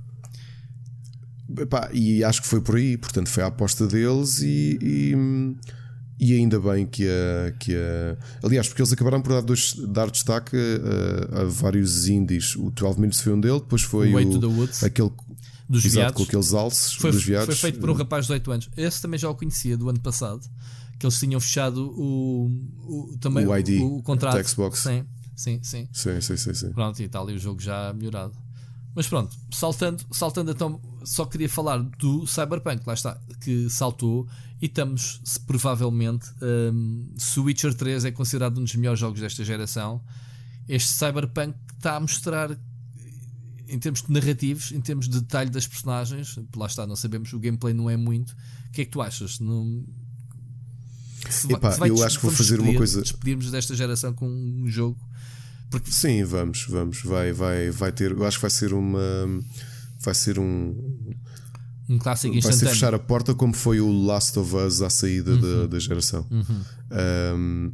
E 1.94 2.24
acho 2.24 2.42
que 2.42 2.48
foi 2.48 2.62
por 2.62 2.76
aí, 2.76 2.98
portanto 2.98 3.30
foi 3.30 3.44
a 3.44 3.48
aposta 3.48 3.86
deles 3.86 4.40
e, 4.42 4.80
e, 4.82 5.56
e 6.20 6.34
ainda 6.36 6.60
bem 6.60 6.86
que 6.86 7.06
a, 7.08 7.52
que 7.60 7.76
a. 7.76 8.18
Aliás, 8.48 8.68
porque 8.68 8.82
eles 8.82 8.92
acabaram 8.94 9.22
por 9.22 9.34
dar, 9.34 9.42
dois, 9.42 9.76
dar 9.90 10.10
destaque 10.10 10.56
a, 11.36 11.42
a 11.42 11.46
vários 11.46 12.08
indies. 12.08 12.56
O 12.56 12.72
12 12.72 13.00
Minutes 13.00 13.22
foi 13.22 13.34
um 13.34 13.40
dele, 13.40 13.60
depois 13.60 13.82
foi 13.84 14.14
O 14.14 14.18
aquele 14.84 15.12
Dos 15.70 15.86
exato, 15.86 16.00
viados. 16.00 16.18
com 16.18 16.24
aqueles 16.24 16.54
alces 16.54 16.94
Foi, 16.94 17.12
dos 17.12 17.24
foi 17.24 17.34
viados. 17.34 17.60
feito 17.60 17.80
por 17.80 17.90
um 17.90 17.94
rapaz 17.94 18.26
de 18.26 18.34
18 18.34 18.52
anos. 18.52 18.70
Esse 18.76 19.02
também 19.02 19.18
já 19.18 19.30
o 19.30 19.36
conhecia 19.36 19.78
do 19.78 19.90
ano 19.90 20.00
passado. 20.00 20.48
Que 21.00 21.06
eles 21.06 21.20
tinham 21.20 21.40
fechado 21.40 21.90
o, 21.98 22.46
o, 23.12 23.18
também 23.20 23.46
O 23.48 23.58
ID, 23.58 23.82
o, 23.82 24.02
contrato. 24.04 24.36
da 24.36 24.44
Xbox. 24.44 24.80
Sim, 24.80 25.06
sim, 25.36 25.60
sim. 25.64 25.88
Sim, 25.92 26.22
sim, 26.22 26.38
sim, 26.38 26.54
sim. 26.54 26.72
Pronto, 26.72 27.00
e 27.02 27.06
está 27.06 27.20
ali 27.20 27.34
o 27.34 27.40
jogo 27.40 27.62
já 27.62 27.92
melhorado. 27.94 28.34
Mas 28.96 29.08
pronto, 29.08 29.36
saltando, 29.52 30.04
saltando 30.12 30.52
então, 30.52 30.80
só 31.04 31.26
queria 31.26 31.50
falar 31.50 31.80
do 31.80 32.28
Cyberpunk, 32.28 32.84
lá 32.86 32.94
está, 32.94 33.20
que 33.42 33.68
saltou 33.70 34.28
e 34.62 34.68
estamos, 34.68 35.20
se 35.24 35.40
provavelmente, 35.40 36.30
hum, 36.72 37.12
se 37.18 37.40
o 37.40 37.44
Witcher 37.46 37.74
3 37.74 38.06
é 38.06 38.12
considerado 38.12 38.60
um 38.60 38.64
dos 38.64 38.76
melhores 38.76 39.00
jogos 39.00 39.20
desta 39.20 39.44
geração, 39.44 40.00
este 40.70 40.90
Cyberpunk 40.90 41.58
está 41.76 41.96
a 41.96 42.00
mostrar, 42.00 42.52
em 43.74 43.80
termos 43.80 44.02
de 44.04 44.12
narrativos, 44.12 44.72
em 44.72 44.80
termos 44.80 45.10
de 45.10 45.20
detalhe 45.20 45.50
das 45.50 45.66
personagens, 45.68 46.38
lá 46.56 46.68
está, 46.68 46.86
não 46.88 46.96
sabemos, 46.96 47.34
o 47.34 47.40
gameplay 47.40 47.74
não 47.74 47.90
é 47.90 47.98
muito. 47.98 48.32
O 48.68 48.72
que 48.72 48.82
é 48.82 48.86
que 48.86 48.92
tu 48.92 49.02
achas? 49.02 49.40
Não... 49.40 49.84
Se 51.30 51.48
vai- 51.48 51.56
Epá, 51.56 51.72
se 51.72 51.80
vai 51.80 51.90
eu 51.90 52.04
acho 52.04 52.18
que 52.20 52.26
vou 52.26 52.34
fazer 52.34 52.60
uma 52.60 52.74
coisa- 52.76 53.02
Despedirmos 53.02 53.50
desta 53.50 53.76
geração 53.76 54.14
com 54.14 54.28
um 54.30 54.68
jogo. 54.68 54.98
Porque 55.72 55.92
Sim, 55.92 56.24
vamos, 56.24 56.66
vamos. 56.70 57.02
Vai, 57.02 57.32
vai, 57.34 57.72
vai 57.72 57.92
ter. 57.92 58.12
Eu 58.12 58.24
acho 58.26 58.38
que 58.38 58.42
vai 58.44 58.52
ser 58.52 58.74
uma. 58.74 59.00
Vai 60.02 60.14
ser 60.14 60.38
um. 60.38 60.76
um 61.90 61.98
clássico 61.98 62.40
Vai 62.42 62.54
ser 62.54 62.68
fechar 62.68 62.94
a 62.94 63.00
porta 63.00 63.34
como 63.34 63.54
foi 63.54 63.80
o 63.82 63.92
Last 64.06 64.38
of 64.38 64.56
Us 64.56 64.82
à 64.82 64.90
saída 64.90 65.36
da, 65.36 65.66
da 65.68 65.80
geração. 65.80 66.28
Um, 66.32 67.72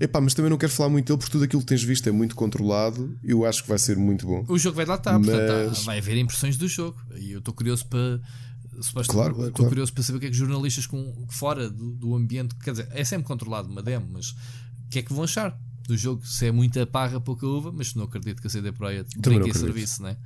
epá, 0.00 0.20
mas 0.20 0.34
também 0.34 0.50
não 0.50 0.58
quero 0.58 0.72
falar 0.72 0.88
muito 0.90 1.06
dele 1.06 1.18
porque 1.18 1.32
tudo 1.32 1.44
aquilo 1.44 1.62
que 1.62 1.68
tens 1.68 1.82
visto 1.82 2.08
é 2.08 2.12
muito 2.12 2.34
controlado. 2.34 3.16
Eu 3.22 3.44
acho 3.44 3.62
que 3.62 3.68
vai 3.68 3.78
ser 3.78 3.96
muito 3.96 4.26
bom. 4.26 4.44
O 4.48 4.58
jogo 4.58 4.76
vai 4.76 4.84
lá 4.86 4.94
estar, 4.96 5.18
portanto, 5.18 5.68
Mas- 5.70 5.78
há- 5.80 5.82
vai 5.84 5.98
haver 5.98 6.16
impressões 6.18 6.56
do 6.56 6.66
jogo. 6.68 7.00
E 7.16 7.32
eu 7.32 7.38
estou 7.38 7.52
curioso 7.54 7.86
para. 7.86 8.20
Claro, 9.06 9.30
estou 9.32 9.52
claro. 9.52 9.68
curioso 9.68 9.92
para 9.92 10.02
saber 10.02 10.16
o 10.16 10.20
que 10.20 10.26
é 10.26 10.28
que 10.30 10.32
os 10.32 10.38
jornalistas 10.38 10.84
com, 10.86 11.26
fora 11.30 11.70
do, 11.70 11.92
do 11.92 12.14
ambiente, 12.16 12.56
quer 12.56 12.72
dizer, 12.72 12.88
é 12.90 13.04
sempre 13.04 13.24
controlado 13.26 13.68
uma 13.70 13.80
demo, 13.80 14.06
mas 14.12 14.30
o 14.30 14.36
que 14.90 14.98
é 14.98 15.02
que 15.02 15.12
vão 15.12 15.22
achar 15.22 15.56
do 15.86 15.96
jogo? 15.96 16.26
Se 16.26 16.46
é 16.46 16.50
muita 16.52 16.84
parra, 16.84 17.20
pouca 17.20 17.46
uva, 17.46 17.70
mas 17.70 17.94
não 17.94 18.02
acredito 18.04 18.40
que 18.40 18.48
a 18.48 18.50
CD 18.50 18.72
Projekt 18.72 19.16
brinque 19.18 19.50
em 19.50 19.54
serviço, 19.54 20.02
né? 20.02 20.16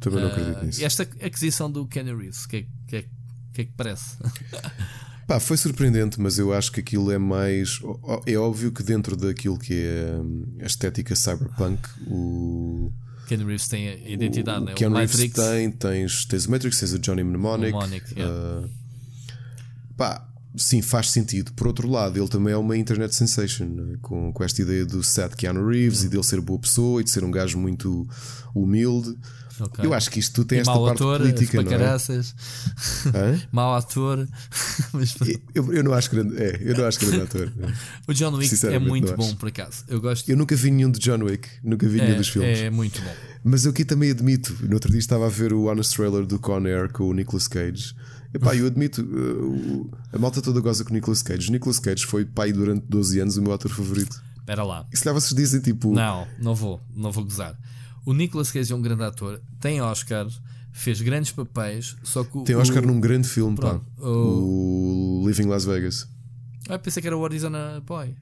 Também 0.00 0.20
não 0.20 0.28
Ah, 0.30 0.32
acredito 0.32 0.64
nisso. 0.64 0.84
Esta 0.84 1.04
aquisição 1.04 1.70
do 1.70 1.86
Kenny 1.86 2.12
Reeves, 2.12 2.44
o 2.44 2.48
que, 2.48 2.56
é, 2.56 2.66
que, 2.88 2.96
é, 2.96 3.02
que 3.54 3.60
é 3.60 3.64
que 3.66 3.72
parece? 3.76 4.16
Pá, 5.26 5.38
foi 5.38 5.56
surpreendente, 5.56 6.20
mas 6.20 6.38
eu 6.38 6.52
acho 6.52 6.72
que 6.72 6.80
aquilo 6.80 7.10
é 7.10 7.18
mais. 7.18 7.80
É 8.26 8.36
óbvio 8.36 8.72
que 8.72 8.82
dentro 8.82 9.16
daquilo 9.16 9.58
que 9.58 9.74
é 9.74 10.20
hum, 10.20 10.56
a 10.60 10.66
estética 10.66 11.14
cyberpunk, 11.14 11.80
o. 12.06 12.92
Kenny 13.28 13.44
Reeves 13.44 13.68
tem 13.68 13.88
a 13.88 14.10
identidade, 14.10 14.62
o 14.62 14.64
né? 14.66 14.74
O 14.74 14.78
Reeves 14.78 15.12
Matrix, 15.12 15.34
tem, 15.34 15.70
tens, 15.70 16.24
tens 16.26 16.46
o 16.46 16.50
Matrix, 16.50 16.80
tens 16.80 16.92
o 16.92 16.98
Johnny 16.98 17.22
Mnemonic. 17.22 17.72
Mnemonic, 17.72 18.14
yeah. 18.14 18.66
ah, 18.66 18.68
pá, 19.96 20.28
sim, 20.56 20.82
faz 20.82 21.10
sentido. 21.10 21.52
Por 21.52 21.66
outro 21.66 21.88
lado, 21.88 22.18
ele 22.18 22.28
também 22.28 22.52
é 22.52 22.56
uma 22.56 22.76
internet 22.76 23.14
sensation, 23.14 23.64
não 23.66 23.94
é? 23.94 23.96
com, 24.02 24.32
com 24.32 24.44
esta 24.44 24.60
ideia 24.60 24.84
do 24.84 25.02
set 25.02 25.36
Keanu 25.36 25.66
Reeves 25.66 26.02
e 26.02 26.08
dele 26.08 26.24
ser 26.24 26.40
boa 26.40 26.58
pessoa 26.58 27.00
e 27.00 27.04
de 27.04 27.10
ser 27.10 27.24
um 27.24 27.30
gajo 27.30 27.58
muito 27.58 28.06
humilde. 28.54 29.16
Ok. 29.60 29.84
Eu 29.84 29.92
acho 29.94 30.10
que 30.10 30.18
isto 30.18 30.34
tudo 30.34 30.48
tem 30.48 30.58
E 30.58 30.60
esta 30.60 30.72
parte 30.72 31.02
ator, 31.02 31.20
política, 31.20 31.62
não 31.62 31.72
é? 31.72 33.40
mau 33.52 33.74
ator. 33.74 34.26
Eu, 35.54 35.72
eu 35.72 35.84
não 35.84 35.92
acho 35.92 36.10
grande, 36.10 36.36
é, 36.36 36.58
eu 36.60 36.76
não 36.76 36.86
acho 36.86 36.98
grande 37.00 37.22
ator. 37.22 37.52
o 38.08 38.12
John 38.12 38.34
Wick 38.34 38.66
é 38.66 38.78
muito 38.78 39.14
bom, 39.14 39.34
por 39.34 39.48
acaso. 39.48 39.84
Eu 39.88 40.00
gosto 40.00 40.28
Eu 40.30 40.36
nunca 40.36 40.56
vi 40.56 40.70
nenhum 40.70 40.90
de 40.90 40.98
John 40.98 41.22
Wick, 41.24 41.48
nunca 41.62 41.86
vi 41.88 42.00
nenhum 42.00 42.16
dos 42.16 42.28
filmes. 42.28 42.58
É 42.58 42.70
muito 42.70 43.00
bom. 43.00 43.14
Mas 43.44 43.64
eu 43.64 43.70
aqui 43.72 43.84
também 43.84 44.10
admito, 44.10 44.56
no 44.62 44.74
outro 44.74 44.90
dia 44.90 45.00
estava 45.00 45.26
a 45.26 45.28
ver 45.28 45.52
o 45.52 45.64
honest 45.64 45.94
trailer 45.94 46.24
do 46.26 46.38
Con 46.38 46.64
Air 46.64 46.90
com 46.92 47.04
o 47.04 47.12
Nicolas 47.12 47.48
Cage. 47.48 47.94
Epá, 48.34 48.56
eu 48.56 48.66
admito, 48.66 49.02
uh, 49.02 49.90
a 50.12 50.18
malta 50.18 50.40
toda 50.40 50.60
goza 50.60 50.84
com 50.84 50.90
o 50.90 50.94
Nicolas 50.94 51.22
Cage. 51.22 51.48
O 51.48 51.52
Nicolas 51.52 51.78
Cage 51.78 52.06
foi 52.06 52.24
pai 52.24 52.52
durante 52.52 52.86
12 52.88 53.20
anos 53.20 53.36
o 53.36 53.42
meu 53.42 53.52
ator 53.52 53.70
favorito. 53.70 54.22
Espera 54.38 54.64
lá. 54.64 54.86
E 54.92 54.96
se 54.96 55.06
lá 55.06 55.12
vocês 55.12 55.34
dizem 55.34 55.60
tipo. 55.60 55.92
Não, 55.92 56.26
não 56.38 56.54
vou, 56.54 56.80
não 56.94 57.12
vou 57.12 57.24
gozar. 57.24 57.56
O 58.04 58.12
Nicolas 58.12 58.50
Cage 58.50 58.72
é 58.72 58.76
um 58.76 58.82
grande 58.82 59.02
ator, 59.04 59.40
tem 59.60 59.80
Oscar, 59.80 60.26
fez 60.72 61.00
grandes 61.00 61.30
papéis, 61.32 61.96
só 62.02 62.24
que 62.24 62.36
o- 62.38 62.42
Tem 62.44 62.56
Oscar 62.56 62.82
o... 62.82 62.86
num 62.86 63.00
grande 63.00 63.28
filme, 63.28 63.54
Pronto, 63.56 63.84
pá. 63.96 64.04
O... 64.06 65.22
Living 65.26 65.46
Las 65.46 65.64
Vegas. 65.64 66.08
Ah, 66.68 66.78
pensei 66.78 67.00
que 67.00 67.06
era 67.06 67.16
o 67.16 67.24
Arizona 67.24 67.80
Boy. 67.86 68.14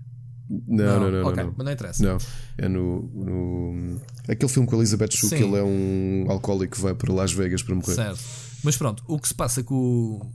Não, 0.67 0.99
não, 1.01 1.11
não. 1.13 1.27
ok, 1.29 1.37
não, 1.37 1.51
não. 1.51 1.55
mas 1.57 1.65
não 1.65 1.73
interessa. 1.73 2.03
Não, 2.03 2.19
é 2.59 2.69
no, 2.69 3.03
no. 3.15 4.01
Aquele 4.29 4.51
filme 4.51 4.69
com 4.69 4.75
a 4.75 4.79
Elizabeth 4.79 5.13
Shue, 5.13 5.29
que 5.29 5.37
ele 5.37 5.57
é 5.57 5.63
um 5.63 6.27
alcoólico 6.29 6.75
que 6.75 6.81
vai 6.83 6.93
para 6.93 7.13
Las 7.13 7.33
Vegas 7.33 7.63
para 7.63 7.75
morrer. 7.75 7.95
Certo. 7.95 8.21
Mas 8.65 8.77
pronto, 8.77 9.05
o 9.07 9.19
que 9.19 9.29
se 9.29 9.35
passa 9.35 9.63
com 9.63 9.75
o. 9.77 10.33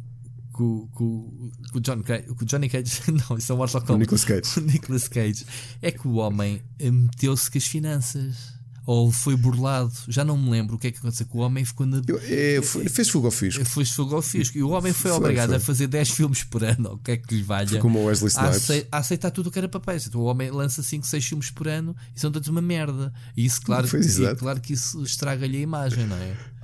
Com, 0.54 0.88
com, 0.94 1.52
com 1.74 1.78
o 1.78 1.82
John 1.82 2.02
Cage, 2.02 2.28
com 2.28 2.44
o 2.46 2.48
Johnny 2.48 2.70
Cage, 2.70 3.02
não, 3.30 3.38
isso 3.38 3.52
é 3.52 3.56
o 3.56 3.58
Mortal 3.58 3.84
O. 3.90 3.98
Nicolas 3.98 4.24
Cage. 4.24 4.42
O 4.58 4.62
Nicolas 4.62 5.08
Cage 5.10 5.46
é 5.82 5.92
que 5.92 6.08
o 6.08 6.14
homem 6.14 6.62
meteu-se 6.82 7.52
com 7.52 7.58
as 7.58 7.66
finanças 7.68 8.55
ou 8.86 9.12
foi 9.12 9.36
burlado, 9.36 9.92
já 10.08 10.24
não 10.24 10.38
me 10.38 10.50
lembro 10.50 10.76
o 10.76 10.80
que 10.80 10.88
é 10.88 10.92
que 10.92 11.00
aconteceu. 11.00 11.26
Que 11.26 11.36
o 11.36 11.40
homem 11.40 11.66
ficou 11.66 11.86
na. 11.86 12.02
Eu- 12.08 12.20
é, 12.24 12.62
foi- 12.62 12.88
fez 12.88 13.10
fogo 13.10 13.26
ao 13.26 13.32
fisco. 13.32 13.66
Foi 13.66 13.84
fogo 13.86 14.16
ao 14.16 14.22
fisco 14.22 14.58
e 14.58 14.64
o 14.64 14.70
homem 14.70 14.94
foi, 14.94 15.10
Foi, 15.12 15.20
obrigado 15.20 15.48
foi. 15.50 15.58
a 15.58 15.60
fazer 15.60 15.88
10 15.88 16.10
filmes 16.12 16.44
por 16.44 16.64
ano, 16.64 16.90
ou 16.90 16.96
o 16.96 16.98
que 17.00 17.12
é 17.12 17.18
que 17.18 17.34
lhe 17.36 17.42
valha. 17.44 17.80
Como 17.80 17.98
o 18.00 18.06
Wesley 18.06 18.32
a, 18.36 18.52
Snipes. 18.52 18.88
a 18.92 18.98
aceitar 19.00 19.32
tudo 19.32 19.48
o 19.48 19.52
que 19.52 19.58
era 19.58 19.68
papéis. 19.68 20.06
Então, 20.08 20.22
o 20.22 20.26
homem 20.26 20.52
lança 20.52 20.84
5, 20.84 21.06
6 21.08 21.26
filmes 21.26 21.50
por 21.50 21.68
ano 21.68 21.96
e 22.16 22.20
são 22.20 22.32
todos 22.32 22.48
uma 22.48 22.62
merda. 22.62 23.12
E 23.36 23.44
isso, 23.46 23.62
claro, 23.62 23.88
Pois, 23.90 24.20
e 24.20 24.36
claro 24.36 24.62
que 24.62 24.74
isso 24.74 25.02
estraga-lhe 25.04 25.58
a 25.58 25.62
imagem, 25.62 26.06
não 26.06 26.18
é? 26.18 26.36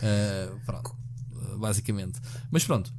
Ah, 0.00 0.52
pronto, 0.64 0.94
basicamente. 1.58 2.20
Mas 2.50 2.64
pronto, 2.64 2.92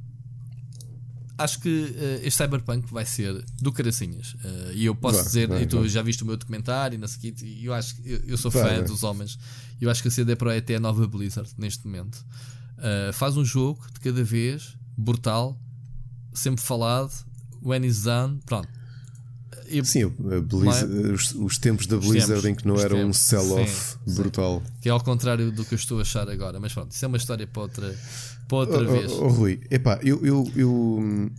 acho 1.42 1.60
que 1.60 1.94
ah, 1.96 2.26
este 2.26 2.42
Cyberpunk 2.42 2.92
vai 2.92 3.04
ser 3.06 3.44
do 3.60 3.72
caracinhas. 3.72 4.36
Ah, 4.44 4.72
e 4.74 4.84
eu 4.86 4.94
posso 4.94 5.16
Vai, 5.18 5.24
dizer, 5.26 5.48
vai, 5.48 5.62
e 5.62 5.66
tu 5.66 5.78
vai. 5.80 5.88
já 5.88 6.02
viste 6.02 6.22
o 6.22 6.26
meu 6.26 6.36
documentário, 6.36 6.94
e 6.96 6.98
não 6.98 7.08
sei 7.08 7.30
o 7.30 7.44
e 7.44 7.64
eu 7.64 7.74
acho 7.74 7.96
que 7.96 8.10
eu, 8.10 8.18
eu 8.26 8.38
sou 8.38 8.50
fã 8.50 8.82
dos 8.82 9.02
homens. 9.02 9.38
Eu 9.80 9.90
acho 9.90 10.02
que 10.02 10.08
a 10.08 10.10
CD 10.10 10.36
Projekt 10.36 10.72
é 10.72 10.76
a 10.76 10.80
nova 10.80 11.06
Blizzard 11.06 11.50
neste 11.58 11.84
momento. 11.86 12.24
Ah, 12.78 13.12
faz 13.12 13.36
um 13.36 13.44
jogo 13.44 13.84
de 13.92 14.00
cada 14.00 14.22
vez, 14.24 14.74
brutal, 14.96 15.58
sempre 16.32 16.62
falado, 16.64 17.12
when 17.62 17.84
is 17.86 18.02
done, 18.02 18.40
pronto. 18.46 18.68
Eu- 19.66 19.84
Sim, 19.84 20.08
Blizzard- 20.08 20.92
os, 21.12 21.32
os 21.34 21.58
tempos 21.58 21.86
da 21.86 21.96
Blizzard 21.96 22.26
tempos, 22.42 22.44
em 22.46 22.54
que 22.56 22.66
não 22.66 22.74
era 22.80 22.94
um 22.94 22.98
tempos, 23.02 23.18
sell-off 23.18 23.70
sim, 23.72 23.98
sim. 24.06 24.14
brutal. 24.16 24.62
Que 24.80 24.88
é 24.88 24.92
ao 24.92 25.00
contrário 25.00 25.52
do 25.52 25.64
que 25.64 25.74
eu 25.74 25.76
estou 25.76 25.98
a 25.98 26.02
achar 26.02 26.28
agora. 26.28 26.58
Mas 26.58 26.72
pronto, 26.72 26.90
isso 26.90 27.04
é 27.04 27.08
uma 27.08 27.16
história 27.16 27.46
para 27.46 27.62
outra, 27.62 27.96
para 28.50 28.58
outra 28.58 28.82
Oh, 28.88 28.92
vez. 28.92 29.12
oh, 29.12 29.24
oh, 29.24 29.28
Rui, 29.28 29.60
epá, 29.70 30.00
eu. 30.02 30.26
eu, 30.26 30.50
eu 30.56 31.30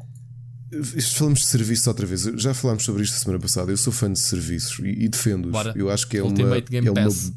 falamos 1.14 1.42
de 1.42 1.46
serviços 1.48 1.86
outra 1.86 2.06
vez. 2.06 2.22
Já 2.38 2.54
falámos 2.54 2.84
sobre 2.84 3.04
isto 3.04 3.18
semana 3.18 3.40
passada. 3.40 3.72
Eu 3.72 3.78
sou 3.78 3.92
fã 3.92 4.12
de 4.12 4.18
serviços 4.18 4.80
e, 4.80 5.04
e 5.04 5.10
defendo-os. 5.10 5.52
Bora. 5.52 5.74
Eu 5.76 5.92
acho 5.92 6.08
que 6.08 6.18
é 6.18 6.24
uma, 6.24 6.60
Game 6.62 6.88
é 6.88 6.92
uma. 6.92 7.04
Pass. 7.04 7.34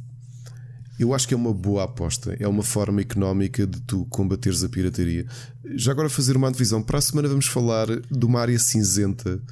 Eu 0.99 1.13
acho 1.13 1.27
que 1.27 1.35
é 1.35 1.37
uma 1.37 1.53
boa 1.53 1.83
aposta. 1.83 2.37
É 2.39 2.47
uma 2.47 2.63
forma 2.63 3.01
económica 3.01 3.67
de 3.67 3.81
tu 3.81 4.07
combateres 4.09 4.63
a 4.63 4.69
pirataria. 4.69 5.27
Já 5.75 5.91
agora 5.91 6.09
fazer 6.09 6.37
uma 6.37 6.51
divisão. 6.53 6.81
Para 6.81 6.99
a 6.99 7.03
semana 7.03 7.27
vamos 7.27 7.47
falar 7.47 7.89
de 7.89 8.25
uma 8.25 8.41
área 8.41 8.57
cinzenta 8.61 9.43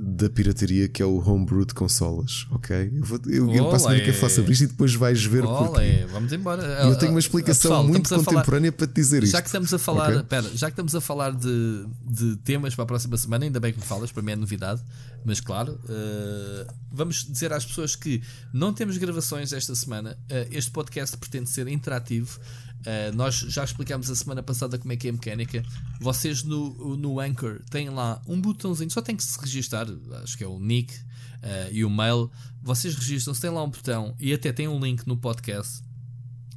da 0.00 0.30
pirataria 0.30 0.88
que 0.88 1.02
é 1.02 1.04
o 1.04 1.18
homebrew 1.28 1.64
de 1.64 1.74
consolas. 1.74 2.46
Ok? 2.52 2.92
Eu, 2.94 3.04
vou, 3.04 3.18
eu, 3.26 3.52
eu 3.54 3.64
Olé. 3.64 4.00
quero 4.00 4.14
falar 4.16 4.30
sobre 4.30 4.52
isto 4.52 4.62
e 4.64 4.66
depois 4.68 4.94
vais 4.94 5.24
ver 5.24 5.42
porquê. 5.42 5.68
Olé, 5.70 6.06
vamos 6.06 6.32
embora. 6.32 6.62
Eu 6.84 6.96
tenho 6.96 7.10
uma 7.12 7.18
explicação 7.18 7.70
Pessoal, 7.70 7.82
muito 7.88 8.04
estamos 8.04 8.22
a 8.22 8.24
falar- 8.24 8.36
contemporânea 8.42 8.70
para 8.72 8.86
te 8.86 8.94
dizer 8.94 9.24
isto. 9.24 9.32
Já 9.32 9.42
que 9.42 9.48
estamos 9.48 9.74
a 9.74 9.78
falar, 9.78 10.10
Ok? 10.10 10.22
pera, 10.24 10.48
já 10.54 10.68
que 10.68 10.72
estamos 10.72 10.94
a 10.94 11.00
falar 11.00 11.32
de, 11.32 11.86
de 12.06 12.36
temas 12.44 12.74
para 12.76 12.84
a 12.84 12.86
próxima 12.86 13.16
semana, 13.16 13.44
ainda 13.44 13.58
bem 13.58 13.72
que 13.72 13.80
me 13.80 13.84
falas, 13.84 14.12
para 14.12 14.22
mim 14.22 14.32
é 14.32 14.36
novidade, 14.36 14.80
mas 15.24 15.40
claro, 15.40 15.80
eh, 15.88 16.66
vamos 16.92 17.24
dizer 17.28 17.52
às 17.52 17.64
pessoas 17.66 17.96
que 17.96 18.22
não 18.52 18.72
temos 18.72 18.96
gravações 18.98 19.52
esta 19.52 19.74
semana. 19.74 20.16
eh, 20.28 20.46
este 20.52 20.70
podcast 20.70 21.16
pretende 21.16 21.50
ser 21.50 21.66
interativo. 21.66 22.38
Eh, 22.84 23.10
nós 23.12 23.34
já 23.34 23.64
explicámos 23.64 24.10
a 24.10 24.14
semana 24.14 24.42
passada 24.42 24.78
como 24.78 24.92
é 24.92 24.96
que 24.96 25.08
é 25.08 25.10
a 25.10 25.12
mecânica. 25.12 25.62
Vocês 26.00 26.42
no, 26.42 26.96
no 26.96 27.20
Anchor 27.20 27.60
têm 27.70 27.90
lá 27.90 28.22
um 28.26 28.40
botãozinho, 28.40 28.90
só 28.90 29.02
tem 29.02 29.16
que 29.16 29.24
se 29.24 29.38
registar, 29.40 29.86
acho 30.22 30.36
que 30.36 30.44
é 30.44 30.46
o 30.46 30.58
nick 30.58 30.94
eh, 31.42 31.70
e 31.72 31.84
o 31.84 31.90
mail. 31.90 32.30
Vocês 32.62 32.94
registram-se, 32.94 33.40
tem 33.40 33.50
lá 33.50 33.62
um 33.62 33.70
botão 33.70 34.14
e 34.18 34.32
até 34.32 34.52
tem 34.52 34.68
um 34.68 34.78
link 34.80 35.06
no 35.06 35.16
podcast 35.16 35.82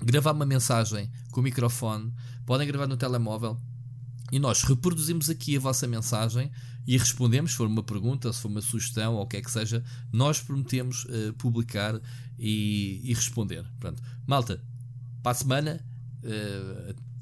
gravar 0.04 0.32
uma 0.32 0.46
mensagem 0.46 1.12
com 1.32 1.40
o 1.40 1.44
microfone, 1.44 2.12
podem 2.46 2.68
gravar 2.68 2.88
no 2.88 2.98
telemóvel 2.98 3.58
e 4.32 4.40
nós 4.40 4.64
reproduzimos 4.64 5.30
aqui 5.30 5.56
a 5.56 5.60
vossa 5.60 5.88
mensagem 5.88 6.52
e 6.88 6.98
respondemos, 6.98 7.52
se 7.52 7.58
for 7.58 7.68
uma 7.68 7.84
pergunta, 7.84 8.32
se 8.34 8.42
for 8.42 8.48
uma 8.48 8.62
sugestão 8.62 9.16
ou 9.16 9.24
o 9.24 9.28
que 9.28 9.38
é 9.38 9.42
que 9.42 9.52
seja, 9.52 9.84
nós 10.12 10.42
prometemos 10.42 11.06
eh, 11.10 11.32
publicar 11.38 12.02
e, 12.40 13.02
e 13.04 13.14
responder. 13.14 13.64
Pronto. 13.80 14.02
Malta, 14.26 14.60
para 15.22 15.32
a 15.32 15.36
semana, 15.36 15.86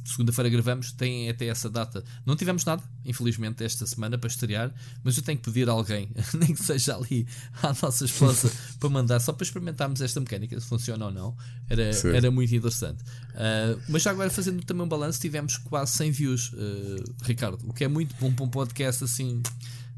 segunda-feira 0.09 0.49
gravamos, 0.49 0.91
tem 0.91 1.29
até 1.29 1.47
essa 1.47 1.69
data. 1.69 2.03
Não 2.25 2.35
tivemos 2.35 2.65
nada, 2.65 2.83
infelizmente, 3.05 3.63
esta 3.63 3.85
semana 3.85 4.17
para 4.17 4.27
estrear, 4.27 4.73
mas 5.03 5.15
eu 5.17 5.23
tenho 5.23 5.37
que 5.37 5.43
pedir 5.45 5.69
a 5.69 5.71
alguém, 5.71 6.09
nem 6.33 6.53
que 6.53 6.63
seja 6.63 6.95
ali 6.95 7.27
à 7.61 7.73
nossa 7.81 8.05
esposa, 8.05 8.51
para 8.79 8.89
mandar, 8.89 9.19
só 9.19 9.31
para 9.31 9.43
experimentarmos 9.43 10.01
esta 10.01 10.19
mecânica, 10.19 10.59
se 10.59 10.67
funciona 10.67 11.05
ou 11.05 11.11
não. 11.11 11.37
Era, 11.69 11.93
Sim. 11.93 12.09
era 12.09 12.31
muito 12.31 12.53
interessante. 12.53 13.03
Ah, 13.35 13.77
mas 13.87 14.01
já 14.01 14.11
agora, 14.11 14.29
fazendo 14.29 14.63
também 14.63 14.83
um 14.83 14.89
balanço, 14.89 15.19
tivemos 15.19 15.57
quase 15.57 15.93
100 15.93 16.11
views, 16.11 16.51
ah, 16.55 17.25
Ricardo, 17.25 17.59
o 17.67 17.73
que 17.73 17.83
é 17.83 17.87
muito 17.87 18.15
bom 18.19 18.33
para 18.33 18.45
um 18.45 18.49
podcast 18.49 19.03
assim 19.03 19.41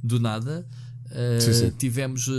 do 0.03 0.19
nada. 0.19 0.67
Ah, 1.09 1.39
Sim, 1.39 1.53
sim. 1.53 1.69
Tivemos. 1.71 2.29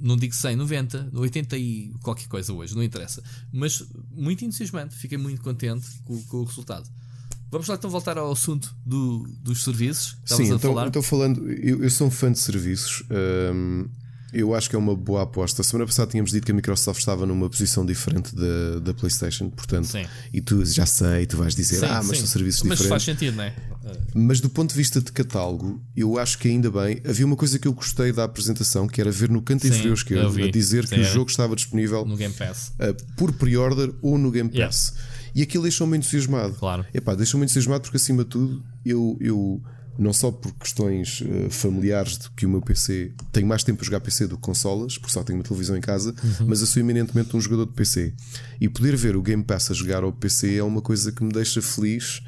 Não 0.00 0.16
digo 0.16 0.34
100, 0.34 0.56
90, 0.56 1.10
80 1.14 1.56
e 1.58 1.92
qualquer 2.02 2.26
coisa 2.28 2.52
hoje, 2.52 2.74
não 2.74 2.82
interessa. 2.82 3.22
Mas 3.52 3.84
muito 4.10 4.44
entusiasmante, 4.44 4.94
fiquei 4.96 5.18
muito 5.18 5.42
contente 5.42 5.86
com, 6.04 6.20
com 6.24 6.36
o 6.38 6.44
resultado. 6.44 6.88
Vamos 7.50 7.66
lá 7.66 7.74
então 7.74 7.90
voltar 7.90 8.16
ao 8.16 8.30
assunto 8.30 8.74
do- 8.86 9.26
dos 9.40 9.64
serviços. 9.64 10.16
Sim, 10.24 10.42
a 10.44 10.46
então, 10.54 10.58
falar. 10.60 10.86
então 10.86 11.02
falando, 11.02 11.50
eu, 11.50 11.82
eu 11.82 11.90
sou 11.90 12.06
um 12.06 12.10
fã 12.10 12.30
de 12.30 12.38
serviços. 12.38 13.02
hum, 13.54 13.88
eu 14.32 14.54
acho 14.54 14.68
que 14.70 14.76
é 14.76 14.78
uma 14.78 14.94
boa 14.94 15.22
aposta. 15.22 15.62
A 15.62 15.64
semana 15.64 15.86
passada 15.86 16.10
tínhamos 16.10 16.30
dito 16.30 16.44
que 16.44 16.52
a 16.52 16.54
Microsoft 16.54 16.98
estava 17.00 17.26
numa 17.26 17.48
posição 17.48 17.84
diferente 17.84 18.34
da, 18.34 18.78
da 18.80 18.94
PlayStation, 18.94 19.50
portanto, 19.50 19.86
Sim. 19.88 20.04
e 20.32 20.40
tu 20.40 20.64
já 20.64 20.86
sei, 20.86 21.26
tu 21.26 21.36
vais 21.36 21.54
dizer, 21.54 21.80
Sim, 21.80 21.86
ah, 21.86 22.02
mas 22.02 22.06
sim. 22.18 22.24
são 22.24 22.26
serviços 22.26 22.62
Mas 22.62 22.78
faz 22.86 23.02
diferentes. 23.02 23.04
sentido, 23.04 23.36
não 23.36 23.44
é? 23.44 23.54
Mas 24.14 24.40
do 24.40 24.48
ponto 24.50 24.70
de 24.70 24.76
vista 24.76 25.00
de 25.00 25.10
catálogo, 25.10 25.82
eu 25.96 26.18
acho 26.18 26.38
que 26.38 26.48
ainda 26.48 26.70
bem. 26.70 27.00
Havia 27.08 27.26
uma 27.26 27.36
coisa 27.36 27.58
que 27.58 27.66
eu 27.66 27.72
gostei 27.72 28.12
da 28.12 28.24
apresentação, 28.24 28.86
que 28.86 29.00
era 29.00 29.10
ver 29.10 29.30
no 29.30 29.40
canto 29.42 29.66
inferior 29.66 29.94
esquerdo 29.94 30.42
a 30.42 30.50
dizer 30.50 30.86
que 30.86 31.00
o 31.00 31.04
jogo 31.04 31.30
estava 31.30 31.56
disponível 31.56 32.04
No 32.04 32.16
Game 32.16 32.34
Pass. 32.34 32.72
uh, 32.78 32.94
por 33.16 33.32
pre-order 33.32 33.92
ou 34.02 34.18
no 34.18 34.30
Game 34.30 34.50
Yeah. 34.50 34.66
Pass. 34.66 34.94
E 35.34 35.42
aquilo 35.42 35.62
deixou-me 35.62 35.96
entusiasmado. 35.96 36.54
Claro. 36.54 36.84
Epá, 36.92 37.14
deixou-me 37.14 37.44
entusiasmado 37.44 37.82
porque, 37.82 37.96
acima 37.96 38.24
de 38.24 38.30
tudo, 38.30 38.64
eu, 38.84 39.16
eu 39.20 39.62
não 39.98 40.12
só 40.12 40.30
por 40.30 40.52
questões 40.54 41.20
uh, 41.20 41.50
familiares 41.50 42.18
de 42.18 42.30
que 42.30 42.46
o 42.46 42.48
meu 42.48 42.60
PC 42.62 43.12
tenho 43.32 43.46
mais 43.46 43.62
tempo 43.62 43.82
a 43.82 43.84
jogar 43.84 44.00
PC 44.00 44.26
do 44.26 44.36
que 44.36 44.42
consolas, 44.42 44.96
porque 44.96 45.12
só 45.12 45.22
tenho 45.22 45.38
uma 45.38 45.44
televisão 45.44 45.76
em 45.76 45.80
casa, 45.80 46.14
Uhum. 46.22 46.46
mas 46.46 46.60
eu 46.60 46.66
sou 46.66 46.80
eminentemente 46.80 47.36
um 47.36 47.40
jogador 47.40 47.66
de 47.66 47.72
PC. 47.72 48.14
E 48.60 48.68
poder 48.68 48.96
ver 48.96 49.16
o 49.16 49.22
Game 49.22 49.42
Pass 49.44 49.70
a 49.70 49.74
jogar 49.74 50.02
ao 50.02 50.12
PC 50.12 50.56
é 50.56 50.62
uma 50.62 50.80
coisa 50.80 51.12
que 51.12 51.22
me 51.22 51.32
deixa 51.32 51.60
feliz. 51.60 52.22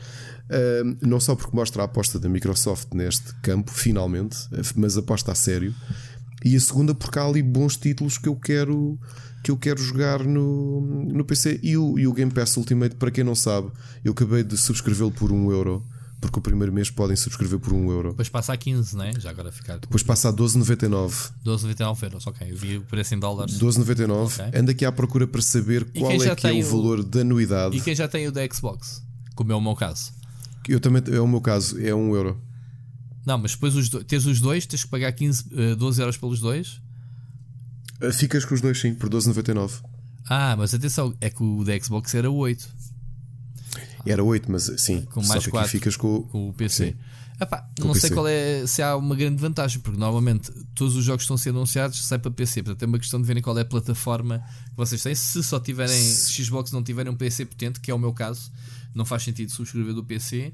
uh, 0.50 0.96
não 1.06 1.18
só 1.18 1.34
porque 1.34 1.56
mostra 1.56 1.82
a 1.82 1.84
aposta 1.86 2.18
da 2.18 2.28
Microsoft 2.28 2.88
neste 2.92 3.32
campo, 3.42 3.70
finalmente, 3.70 4.36
mas 4.76 4.96
aposta 4.98 5.32
a 5.32 5.34
sério. 5.34 5.74
E 6.44 6.54
a 6.56 6.60
segunda 6.60 6.92
porque 6.94 7.18
há 7.18 7.24
ali 7.24 7.40
bons 7.42 7.76
títulos 7.76 8.18
que 8.18 8.28
eu 8.28 8.36
quero 8.36 8.98
que 9.44 9.50
eu 9.50 9.56
quero 9.56 9.80
jogar 9.82 10.22
no, 10.24 10.80
no 11.12 11.24
PC 11.24 11.58
e 11.64 11.76
o, 11.76 11.98
e 11.98 12.06
o 12.06 12.12
Game 12.12 12.30
Pass 12.30 12.56
Ultimate, 12.56 12.94
para 12.94 13.10
quem 13.10 13.24
não 13.24 13.34
sabe, 13.34 13.70
eu 14.04 14.12
acabei 14.12 14.44
de 14.44 14.56
subscrevê-lo 14.56 15.10
por 15.10 15.32
1 15.32 15.50
euro, 15.50 15.84
porque 16.22 16.38
o 16.38 16.42
primeiro 16.42 16.72
mês 16.72 16.88
podem 16.88 17.14
subscrever 17.16 17.58
por 17.58 17.72
1 17.74 17.90
euro. 17.90 18.10
Depois 18.10 18.28
passa 18.30 18.52
a 18.54 18.56
15, 18.56 18.96
não 18.96 19.04
é? 19.04 19.12
Já 19.20 19.28
agora 19.30 19.52
ficar 19.52 19.76
Depois 19.78 20.02
passa 20.02 20.28
a 20.30 20.32
12,99. 20.32 21.32
12,99 21.44 22.02
euros. 22.04 22.26
Ok, 22.26 22.50
eu 22.50 22.56
vi 22.56 22.78
o 22.78 22.82
preço 22.82 23.14
em 23.14 23.18
dólares. 23.18 23.58
12,99. 23.58 24.40
Ok. 24.40 24.58
Anda 24.60 24.72
aqui 24.72 24.84
à 24.86 24.92
procura 24.92 25.26
para 25.26 25.42
saber 25.42 25.86
E 25.92 26.00
qual 26.00 26.12
é 26.12 26.34
que 26.34 26.46
é 26.46 26.52
o 26.52 26.60
o- 26.60 26.62
valor 26.62 27.04
da 27.04 27.20
anuidade. 27.20 27.76
E 27.76 27.80
quem 27.80 27.94
já 27.94 28.06
tem 28.08 28.26
o 28.26 28.32
da 28.32 28.40
Xbox? 28.48 29.02
Como 29.34 29.52
é 29.52 29.54
o 29.56 29.60
meu 29.60 29.74
caso. 29.74 30.12
Eu 30.68 30.78
também, 30.80 31.02
é 31.12 31.20
o 31.20 31.26
meu 31.26 31.40
caso, 31.40 31.78
é 31.78 31.92
1 31.94 32.14
euro. 32.14 32.40
Não, 33.26 33.36
mas 33.38 33.52
depois 33.52 33.74
os 33.76 33.88
do... 33.88 34.02
teres 34.04 34.24
os 34.26 34.40
dois, 34.40 34.64
tens 34.64 34.84
que 34.84 34.90
pagar 34.90 35.12
15, 35.12 35.44
eh, 35.52 35.74
12 35.74 36.00
euros 36.00 36.16
pelos 36.16 36.40
dois. 36.40 36.80
Ah, 38.00 38.12
Ficas 38.12 38.44
com 38.44 38.54
os 38.54 38.60
dois 38.60 38.80
sim, 38.80 38.94
por 38.94 39.08
12,99. 39.10 39.82
Ah, 40.28 40.54
mas 40.56 40.72
atenção, 40.72 41.12
é 41.20 41.28
que 41.28 41.42
o 41.42 41.64
da 41.64 41.78
Xbox 41.78 42.14
era 42.14 42.30
8 42.30 42.68
Era 44.04 44.22
8, 44.22 44.50
mas 44.50 44.70
sim, 44.78 45.02
Com 45.02 45.22
só 45.22 45.28
mais 45.28 45.42
aqui 45.42 45.50
quatro. 45.50 45.70
ficas 45.70 45.96
com. 45.96 46.22
com 46.22 46.48
o 46.48 46.52
PC. 46.52 46.92
Sim. 46.92 46.96
Epá, 47.40 47.68
não 47.78 47.92
sei 47.94 48.10
qual 48.10 48.28
é 48.28 48.64
se 48.66 48.80
há 48.82 48.94
uma 48.96 49.16
grande 49.16 49.40
vantagem, 49.40 49.80
porque 49.80 49.98
normalmente 49.98 50.52
todos 50.76 50.94
os 50.94 51.04
jogos 51.04 51.22
que 51.22 51.24
estão 51.24 51.34
a 51.34 51.38
ser 51.38 51.50
anunciados 51.50 52.04
saem 52.04 52.20
para 52.20 52.30
PC. 52.30 52.62
Portanto, 52.62 52.82
é 52.82 52.86
uma 52.86 52.98
questão 52.98 53.20
de 53.20 53.26
verem 53.26 53.42
qual 53.42 53.58
é 53.58 53.62
a 53.62 53.64
plataforma 53.64 54.44
que 54.70 54.76
vocês 54.76 55.02
têm. 55.02 55.14
Se 55.14 55.42
só 55.42 55.58
tiverem 55.58 56.00
Xbox 56.00 56.70
não 56.70 56.84
tiverem 56.84 57.12
um 57.12 57.16
PC 57.16 57.46
potente, 57.46 57.80
que 57.80 57.90
é 57.90 57.94
o 57.94 57.98
meu 57.98 58.12
caso, 58.12 58.50
não 58.94 59.04
faz 59.04 59.24
sentido 59.24 59.50
subscrever 59.50 59.92
do 59.92 60.04
PC. 60.04 60.52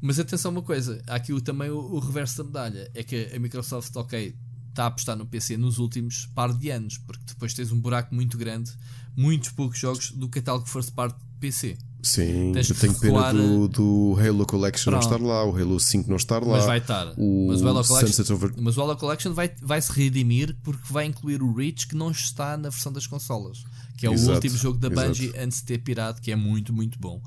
Mas 0.00 0.18
atenção 0.18 0.50
uma 0.50 0.62
coisa, 0.62 1.00
há 1.06 1.14
aqui 1.14 1.38
também 1.40 1.70
o, 1.70 1.78
o 1.78 1.98
reverso 2.00 2.38
da 2.38 2.44
medalha, 2.44 2.90
é 2.94 3.02
que 3.04 3.30
a 3.34 3.38
Microsoft, 3.38 3.94
ok, 3.94 4.34
está 4.70 4.84
a 4.84 4.86
apostar 4.88 5.16
no 5.16 5.24
PC 5.24 5.56
nos 5.56 5.78
últimos 5.78 6.26
par 6.34 6.52
de 6.52 6.68
anos, 6.70 6.98
porque 6.98 7.22
depois 7.28 7.54
tens 7.54 7.70
um 7.70 7.80
buraco 7.80 8.12
muito 8.14 8.36
grande, 8.36 8.72
muitos 9.16 9.50
poucos 9.50 9.78
jogos 9.78 10.10
do 10.10 10.28
catálogo 10.28 10.66
first 10.66 10.92
part 10.92 11.14
PC. 11.38 11.78
Sim, 12.04 12.52
Tens 12.52 12.68
eu 12.68 12.76
tenho 12.76 12.94
pena 13.00 13.32
do, 13.32 13.66
do, 13.66 14.16
Halo 14.20 14.44
Collection 14.44 14.92
Pronto. 14.92 15.08
não 15.08 15.12
estar 15.16 15.26
lá, 15.26 15.44
o 15.46 15.56
Halo 15.56 15.80
5 15.80 16.08
não 16.08 16.16
estar 16.16 16.42
lá. 16.42 16.58
Mas 16.58 16.66
vai 16.66 16.78
estar. 16.78 17.14
O 17.16 17.46
mas, 17.48 17.62
o 17.62 17.68
Halo 17.68 17.82
Collection, 17.82 18.34
Over... 18.34 18.52
mas 18.58 18.76
o 18.76 18.82
Halo 18.82 18.96
Collection 18.96 19.32
vai, 19.32 19.50
vai 19.62 19.80
se 19.80 19.90
redimir 19.90 20.54
porque 20.62 20.92
vai 20.92 21.06
incluir 21.06 21.42
o 21.42 21.54
Reach 21.54 21.88
que 21.88 21.96
não 21.96 22.10
está 22.10 22.58
na 22.58 22.68
versão 22.68 22.92
das 22.92 23.06
consolas. 23.06 23.64
Que 23.96 24.06
é 24.06 24.12
Exato. 24.12 24.30
o 24.30 24.34
último 24.34 24.56
jogo 24.58 24.78
da 24.78 24.90
Bungie 24.90 25.28
Exato. 25.28 25.44
antes 25.44 25.58
de 25.60 25.64
ter 25.64 25.78
pirado, 25.78 26.20
que 26.20 26.30
é 26.30 26.36
muito, 26.36 26.74
muito 26.74 26.98
bom. 26.98 27.22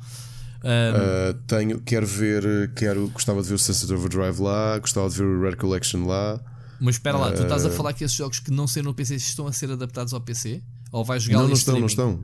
Um, 0.64 1.32
uh, 1.32 1.34
tenho, 1.48 1.80
quero 1.82 2.06
ver, 2.06 2.72
quero, 2.76 3.08
gostava 3.10 3.42
de 3.42 3.48
ver 3.48 3.56
o 3.56 3.60
Sunset 3.60 3.92
Overdrive 3.92 4.40
lá, 4.42 4.78
gostava 4.78 5.10
de 5.10 5.16
ver 5.16 5.24
o 5.24 5.42
Red 5.42 5.56
Collection 5.56 6.06
lá. 6.06 6.40
Mas 6.80 6.96
espera 6.96 7.18
lá, 7.18 7.30
uh, 7.30 7.34
tu 7.34 7.42
estás 7.42 7.66
a 7.66 7.72
falar 7.72 7.94
que 7.94 8.04
esses 8.04 8.16
jogos 8.16 8.40
que 8.40 8.52
não 8.52 8.68
saíram 8.68 8.92
no 8.92 8.96
PC 8.96 9.16
estão 9.16 9.48
a 9.48 9.52
ser 9.52 9.72
adaptados 9.72 10.14
ao 10.14 10.22
PC? 10.22 10.62
Ou 10.92 11.04
vais 11.04 11.24
jogar 11.24 11.40
Não, 11.40 11.48
não 11.48 11.54
estão, 11.54 11.80
não 11.80 11.88
estão. 11.88 12.24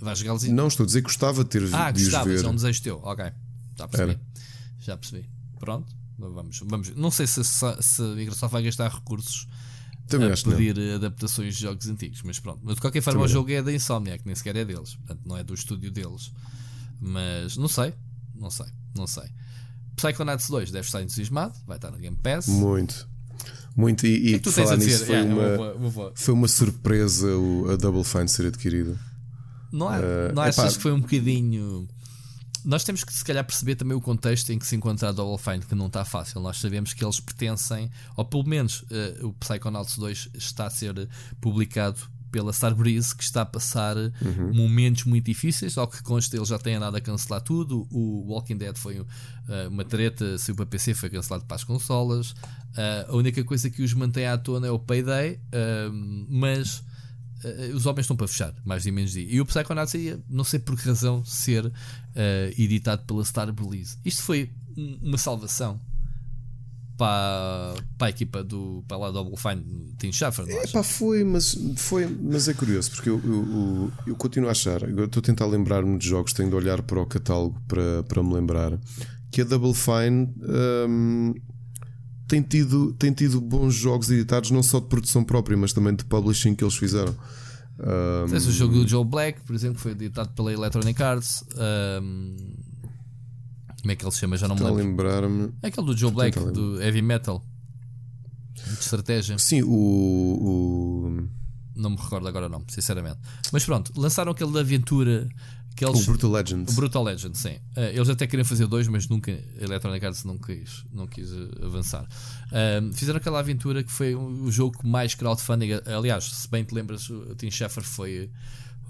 Vais 0.00 0.18
jogá-los 0.18 0.44
Não, 0.44 0.68
estou 0.68 0.84
a 0.84 0.86
dizer 0.86 1.00
que 1.00 1.06
gostava 1.06 1.44
de 1.44 1.50
ter 1.50 1.62
Ah, 1.74 1.90
gostavas, 1.90 2.42
é 2.42 2.48
um 2.48 2.54
desejo 2.54 2.82
teu. 2.82 3.00
Ok, 3.02 3.24
já 3.78 3.88
percebi. 3.88 4.10
Era. 4.12 4.20
Já 4.80 4.96
percebi. 4.96 5.30
Pronto, 5.58 5.94
vamos, 6.18 6.60
vamos. 6.64 6.90
Não 6.90 7.10
sei 7.10 7.26
se, 7.26 7.42
se, 7.44 7.64
a 7.64 8.06
Microsoft 8.14 8.52
vai 8.52 8.62
gastar 8.62 8.90
recursos 8.90 9.46
Também 10.06 10.30
a 10.30 10.36
pedir 10.36 10.78
adaptações 10.94 11.56
de 11.56 11.62
jogos 11.62 11.86
antigos, 11.88 12.22
mas 12.22 12.38
pronto. 12.38 12.60
Mas 12.62 12.74
de 12.76 12.80
qualquer 12.80 13.00
forma, 13.02 13.20
Também 13.20 13.30
o 13.30 13.32
jogo 13.32 13.50
é 13.50 13.62
da 13.62 13.72
Insomniac, 13.72 14.22
nem 14.26 14.34
sequer 14.34 14.56
é 14.56 14.64
deles, 14.64 14.96
portanto, 14.96 15.20
não 15.24 15.36
é 15.36 15.44
do 15.44 15.54
estúdio 15.54 15.90
deles. 15.90 16.32
Mas 17.00 17.56
não 17.56 17.68
sei, 17.68 17.94
não 18.34 18.50
sei, 18.50 18.66
não 18.96 19.06
sei. 19.06 19.30
Psychonauts 19.96 20.48
2 20.48 20.70
deve 20.70 20.86
estar 20.86 21.02
entusiasmado, 21.02 21.58
vai 21.66 21.76
estar 21.76 21.90
no 21.90 21.98
Game 21.98 22.16
Pass. 22.16 22.48
Muito. 22.48 23.08
Muito, 23.76 24.06
e, 24.06 24.34
e 24.34 24.38
que 24.38 24.52
falar 24.52 24.76
nisso 24.76 25.04
foi, 25.04 25.22
uma, 25.22 25.56
vou, 25.56 25.90
vou. 25.90 26.12
foi 26.14 26.34
uma 26.34 26.46
surpresa 26.46 27.26
o, 27.36 27.70
a 27.72 27.76
Double 27.76 28.04
Fine 28.04 28.28
ser 28.28 28.46
adquirida. 28.46 28.96
Não, 29.74 29.92
é, 29.92 29.98
uh, 29.98 30.34
não 30.34 30.42
achas 30.42 30.76
que 30.76 30.82
foi 30.82 30.92
um 30.92 31.00
bocadinho. 31.00 31.88
Nós 32.64 32.84
temos 32.84 33.02
que 33.02 33.12
se 33.12 33.24
calhar 33.24 33.44
perceber 33.44 33.74
também 33.74 33.96
o 33.96 34.00
contexto 34.00 34.50
em 34.50 34.58
que 34.58 34.66
se 34.66 34.74
encontra 34.76 35.08
a 35.08 35.12
Double 35.12 35.36
Fine, 35.36 35.66
que 35.66 35.74
não 35.74 35.88
está 35.88 36.04
fácil. 36.04 36.40
Nós 36.40 36.58
sabemos 36.58 36.94
que 36.94 37.04
eles 37.04 37.20
pertencem, 37.20 37.90
ou 38.16 38.24
pelo 38.24 38.44
menos 38.44 38.82
uh, 38.82 39.26
o 39.26 39.32
Psychonauts 39.34 39.98
2 39.98 40.30
está 40.34 40.66
a 40.66 40.70
ser 40.70 41.08
publicado 41.40 41.98
pela 42.30 42.52
Starbreeze, 42.52 43.14
que 43.14 43.22
está 43.22 43.42
a 43.42 43.46
passar 43.46 43.96
uhum. 43.96 44.52
momentos 44.54 45.04
muito 45.04 45.26
difíceis. 45.26 45.76
Ao 45.76 45.86
que 45.86 46.02
consta, 46.02 46.36
eles 46.36 46.48
já 46.48 46.58
têm 46.58 46.76
andado 46.76 46.96
a 46.96 47.00
cancelar 47.00 47.42
tudo. 47.42 47.86
O 47.90 48.32
Walking 48.32 48.56
Dead 48.56 48.76
foi 48.76 49.00
uh, 49.00 49.06
uma 49.68 49.84
treta, 49.84 50.38
saiu 50.38 50.54
para 50.54 50.66
PC, 50.66 50.94
foi 50.94 51.10
cancelado 51.10 51.44
para 51.44 51.56
as 51.56 51.64
consolas. 51.64 52.30
Uh, 52.30 53.10
a 53.10 53.16
única 53.16 53.42
coisa 53.44 53.68
que 53.68 53.82
os 53.82 53.92
mantém 53.92 54.26
à 54.26 54.38
tona 54.38 54.68
é 54.68 54.70
o 54.70 54.78
Payday, 54.78 55.40
mas 56.28 56.82
uh, 57.44 57.74
os 57.74 57.86
homens 57.86 58.04
estão 58.04 58.16
para 58.16 58.28
fechar, 58.28 58.54
mais 58.64 58.82
de 58.82 58.90
menos 58.90 59.12
dia. 59.12 59.26
E 59.28 59.40
o 59.40 59.46
Psychonauts 59.46 59.94
ia, 59.94 60.20
não 60.28 60.44
sei 60.44 60.58
por 60.58 60.76
que 60.76 60.88
razão, 60.88 61.24
ser 61.24 61.66
uh, 61.66 61.72
editado 62.56 63.04
pela 63.04 63.24
Star 63.24 63.52
Release. 63.54 63.98
Isto 64.04 64.22
foi 64.22 64.50
uma 64.76 65.18
salvação 65.18 65.80
para, 66.96 67.74
para 67.98 68.06
a 68.06 68.10
equipa 68.10 68.42
do 68.42 68.84
para 68.86 68.96
lá 68.96 69.10
Double 69.10 69.36
Fine 69.36 69.94
Team 69.98 70.12
Schaffer. 70.12 70.46
É 70.48 70.66
pá, 70.68 70.82
foi, 70.82 71.24
mas, 71.24 71.56
foi, 71.76 72.06
mas 72.06 72.48
é 72.48 72.54
curioso 72.54 72.90
porque 72.90 73.08
eu, 73.08 73.20
eu, 73.24 73.32
eu, 73.32 73.92
eu 74.08 74.16
continuo 74.16 74.48
a 74.48 74.52
achar. 74.52 74.82
Eu 74.82 75.04
estou 75.04 75.20
a 75.20 75.24
tentar 75.24 75.46
lembrar-me 75.46 75.98
de 75.98 76.06
jogos, 76.06 76.32
tenho 76.32 76.48
de 76.48 76.54
olhar 76.54 76.82
para 76.82 77.00
o 77.00 77.06
catálogo 77.06 77.60
para, 77.66 78.02
para 78.04 78.22
me 78.22 78.34
lembrar 78.34 78.78
que 79.30 79.40
a 79.40 79.44
Double 79.44 79.74
Fine. 79.74 80.32
Um, 80.88 81.34
tem 82.34 82.42
tido, 82.42 82.92
tem 82.94 83.12
tido 83.12 83.40
bons 83.40 83.74
jogos 83.74 84.10
editados, 84.10 84.50
não 84.50 84.62
só 84.62 84.80
de 84.80 84.86
produção 84.86 85.22
própria, 85.22 85.56
mas 85.56 85.72
também 85.72 85.94
de 85.94 86.04
publishing 86.04 86.54
que 86.54 86.64
eles 86.64 86.74
fizeram. 86.74 87.14
Um... 87.78 88.28
Tens 88.28 88.46
o 88.46 88.52
jogo 88.52 88.74
do 88.74 88.88
Joe 88.88 89.04
Black, 89.04 89.42
por 89.42 89.54
exemplo, 89.54 89.76
que 89.76 89.82
foi 89.82 89.92
editado 89.92 90.30
pela 90.30 90.52
Electronic 90.52 91.00
Arts. 91.00 91.44
Um... 91.56 92.34
Como 93.80 93.92
é 93.92 93.96
que 93.96 94.04
ele 94.04 94.12
se 94.12 94.18
chama? 94.18 94.36
Já 94.36 94.48
não 94.48 94.56
me 94.56 94.62
lembro. 94.62 94.82
lembrar-me. 94.82 95.52
É 95.62 95.68
aquele 95.68 95.86
do 95.86 95.96
Joe 95.96 96.10
Black, 96.10 96.38
do 96.38 96.80
Heavy 96.82 97.02
Metal. 97.02 97.44
De 98.54 98.72
estratégia. 98.80 99.38
Sim, 99.38 99.62
o, 99.62 99.68
o. 99.68 101.28
Não 101.76 101.90
me 101.90 101.96
recordo 101.96 102.26
agora, 102.26 102.48
não, 102.48 102.64
sinceramente. 102.68 103.18
Mas 103.52 103.64
pronto, 103.64 103.92
lançaram 103.96 104.32
aquele 104.32 104.52
da 104.52 104.60
aventura 104.60 105.28
que 105.76 105.84
eles, 105.84 106.02
o 106.02 106.04
Brutal 106.06 106.30
Legend. 106.30 106.70
O 106.70 106.74
Brutal 106.74 107.02
Legend, 107.02 107.36
sim. 107.36 107.56
Uh, 107.76 107.80
eles 107.92 108.08
até 108.08 108.26
queriam 108.26 108.44
fazer 108.44 108.66
dois, 108.66 108.86
mas 108.86 109.08
nunca 109.08 109.32
a 109.32 109.64
Electronic 109.64 110.06
Arts 110.06 110.24
não 110.24 110.38
quis, 110.38 110.84
não 110.92 111.06
quis 111.06 111.30
uh, 111.32 111.50
avançar. 111.64 112.04
Uh, 112.04 112.92
fizeram 112.92 113.16
aquela 113.16 113.40
aventura 113.40 113.82
que 113.82 113.90
foi 113.90 114.14
o 114.14 114.50
jogo 114.50 114.86
mais 114.86 115.14
crowdfunding. 115.14 115.80
Aliás, 115.86 116.24
se 116.24 116.48
bem 116.48 116.62
te 116.62 116.74
lembras, 116.74 117.10
o 117.10 117.34
Tim 117.34 117.50
Schafer 117.50 117.82
foi 117.82 118.30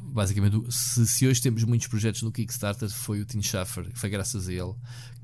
basicamente. 0.00 0.60
Se, 0.70 1.06
se, 1.06 1.26
hoje 1.26 1.40
temos 1.40 1.64
muitos 1.64 1.86
projetos 1.86 2.22
no 2.22 2.30
Kickstarter, 2.30 2.90
foi 2.90 3.20
o 3.20 3.24
Tim 3.24 3.40
Schafer, 3.40 3.90
foi 3.94 4.10
graças 4.10 4.48
a 4.48 4.52
ele 4.52 4.74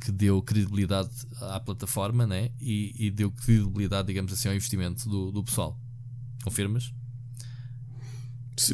que 0.00 0.10
deu 0.10 0.40
credibilidade 0.40 1.10
à 1.40 1.60
plataforma 1.60 2.26
né? 2.26 2.50
e, 2.58 2.94
e 2.98 3.10
deu 3.10 3.30
credibilidade, 3.30 4.08
digamos 4.08 4.32
assim, 4.32 4.48
ao 4.48 4.54
investimento 4.54 5.08
do, 5.08 5.30
do 5.30 5.44
pessoal. 5.44 5.78
Confirmas? 6.42 6.90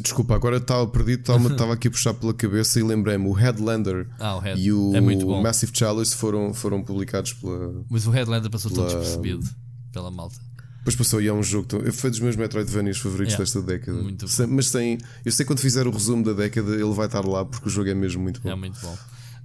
Desculpa, 0.01 0.35
agora 0.35 0.57
estava 0.57 0.85
perdido, 0.87 1.21
estava 1.21 1.73
aqui 1.73 1.87
a 1.87 1.91
puxar 1.91 2.13
pela 2.13 2.33
cabeça 2.33 2.79
e 2.79 2.83
lembrei-me: 2.83 3.27
o 3.27 3.31
Headlander 3.31 4.07
ah, 4.19 4.35
o 4.35 4.39
Head. 4.39 4.59
e 4.59 4.73
o 4.73 4.95
é 4.95 5.01
Massive 5.41 5.71
Chalice 5.73 6.15
foram, 6.15 6.53
foram 6.53 6.83
publicados 6.83 7.33
pela. 7.33 7.85
Mas 7.89 8.05
o 8.05 8.11
Headlander 8.11 8.51
passou 8.51 8.69
pela... 8.71 8.87
todo 8.87 8.99
despercebido 8.99 9.47
pela 9.93 10.11
malta. 10.11 10.35
Depois 10.79 10.95
passou 10.95 11.21
e 11.21 11.27
é 11.27 11.33
um 11.33 11.43
jogo. 11.43 11.67
Tão... 11.67 11.91
Foi 11.91 12.09
dos 12.09 12.19
meus 12.19 12.35
Metroidvanias 12.35 12.97
favoritos 12.97 13.33
yeah, 13.33 13.43
desta 13.43 13.61
década. 13.61 14.01
Muito 14.01 14.27
sem, 14.27 14.47
mas 14.47 14.67
sem. 14.67 14.97
Eu 15.25 15.31
sei 15.31 15.45
quando 15.45 15.59
fizer 15.59 15.87
o 15.87 15.91
resumo 15.91 16.23
da 16.23 16.33
década, 16.33 16.73
ele 16.73 16.93
vai 16.93 17.05
estar 17.05 17.25
lá 17.25 17.45
porque 17.45 17.67
o 17.67 17.69
jogo 17.69 17.89
é 17.89 17.93
mesmo 17.93 18.21
muito 18.21 18.41
bom. 18.41 18.49
É 18.49 18.55
muito 18.55 18.79
bom. 18.81 18.93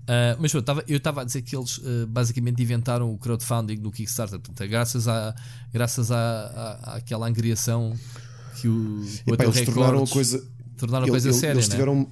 Uh, 0.03 0.35
mas 0.41 0.53
eu 0.53 0.61
estava 0.97 1.21
a 1.21 1.25
dizer 1.25 1.43
que 1.43 1.57
eles 1.57 1.79
uh, 1.79 2.07
basicamente 2.09 2.61
inventaram 2.61 3.13
o 3.13 3.19
crowdfunding 3.19 3.77
no 3.77 3.93
Kickstarter. 3.93 4.41
Portanto, 4.41 4.61
é 4.61 4.67
graças, 4.67 5.07
à, 5.07 5.35
graças 5.73 6.11
à, 6.11 6.17
à, 6.17 6.97
àquela 6.97 7.29
angriação 7.29 7.95
que 8.63 8.69
o, 8.69 9.05
o 9.27 9.35
Epá, 9.35 9.45
eles 9.45 9.61
tornaram 9.63 10.05
a 10.05 10.07
coisa, 10.07 10.45
tornaram 10.79 11.07
a 11.07 11.09
coisa 11.09 11.29
ele, 11.29 11.37
séria. 11.37 11.55
Eles 11.55 11.69
né? 11.69 11.75
tiveram, 11.75 11.97
né? 11.97 12.07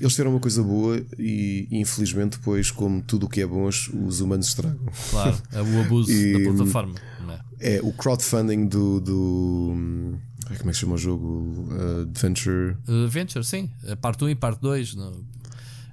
eles 0.00 0.12
tiveram 0.14 0.30
uma 0.30 0.40
coisa 0.40 0.62
boa 0.62 1.02
e, 1.18 1.68
infelizmente 1.70 2.38
depois, 2.38 2.70
como 2.70 3.02
tudo 3.02 3.26
o 3.26 3.28
que 3.28 3.42
é 3.42 3.46
bom, 3.46 3.66
os 3.68 4.20
humanos 4.20 4.48
estragam. 4.48 4.80
Claro, 5.10 5.36
é 5.52 5.60
o 5.60 5.80
abuso 5.82 6.10
e, 6.10 6.32
da 6.32 6.52
plataforma. 6.52 6.94
É? 7.60 7.76
é, 7.76 7.80
o 7.82 7.92
crowdfunding 7.92 8.66
do. 8.66 9.00
do 9.00 10.18
como 10.58 10.70
é 10.70 10.72
que 10.72 10.78
chama 10.78 10.94
o 10.94 10.98
jogo? 10.98 11.68
Uh, 11.70 12.02
Adventure. 12.02 12.76
Adventure, 12.88 13.44
sim. 13.44 13.70
Parte 14.00 14.24
1 14.24 14.30
e 14.30 14.34
parte 14.34 14.60
2. 14.60 14.96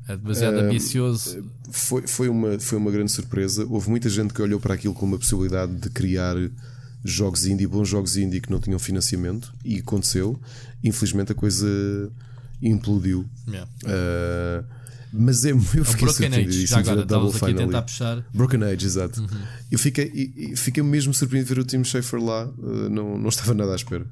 É 0.07 0.17
demasiado 0.17 0.55
uh, 0.55 0.61
ambicioso. 0.61 1.45
Foi, 1.69 2.07
foi, 2.07 2.27
uma, 2.27 2.57
foi 2.57 2.77
uma 2.77 2.89
grande 2.89 3.11
surpresa. 3.11 3.67
Houve 3.69 3.89
muita 3.89 4.09
gente 4.09 4.33
que 4.33 4.41
olhou 4.41 4.59
para 4.59 4.73
aquilo 4.73 4.95
como 4.95 5.13
uma 5.13 5.19
possibilidade 5.19 5.75
de 5.75 5.89
criar 5.91 6.35
jogos 7.11 7.45
indie, 7.45 7.67
bons 7.67 7.87
jogos 7.87 8.17
indie 8.17 8.41
que 8.41 8.51
não 8.51 8.59
tinham 8.59 8.79
financiamento 8.79 9.53
e 9.63 9.79
aconteceu. 9.79 10.39
Infelizmente 10.83 11.31
a 11.31 11.35
coisa 11.35 11.67
implodiu. 12.61 13.25
Yeah. 13.47 13.69
Uh, 13.83 14.77
mas 15.11 15.45
é 15.45 15.51
eu 15.51 15.59
fiquei 15.59 16.27
Age, 16.27 16.65
já 16.65 16.79
agora 16.79 17.05
Double 17.05 17.29
aqui 17.29 17.75
a 17.75 17.81
puxar. 17.81 18.25
Broken 18.34 18.63
Age, 18.63 18.85
exato. 18.85 19.21
Uhum. 19.21 19.27
Eu 19.71 19.79
fiquei, 19.79 20.53
fiquei 20.55 20.84
mesmo 20.84 21.13
surpreendido 21.13 21.47
de 21.47 21.55
ver 21.55 21.61
o 21.61 21.65
Tim 21.65 21.84
Schafer 21.84 22.21
lá, 22.21 22.45
uh, 22.45 22.89
não, 22.89 23.17
não 23.17 23.29
estava 23.29 23.53
nada 23.53 23.71
à 23.71 23.75
espera. 23.75 24.05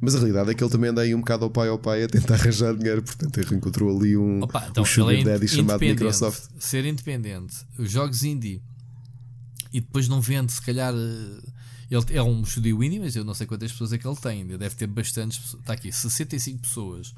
Mas 0.00 0.14
a 0.14 0.18
realidade 0.18 0.50
é 0.50 0.54
que 0.54 0.64
ele 0.64 0.70
também 0.70 0.90
anda 0.90 1.02
aí 1.02 1.14
um 1.14 1.20
bocado 1.20 1.44
ao 1.44 1.50
pai 1.50 1.68
ao 1.68 1.78
pai 1.78 2.04
a 2.04 2.08
tentar 2.08 2.34
arranjar 2.40 2.74
dinheiro, 2.74 3.02
portanto 3.02 3.38
ele 3.38 3.54
encontrou 3.54 3.94
ali 3.94 4.16
um, 4.16 4.42
Opa, 4.42 4.66
então, 4.70 4.82
um 4.82 4.86
sugar 4.86 5.14
é 5.14 5.22
daddy 5.22 5.46
chamado 5.46 5.80
Microsoft. 5.80 6.44
Ser 6.58 6.86
independente, 6.86 7.54
os 7.78 7.90
jogos 7.90 8.22
indie 8.22 8.62
e 9.72 9.80
depois 9.80 10.08
não 10.08 10.20
vende, 10.20 10.52
se 10.52 10.62
calhar. 10.62 10.94
Ele 11.90 12.04
é 12.16 12.22
um 12.22 12.42
estúdio 12.42 12.82
indie, 12.84 13.00
mas 13.00 13.16
eu 13.16 13.24
não 13.24 13.34
sei 13.34 13.46
quantas 13.46 13.72
pessoas 13.72 13.92
é 13.92 13.98
que 13.98 14.06
ele 14.06 14.16
tem. 14.16 14.40
Ele 14.42 14.58
deve 14.58 14.76
ter 14.76 14.86
bastantes. 14.86 15.54
Está 15.54 15.72
aqui, 15.72 15.90
65 15.90 16.60
pessoas. 16.60 17.12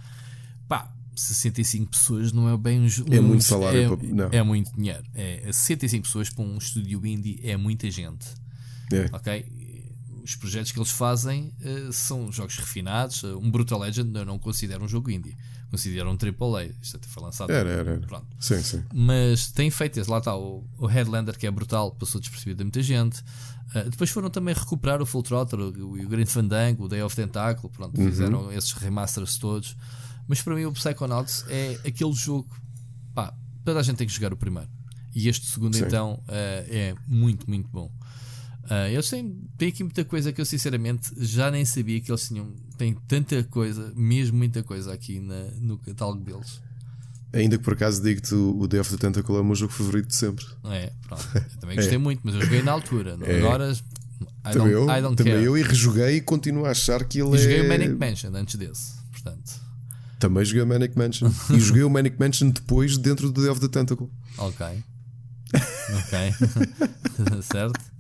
Pá, 0.66 0.90
65 1.15 1.90
pessoas 1.90 2.32
não 2.32 2.49
é 2.49 2.57
bem 2.57 2.81
um. 2.81 2.86
É 3.15 3.20
muito 3.20 3.44
salário. 3.44 3.78
É, 3.78 3.97
para, 3.97 4.09
não. 4.09 4.28
é 4.32 4.43
muito 4.43 4.73
dinheiro. 4.74 5.05
É, 5.15 5.51
65 5.53 6.05
pessoas 6.05 6.31
para 6.31 6.43
um 6.43 6.57
estúdio 6.57 7.05
indie 7.07 7.39
é 7.43 7.57
muita 7.57 7.90
gente. 7.90 8.27
É. 8.90 9.11
Ok? 9.12 9.47
Os 10.24 10.36
projetos 10.36 10.73
que 10.73 10.78
eles 10.78 10.90
fazem 10.90 11.53
uh, 11.61 11.93
são 11.93 12.32
jogos 12.32 12.57
refinados. 12.57 13.24
Um 13.24 13.51
Brutal 13.51 13.81
Legend 13.81 14.16
eu 14.16 14.24
não 14.24 14.39
considero 14.39 14.85
um 14.85 14.89
jogo 14.89 15.11
indie. 15.11 15.36
Considera 15.73 16.09
um 16.09 16.12
AAA. 16.12 16.66
Isto 16.81 16.99
até 16.99 17.09
foi 17.09 17.23
lançado. 17.23 17.51
Era, 17.51 17.69
era, 17.69 17.90
era. 17.93 18.07
Pronto. 18.07 18.27
Sim, 18.39 18.62
sim. 18.62 18.85
Mas 18.94 19.51
tem 19.51 19.70
feito 19.70 19.99
esse. 19.99 20.09
Lá 20.09 20.19
está 20.19 20.36
o, 20.36 20.62
o 20.78 20.86
Headlander, 20.86 21.36
que 21.36 21.47
é 21.47 21.51
brutal, 21.51 21.90
passou 21.93 22.20
despercebido 22.20 22.59
de 22.59 22.65
muita 22.65 22.82
gente. 22.82 23.20
Uh, 23.74 23.89
depois 23.90 24.11
foram 24.11 24.28
também 24.31 24.55
recuperar 24.55 25.01
o 25.03 25.07
Full 25.07 25.23
Throttle, 25.23 25.62
o, 25.82 25.93
o 26.05 26.09
Green 26.09 26.27
Fandango, 26.27 26.85
o 26.85 26.89
Day 26.89 27.03
of 27.03 27.16
Tentacle. 27.16 27.69
Pronto, 27.70 27.99
Uhum. 27.99 28.07
fizeram 28.11 28.53
esses 28.53 28.73
remasters 28.74 29.39
todos. 29.39 29.74
Mas 30.28 30.40
para 30.43 30.55
mim, 30.55 30.66
o 30.66 30.73
Psychonauts 30.73 31.44
é 31.49 31.81
aquele 31.86 32.12
jogo. 32.12 32.49
Pá, 33.15 33.35
toda 33.65 33.81
a 33.81 33.82
gente 33.82 33.97
tem 33.97 34.07
que 34.07 34.12
jogar 34.12 34.32
o 34.32 34.36
primeiro. 34.36 34.69
E 35.15 35.27
este 35.28 35.47
segundo, 35.47 35.74
Sim. 35.77 35.85
então, 35.86 36.15
uh, 36.15 36.23
é 36.28 36.94
muito, 37.09 37.49
muito 37.49 37.69
bom. 37.70 37.90
Uh, 38.65 38.89
eles 38.91 39.09
têm, 39.11 39.37
têm 39.59 39.69
aqui 39.69 39.83
muita 39.83 40.05
coisa 40.05 40.33
que 40.33 40.41
eu 40.41 40.45
sinceramente 40.47 41.11
já 41.19 41.51
nem 41.51 41.65
sabia 41.65 42.01
que 42.01 42.11
eles 42.11 42.29
tinham. 42.29 42.55
Tem 42.79 42.95
tanta 43.09 43.43
coisa, 43.45 43.93
mesmo 43.97 44.39
muita 44.39 44.63
coisa 44.63 44.93
aqui 44.93 45.21
na, 45.21 45.45
no 45.61 45.79
catálogo 45.79 46.25
deles. 46.25 46.61
Ainda 47.33 47.57
que 47.59 47.65
por 47.65 47.73
acaso 47.73 48.03
digo-te 48.03 48.35
o 48.35 48.67
Day 48.69 48.79
of 48.81 48.91
the 48.91 48.97
Tentacle 48.99 49.35
é 49.37 49.41
o 49.41 49.45
meu 49.45 49.55
jogo 49.55 49.73
favorito 49.73 50.09
de 50.09 50.15
sempre. 50.15 50.45
É? 50.65 50.93
Pronto. 51.09 51.27
Eu 51.35 51.61
também 51.61 51.77
gostei 51.81 51.99
muito, 51.99 52.21
mas 52.25 52.35
eu 52.35 52.43
joguei 52.43 52.63
na 52.63 52.73
altura. 52.73 53.19
É. 53.23 53.39
Agora, 53.39 53.73
I 53.73 54.53
também 54.53 54.69
eu, 54.73 54.85
I 54.85 55.03
também 55.17 55.33
care. 55.35 55.45
eu 55.45 55.57
e 55.59 55.63
rejoguei 55.63 56.17
e 56.17 56.21
continuo 56.21 56.65
a 56.67 56.71
achar 56.71 57.03
que 57.05 57.21
ele 57.21 57.35
E 57.35 57.39
joguei 57.39 57.59
é. 57.61 57.63
o 57.63 57.69
Manic 57.69 57.95
Mansion 57.95 58.35
antes 58.35 58.55
desse. 58.57 58.93
Portanto, 59.11 59.53
Também 60.19 60.45
joguei 60.45 60.63
o 60.63 60.67
Manic 60.67 60.97
Mansion. 60.97 61.31
e 61.51 61.59
joguei 61.59 61.83
o 61.83 61.91
Manic 61.91 62.17
Mansion 62.19 62.51
depois 62.51 62.97
dentro 62.99 63.33
do 63.33 63.41
Day 63.41 63.51
of 63.51 63.61
the 63.61 63.69
Tentacle. 63.69 64.09
ok. 64.39 64.67
Ok. 65.55 66.35
certo? 67.43 67.91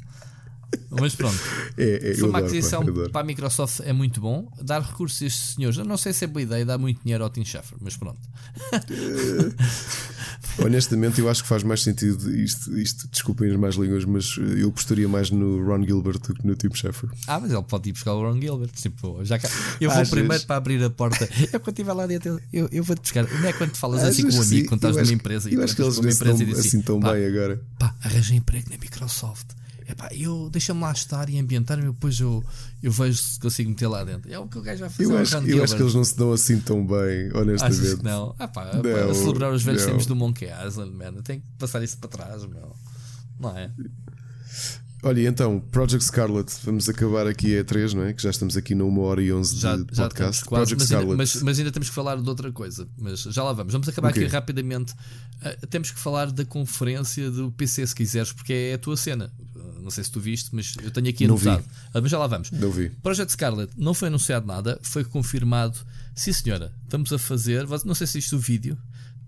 Mas 0.90 1.14
pronto. 1.14 1.38
É, 1.76 2.10
é, 2.10 2.14
Foi 2.14 2.28
uma 2.28 2.38
adoro, 2.38 2.52
aquisição 2.52 2.84
pá, 2.84 3.08
para 3.10 3.20
a 3.22 3.24
Microsoft 3.24 3.80
é 3.84 3.92
muito 3.92 4.20
bom. 4.20 4.50
Dar 4.62 4.80
recursos 4.82 5.22
a 5.22 5.26
estes 5.26 5.54
senhores, 5.54 5.78
eu 5.78 5.84
não 5.84 5.96
sei 5.96 6.12
se 6.12 6.24
é 6.24 6.26
boa 6.26 6.42
ideia 6.42 6.64
dar 6.66 6.78
muito 6.78 7.02
dinheiro 7.02 7.24
ao 7.24 7.30
Tim 7.30 7.44
Schafer, 7.44 7.78
mas 7.80 7.96
pronto. 7.96 8.20
Honestamente, 10.58 11.20
eu 11.20 11.30
acho 11.30 11.42
que 11.42 11.48
faz 11.48 11.62
mais 11.62 11.82
sentido 11.82 12.34
isto, 12.34 12.76
isto 12.78 13.08
desculpem 13.08 13.50
as 13.50 13.56
más 13.56 13.74
línguas, 13.76 14.04
mas 14.04 14.36
eu 14.56 14.68
apostaria 14.68 15.08
mais 15.08 15.30
no 15.30 15.64
Ron 15.64 15.82
Gilbert 15.84 16.18
do 16.18 16.34
que 16.34 16.46
no 16.46 16.54
Tim 16.54 16.68
Schafer. 16.74 17.08
Ah, 17.26 17.40
mas 17.40 17.50
ele 17.52 17.62
pode 17.62 17.88
ir 17.88 17.92
buscar 17.92 18.12
o 18.12 18.20
Ron 18.22 18.40
Gilbert. 18.40 18.70
Tipo, 18.72 19.24
já 19.24 19.38
cá- 19.38 19.48
eu 19.80 19.88
vou 19.90 19.98
Achas? 20.00 20.10
primeiro 20.10 20.44
para 20.44 20.56
abrir 20.56 20.82
a 20.82 20.90
porta. 20.90 21.28
Eu 21.52 21.60
quando 21.60 21.74
estiver 21.76 21.92
lá 21.92 22.06
dentro, 22.06 22.40
eu, 22.52 22.68
eu 22.70 22.84
vou-te 22.84 23.00
buscar. 23.00 23.26
Não 23.30 23.48
é 23.48 23.52
quando 23.52 23.70
tu 23.72 23.78
falas 23.78 24.02
assim 24.04 24.28
com 24.28 24.36
um 24.36 24.42
amigo, 24.42 24.68
quando 24.68 24.86
estás 24.88 24.96
numa 25.08 25.14
empresa 25.14 25.48
e 25.50 25.54
Eu 25.54 25.60
tu 25.60 25.64
acho 25.64 25.76
que 25.76 25.82
eles 25.82 25.96
não 26.22 26.40
e 26.40 26.44
dizes 26.44 26.66
assim 26.66 26.82
tão 26.82 27.00
pá, 27.00 27.12
bem 27.14 27.26
agora. 27.26 27.62
pá, 27.78 27.94
arranja 28.02 28.34
emprego 28.34 28.68
na 28.70 28.76
Microsoft. 28.78 29.46
Epá, 29.92 30.08
eu 30.12 30.48
deixa-me 30.50 30.80
lá 30.80 30.90
estar 30.92 31.28
e 31.28 31.38
ambientar-me, 31.38 31.84
depois 31.84 32.18
eu, 32.18 32.42
eu 32.82 32.90
vejo 32.90 33.20
se 33.20 33.38
consigo 33.38 33.70
meter 33.70 33.86
lá 33.88 34.02
dentro. 34.04 34.32
É 34.32 34.38
o 34.38 34.48
que 34.48 34.58
o 34.58 34.62
gajo 34.62 34.80
vai 34.80 34.88
fazer. 34.90 35.04
Eu 35.04 35.16
ao 35.16 35.22
acho, 35.22 35.36
eu 35.36 35.62
acho 35.64 35.76
que 35.76 35.82
eles 35.82 35.94
não 35.94 36.04
se 36.04 36.16
dão 36.16 36.32
assim 36.32 36.58
tão 36.60 36.86
bem, 36.86 37.28
Achas 37.28 37.36
honestamente. 37.42 37.96
que 37.98 38.04
não? 38.04 38.34
Ah, 38.38 38.48
pá, 38.48 38.72
Não, 38.74 38.82
para 38.82 39.14
celebrar 39.14 39.52
os 39.52 39.62
velhos 39.62 39.82
não. 39.82 39.90
tempos 39.90 40.06
do 40.06 40.16
Monkey 40.16 40.48
Island, 40.66 40.92
man. 40.96 41.22
Tem 41.22 41.40
que 41.40 41.46
passar 41.58 41.82
isso 41.82 41.98
para 41.98 42.08
trás, 42.08 42.44
meu. 42.46 42.74
Não 43.38 43.56
é? 43.56 43.70
Olha, 45.04 45.26
então, 45.28 45.58
Project 45.58 46.04
Scarlet, 46.04 46.48
vamos 46.64 46.88
acabar 46.88 47.26
aqui 47.26 47.58
a 47.58 47.64
3, 47.64 47.92
não 47.92 48.04
é? 48.04 48.12
Que 48.12 48.22
já 48.22 48.30
estamos 48.30 48.56
aqui 48.56 48.72
numa 48.72 49.02
hora 49.02 49.20
e 49.20 49.32
11 49.32 49.56
Já, 49.58 49.74
de 49.76 49.84
já 49.90 50.04
podcast. 50.04 50.44
quase, 50.44 50.76
Project 50.76 50.78
mas 50.78 50.92
ainda, 50.92 51.02
Scarlet. 51.02 51.16
mas, 51.18 51.42
mas 51.42 51.58
ainda 51.58 51.72
temos 51.72 51.88
que 51.88 51.94
falar 51.96 52.22
de 52.22 52.28
outra 52.28 52.52
coisa. 52.52 52.86
Mas 52.96 53.20
já 53.22 53.42
lá 53.42 53.52
vamos. 53.52 53.72
Vamos 53.72 53.88
acabar 53.88 54.10
O 54.12 54.14
quê? 54.14 54.20
aqui 54.20 54.28
rapidamente. 54.32 54.94
Ah, 55.42 55.56
temos 55.68 55.90
que 55.90 55.98
falar 55.98 56.30
da 56.30 56.44
conferência 56.44 57.32
do 57.32 57.50
PC, 57.50 57.84
se 57.84 57.94
quiseres, 57.96 58.32
porque 58.32 58.52
é 58.52 58.74
a 58.74 58.78
tua 58.78 58.96
cena. 58.96 59.32
Não 59.80 59.90
sei 59.90 60.04
se 60.04 60.10
tu 60.10 60.20
viste, 60.20 60.50
mas 60.52 60.74
eu 60.82 60.90
tenho 60.90 61.08
aqui 61.08 61.24
anotado. 61.24 61.64
Ah, 61.92 62.00
mas 62.00 62.10
já 62.10 62.18
lá 62.18 62.26
vamos. 62.26 62.50
Não 62.50 62.70
vi. 62.70 62.90
Project 63.02 63.32
Scarlet 63.32 63.72
não 63.76 63.94
foi 63.94 64.08
anunciado 64.08 64.46
nada, 64.46 64.78
foi 64.82 65.04
confirmado. 65.04 65.78
Sim, 66.14 66.32
senhora, 66.32 66.72
estamos 66.84 67.12
a 67.12 67.18
fazer. 67.18 67.66
Não 67.84 67.94
sei 67.94 68.06
se 68.06 68.18
isto 68.18 68.36
o 68.36 68.38
vídeo, 68.38 68.78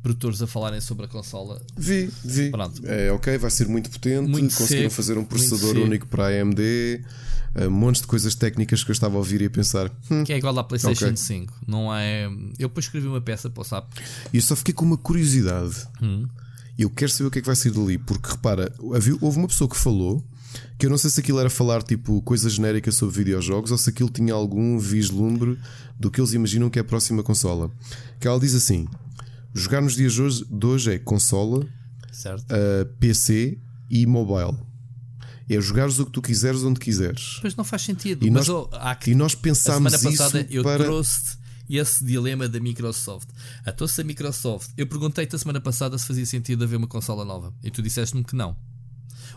produtores 0.03 0.41
a 0.43 0.47
falarem 0.47 0.81
sobre 0.81 1.07
a 1.07 1.09
consola. 1.09 1.61
Vi, 1.77 2.11
vi. 2.25 2.51
Pronto. 2.51 2.83
É 2.85 3.11
ok, 3.11 3.39
vai 3.39 3.51
ser 3.51 3.67
muito 3.69 3.91
potente. 3.91 4.29
Muito 4.29 4.55
conseguiram 4.55 4.91
seco, 4.91 4.95
fazer 4.95 5.19
um 5.19 5.25
processador 5.25 5.77
único 5.77 6.07
para 6.07 6.27
a 6.27 6.41
AMD. 6.43 6.61
Um 7.57 7.71
monte 7.71 8.01
de 8.01 8.07
coisas 8.09 8.35
técnicas 8.35 8.83
que 8.83 8.91
eu 8.91 8.93
estava 8.93 9.15
a 9.15 9.19
ouvir 9.19 9.41
e 9.41 9.45
a 9.47 9.51
pensar. 9.51 9.89
Hum, 10.11 10.25
Que 10.25 10.33
é 10.33 10.39
igual 10.39 10.59
à 10.59 10.65
PlayStation 10.65 11.05
Ok. 11.07 11.17
5. 11.17 11.55
Não 11.67 11.95
é. 11.95 12.27
Eu 12.59 12.69
depois 12.69 12.87
escrevi 12.87 13.07
uma 13.07 13.21
peça 13.21 13.49
para 13.49 13.61
o 13.61 13.65
SAP. 13.65 13.93
E 14.33 14.37
eu 14.39 14.43
só 14.43 14.57
fiquei 14.57 14.75
com 14.75 14.85
uma 14.85 14.97
curiosidade. 14.99 15.87
Hum. 16.03 16.27
Eu 16.79 16.91
quero 16.91 17.11
saber 17.11 17.29
o 17.29 17.31
que 17.31 17.39
é 17.39 17.41
que 17.41 17.47
vai 17.47 17.57
sair 17.57 17.73
dali. 17.73 17.99
Porque 17.99 18.31
repara, 18.31 18.73
houve 19.21 19.39
uma 19.39 19.47
pessoa 19.49 19.69
que 19.71 19.77
falou 19.77 20.25
que 20.79 20.87
eu 20.87 20.91
não 20.91 20.99
sei 20.99 21.11
se 21.11 21.21
aquilo 21.21 21.39
era 21.41 21.51
falar 21.51 21.83
tipo 21.83 22.21
coisa 22.23 22.49
genérica 22.51 22.91
sobre 22.93 23.17
videojogos 23.17 23.71
ou 23.71 23.79
se 23.79 23.91
aquilo 23.91 24.09
tinha 24.09 24.33
algum 24.35 24.79
vislumbre 24.79 25.59
do 25.99 26.11
que 26.11 26.21
eles 26.21 26.33
imaginam 26.33 26.69
que 26.71 26.79
é 26.79 26.83
a 26.83 26.85
próxima 26.85 27.23
consola. 27.23 27.71
Que 28.21 28.27
ela 28.29 28.39
diz 28.41 28.55
assim: 28.55 28.87
jogar 29.55 29.81
nos 29.81 29.95
dias 29.95 30.13
de 30.15 30.67
hoje, 30.67 30.93
é 30.95 30.99
consola, 30.99 31.67
Certo? 32.13 32.43
uh, 32.53 32.87
PC 32.99 33.59
e 33.91 34.07
mobile. 34.07 34.57
É 35.49 35.61
jogares 35.61 35.99
o 35.99 36.07
que 36.07 36.11
tu 36.13 36.23
quiseres 36.23 36.63
onde 36.65 36.81
quiseres. 36.81 37.35
Depois 37.37 37.55
não 37.55 37.65
faz 37.65 37.83
sentido. 37.83 38.25
E 38.27 38.31
mas 38.31 38.49
nós- 38.49 38.67
oh, 38.73 38.97
que 38.99 39.11
E 39.11 39.15
nós 39.15 39.35
A 39.35 39.37
pensámos 39.37 39.93
semana 39.93 40.17
passada 40.19 40.41
isso 40.41 40.49
eu 40.53 40.63
para. 40.63 40.85
trouxe 40.85 41.37
esse 41.69 42.05
dilema 42.05 42.49
da 42.49 42.61
Microsoft. 42.61 43.29
A 43.65 43.73
tua 43.73 43.89
se 43.89 44.01
a 44.01 44.05
Microsoft, 44.05 44.71
eu 44.77 44.87
perguntei-te 44.87 45.35
a 45.35 45.39
semana 45.39 45.61
passada 45.61 45.97
se 45.99 46.07
fazia 46.07 46.27
sentido 46.27 46.65
haver 46.65 46.77
uma 46.77 46.87
consola 46.87 47.25
nova 47.25 47.53
e 47.63 47.71
tu 47.71 47.81
disseste-me 47.83 48.23
que 48.25 48.35
não. 48.37 48.57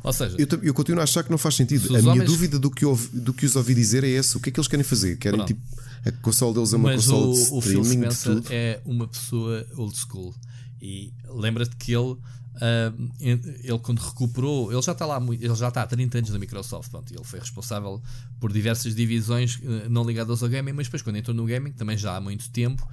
Ou 0.03 0.13
seja, 0.13 0.35
Eu, 0.37 0.47
eu 0.63 0.73
continuo 0.73 0.99
a 1.01 1.03
achar 1.03 1.23
que 1.23 1.31
não 1.31 1.37
faz 1.37 1.55
sentido. 1.55 1.87
Se 1.87 1.95
A 1.95 1.99
minha 2.01 2.13
homens- 2.13 2.29
dúvida 2.29 2.59
do 2.59 2.69
que, 2.69 2.85
ouvi- 2.85 3.17
do 3.19 3.33
que 3.33 3.45
os 3.45 3.55
ouvi 3.55 3.73
dizer 3.73 4.03
é 4.03 4.07
esse. 4.09 4.37
O 4.37 4.39
que 4.39 4.49
é 4.49 4.51
que 4.51 4.59
eles 4.59 4.67
querem 4.67 4.83
fazer? 4.83 5.17
Querem 5.17 5.37
Pronto. 5.39 5.47
tipo. 5.47 5.61
A 6.05 6.11
consola 6.21 6.53
deles 6.53 6.71
é 6.71 6.77
uma 6.77 6.89
mas 6.89 7.05
consola 7.05 7.27
o, 7.27 7.33
de 7.33 7.39
o 7.51 7.61
Phil 7.61 7.81
streaming 7.81 8.11
Spencer 8.11 8.43
é 8.51 8.81
uma 8.85 9.07
pessoa 9.07 9.65
old 9.75 9.97
school 9.97 10.33
e 10.81 11.11
lembra-te 11.27 11.75
que 11.75 11.91
ele 11.93 12.15
ah, 12.61 12.93
ele 13.19 13.79
quando 13.79 13.99
recuperou 13.99 14.71
ele 14.71 14.81
já 14.81 14.91
está 14.91 15.05
lá 15.05 15.21
ele 15.31 15.55
já 15.55 15.67
está 15.67 15.84
há 15.84 15.88
30 15.88 16.17
anos 16.17 16.29
na 16.31 16.39
Microsoft 16.39 16.89
pronto, 16.89 17.13
ele 17.13 17.23
foi 17.23 17.39
responsável 17.39 18.01
por 18.39 18.51
diversas 18.51 18.95
divisões 18.95 19.59
eh, 19.63 19.88
não 19.89 20.03
ligadas 20.03 20.41
ao 20.43 20.49
gaming 20.49 20.73
mas 20.73 20.88
depois 20.88 21.01
quando 21.01 21.17
entrou 21.17 21.35
no 21.35 21.45
gaming 21.45 21.71
também 21.71 21.97
já 21.97 22.15
há 22.15 22.21
muito 22.21 22.49
tempo 22.49 22.88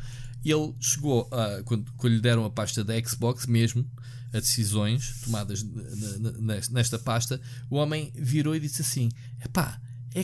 ele 0.45 0.75
chegou 0.79 1.29
a, 1.33 1.63
quando, 1.65 1.91
quando 1.97 2.13
lhe 2.13 2.21
deram 2.21 2.45
a 2.45 2.51
pasta 2.51 2.85
da 2.85 2.95
Xbox 3.03 3.47
mesmo 3.47 3.85
a 4.33 4.41
decisões 4.41 5.21
tomadas 5.25 5.65
nesta- 6.71 6.99
pasta 6.99 7.41
o 7.71 7.77
homem 7.77 8.13
virou 8.15 8.55
e 8.55 8.61
disse 8.61 8.83
assim 8.83 9.09
epá 9.45 9.81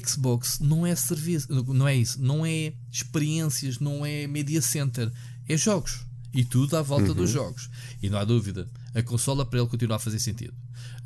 Xbox 0.07 0.61
não 0.61 0.87
é 0.87 0.95
serviço, 0.95 1.49
não 1.75 1.89
é 1.89 1.97
isso, 1.97 2.23
não 2.23 2.47
é 2.47 2.73
experiências, 2.93 3.81
não 3.81 4.07
é 4.07 4.25
media 4.29 4.63
center, 4.63 5.11
é 5.49 5.57
jogos 5.57 6.07
e 6.33 6.45
tudo 6.45 6.77
à 6.77 6.83
volta 6.83 7.07
dos 7.13 7.29
jogos. 7.31 7.69
E 8.01 8.09
não 8.09 8.17
há 8.17 8.25
dúvida, 8.25 8.69
a 8.95 9.03
consola 9.03 9.45
para 9.45 9.59
ele 9.59 9.69
continua 9.69 9.97
a 9.97 9.99
fazer 10.01 10.19
sentido. 10.19 10.55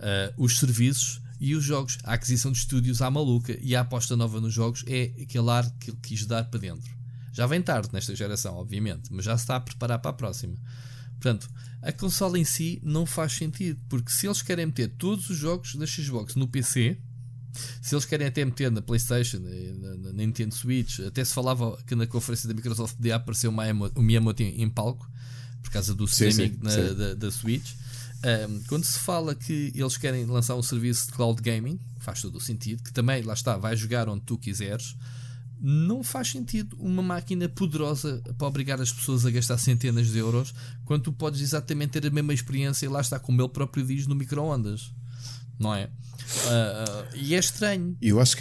Ah, 0.01 0.33
os 0.37 0.59
serviços 0.59 1.21
e 1.41 1.55
os 1.55 1.65
jogos, 1.65 1.99
a 2.05 2.15
aquisição 2.15 2.53
de 2.53 2.59
estúdios 2.59 3.03
à 3.03 3.11
maluca 3.11 3.59
e 3.61 3.75
a 3.75 3.81
aposta 3.81 4.17
nova 4.17 4.41
nos 4.41 4.53
jogos 4.53 4.85
é 4.87 5.13
aquele 5.23 5.51
ar 5.51 5.69
que 5.79 5.91
ele 5.91 5.99
quis 6.03 6.27
dar 6.27 6.45
para 6.45 6.61
dentro. 6.61 6.91
Já 7.33 7.47
vem 7.47 7.61
tarde 7.61 7.89
nesta 7.93 8.15
geração, 8.15 8.55
obviamente, 8.55 9.13
mas 9.13 9.25
já 9.25 9.37
se 9.37 9.43
está 9.43 9.57
a 9.57 9.61
preparar 9.61 9.99
para 9.99 10.11
a 10.11 10.15
próxima. 10.15 10.55
Portanto, 11.15 11.51
a 11.83 11.93
consola 11.93 12.39
em 12.39 12.45
si 12.45 12.81
não 12.83 13.05
faz 13.05 13.33
sentido, 13.33 13.81
porque 13.89 14.11
se 14.11 14.27
eles 14.27 14.41
querem 14.41 14.67
meter 14.67 14.95
todos 14.97 15.29
os 15.29 15.37
jogos 15.37 15.75
da 15.75 15.87
Xbox 15.87 16.35
no 16.35 16.47
PC, 16.47 16.97
se 17.83 17.95
eles 17.95 18.05
querem 18.05 18.27
até 18.27 18.45
meter 18.45 18.71
na 18.71 18.81
PlayStation, 18.81 19.39
na, 19.39 19.97
na 19.97 20.13
Nintendo 20.13 20.55
Switch, 20.55 21.01
até 21.01 21.25
se 21.25 21.35
falava 21.35 21.77
que 21.87 21.95
na 21.95 22.07
conferência 22.07 22.49
da 22.49 22.55
Microsoft 22.55 22.97
podia 22.97 23.17
aparecer 23.17 23.49
o 23.49 23.53
Miyamoto, 23.53 24.01
o 24.01 24.03
Miyamoto 24.03 24.43
em, 24.43 24.63
em 24.63 24.69
palco, 24.69 25.09
por 25.65 25.73
causa 25.73 25.95
do 25.95 26.07
Sim, 26.07 26.29
streaming 26.29 26.53
sim, 26.55 26.59
na- 26.63 26.71
sim. 26.71 26.95
Da, 26.95 27.15
da 27.15 27.31
Switch. 27.31 27.73
Ahm, 28.23 28.61
quando 28.69 28.85
se 28.85 28.99
fala 29.01 29.35
que 29.35 29.73
eles 29.75 29.97
querem 29.97 30.25
lançar 30.25 30.55
um 30.55 30.63
serviço 30.63 31.07
de 31.09 31.13
cloud 31.15 31.43
gaming, 31.43 31.79
faz 31.99 32.23
todo 32.23 32.37
o 32.37 32.41
sentido, 32.41 32.83
que 32.83 32.93
também, 32.93 33.23
lá 33.23 33.35
está, 33.35 33.57
vai 33.57 33.77
jogar 33.77 34.09
onde 34.09 34.23
tu 34.23 34.39
quiseres. 34.39 34.97
Não 35.61 36.03
faz 36.05 36.31
sentido 36.31 36.77
uma 36.79 37.03
máquina 37.03 37.49
poderosa 37.49 38.23
para 38.37 38.47
obrigar 38.47 38.81
as 38.81 38.93
pessoas 38.93 39.25
a 39.27 39.31
gastar 39.31 39.57
centenas 39.59 40.09
de 40.09 40.19
euros 40.19 40.55
quando 40.85 41.03
tu 41.05 41.13
podes 41.13 41.41
exatamente 41.41 41.93
ter 41.93 42.07
a 42.07 42.11
mesma 42.11 42.35
experiência 42.35 42.87
e 42.87 42.89
lá 42.89 43.01
está, 43.01 43.19
como 43.19 43.41
ele 43.41 43.49
próprio 43.49 43.85
diz, 43.85 44.07
no 44.07 44.15
micro-ondas. 44.15 44.93
Não 45.59 45.75
é? 45.75 45.89
Ah, 46.47 46.85
ah, 46.89 47.17
e 47.17 47.35
é 47.35 47.39
estranho. 47.39 47.97
Eu 48.01 48.21
acho 48.21 48.37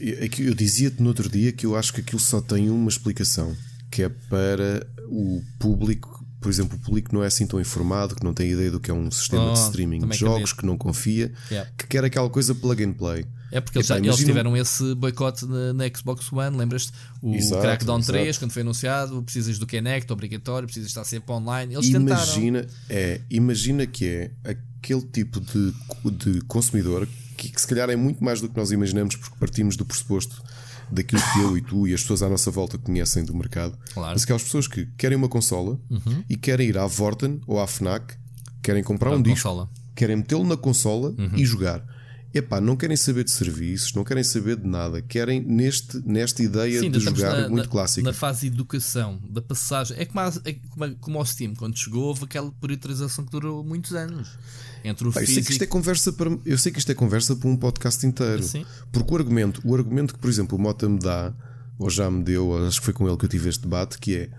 é 0.00 0.28
que 0.28 0.42
Eu 0.42 0.54
dizia-te 0.54 1.00
no 1.02 1.08
outro 1.08 1.28
dia 1.28 1.52
que 1.52 1.64
eu 1.64 1.76
acho 1.76 1.92
que 1.92 2.00
aquilo 2.00 2.20
só 2.20 2.40
tem 2.40 2.68
uma 2.68 2.88
explicação, 2.88 3.56
que 3.90 4.02
é 4.02 4.08
para 4.08 4.86
o 5.08 5.42
público, 5.58 6.15
por 6.40 6.50
exemplo, 6.50 6.76
o 6.76 6.80
público 6.80 7.14
não 7.14 7.24
é 7.24 7.26
assim 7.26 7.46
tão 7.46 7.60
informado, 7.60 8.14
que 8.14 8.24
não 8.24 8.34
tem 8.34 8.50
ideia 8.50 8.70
do 8.70 8.78
que 8.78 8.90
é 8.90 8.94
um 8.94 9.10
sistema 9.10 9.52
de 9.54 9.60
Oh, 9.60 9.64
streaming 9.66 10.00
também 10.00 10.14
de 10.14 10.20
jogos, 10.20 10.52
que 10.52 10.64
não 10.66 10.76
confia, 10.76 11.32
Yeah. 11.50 11.70
que 11.76 11.86
quer 11.86 12.04
aquela 12.04 12.28
coisa 12.28 12.54
plug 12.54 12.82
and 12.84 12.92
play. 12.92 13.24
É 13.52 13.60
porque 13.60 13.78
eles, 13.78 13.88
Epá, 13.88 13.98
eles 13.98 14.16
tiveram 14.16 14.56
esse 14.56 14.94
boicote 14.96 15.46
na, 15.46 15.72
na 15.72 15.84
Xbox 15.88 16.30
One, 16.32 16.56
lembras-te? 16.56 16.92
O 17.22 17.34
Exato, 17.34 17.62
Crackdown 17.62 17.98
exato. 17.98 18.12
3, 18.12 18.38
quando 18.38 18.50
foi 18.52 18.62
anunciado, 18.62 19.22
precisas 19.22 19.58
do 19.58 19.66
Kinect, 19.66 20.12
obrigatório, 20.12 20.66
precisas 20.66 20.88
estar 20.90 21.04
sempre 21.04 21.32
online. 21.32 21.74
Eles 21.74 21.86
tentaram. 21.86 22.22
Imagina, 22.22 22.66
é, 22.90 23.20
imagina 23.30 23.86
que 23.86 24.04
é 24.06 24.30
aquele 24.44 25.02
tipo 25.02 25.40
de, 25.40 25.72
de 26.12 26.40
consumidor 26.42 27.08
que, 27.36 27.50
que 27.50 27.60
se 27.60 27.66
calhar 27.66 27.88
é 27.90 27.96
muito 27.96 28.22
mais 28.24 28.40
do 28.40 28.48
que 28.48 28.56
nós 28.56 28.70
imaginamos, 28.72 29.14
porque 29.14 29.36
partimos 29.38 29.76
do 29.76 29.84
pressuposto 29.84 30.42
daquilo 30.90 31.22
que 31.32 31.40
eu 31.40 31.56
e 31.58 31.60
tu 31.60 31.86
e 31.88 31.94
as 31.94 32.00
pessoas 32.02 32.22
à 32.22 32.28
nossa 32.28 32.50
volta 32.50 32.78
conhecem 32.78 33.24
do 33.24 33.34
mercado. 33.34 33.76
Claro. 33.94 34.12
Mas 34.14 34.22
aquelas 34.24 34.42
pessoas 34.42 34.66
que 34.68 34.86
querem 34.96 35.16
uma 35.16 35.28
consola 35.28 35.78
Uhum. 35.90 36.24
e 36.28 36.36
querem 36.36 36.68
ir 36.68 36.78
à 36.78 36.86
Vorten 36.86 37.40
ou 37.46 37.60
à 37.60 37.66
Fnac, 37.66 38.14
querem 38.62 38.82
comprar 38.82 39.10
um 39.10 39.22
Para 39.22 39.30
a 39.30 39.34
disco, 39.34 39.48
consola. 39.48 39.62
Uhum. 39.64 39.92
querem 39.94 40.16
metê-lo 40.16 40.44
na 40.44 40.56
consola 40.56 41.14
e 41.36 41.44
jogar. 41.44 41.84
Epá, 42.34 42.60
não 42.60 42.76
querem 42.76 42.98
saber 42.98 43.24
de 43.24 43.30
serviços, 43.30 43.94
não 43.94 44.04
querem 44.04 44.22
saber 44.22 44.56
de 44.56 44.66
nada, 44.66 45.00
querem 45.00 45.40
neste, 45.40 45.98
nesta 46.04 46.42
ideia 46.42 46.80
Sim, 46.80 46.90
de 46.90 47.00
jogar 47.00 47.32
na, 47.42 47.48
muito 47.48 47.64
na- 47.64 47.70
clássica. 47.70 48.02
Na 48.06 48.12
fase 48.12 48.40
de 48.42 48.54
educação, 48.54 49.18
da 49.30 49.40
passagem. 49.40 49.96
É 49.98 50.04
como, 50.04 50.20
a, 50.20 50.32
é 50.44 50.52
como, 50.68 50.84
a- 50.84 50.94
como 51.00 51.18
ao 51.18 51.24
Steam, 51.24 51.54
quando 51.54 51.78
chegou, 51.78 52.02
houve 52.04 52.24
aquela 52.24 52.52
priorização 52.60 53.24
que 53.24 53.30
durou 53.30 53.64
muitos 53.64 53.94
anos. 53.94 54.28
Entre 54.88 55.08
o 55.08 55.12
Pá, 55.12 55.20
eu 55.20 55.26
sei 55.26 55.34
físico. 55.36 55.46
que 55.46 55.52
isto 55.52 55.62
é 55.64 55.66
conversa 55.66 56.12
para 56.12 56.38
eu 56.44 56.58
sei 56.58 56.70
que 56.72 56.78
isto 56.78 56.90
é 56.92 56.94
conversa 56.94 57.34
para 57.36 57.48
um 57.48 57.56
podcast 57.56 58.06
inteiro. 58.06 58.42
Sim. 58.42 58.64
Porque 58.92 59.12
o 59.12 59.16
argumento, 59.16 59.60
o 59.64 59.74
argumento 59.74 60.14
que, 60.14 60.20
por 60.20 60.30
exemplo, 60.30 60.56
o 60.56 60.60
Mota 60.60 60.88
me 60.88 60.98
dá, 60.98 61.34
ou 61.78 61.90
já 61.90 62.10
me 62.10 62.22
deu, 62.22 62.66
acho 62.66 62.78
que 62.80 62.84
foi 62.84 62.94
com 62.94 63.06
ele 63.08 63.16
que 63.16 63.24
eu 63.24 63.28
tive 63.28 63.48
este 63.48 63.62
debate, 63.62 63.98
que 63.98 64.14
é 64.16 64.30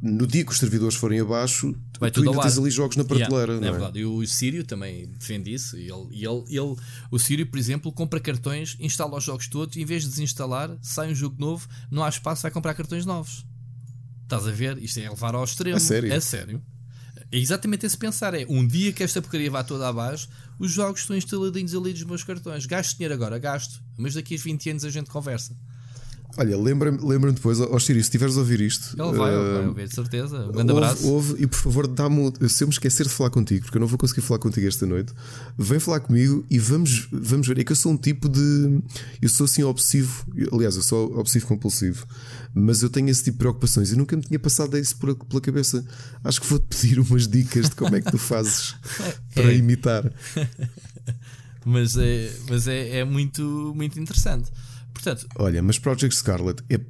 no 0.00 0.26
dia 0.26 0.44
que 0.44 0.52
os 0.52 0.58
servidores 0.58 0.94
forem 0.96 1.18
abaixo, 1.20 1.74
Vai 1.98 2.10
tu 2.10 2.20
ainda 2.20 2.38
tens 2.42 2.58
ali 2.58 2.70
jogos 2.70 2.94
na 2.96 3.04
Yeah, 3.04 3.24
prateleira, 3.26 3.54
é 3.54 3.60
não 3.60 3.68
é? 3.68 3.70
verdade. 3.72 3.98
E 4.00 4.04
o 4.04 4.26
Sírio 4.26 4.62
também 4.64 5.06
defende 5.18 5.52
isso. 5.54 5.78
E 5.78 5.90
ele, 5.90 6.08
e 6.12 6.26
ele, 6.26 6.44
ele- 6.50 6.76
o 7.10 7.18
Sírio, 7.18 7.46
por 7.46 7.58
exemplo, 7.58 7.90
compra 7.90 8.20
cartões, 8.20 8.76
instala 8.78 9.16
os 9.16 9.24
jogos 9.24 9.48
todos, 9.48 9.76
e 9.76 9.80
em 9.80 9.84
vez 9.86 10.02
de 10.02 10.10
desinstalar, 10.10 10.76
sai 10.82 11.10
um 11.10 11.14
jogo 11.14 11.36
novo, 11.38 11.66
não 11.90 12.04
há 12.04 12.08
espaço, 12.10 12.42
vai 12.42 12.50
comprar 12.50 12.74
cartões 12.74 13.06
novos. 13.06 13.46
Estás 14.24 14.46
a 14.46 14.50
ver? 14.50 14.76
Isto 14.82 15.00
é 15.00 15.08
levar 15.08 15.34
ao 15.34 15.42
extremo. 15.44 15.76
A 15.76 15.80
sério? 15.80 16.12
É 16.12 16.20
sério. 16.20 16.62
É 17.30 17.38
exatamente 17.38 17.86
esse 17.86 17.96
pensar. 17.96 18.34
É 18.34 18.46
um 18.48 18.66
dia 18.66 18.92
que 18.92 19.02
esta 19.02 19.20
porcaria 19.20 19.50
vá 19.50 19.64
toda 19.64 19.88
abaixo, 19.88 20.28
os 20.58 20.70
jogos 20.72 21.00
estão 21.00 21.16
instaladinhos 21.16 21.74
ali 21.74 21.92
dos 21.92 22.04
meus 22.04 22.24
cartões. 22.24 22.66
Gasto 22.66 22.96
dinheiro 22.96 23.14
agora, 23.14 23.38
gasto. 23.38 23.82
Mas 23.96 24.14
daqui 24.14 24.34
a 24.34 24.38
20 24.38 24.70
anos 24.70 24.84
a 24.84 24.90
gente 24.90 25.10
conversa. 25.10 25.56
Olha, 26.36 26.56
lembra-me 26.58 26.98
lembra 27.00 27.32
depois, 27.32 27.60
ó 27.60 27.78
Sírio, 27.78 28.02
se 28.02 28.08
estiveres 28.08 28.36
a 28.36 28.40
ouvir 28.40 28.60
isto, 28.60 28.96
Ele 29.00 29.16
vai, 29.16 29.32
eh, 29.32 29.52
vai 29.54 29.66
ouvir, 29.68 29.88
de 29.88 29.94
certeza. 29.94 30.46
Um 30.46 30.52
grande 30.52 30.72
ouve- 30.72 30.84
abraço. 30.84 31.06
ouve 31.08 31.42
e 31.42 31.46
por 31.46 31.56
favor 31.56 31.86
dá-me. 31.86 32.32
Se 32.48 32.64
eu 32.64 32.68
me 32.68 32.72
esquecer 32.72 33.04
de 33.04 33.10
falar 33.12 33.30
contigo, 33.30 33.64
porque 33.64 33.76
eu 33.76 33.80
não 33.80 33.86
vou 33.86 33.96
conseguir 33.98 34.20
falar 34.22 34.38
contigo 34.40 34.66
esta 34.66 34.84
noite, 34.86 35.12
vem 35.56 35.78
falar 35.78 36.00
comigo 36.00 36.44
e 36.50 36.58
vamos, 36.58 37.06
vamos 37.12 37.46
ver. 37.46 37.58
É 37.58 37.64
que 37.64 37.72
eu 37.72 37.76
sou 37.76 37.92
um 37.92 37.96
tipo 37.96 38.28
de. 38.28 38.80
Eu 39.22 39.28
sou 39.28 39.44
assim 39.44 39.62
obsessivo. 39.62 40.26
Aliás, 40.52 40.74
eu 40.76 40.82
sou 40.82 41.16
obsessivo 41.18 41.46
compulsivo, 41.46 42.06
mas 42.52 42.82
eu 42.82 42.90
tenho 42.90 43.08
esse 43.08 43.22
tipo 43.22 43.34
de 43.36 43.38
preocupações 43.38 43.92
e 43.92 43.96
nunca 43.96 44.16
me 44.16 44.22
tinha 44.22 44.38
passado 44.38 44.76
isso 44.76 44.96
por- 44.96 45.14
pela 45.14 45.40
cabeça. 45.40 45.84
Acho 46.24 46.40
que 46.40 46.46
vou-te 46.48 46.66
pedir 46.66 46.98
umas 46.98 47.28
dicas 47.28 47.68
de 47.68 47.76
como 47.76 47.94
é 47.94 48.00
que 48.00 48.10
tu 48.10 48.18
fazes 48.18 48.74
para 49.34 49.52
É. 49.52 49.56
imitar. 49.56 50.12
Mas, 51.66 51.96
é, 51.96 52.30
mas 52.50 52.68
é, 52.68 52.98
é 52.98 53.04
muito, 53.04 53.72
muito 53.74 53.98
interessante. 53.98 54.50
Portanto, 54.94 55.26
Olha, 55.36 55.62
mas 55.62 55.78
Project 55.78 56.14
Scarlet, 56.16 56.62
é, 56.70 56.80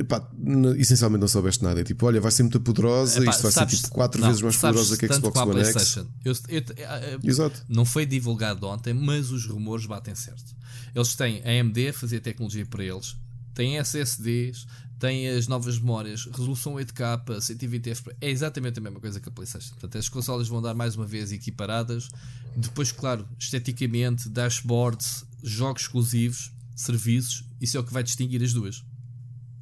epá, 0.00 0.28
essencialmente 0.76 1.20
não 1.20 1.28
soubeste 1.28 1.62
nada. 1.62 1.80
É 1.80 1.84
tipo, 1.84 2.04
olha, 2.04 2.20
vai 2.20 2.30
ser 2.30 2.42
muito 2.42 2.60
poderosa, 2.60 3.22
epá, 3.22 3.30
isto 3.30 3.42
vai 3.44 3.52
sabes- 3.52 3.78
ser 3.78 3.82
tipo 3.84 3.94
4 3.94 4.20
não, 4.20 4.28
vezes 4.28 4.42
mais 4.42 4.56
poderosa 4.56 4.96
que 4.98 5.06
a 5.06 5.14
Xbox 5.14 5.36
a 5.38 5.44
One 5.44 5.60
X. 5.60 5.72
PlayStation. 5.72 6.06
Eu- 6.24 6.32
eu- 6.48 6.64
eh, 6.76 7.18
Exato. 7.22 7.62
não 7.68 7.84
foi 7.84 8.04
divulgado 8.04 8.66
ontem, 8.66 8.92
mas 8.92 9.30
os 9.30 9.46
rumores 9.46 9.86
batem 9.86 10.14
certo. 10.14 10.54
Eles 10.94 11.14
têm 11.14 11.40
a 11.44 11.48
AMD 11.48 11.88
a 11.88 11.92
fazer 11.94 12.20
tecnologia 12.20 12.66
para 12.66 12.84
eles, 12.84 13.16
têm 13.54 13.78
SSDs, 13.78 14.66
têm 14.98 15.28
as 15.28 15.48
novas 15.48 15.78
memórias, 15.78 16.26
resolução 16.26 16.74
8K, 16.74 17.40
120 17.40 17.90
FPS. 17.90 18.16
É 18.20 18.30
exatamente 18.30 18.78
a 18.78 18.82
mesma 18.82 19.00
coisa 19.00 19.18
que 19.20 19.28
a 19.28 19.32
PlayStation. 19.32 19.70
Portanto, 19.70 19.98
as 19.98 20.08
consolas 20.08 20.48
vão 20.48 20.60
dar 20.60 20.74
mais 20.74 20.94
uma 20.96 21.06
vez 21.06 21.32
equiparadas. 21.32 22.08
Depois, 22.56 22.92
claro, 22.92 23.26
esteticamente, 23.38 24.28
dashboards, 24.28 25.24
jogos 25.42 25.82
exclusivos, 25.82 26.52
serviços, 26.76 27.44
isso 27.60 27.76
é 27.76 27.80
o 27.80 27.84
que 27.84 27.92
vai 27.92 28.02
distinguir 28.02 28.42
as 28.42 28.52
duas. 28.52 28.82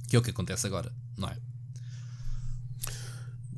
Que 0.09 0.17
é 0.17 0.19
o 0.19 0.23
que 0.23 0.31
acontece 0.31 0.67
agora, 0.67 0.93
não 1.17 1.29
é? 1.29 1.37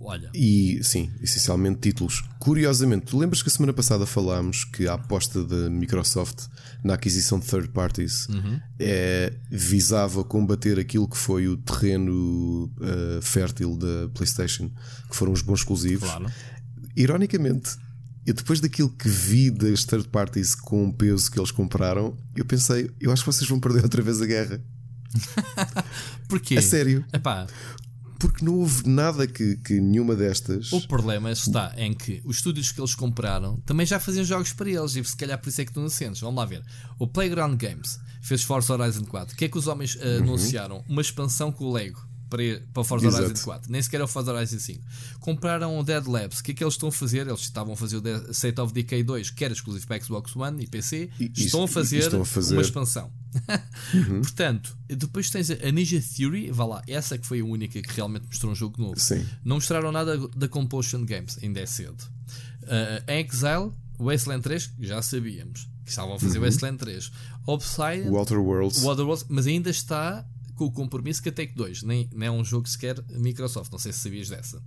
Olha, 0.04 0.30
E 0.34 0.80
sim, 0.82 1.12
essencialmente 1.20 1.78
títulos. 1.78 2.24
Curiosamente, 2.40 3.06
tu 3.06 3.16
lembras 3.18 3.40
que 3.40 3.48
a 3.48 3.52
semana 3.52 3.72
passada 3.72 4.04
falámos 4.04 4.64
que 4.64 4.88
a 4.88 4.94
aposta 4.94 5.44
da 5.44 5.70
Microsoft 5.70 6.48
na 6.82 6.94
aquisição 6.94 7.38
de 7.38 7.46
third 7.46 7.68
parties 7.68 8.26
Uhum. 8.28 8.58
é, 8.80 9.32
visava 9.48 10.24
combater 10.24 10.76
aquilo 10.80 11.08
que 11.08 11.16
foi 11.16 11.46
o 11.46 11.56
terreno 11.56 12.68
eh, 12.80 13.20
fértil 13.22 13.76
da 13.76 14.08
PlayStation, 14.12 14.68
que 15.08 15.14
foram 15.14 15.32
os 15.32 15.40
bons 15.40 15.60
exclusivos. 15.60 16.08
claro. 16.10 16.26
Ironicamente, 16.96 17.76
eu 18.24 18.34
depois 18.34 18.60
daquilo 18.60 18.88
que 18.88 19.08
vi 19.08 19.50
das 19.50 19.84
third 19.84 20.08
parties 20.08 20.54
com 20.54 20.88
o 20.88 20.92
peso 20.92 21.30
que 21.30 21.38
eles 21.38 21.50
compraram, 21.50 22.16
eu 22.36 22.44
pensei, 22.44 22.90
eu 23.00 23.12
acho 23.12 23.24
que 23.24 23.32
vocês 23.32 23.48
vão 23.48 23.58
perder 23.58 23.82
outra 23.82 24.02
vez 24.02 24.20
a 24.22 24.26
guerra. 24.26 24.62
Porquê? 26.28 26.56
A 26.56 26.62
sério. 26.62 27.04
Epá, 27.12 27.46
Porque 28.18 28.44
não 28.44 28.54
houve 28.54 28.88
nada 28.88 29.26
que, 29.26 29.56
que 29.56 29.80
nenhuma 29.80 30.14
destas. 30.14 30.72
O 30.72 30.86
problema 30.86 31.32
está 31.32 31.74
em 31.76 31.92
que 31.92 32.22
os 32.24 32.36
estúdios 32.36 32.70
que 32.70 32.80
eles 32.80 32.94
compraram 32.94 33.56
também 33.66 33.84
já 33.84 33.98
faziam 33.98 34.24
jogos 34.24 34.52
para 34.52 34.70
eles 34.70 34.94
e 34.94 35.04
se 35.04 35.16
calhar 35.16 35.38
por 35.38 35.48
isso 35.48 35.60
é 35.60 35.64
que 35.64 35.70
estão 35.70 35.82
inocentes. 35.82 36.20
Vamos 36.20 36.36
lá 36.36 36.44
ver. 36.44 36.62
O 36.98 37.06
Playground 37.08 37.60
Games 37.60 37.98
fez 38.22 38.42
Forza 38.42 38.72
Horizon 38.72 39.04
4. 39.04 39.34
O 39.34 39.36
que 39.36 39.46
é 39.46 39.48
que 39.48 39.58
os 39.58 39.66
homens 39.66 39.98
eh, 40.00 40.18
anunciaram? 40.18 40.84
Uma 40.88 41.02
expansão 41.02 41.50
com 41.50 41.64
o 41.64 41.72
Lego 41.72 42.11
para, 42.36 42.62
para 42.72 42.84
Forza 42.84 43.06
Exato. 43.08 43.24
Horizon 43.24 43.44
4. 43.44 43.70
Nem 43.70 43.82
sequer 43.82 44.00
é 44.00 44.04
o 44.04 44.08
Forza 44.08 44.32
Horizon 44.32 44.58
5. 44.58 44.80
Compraram 45.20 45.78
o 45.78 45.82
Dead 45.84 46.06
Labs. 46.06 46.40
O 46.40 46.42
que 46.44 46.52
é 46.52 46.54
que 46.54 46.64
eles 46.64 46.74
estão 46.74 46.88
a 46.88 46.92
fazer? 46.92 47.26
Eles 47.26 47.40
estavam 47.40 47.74
a 47.74 47.76
fazer 47.76 47.96
o 47.98 48.30
State 48.32 48.60
of 48.60 48.72
Decay 48.72 49.02
2, 49.02 49.30
que 49.30 49.44
era 49.44 49.52
exclusivo 49.52 49.86
para 49.86 50.02
Xbox 50.02 50.34
One 50.34 50.62
e 50.64 50.66
PC. 50.66 51.10
E- 51.20 51.30
estão, 51.36 51.64
a 51.64 51.68
fazer 51.68 51.98
estão 51.98 52.22
a 52.22 52.24
fazer- 52.24 52.54
uma 52.54 52.62
expansão. 52.62 53.12
Portanto, 54.22 54.76
depois 54.88 55.30
tens 55.30 55.50
a 55.50 55.70
Ninja 55.70 56.00
Theory, 56.16 56.50
vá 56.50 56.64
lá, 56.64 56.82
essa 56.86 57.16
que 57.18 57.26
foi 57.26 57.40
a 57.40 57.44
única 57.44 57.80
que 57.80 57.92
realmente 57.94 58.26
mostrou 58.26 58.52
um 58.52 58.54
jogo 58.54 58.80
novo. 58.80 58.98
Sim. 58.98 59.24
Não 59.44 59.56
mostraram 59.56 59.92
nada 59.92 60.16
da 60.36 60.48
Compulsion 60.48 61.04
Games, 61.04 61.38
ainda 61.42 61.60
é 61.60 61.66
cedo. 61.66 62.02
Uh, 62.62 63.10
Exile, 63.10 63.72
Wasteland 63.98 64.42
3, 64.42 64.66
que 64.66 64.86
já 64.86 65.02
sabíamos 65.02 65.68
que 65.84 65.90
estavam 65.90 66.14
a 66.14 66.18
fazer 66.20 66.38
Uhum. 66.38 66.44
Wasteland 66.44 66.78
3. 66.78 67.10
Obsidian, 67.46 68.10
O 68.10 68.16
Outer 68.16 68.38
Worlds. 68.38 68.82
o 68.84 68.88
Other 68.88 69.04
Worlds, 69.04 69.26
mas 69.28 69.46
ainda 69.48 69.68
está 69.68 70.24
com 70.70 70.82
o 70.82 70.84
compromisso 70.84 71.22
que 71.22 71.28
a 71.28 71.32
Take 71.32 71.54
2 71.54 71.82
nem, 71.82 72.08
nem 72.12 72.28
é 72.28 72.30
um 72.30 72.44
jogo 72.44 72.68
sequer 72.68 73.02
Microsoft. 73.10 73.72
Não 73.72 73.78
sei 73.78 73.92
se 73.92 74.00
sabias 74.00 74.28
dessa. 74.28 74.62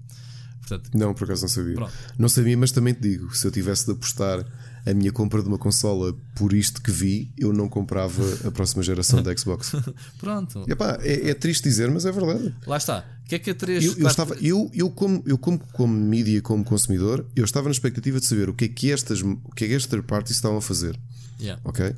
Portanto, 0.68 0.90
Não, 0.98 1.14
por 1.14 1.26
acaso 1.26 1.44
não 1.44 1.50
sabia. 1.50 1.76
Pronto. 1.76 1.94
Não 2.18 2.28
sabia, 2.28 2.58
mas 2.58 2.72
também 2.72 2.94
te 2.94 3.02
digo: 3.02 3.36
se 3.36 3.46
eu 3.46 3.52
tivesse 3.52 3.86
de 3.86 3.92
apostar 3.92 4.44
a 4.86 4.94
minha 4.94 5.12
compra 5.12 5.42
de 5.42 5.48
uma 5.48 5.58
consola 5.58 6.16
por 6.36 6.54
isto 6.54 6.82
que 6.82 6.92
vi, 6.92 7.32
eu 7.38 7.54
não 7.54 7.70
comprava 7.70 8.24
a 8.48 8.52
próxima 8.52 8.84
geração 8.84 9.22
da 9.22 9.36
Xbox. 9.36 9.72
pronto, 10.20 10.66
E, 10.68 10.72
epá, 10.72 10.98
é, 11.02 11.30
é 11.30 11.34
triste 11.34 11.64
dizer, 11.64 11.90
mas 11.92 12.06
é 12.06 12.12
verdade. 12.12 12.54
lá 12.66 12.78
está. 12.78 13.06
O 13.24 13.28
que 13.28 13.36
é 13.36 13.40
que 13.40 13.50
a 13.50 13.56
3 13.56 13.84
Eu, 13.84 13.94
eu, 13.98 14.08
estava, 14.08 14.36
eu, 14.36 14.72
eu, 14.74 14.90
como, 14.92 15.24
eu 15.26 15.38
como, 15.38 15.60
como 15.74 15.94
mídia, 15.94 16.42
como 16.42 16.64
consumidor, 16.64 17.26
eu 17.36 17.44
estava 17.44 17.66
na 17.66 17.72
expectativa 17.72 18.20
de 18.20 18.26
saber 18.26 18.50
o 18.50 18.54
que 18.54 18.66
é 18.66 18.68
que 18.68 18.92
estas, 18.92 19.22
o 19.22 19.38
que 19.56 19.66
é 19.66 19.68
que 19.68 19.74
estas 19.74 20.04
parties 20.06 20.36
estavam 20.36 20.58
a 20.58 20.62
fazer. 20.62 21.00
Yeah. 21.40 21.60
Ok? 21.66 21.96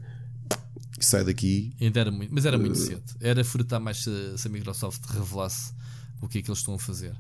Sai 1.08 1.24
daqui. 1.24 1.74
Ainda 1.80 2.00
era 2.00 2.12
muito, 2.12 2.34
mas 2.34 2.46
era 2.46 2.58
Uh. 2.58 2.60
muito 2.60 2.78
cedo. 2.78 3.04
Era 3.20 3.44
frutar 3.44 3.80
mais 3.80 4.04
se, 4.04 4.38
se 4.38 4.48
a 4.48 4.52
Microsoft 4.52 5.04
revelasse 5.10 5.74
o 6.22 6.28
que 6.28 6.40
é 6.40 6.42
que 6.42 6.50
eles 6.50 6.60
estão 6.60 6.74
a 6.76 6.80
fazer. 6.80 7.16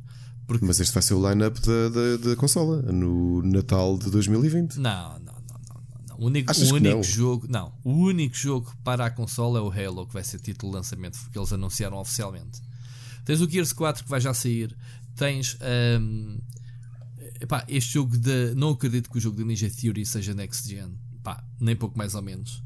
Porque 0.48 0.66
Mas 0.66 0.80
este 0.80 0.94
vai 0.94 1.04
ser 1.04 1.14
o 1.14 1.30
line-up 1.30 1.60
da, 1.60 1.90
da, 1.90 2.30
da 2.30 2.36
consola 2.38 2.82
no 2.82 3.42
Natal 3.44 3.98
de 3.98 4.10
2020. 4.10 4.78
Não, 4.78 5.20
não, 5.20 5.20
não, 5.20 5.36
não. 6.10 6.18
O 6.18 6.26
único, 6.28 6.50
Achas 6.50 6.72
o 6.72 6.76
único 6.76 6.96
não? 6.96 7.04
jogo, 7.04 7.48
não, 7.50 7.74
o 7.84 7.92
único 7.92 8.36
jogo 8.36 8.74
para 8.84 9.06
a 9.06 9.10
consola 9.12 9.60
é 9.60 9.62
o 9.62 9.70
Halo, 9.70 10.08
que 10.08 10.14
vai 10.14 10.24
ser 10.24 10.40
título 10.40 10.72
de 10.72 10.78
lançamento, 10.78 11.20
porque 11.20 11.38
eles 11.38 11.52
anunciaram 11.52 11.98
oficialmente. 11.98 12.62
Tens 13.26 13.42
o 13.42 13.50
Gears 13.50 13.74
4 13.74 14.06
que 14.06 14.10
vai 14.10 14.22
já 14.22 14.34
sair. 14.34 14.74
Tens 15.18 15.58
hum, 16.00 16.40
epá, 17.42 17.66
este 17.68 17.94
jogo 17.96 18.18
de. 18.18 18.54
Não 18.56 18.70
acredito 18.70 19.10
que 19.10 19.18
o 19.18 19.22
jogo 19.22 19.36
de 19.36 19.44
Ninja 19.44 19.70
Theory 19.70 20.06
seja 20.06 20.34
next 20.34 20.68
gen. 20.70 20.98
Pá, 21.24 21.44
nem 21.60 21.76
pouco 21.76 21.98
mais 21.98 22.16
ou 22.16 22.22
menos. 22.22 22.64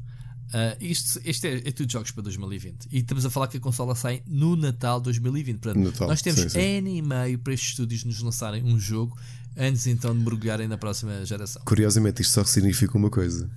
Ah, 0.52 0.76
isto 0.80 1.20
isto 1.24 1.46
é, 1.46 1.54
é 1.56 1.72
tudo 1.72 1.90
jogos 1.90 2.10
para 2.10 2.22
2020. 2.24 2.88
E 2.90 2.98
estamos 2.98 3.24
a 3.24 3.30
falar 3.30 3.48
que 3.48 3.56
a 3.56 3.60
consola 3.60 3.94
sai 3.94 4.22
no 4.26 4.54
Natal 4.56 5.00
de 5.00 5.04
2020. 5.04 5.58
Portanto, 5.58 5.84
Natal, 5.84 6.08
nós 6.08 6.22
temos 6.22 6.40
sim, 6.40 6.48
sim. 6.48 6.78
ano 6.78 6.88
e 6.88 7.02
meio 7.02 7.38
para 7.38 7.54
estes 7.54 7.70
estúdios 7.70 8.04
nos 8.04 8.20
lançarem 8.20 8.62
um 8.62 8.78
jogo 8.78 9.18
antes 9.56 9.86
então 9.86 10.16
de 10.16 10.22
mergulharem 10.22 10.68
na 10.68 10.76
próxima 10.76 11.24
geração. 11.24 11.62
Curiosamente, 11.64 12.22
isto 12.22 12.34
só 12.34 12.44
significa 12.44 12.96
uma 12.96 13.10
coisa: 13.10 13.50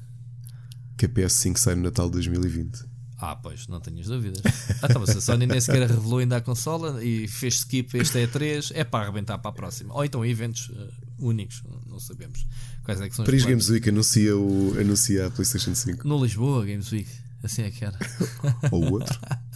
que 0.98 1.06
a 1.06 1.10
PS5 1.10 1.58
sai 1.58 1.76
no 1.76 1.84
Natal 1.84 2.08
de 2.08 2.14
2020. 2.14 2.96
Ah, 3.18 3.36
pois, 3.36 3.68
não 3.68 3.80
tenhas 3.80 4.08
dúvidas. 4.08 4.42
Ah, 4.82 4.88
então, 4.90 5.02
a 5.02 5.08
Sony 5.08 5.48
nem 5.48 5.60
sequer 5.60 5.90
revelou 5.90 6.20
ainda 6.20 6.38
a 6.38 6.42
consola 6.42 7.04
e 7.04 7.28
fez 7.28 7.56
skip 7.56 7.98
este 7.98 8.20
E3, 8.20 8.72
é 8.76 8.84
para 8.84 9.06
arrebentar 9.06 9.38
para 9.38 9.52
a 9.52 9.54
próxima. 9.54 9.94
Ou 9.94 10.04
então 10.04 10.24
eventos 10.26 10.70
eh, 10.76 11.05
únicos, 11.20 11.64
não 11.86 12.00
sabemos 12.00 12.46
quais 12.84 13.02
é 13.02 13.10
que 13.10 13.16
são 13.16 13.24
os 13.24 13.28
Paris 13.28 13.44
planos. 13.44 13.66
Games 13.66 13.70
Week 13.70 13.90
anuncia, 13.90 14.38
o, 14.38 14.76
anuncia 14.80 15.28
a 15.28 15.32
PlayStation 15.32 15.76
5 15.76 16.08
No 16.08 16.22
Lisboa 16.24 16.66
Games 16.66 16.92
Week, 16.92 17.10
assim 17.44 17.64
é 17.64 17.72
que 17.72 17.86
era. 17.86 17.98
ou 18.72 18.84
o 18.84 18.92
outro. 18.94 19.20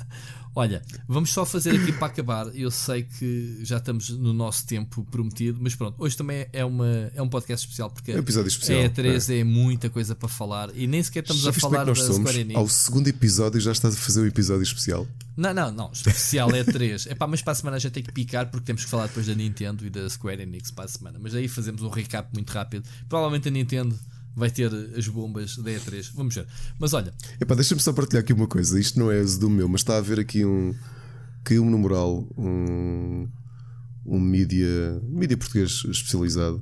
Olha, 0.55 0.81
vamos 1.07 1.31
só 1.31 1.45
fazer 1.45 1.71
aqui 1.71 1.93
para 1.93 2.07
acabar. 2.07 2.47
Eu 2.55 2.71
sei 2.71 3.03
que 3.03 3.59
já 3.61 3.77
estamos 3.77 4.09
no 4.09 4.33
nosso 4.33 4.65
tempo 4.65 5.05
prometido, 5.05 5.59
mas 5.61 5.75
pronto, 5.75 5.95
hoje 6.03 6.17
também 6.17 6.47
é, 6.51 6.65
uma, 6.65 7.11
é 7.15 7.21
um 7.21 7.29
podcast 7.29 7.65
especial 7.65 7.89
porque 7.89 8.11
É 8.11 8.15
um 8.15 8.19
episódio 8.19 8.49
especial, 8.49 8.81
a 8.81 8.89
E3 8.89 9.39
é. 9.39 9.43
muita 9.43 9.89
coisa 9.89 10.15
para 10.15 10.27
falar 10.27 10.75
e 10.75 10.87
nem 10.87 11.01
sequer 11.01 11.21
estamos 11.21 11.43
Já 11.43 11.51
a 11.51 11.53
é 11.53 11.59
falar 11.59 11.85
nós 11.85 11.99
da 11.99 12.13
somos? 12.13 12.31
Ao 12.55 12.67
segundo 12.67 13.07
episódio 13.07 13.61
já 13.61 13.71
estás 13.71 13.93
a 13.93 13.97
fazer 13.97 14.21
um 14.21 14.25
episódio 14.25 14.63
especial. 14.63 15.07
Não, 15.39 15.53
não, 15.53 15.71
não. 15.71 15.91
Especial 15.93 16.51
é 16.51 16.65
3. 16.65 17.07
É 17.07 17.15
pá, 17.15 17.25
mas 17.25 17.41
para 17.41 17.53
a 17.53 17.55
semana 17.55 17.79
já 17.79 17.89
tem 17.89 18.03
que 18.03 18.11
picar 18.11 18.51
porque 18.51 18.65
temos 18.65 18.83
que 18.83 18.91
falar 18.91 19.07
depois 19.07 19.25
da 19.25 19.33
Nintendo 19.33 19.85
e 19.85 19.89
da 19.89 20.09
Square 20.09 20.41
Enix 20.41 20.69
para 20.69 20.83
a 20.83 20.87
semana. 20.89 21.17
Mas 21.17 21.33
aí 21.33 21.47
fazemos 21.47 21.81
um 21.81 21.87
recap 21.87 22.27
muito 22.33 22.49
rápido. 22.51 22.83
Provavelmente 23.07 23.47
a 23.47 23.51
Nintendo 23.51 23.97
vai 24.35 24.51
ter 24.51 24.69
as 24.97 25.07
bombas 25.07 25.55
da 25.55 25.71
E3. 25.71 26.11
Vamos 26.13 26.35
ver. 26.35 26.45
Mas 26.77 26.91
olha. 26.91 27.13
Epá, 27.39 27.55
deixa-me 27.55 27.79
só 27.79 27.93
partilhar 27.93 28.21
aqui 28.21 28.33
uma 28.33 28.47
coisa. 28.47 28.77
Isto 28.77 28.99
não 28.99 29.09
é 29.09 29.23
do 29.23 29.49
meu, 29.49 29.69
mas 29.69 29.79
está 29.79 29.95
a 29.95 29.99
haver 29.99 30.19
aqui 30.19 30.43
um. 30.43 30.75
Caiu-me 31.45 31.71
no 31.71 31.77
moral 31.77 32.27
um, 32.37 33.29
um 34.05 34.19
mídia, 34.19 35.01
mídia 35.03 35.37
português 35.37 35.83
especializado 35.85 36.61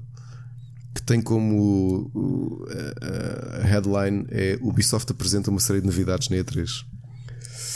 que 0.93 1.01
tem 1.01 1.21
como 1.21 2.11
a, 3.01 3.57
a 3.61 3.63
headline 3.63 4.25
é 4.29 4.57
Ubisoft 4.61 5.11
apresenta 5.11 5.49
uma 5.49 5.59
série 5.59 5.79
de 5.79 5.85
novidades 5.87 6.29
na 6.29 6.37
E3. 6.37 6.85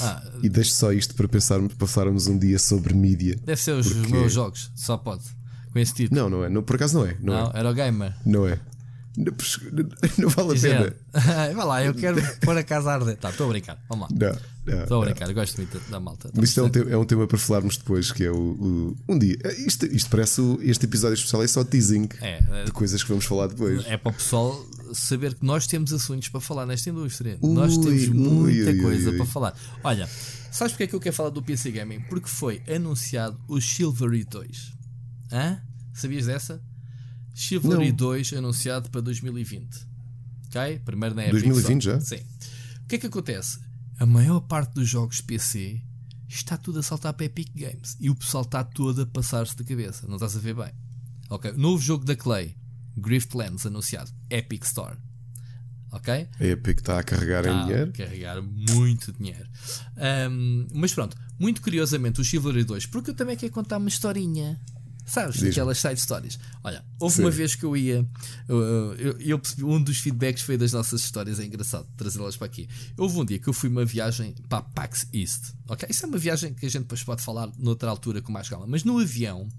Ah, 0.06 0.24
e 0.42 0.50
deixo 0.50 0.72
só 0.72 0.92
isto 0.92 1.16
para 1.16 1.28
pensarmos, 1.28 1.74
para 1.74 1.88
falarmos 1.88 2.28
um 2.28 2.38
dia 2.38 2.60
sobre 2.60 2.94
mídia. 2.94 3.40
Deve 3.44 3.62
ser 3.62 3.72
os 3.72 3.92
porque... 3.92 4.12
meus 4.12 4.34
jogos, 4.34 4.72
só 4.76 4.98
pode. 4.98 5.24
Com 5.72 5.80
esse 5.80 5.94
tipo. 5.94 6.14
Não, 6.14 6.30
não 6.30 6.44
é. 6.44 6.50
Não, 6.50 6.62
por 6.62 6.76
acaso 6.76 6.98
não 7.00 7.06
é. 7.06 7.16
Não, 7.22 7.34
não 7.34 7.52
é. 7.52 7.60
era 7.60 7.70
o 7.70 7.74
gamer. 7.74 8.14
Não 8.26 8.48
é. 8.48 8.60
Não, 9.18 9.34
não 10.18 10.30
vale 10.30 10.58
a 10.58 10.62
pena. 10.62 10.96
Vai 11.54 11.66
lá, 11.66 11.84
eu 11.84 11.94
quero 11.94 12.22
pôr 12.40 12.58
a 12.58 12.64
casa 12.64 12.92
a 12.92 12.94
arder. 12.96 13.18
Tá, 13.18 13.30
estou 13.30 13.48
a 13.48 13.50
brincar. 13.50 13.78
Vamos 13.90 14.10
lá. 14.10 14.36
Estou 14.84 15.02
a 15.02 15.06
brincar, 15.06 15.28
eu 15.30 15.36
gosto 15.36 15.58
muito 15.58 15.80
da 15.90 16.00
malta. 16.00 16.32
Isto 16.42 16.60
é 16.60 16.64
um, 16.64 16.70
tema, 16.70 16.92
é 16.92 16.98
um, 16.98 17.06
tema, 17.06 17.28
para 17.28 17.38
falarmos 17.38 17.78
depois, 17.78 18.12
que 18.12 18.24
é 18.24 18.32
o, 18.32 18.36
o 18.36 18.98
um 19.08 19.18
dia. 19.18 19.38
Isto, 19.66 19.86
isto 19.86 20.10
parece 20.10 20.42
o, 20.42 20.60
este 20.62 20.86
episódio 20.86 21.16
especial 21.16 21.44
é 21.44 21.48
só 21.48 21.64
teasing 21.64 22.10
é, 22.22 22.40
é, 22.50 22.64
de 22.66 22.72
coisas 22.72 23.04
que 23.04 23.10
vamos 23.10 23.26
falar 23.26 23.48
depois. 23.48 23.86
É 23.86 23.98
para 23.98 24.12
o 24.12 24.14
pessoal 24.14 24.66
saber 24.94 25.34
que 25.36 25.46
nós 25.46 25.68
temos 25.68 25.94
assuntos 25.94 26.30
para 26.30 26.42
falar 26.42 26.66
nesta 26.66 26.90
indústria. 26.90 27.38
Ui, 27.42 27.54
nós 27.54 27.78
temos 27.78 28.08
muita 28.10 28.72
ui, 28.72 28.82
coisa 28.82 29.10
ui, 29.10 29.18
para 29.18 29.26
falar. 29.26 29.56
Olha, 29.84 30.10
sabes 30.52 30.74
porque 30.74 30.84
é 30.84 30.88
que 30.88 30.96
eu 30.96 31.00
quero 31.00 31.16
falar 31.16 31.30
do 31.30 31.42
PC 31.42 31.72
Gaming? 31.72 32.02
Porque 32.02 32.28
foi 32.28 32.62
anunciado 32.68 33.40
o 33.48 33.60
Chivalry 33.60 34.24
2. 34.24 34.74
Hã? 35.32 35.62
Sabias 35.94 36.26
dessa? 36.26 36.62
Chivalry 37.34 37.90
Não. 37.90 37.96
2 37.96 38.34
anunciado 38.34 38.90
para 38.90 39.02
2020. 39.02 39.68
Ok? 40.48 40.82
Primeiro 40.86 41.16
na 41.16 41.24
Epic 41.24 41.44
2020 41.44 41.84
já? 41.84 42.00
Sim. 42.00 42.20
O 42.84 42.88
que 42.88 42.96
é 42.96 42.98
que 42.98 43.08
acontece? 43.08 43.60
A 44.02 44.06
maior 44.08 44.40
parte 44.40 44.74
dos 44.74 44.90
jogos 44.90 45.22
PC 45.22 45.80
está 46.28 46.58
tudo 46.58 46.80
a 46.80 46.82
saltar 46.82 47.14
para 47.14 47.28
Epic 47.28 47.50
Games 47.54 47.96
e 48.00 48.10
o 48.10 48.16
pessoal 48.16 48.44
está 48.44 48.64
todo 48.64 49.04
a 49.04 49.06
passar-se 49.06 49.56
de 49.56 49.64
cabeça. 49.64 50.08
Não 50.08 50.16
estás 50.16 50.36
a 50.36 50.40
ver 50.40 50.56
bem? 50.56 50.72
Ok. 51.30 51.52
Novo 51.52 51.80
jogo 51.80 52.04
da 52.04 52.16
Clay, 52.16 52.58
Griftlands, 52.98 53.64
anunciado. 53.64 54.10
Epic 54.28 54.64
Store. 54.64 54.98
Ok? 55.92 56.28
A 56.40 56.44
Epic 56.44 56.80
está 56.80 56.98
a 56.98 57.04
carregar 57.04 57.46
está 57.46 57.54
em 57.54 57.62
dinheiro. 57.62 57.92
A 57.92 57.94
carregar 57.94 58.42
muito 58.42 59.14
dinheiro. 59.14 59.48
Um, 60.32 60.68
mas 60.74 60.96
pronto, 60.96 61.16
muito 61.38 61.62
curiosamente, 61.62 62.20
o 62.20 62.24
Chivalry 62.24 62.64
2, 62.64 62.88
porque 62.88 63.12
eu 63.12 63.16
também 63.16 63.38
quero 63.38 63.52
contar 63.52 63.78
uma 63.78 63.88
historinha. 63.88 64.60
Sabes? 65.06 65.44
Aquelas 65.44 65.78
side 65.78 66.00
stories. 66.00 66.40
Olha, 66.64 66.86
houve 67.00 67.16
Sim. 67.16 67.24
uma 67.24 67.32
vez 67.32 67.56
que 67.56 67.64
eu 67.64 67.76
ia. 67.76 68.06
Eu, 68.48 68.94
eu, 68.96 69.20
eu, 69.20 69.40
percebi, 69.40 69.64
um 69.64 69.82
dos 69.82 69.98
feedbacks 69.98 70.44
foi 70.44 70.58
das 70.58 70.72
nossas 70.72 71.04
histórias, 71.04 71.40
é 71.40 71.46
engraçado 71.46 71.88
trazê-las 71.98 72.38
para 72.38 72.48
aqui. 72.48 72.70
Houve 72.98 73.20
um 73.20 73.26
dia 73.26 73.40
que 73.40 73.48
eu 73.48 73.54
fui 73.54 73.70
uma 73.70 73.84
viagem 73.84 74.34
para 74.48 74.62
Pax 74.62 75.08
East. 75.14 75.54
Ok? 75.68 75.88
Isso 75.90 76.06
é 76.06 76.08
uma 76.08 76.18
viagem 76.18 76.54
que 76.54 76.66
a 76.66 76.70
gente 76.70 76.84
depois 76.84 77.04
pode 77.04 77.22
falar 77.22 77.52
noutra 77.58 77.90
altura 77.90 78.22
com 78.22 78.32
mais 78.32 78.48
calma. 78.48 78.66
Mas 78.68 78.84
no 78.84 79.00
avião, 79.00 79.50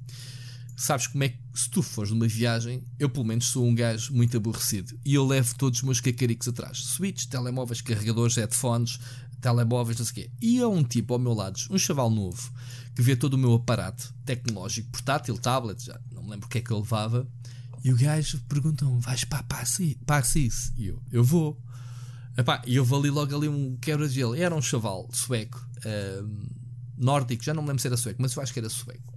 sabes 0.76 1.06
como 1.06 1.24
é 1.24 1.28
que 1.28 1.38
se 1.54 1.68
tu 1.68 1.82
fores 1.82 2.10
numa 2.10 2.26
viagem, 2.26 2.82
eu 2.98 3.10
pelo 3.10 3.24
menos 3.24 3.46
sou 3.46 3.66
um 3.66 3.74
gajo 3.74 4.12
muito 4.14 4.36
aborrecido 4.36 4.98
e 5.04 5.14
eu 5.14 5.26
levo 5.26 5.54
todos 5.56 5.80
os 5.80 5.84
meus 5.84 6.00
cacaricos 6.00 6.48
atrás: 6.48 6.78
switches, 6.78 7.26
telemóveis, 7.26 7.80
carregadores, 7.80 8.36
headphones, 8.36 8.98
telemóveis, 9.40 9.98
não 9.98 10.06
sei 10.06 10.12
o 10.12 10.14
quê. 10.14 10.30
E 10.40 10.60
há 10.60 10.68
um 10.68 10.82
tipo 10.82 11.12
ao 11.12 11.18
meu 11.18 11.34
lado, 11.34 11.60
um 11.70 11.78
chaval 11.78 12.08
novo 12.08 12.50
que 12.94 13.02
vê 13.02 13.16
todo 13.16 13.34
o 13.34 13.38
meu 13.38 13.54
aparato 13.54 14.14
tecnológico, 14.24 14.90
portátil, 14.90 15.38
tablet, 15.38 15.84
já 15.84 15.98
não 16.12 16.22
me 16.22 16.30
lembro 16.30 16.46
o 16.46 16.48
que 16.48 16.58
é 16.58 16.60
que 16.60 16.70
eu 16.70 16.78
levava. 16.78 17.26
E 17.84 17.92
o 17.92 17.96
gajo 17.96 18.40
perguntou-me: 18.48 19.00
vais 19.00 19.24
para 19.24 19.44
a 19.50 20.16
Axis? 20.16 20.72
E 20.76 20.86
eu: 20.86 21.02
eu 21.10 21.24
vou. 21.24 21.60
E 22.66 22.76
eu 22.76 22.84
vou 22.84 22.98
ali 22.98 23.10
logo 23.10 23.36
ali 23.36 23.48
um 23.48 23.76
quebra-gelo. 23.76 24.34
Era 24.34 24.54
um 24.54 24.62
chaval 24.62 25.06
sueco, 25.12 25.66
uh, 25.78 26.48
nórdico, 26.96 27.44
já 27.44 27.52
não 27.52 27.62
me 27.62 27.68
lembro 27.68 27.82
se 27.82 27.88
era 27.88 27.96
sueco, 27.96 28.22
mas 28.22 28.34
eu 28.34 28.42
acho 28.42 28.52
que 28.52 28.58
era 28.58 28.70
sueco. 28.70 29.12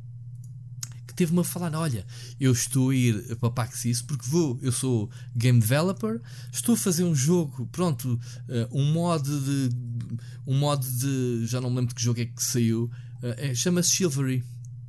Que 1.06 1.14
teve-me 1.14 1.42
a 1.42 1.44
falar: 1.44 1.74
olha, 1.76 2.06
eu 2.40 2.52
estou 2.52 2.90
a 2.90 2.96
ir 2.96 3.36
para 3.38 3.52
Paxis 3.52 4.02
porque 4.02 4.28
vou, 4.28 4.58
eu 4.62 4.72
sou 4.72 5.10
game 5.36 5.60
developer, 5.60 6.20
estou 6.52 6.74
a 6.74 6.78
fazer 6.78 7.04
um 7.04 7.14
jogo, 7.14 7.68
pronto, 7.68 8.20
uh, 8.50 8.68
um 8.72 8.92
mod 8.92 9.24
de. 9.24 9.70
Um 10.48 10.58
mod 10.58 10.86
de. 10.86 11.46
Já 11.46 11.62
não 11.62 11.70
me 11.70 11.76
lembro 11.78 11.90
de 11.90 11.96
que 11.96 12.04
jogo 12.04 12.20
é 12.20 12.26
que 12.26 12.44
saiu 12.44 12.90
é, 13.22 13.54
Chama-se 13.54 13.92
Chivalry. 13.92 14.44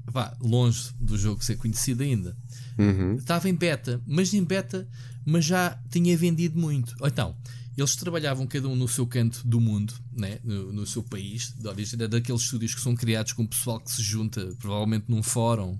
Vá, 0.06 0.36
longe 0.40 0.90
do 1.00 1.18
jogo 1.18 1.44
ser 1.44 1.56
conhecido 1.56 2.02
ainda. 2.02 2.36
Uhum. 2.78 3.16
Estava 3.16 3.48
em 3.48 3.54
beta, 3.54 4.00
mas 4.06 4.32
em 4.32 4.42
beta, 4.42 4.88
mas 5.24 5.44
já 5.44 5.78
tinha 5.90 6.16
vendido 6.16 6.58
muito. 6.58 6.94
Então, 7.02 7.36
eles 7.76 7.96
trabalhavam 7.96 8.46
cada 8.46 8.68
um 8.68 8.76
no 8.76 8.88
seu 8.88 9.06
canto 9.06 9.46
do 9.46 9.60
mundo, 9.60 9.92
né? 10.12 10.38
no, 10.42 10.72
no 10.72 10.86
seu 10.86 11.02
país, 11.02 11.52
de 11.58 11.68
origem, 11.68 11.98
daqueles 11.98 12.42
estúdios 12.42 12.74
que 12.74 12.80
são 12.80 12.94
criados 12.94 13.32
com 13.32 13.42
o 13.42 13.48
pessoal 13.48 13.80
que 13.80 13.92
se 13.92 14.02
junta, 14.02 14.54
provavelmente 14.58 15.06
num 15.08 15.22
fórum. 15.22 15.78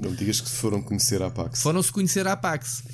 Não 0.00 0.14
digas 0.14 0.40
que 0.40 0.48
foram 0.48 0.80
conhecer 0.80 1.20
a 1.22 1.30
Pax. 1.30 1.62
Foram-se 1.62 1.90
conhecer 1.90 2.26
a 2.28 2.36
Pax. 2.36 2.84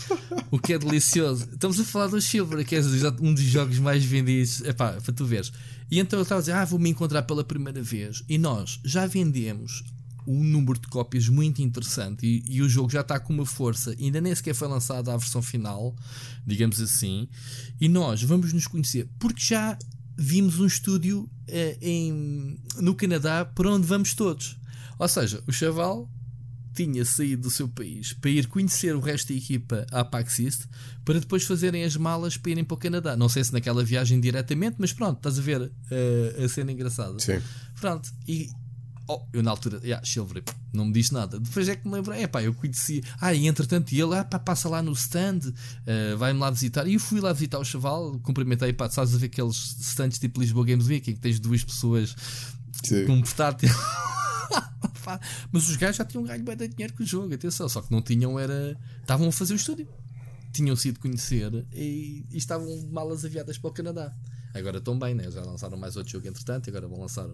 o 0.50 0.58
que 0.58 0.72
é 0.72 0.78
delicioso. 0.78 1.48
Estamos 1.52 1.78
a 1.78 1.84
falar 1.84 2.06
do 2.06 2.20
Silver, 2.20 2.64
que 2.64 2.76
é 2.76 2.80
um 3.20 3.34
dos 3.34 3.42
jogos 3.42 3.78
mais 3.78 4.04
vendidos. 4.04 4.62
Epá, 4.62 4.92
para 4.92 5.12
tu 5.12 5.26
veres. 5.26 5.52
E 5.90 5.98
então 5.98 6.18
eu 6.18 6.22
estava 6.22 6.40
a 6.40 6.42
dizer: 6.42 6.52
Ah, 6.52 6.64
vou-me 6.64 6.90
encontrar 6.90 7.22
pela 7.22 7.44
primeira 7.44 7.82
vez. 7.82 8.22
E 8.28 8.38
nós 8.38 8.80
já 8.84 9.06
vendemos 9.06 9.84
um 10.26 10.42
número 10.42 10.80
de 10.80 10.88
cópias 10.88 11.28
muito 11.28 11.62
interessante 11.62 12.26
e, 12.26 12.42
e, 12.48 12.60
o 12.60 12.68
jogo 12.68 12.90
já 12.90 13.00
está 13.00 13.20
com 13.20 13.32
uma 13.32 13.46
força, 13.46 13.94
ainda 13.98 14.20
nem 14.20 14.34
sequer 14.34 14.54
foi 14.54 14.66
lançada 14.66 15.14
a 15.14 15.16
versão 15.16 15.40
final, 15.40 15.94
digamos 16.44 16.80
assim. 16.80 17.28
E 17.80 17.88
nós 17.88 18.22
vamos 18.22 18.52
nos 18.52 18.66
conhecer 18.66 19.08
porque 19.20 19.40
já 19.40 19.78
vimos 20.16 20.58
um 20.58 20.66
estúdio 20.66 21.30
eh, 21.46 21.76
em, 21.80 22.58
no 22.78 22.94
Canadá 22.94 23.44
para 23.44 23.70
onde 23.70 23.86
vamos 23.86 24.14
todos. 24.14 24.58
Ou 24.98 25.06
seja, 25.06 25.42
o 25.46 25.52
Chaval 25.52 26.10
tinha 26.76 27.04
saído 27.04 27.42
do 27.42 27.50
seu 27.50 27.66
país 27.66 28.12
para 28.12 28.30
ir 28.30 28.46
conhecer 28.48 28.94
o 28.94 29.00
resto 29.00 29.28
da 29.32 29.34
equipa 29.34 29.86
à 29.90 30.04
Pax 30.04 30.38
East 30.38 30.62
para 31.04 31.18
depois 31.18 31.44
fazerem 31.44 31.84
as 31.84 31.96
malas 31.96 32.36
para 32.36 32.50
irem 32.50 32.64
para 32.64 32.74
o 32.74 32.78
Canadá. 32.78 33.16
Não 33.16 33.28
sei 33.28 33.42
se 33.42 33.52
naquela 33.52 33.82
viagem 33.82 34.20
diretamente, 34.20 34.76
mas 34.78 34.92
pronto, 34.92 35.16
estás 35.16 35.38
a 35.38 35.42
ver 35.42 35.62
uh, 35.62 36.44
a 36.44 36.48
cena 36.48 36.70
engraçada. 36.70 37.18
Sim. 37.18 37.40
Pronto, 37.80 38.12
e 38.28 38.50
oh, 39.08 39.22
eu 39.32 39.42
na 39.42 39.50
altura, 39.50 39.80
yeah, 39.82 40.04
Silver, 40.04 40.42
não 40.72 40.84
me 40.84 40.92
disse 40.92 41.14
nada. 41.14 41.40
Depois 41.40 41.66
é 41.68 41.76
que 41.76 41.88
me 41.88 41.94
lembrei, 41.94 42.22
é 42.22 42.26
pá, 42.26 42.42
eu 42.42 42.52
conheci. 42.52 43.02
Ah, 43.20 43.32
e 43.32 43.46
entretanto 43.46 43.92
ele, 43.92 44.14
ah, 44.14 44.24
pá, 44.24 44.38
passa 44.38 44.68
lá 44.68 44.82
no 44.82 44.92
stand, 44.92 45.40
uh, 45.48 46.16
vai-me 46.18 46.38
lá 46.38 46.50
visitar. 46.50 46.86
E 46.86 46.94
eu 46.94 47.00
fui 47.00 47.20
lá 47.20 47.32
visitar 47.32 47.58
o 47.58 47.64
chaval, 47.64 48.18
cumprimentei, 48.22 48.72
pá, 48.72 48.90
sabes 48.90 49.14
a 49.14 49.18
ver 49.18 49.26
aqueles 49.26 49.56
stands 49.80 50.18
tipo 50.18 50.40
Lisboa 50.40 50.66
Games 50.66 50.86
Week 50.86 51.10
em 51.10 51.14
que 51.14 51.20
tens 51.20 51.40
duas 51.40 51.64
pessoas 51.64 52.14
Sim. 52.84 53.06
com 53.06 53.14
um 53.14 53.22
portátil. 53.22 53.70
Mas 55.52 55.68
os 55.68 55.76
gajos 55.76 55.96
já 55.96 56.04
tinham 56.04 56.24
ganho 56.24 56.44
bem 56.44 56.56
de 56.56 56.68
dinheiro 56.68 56.94
com 56.94 57.02
o 57.02 57.06
jogo, 57.06 57.32
atenção, 57.34 57.68
só 57.68 57.80
que 57.80 57.90
não 57.90 58.02
tinham, 58.02 58.38
era. 58.38 58.78
Estavam 59.00 59.28
a 59.28 59.32
fazer 59.32 59.54
o 59.54 59.56
estúdio. 59.56 59.88
Tinham 60.52 60.74
sido 60.74 60.98
conhecer 61.00 61.52
e, 61.72 62.24
e 62.30 62.36
estavam 62.36 62.66
malas 62.90 63.24
aviadas 63.24 63.58
para 63.58 63.70
o 63.70 63.72
Canadá. 63.72 64.14
Agora 64.54 64.78
estão 64.78 64.98
bem, 64.98 65.14
né? 65.14 65.30
Já 65.30 65.42
lançaram 65.42 65.76
mais 65.76 65.96
outro 65.96 66.12
jogo 66.12 66.26
entretanto 66.26 66.66
e 66.66 66.70
agora 66.70 66.88
vão 66.88 67.00
lançar 67.00 67.28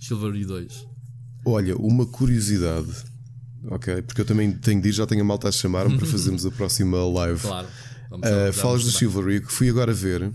Chivalry 0.00 0.44
2. 0.44 0.86
Olha, 1.46 1.76
uma 1.76 2.06
curiosidade, 2.06 2.90
ok? 3.66 4.02
Porque 4.02 4.20
eu 4.20 4.24
também 4.24 4.52
tenho 4.52 4.80
de 4.80 4.88
ir, 4.88 4.92
já 4.92 5.06
tenho 5.06 5.20
a 5.20 5.24
malta 5.24 5.48
a 5.48 5.52
chamar-me 5.52 5.96
para 5.96 6.06
fazermos 6.08 6.44
a 6.44 6.50
próxima 6.50 7.04
live. 7.04 7.40
Claro. 7.40 7.68
Uh, 8.10 8.52
falas 8.52 8.84
do 8.84 8.90
Chivalry 8.90 9.40
que 9.40 9.52
fui 9.52 9.68
agora 9.68 9.92
ver 9.92 10.32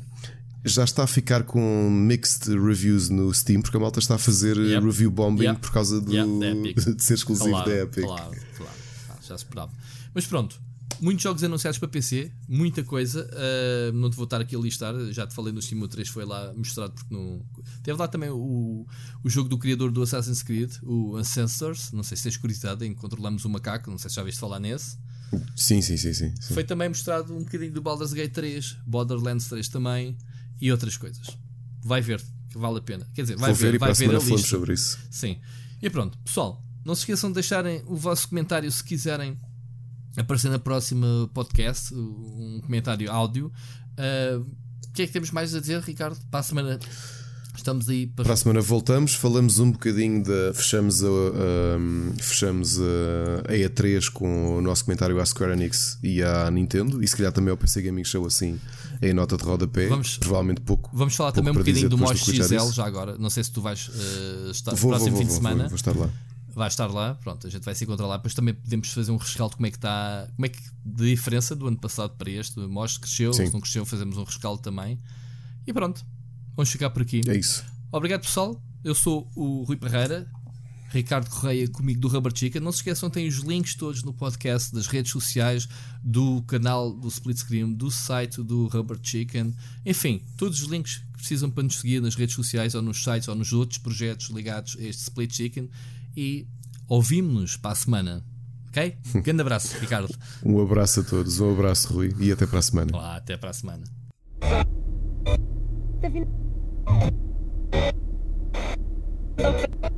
já 0.65 0.83
está 0.83 1.03
a 1.03 1.07
ficar 1.07 1.43
com 1.43 1.89
mixed 1.89 2.49
reviews 2.49 3.09
no 3.09 3.33
Steam, 3.33 3.61
porque 3.61 3.77
a 3.77 3.79
malta 3.79 3.99
está 3.99 4.15
a 4.15 4.17
fazer 4.17 4.57
yep. 4.57 4.85
review 4.85 5.09
bombing 5.09 5.45
yep. 5.45 5.59
por 5.59 5.71
causa 5.71 6.01
do, 6.01 6.13
yep, 6.13 6.73
de 6.95 7.03
ser 7.03 7.13
exclusivo 7.13 7.51
claro, 7.51 7.69
da 7.69 7.77
Epic. 7.77 8.03
Claro, 8.03 8.37
claro. 8.57 8.73
Já 9.21 9.37
se 9.37 9.43
esperava. 9.45 9.71
Mas 10.13 10.25
pronto, 10.25 10.59
muitos 10.99 11.23
jogos 11.23 11.43
anunciados 11.43 11.79
para 11.79 11.87
PC, 11.87 12.31
muita 12.47 12.83
coisa. 12.83 13.29
Uh, 13.31 13.93
não 13.93 14.09
te 14.09 14.15
vou 14.15 14.25
estar 14.25 14.41
aqui 14.41 14.55
a 14.55 14.59
listar, 14.59 14.93
já 15.11 15.25
te 15.25 15.33
falei 15.33 15.53
no 15.53 15.61
Steam 15.61 15.87
3, 15.87 16.07
foi 16.09 16.25
lá 16.25 16.53
mostrado 16.53 16.93
porque 16.93 17.13
não. 17.13 17.41
Teve 17.81 17.97
lá 17.97 18.07
também 18.07 18.29
o, 18.29 18.85
o 19.23 19.29
jogo 19.29 19.47
do 19.47 19.57
criador 19.57 19.91
do 19.91 20.01
Assassin's 20.01 20.43
Creed, 20.43 20.71
o 20.83 21.15
Ancestors. 21.15 21.91
Não 21.91 22.03
sei 22.03 22.17
se 22.17 22.23
tens 22.23 22.37
curiosidade 22.37 22.85
em 22.85 22.93
controlarmos 22.93 23.45
o 23.45 23.49
macaco, 23.49 23.89
não 23.89 23.97
sei 23.97 24.09
se 24.09 24.15
já 24.17 24.23
viste 24.23 24.39
falar 24.39 24.59
nesse. 24.59 24.97
Sim, 25.55 25.81
sim, 25.81 25.95
sim, 25.95 26.13
sim, 26.13 26.33
sim. 26.35 26.53
Foi 26.53 26.63
também 26.63 26.89
mostrado 26.89 27.35
um 27.35 27.43
bocadinho 27.43 27.71
do 27.71 27.81
Baldur's 27.81 28.13
Gate 28.13 28.33
3, 28.33 28.77
Borderlands 28.85 29.47
3 29.47 29.69
também 29.69 30.17
e 30.61 30.71
outras 30.71 30.97
coisas. 30.97 31.27
Vai 31.83 32.01
ver, 32.01 32.21
que 32.49 32.57
vale 32.57 32.79
a 32.79 32.81
pena. 32.81 33.07
Quer 33.13 33.23
dizer, 33.23 33.37
vai 33.37 33.51
Vou 33.51 33.55
ver, 33.55 33.71
ver 33.71 33.75
e 33.75 33.77
vai 33.77 33.93
ver 33.93 34.15
a 34.15 34.19
lista. 34.19 34.47
sobre 34.47 34.73
isso. 34.73 34.97
Sim. 35.09 35.39
E 35.81 35.89
pronto, 35.89 36.17
pessoal, 36.19 36.63
não 36.85 36.95
se 36.95 37.01
esqueçam 37.01 37.29
de 37.29 37.35
deixarem 37.35 37.81
o 37.85 37.95
vosso 37.95 38.27
comentário 38.29 38.69
se 38.71 38.83
quiserem 38.83 39.37
aparecer 40.17 40.49
na 40.49 40.59
próxima 40.59 41.29
podcast, 41.33 41.93
um 41.93 42.59
comentário 42.63 43.09
áudio. 43.11 43.51
Uh, 43.97 44.39
o 44.87 44.91
que 44.93 45.03
é 45.03 45.07
que 45.07 45.13
temos 45.13 45.31
mais 45.31 45.55
a 45.55 45.59
dizer, 45.59 45.81
Ricardo? 45.81 46.17
Para 46.29 46.39
a 46.39 46.43
semana 46.43 46.79
Estamos 47.59 47.89
aí 47.89 48.07
para... 48.07 48.23
para 48.23 48.33
a 48.33 48.37
semana 48.37 48.61
voltamos, 48.61 49.15
falamos 49.15 49.59
um 49.59 49.71
bocadinho 49.71 50.23
da. 50.23 50.53
Fechamos 50.53 51.03
a, 51.03 51.07
a, 51.07 52.21
fechamos 52.21 52.79
a, 52.79 53.51
a 53.51 53.53
E3 53.53 54.09
com 54.09 54.57
o 54.57 54.61
nosso 54.61 54.85
comentário 54.85 55.19
à 55.19 55.25
Square 55.25 55.53
Enix 55.53 55.99
e 56.01 56.23
à 56.23 56.49
Nintendo, 56.49 57.03
e 57.03 57.07
se 57.07 57.17
calhar 57.17 57.33
também 57.33 57.51
ao 57.51 57.57
PC 57.57 57.81
Gaming 57.81 58.05
Show 58.05 58.25
assim 58.25 58.57
em 59.01 59.13
nota 59.13 59.37
de 59.37 59.43
rodapé. 59.43 59.87
Vamos, 59.87 60.17
provavelmente 60.17 60.61
pouco. 60.61 60.89
Vamos 60.93 61.15
falar 61.15 61.31
pouco 61.31 61.45
também 61.45 61.61
um 61.61 61.63
bocadinho 61.63 61.89
do 61.89 61.97
Mosh 61.97 62.23
XL 62.23 62.71
já 62.71 62.85
agora. 62.85 63.17
Não 63.17 63.29
sei 63.29 63.43
se 63.43 63.51
tu 63.51 63.61
vais 63.61 63.87
uh, 63.87 64.51
estar 64.51 64.73
vou, 64.75 64.91
próximo 64.91 65.11
vou, 65.11 65.19
fim 65.19 65.25
vou, 65.25 65.33
de 65.35 65.41
semana. 65.41 65.67
Vou, 65.67 65.75
estar 65.75 65.95
lá. 65.95 66.09
Vai 66.53 66.67
estar 66.67 66.87
lá, 66.87 67.15
pronto, 67.15 67.47
a 67.47 67.49
gente 67.49 67.63
vai 67.63 67.73
se 67.73 67.83
encontrar 67.83 68.07
lá. 68.07 68.17
Depois 68.17 68.33
também 68.33 68.53
podemos 68.53 68.91
fazer 68.91 69.11
um 69.11 69.17
rescaldo 69.17 69.55
como 69.55 69.67
é 69.67 69.71
que 69.71 69.77
está, 69.77 70.27
como 70.35 70.45
é 70.45 70.49
que 70.49 70.59
de 70.85 71.09
diferença 71.15 71.55
do 71.55 71.67
ano 71.67 71.77
passado 71.77 72.13
para 72.17 72.29
este. 72.29 72.59
O 72.59 72.67
Mosh 72.67 72.97
cresceu, 72.97 73.31
Sim. 73.33 73.47
se 73.47 73.53
não 73.53 73.61
cresceu, 73.61 73.85
fazemos 73.85 74.17
um 74.17 74.23
rescaldo 74.23 74.61
também. 74.61 74.99
E 75.65 75.71
pronto, 75.71 76.05
vamos 76.55 76.69
ficar 76.69 76.89
por 76.89 77.01
aqui. 77.01 77.21
É 77.27 77.37
isso. 77.37 77.63
Obrigado 77.91 78.21
pessoal, 78.21 78.61
eu 78.83 78.93
sou 78.93 79.29
o 79.35 79.63
Rui 79.63 79.77
Pereira. 79.77 80.29
Ricardo 80.89 81.29
Correia 81.29 81.67
comigo 81.67 81.99
do 81.99 82.07
Rubber 82.07 82.35
Chicken. 82.35 82.61
Não 82.61 82.71
se 82.71 82.79
esqueçam, 82.79 83.09
tem 83.09 83.27
os 83.27 83.37
links 83.37 83.75
todos 83.75 84.03
no 84.03 84.13
podcast, 84.13 84.73
das 84.73 84.87
redes 84.87 85.11
sociais, 85.11 85.67
do 86.03 86.41
canal 86.43 86.91
do 86.91 87.07
Split 87.07 87.37
Screen, 87.37 87.73
do 87.73 87.91
site 87.91 88.41
do 88.41 88.67
Rubber 88.67 88.97
Chicken. 89.01 89.55
Enfim, 89.85 90.21
todos 90.37 90.61
os 90.61 90.67
links 90.67 90.97
que 90.97 91.17
precisam 91.17 91.49
para 91.49 91.63
nos 91.63 91.77
seguir 91.77 92.01
nas 92.01 92.15
redes 92.15 92.35
sociais 92.35 92.75
ou 92.75 92.81
nos 92.81 93.03
sites 93.03 93.27
ou 93.27 93.35
nos 93.35 93.53
outros 93.53 93.77
projetos 93.77 94.29
ligados 94.29 94.75
a 94.79 94.83
este 94.83 95.03
Split 95.03 95.33
Chicken. 95.33 95.69
E 96.15 96.47
ouvimos-nos 96.87 97.55
para 97.57 97.71
a 97.71 97.75
semana. 97.75 98.25
Ok? 98.69 98.97
Grande 99.23 99.41
abraço, 99.41 99.77
Ricardo. 99.79 100.13
um 100.43 100.61
abraço 100.61 101.01
a 101.01 101.03
todos, 101.03 101.39
um 101.39 101.51
abraço, 101.51 101.93
Rui, 101.93 102.13
e 102.19 102.31
até 102.31 102.45
para 102.45 102.59
a 102.59 102.63
semana. 102.63 102.91
Olá, 102.93 103.15
até 103.15 103.37
para 103.37 103.51
a 103.51 103.53
semana. 103.53 103.83
Tá 109.37 109.89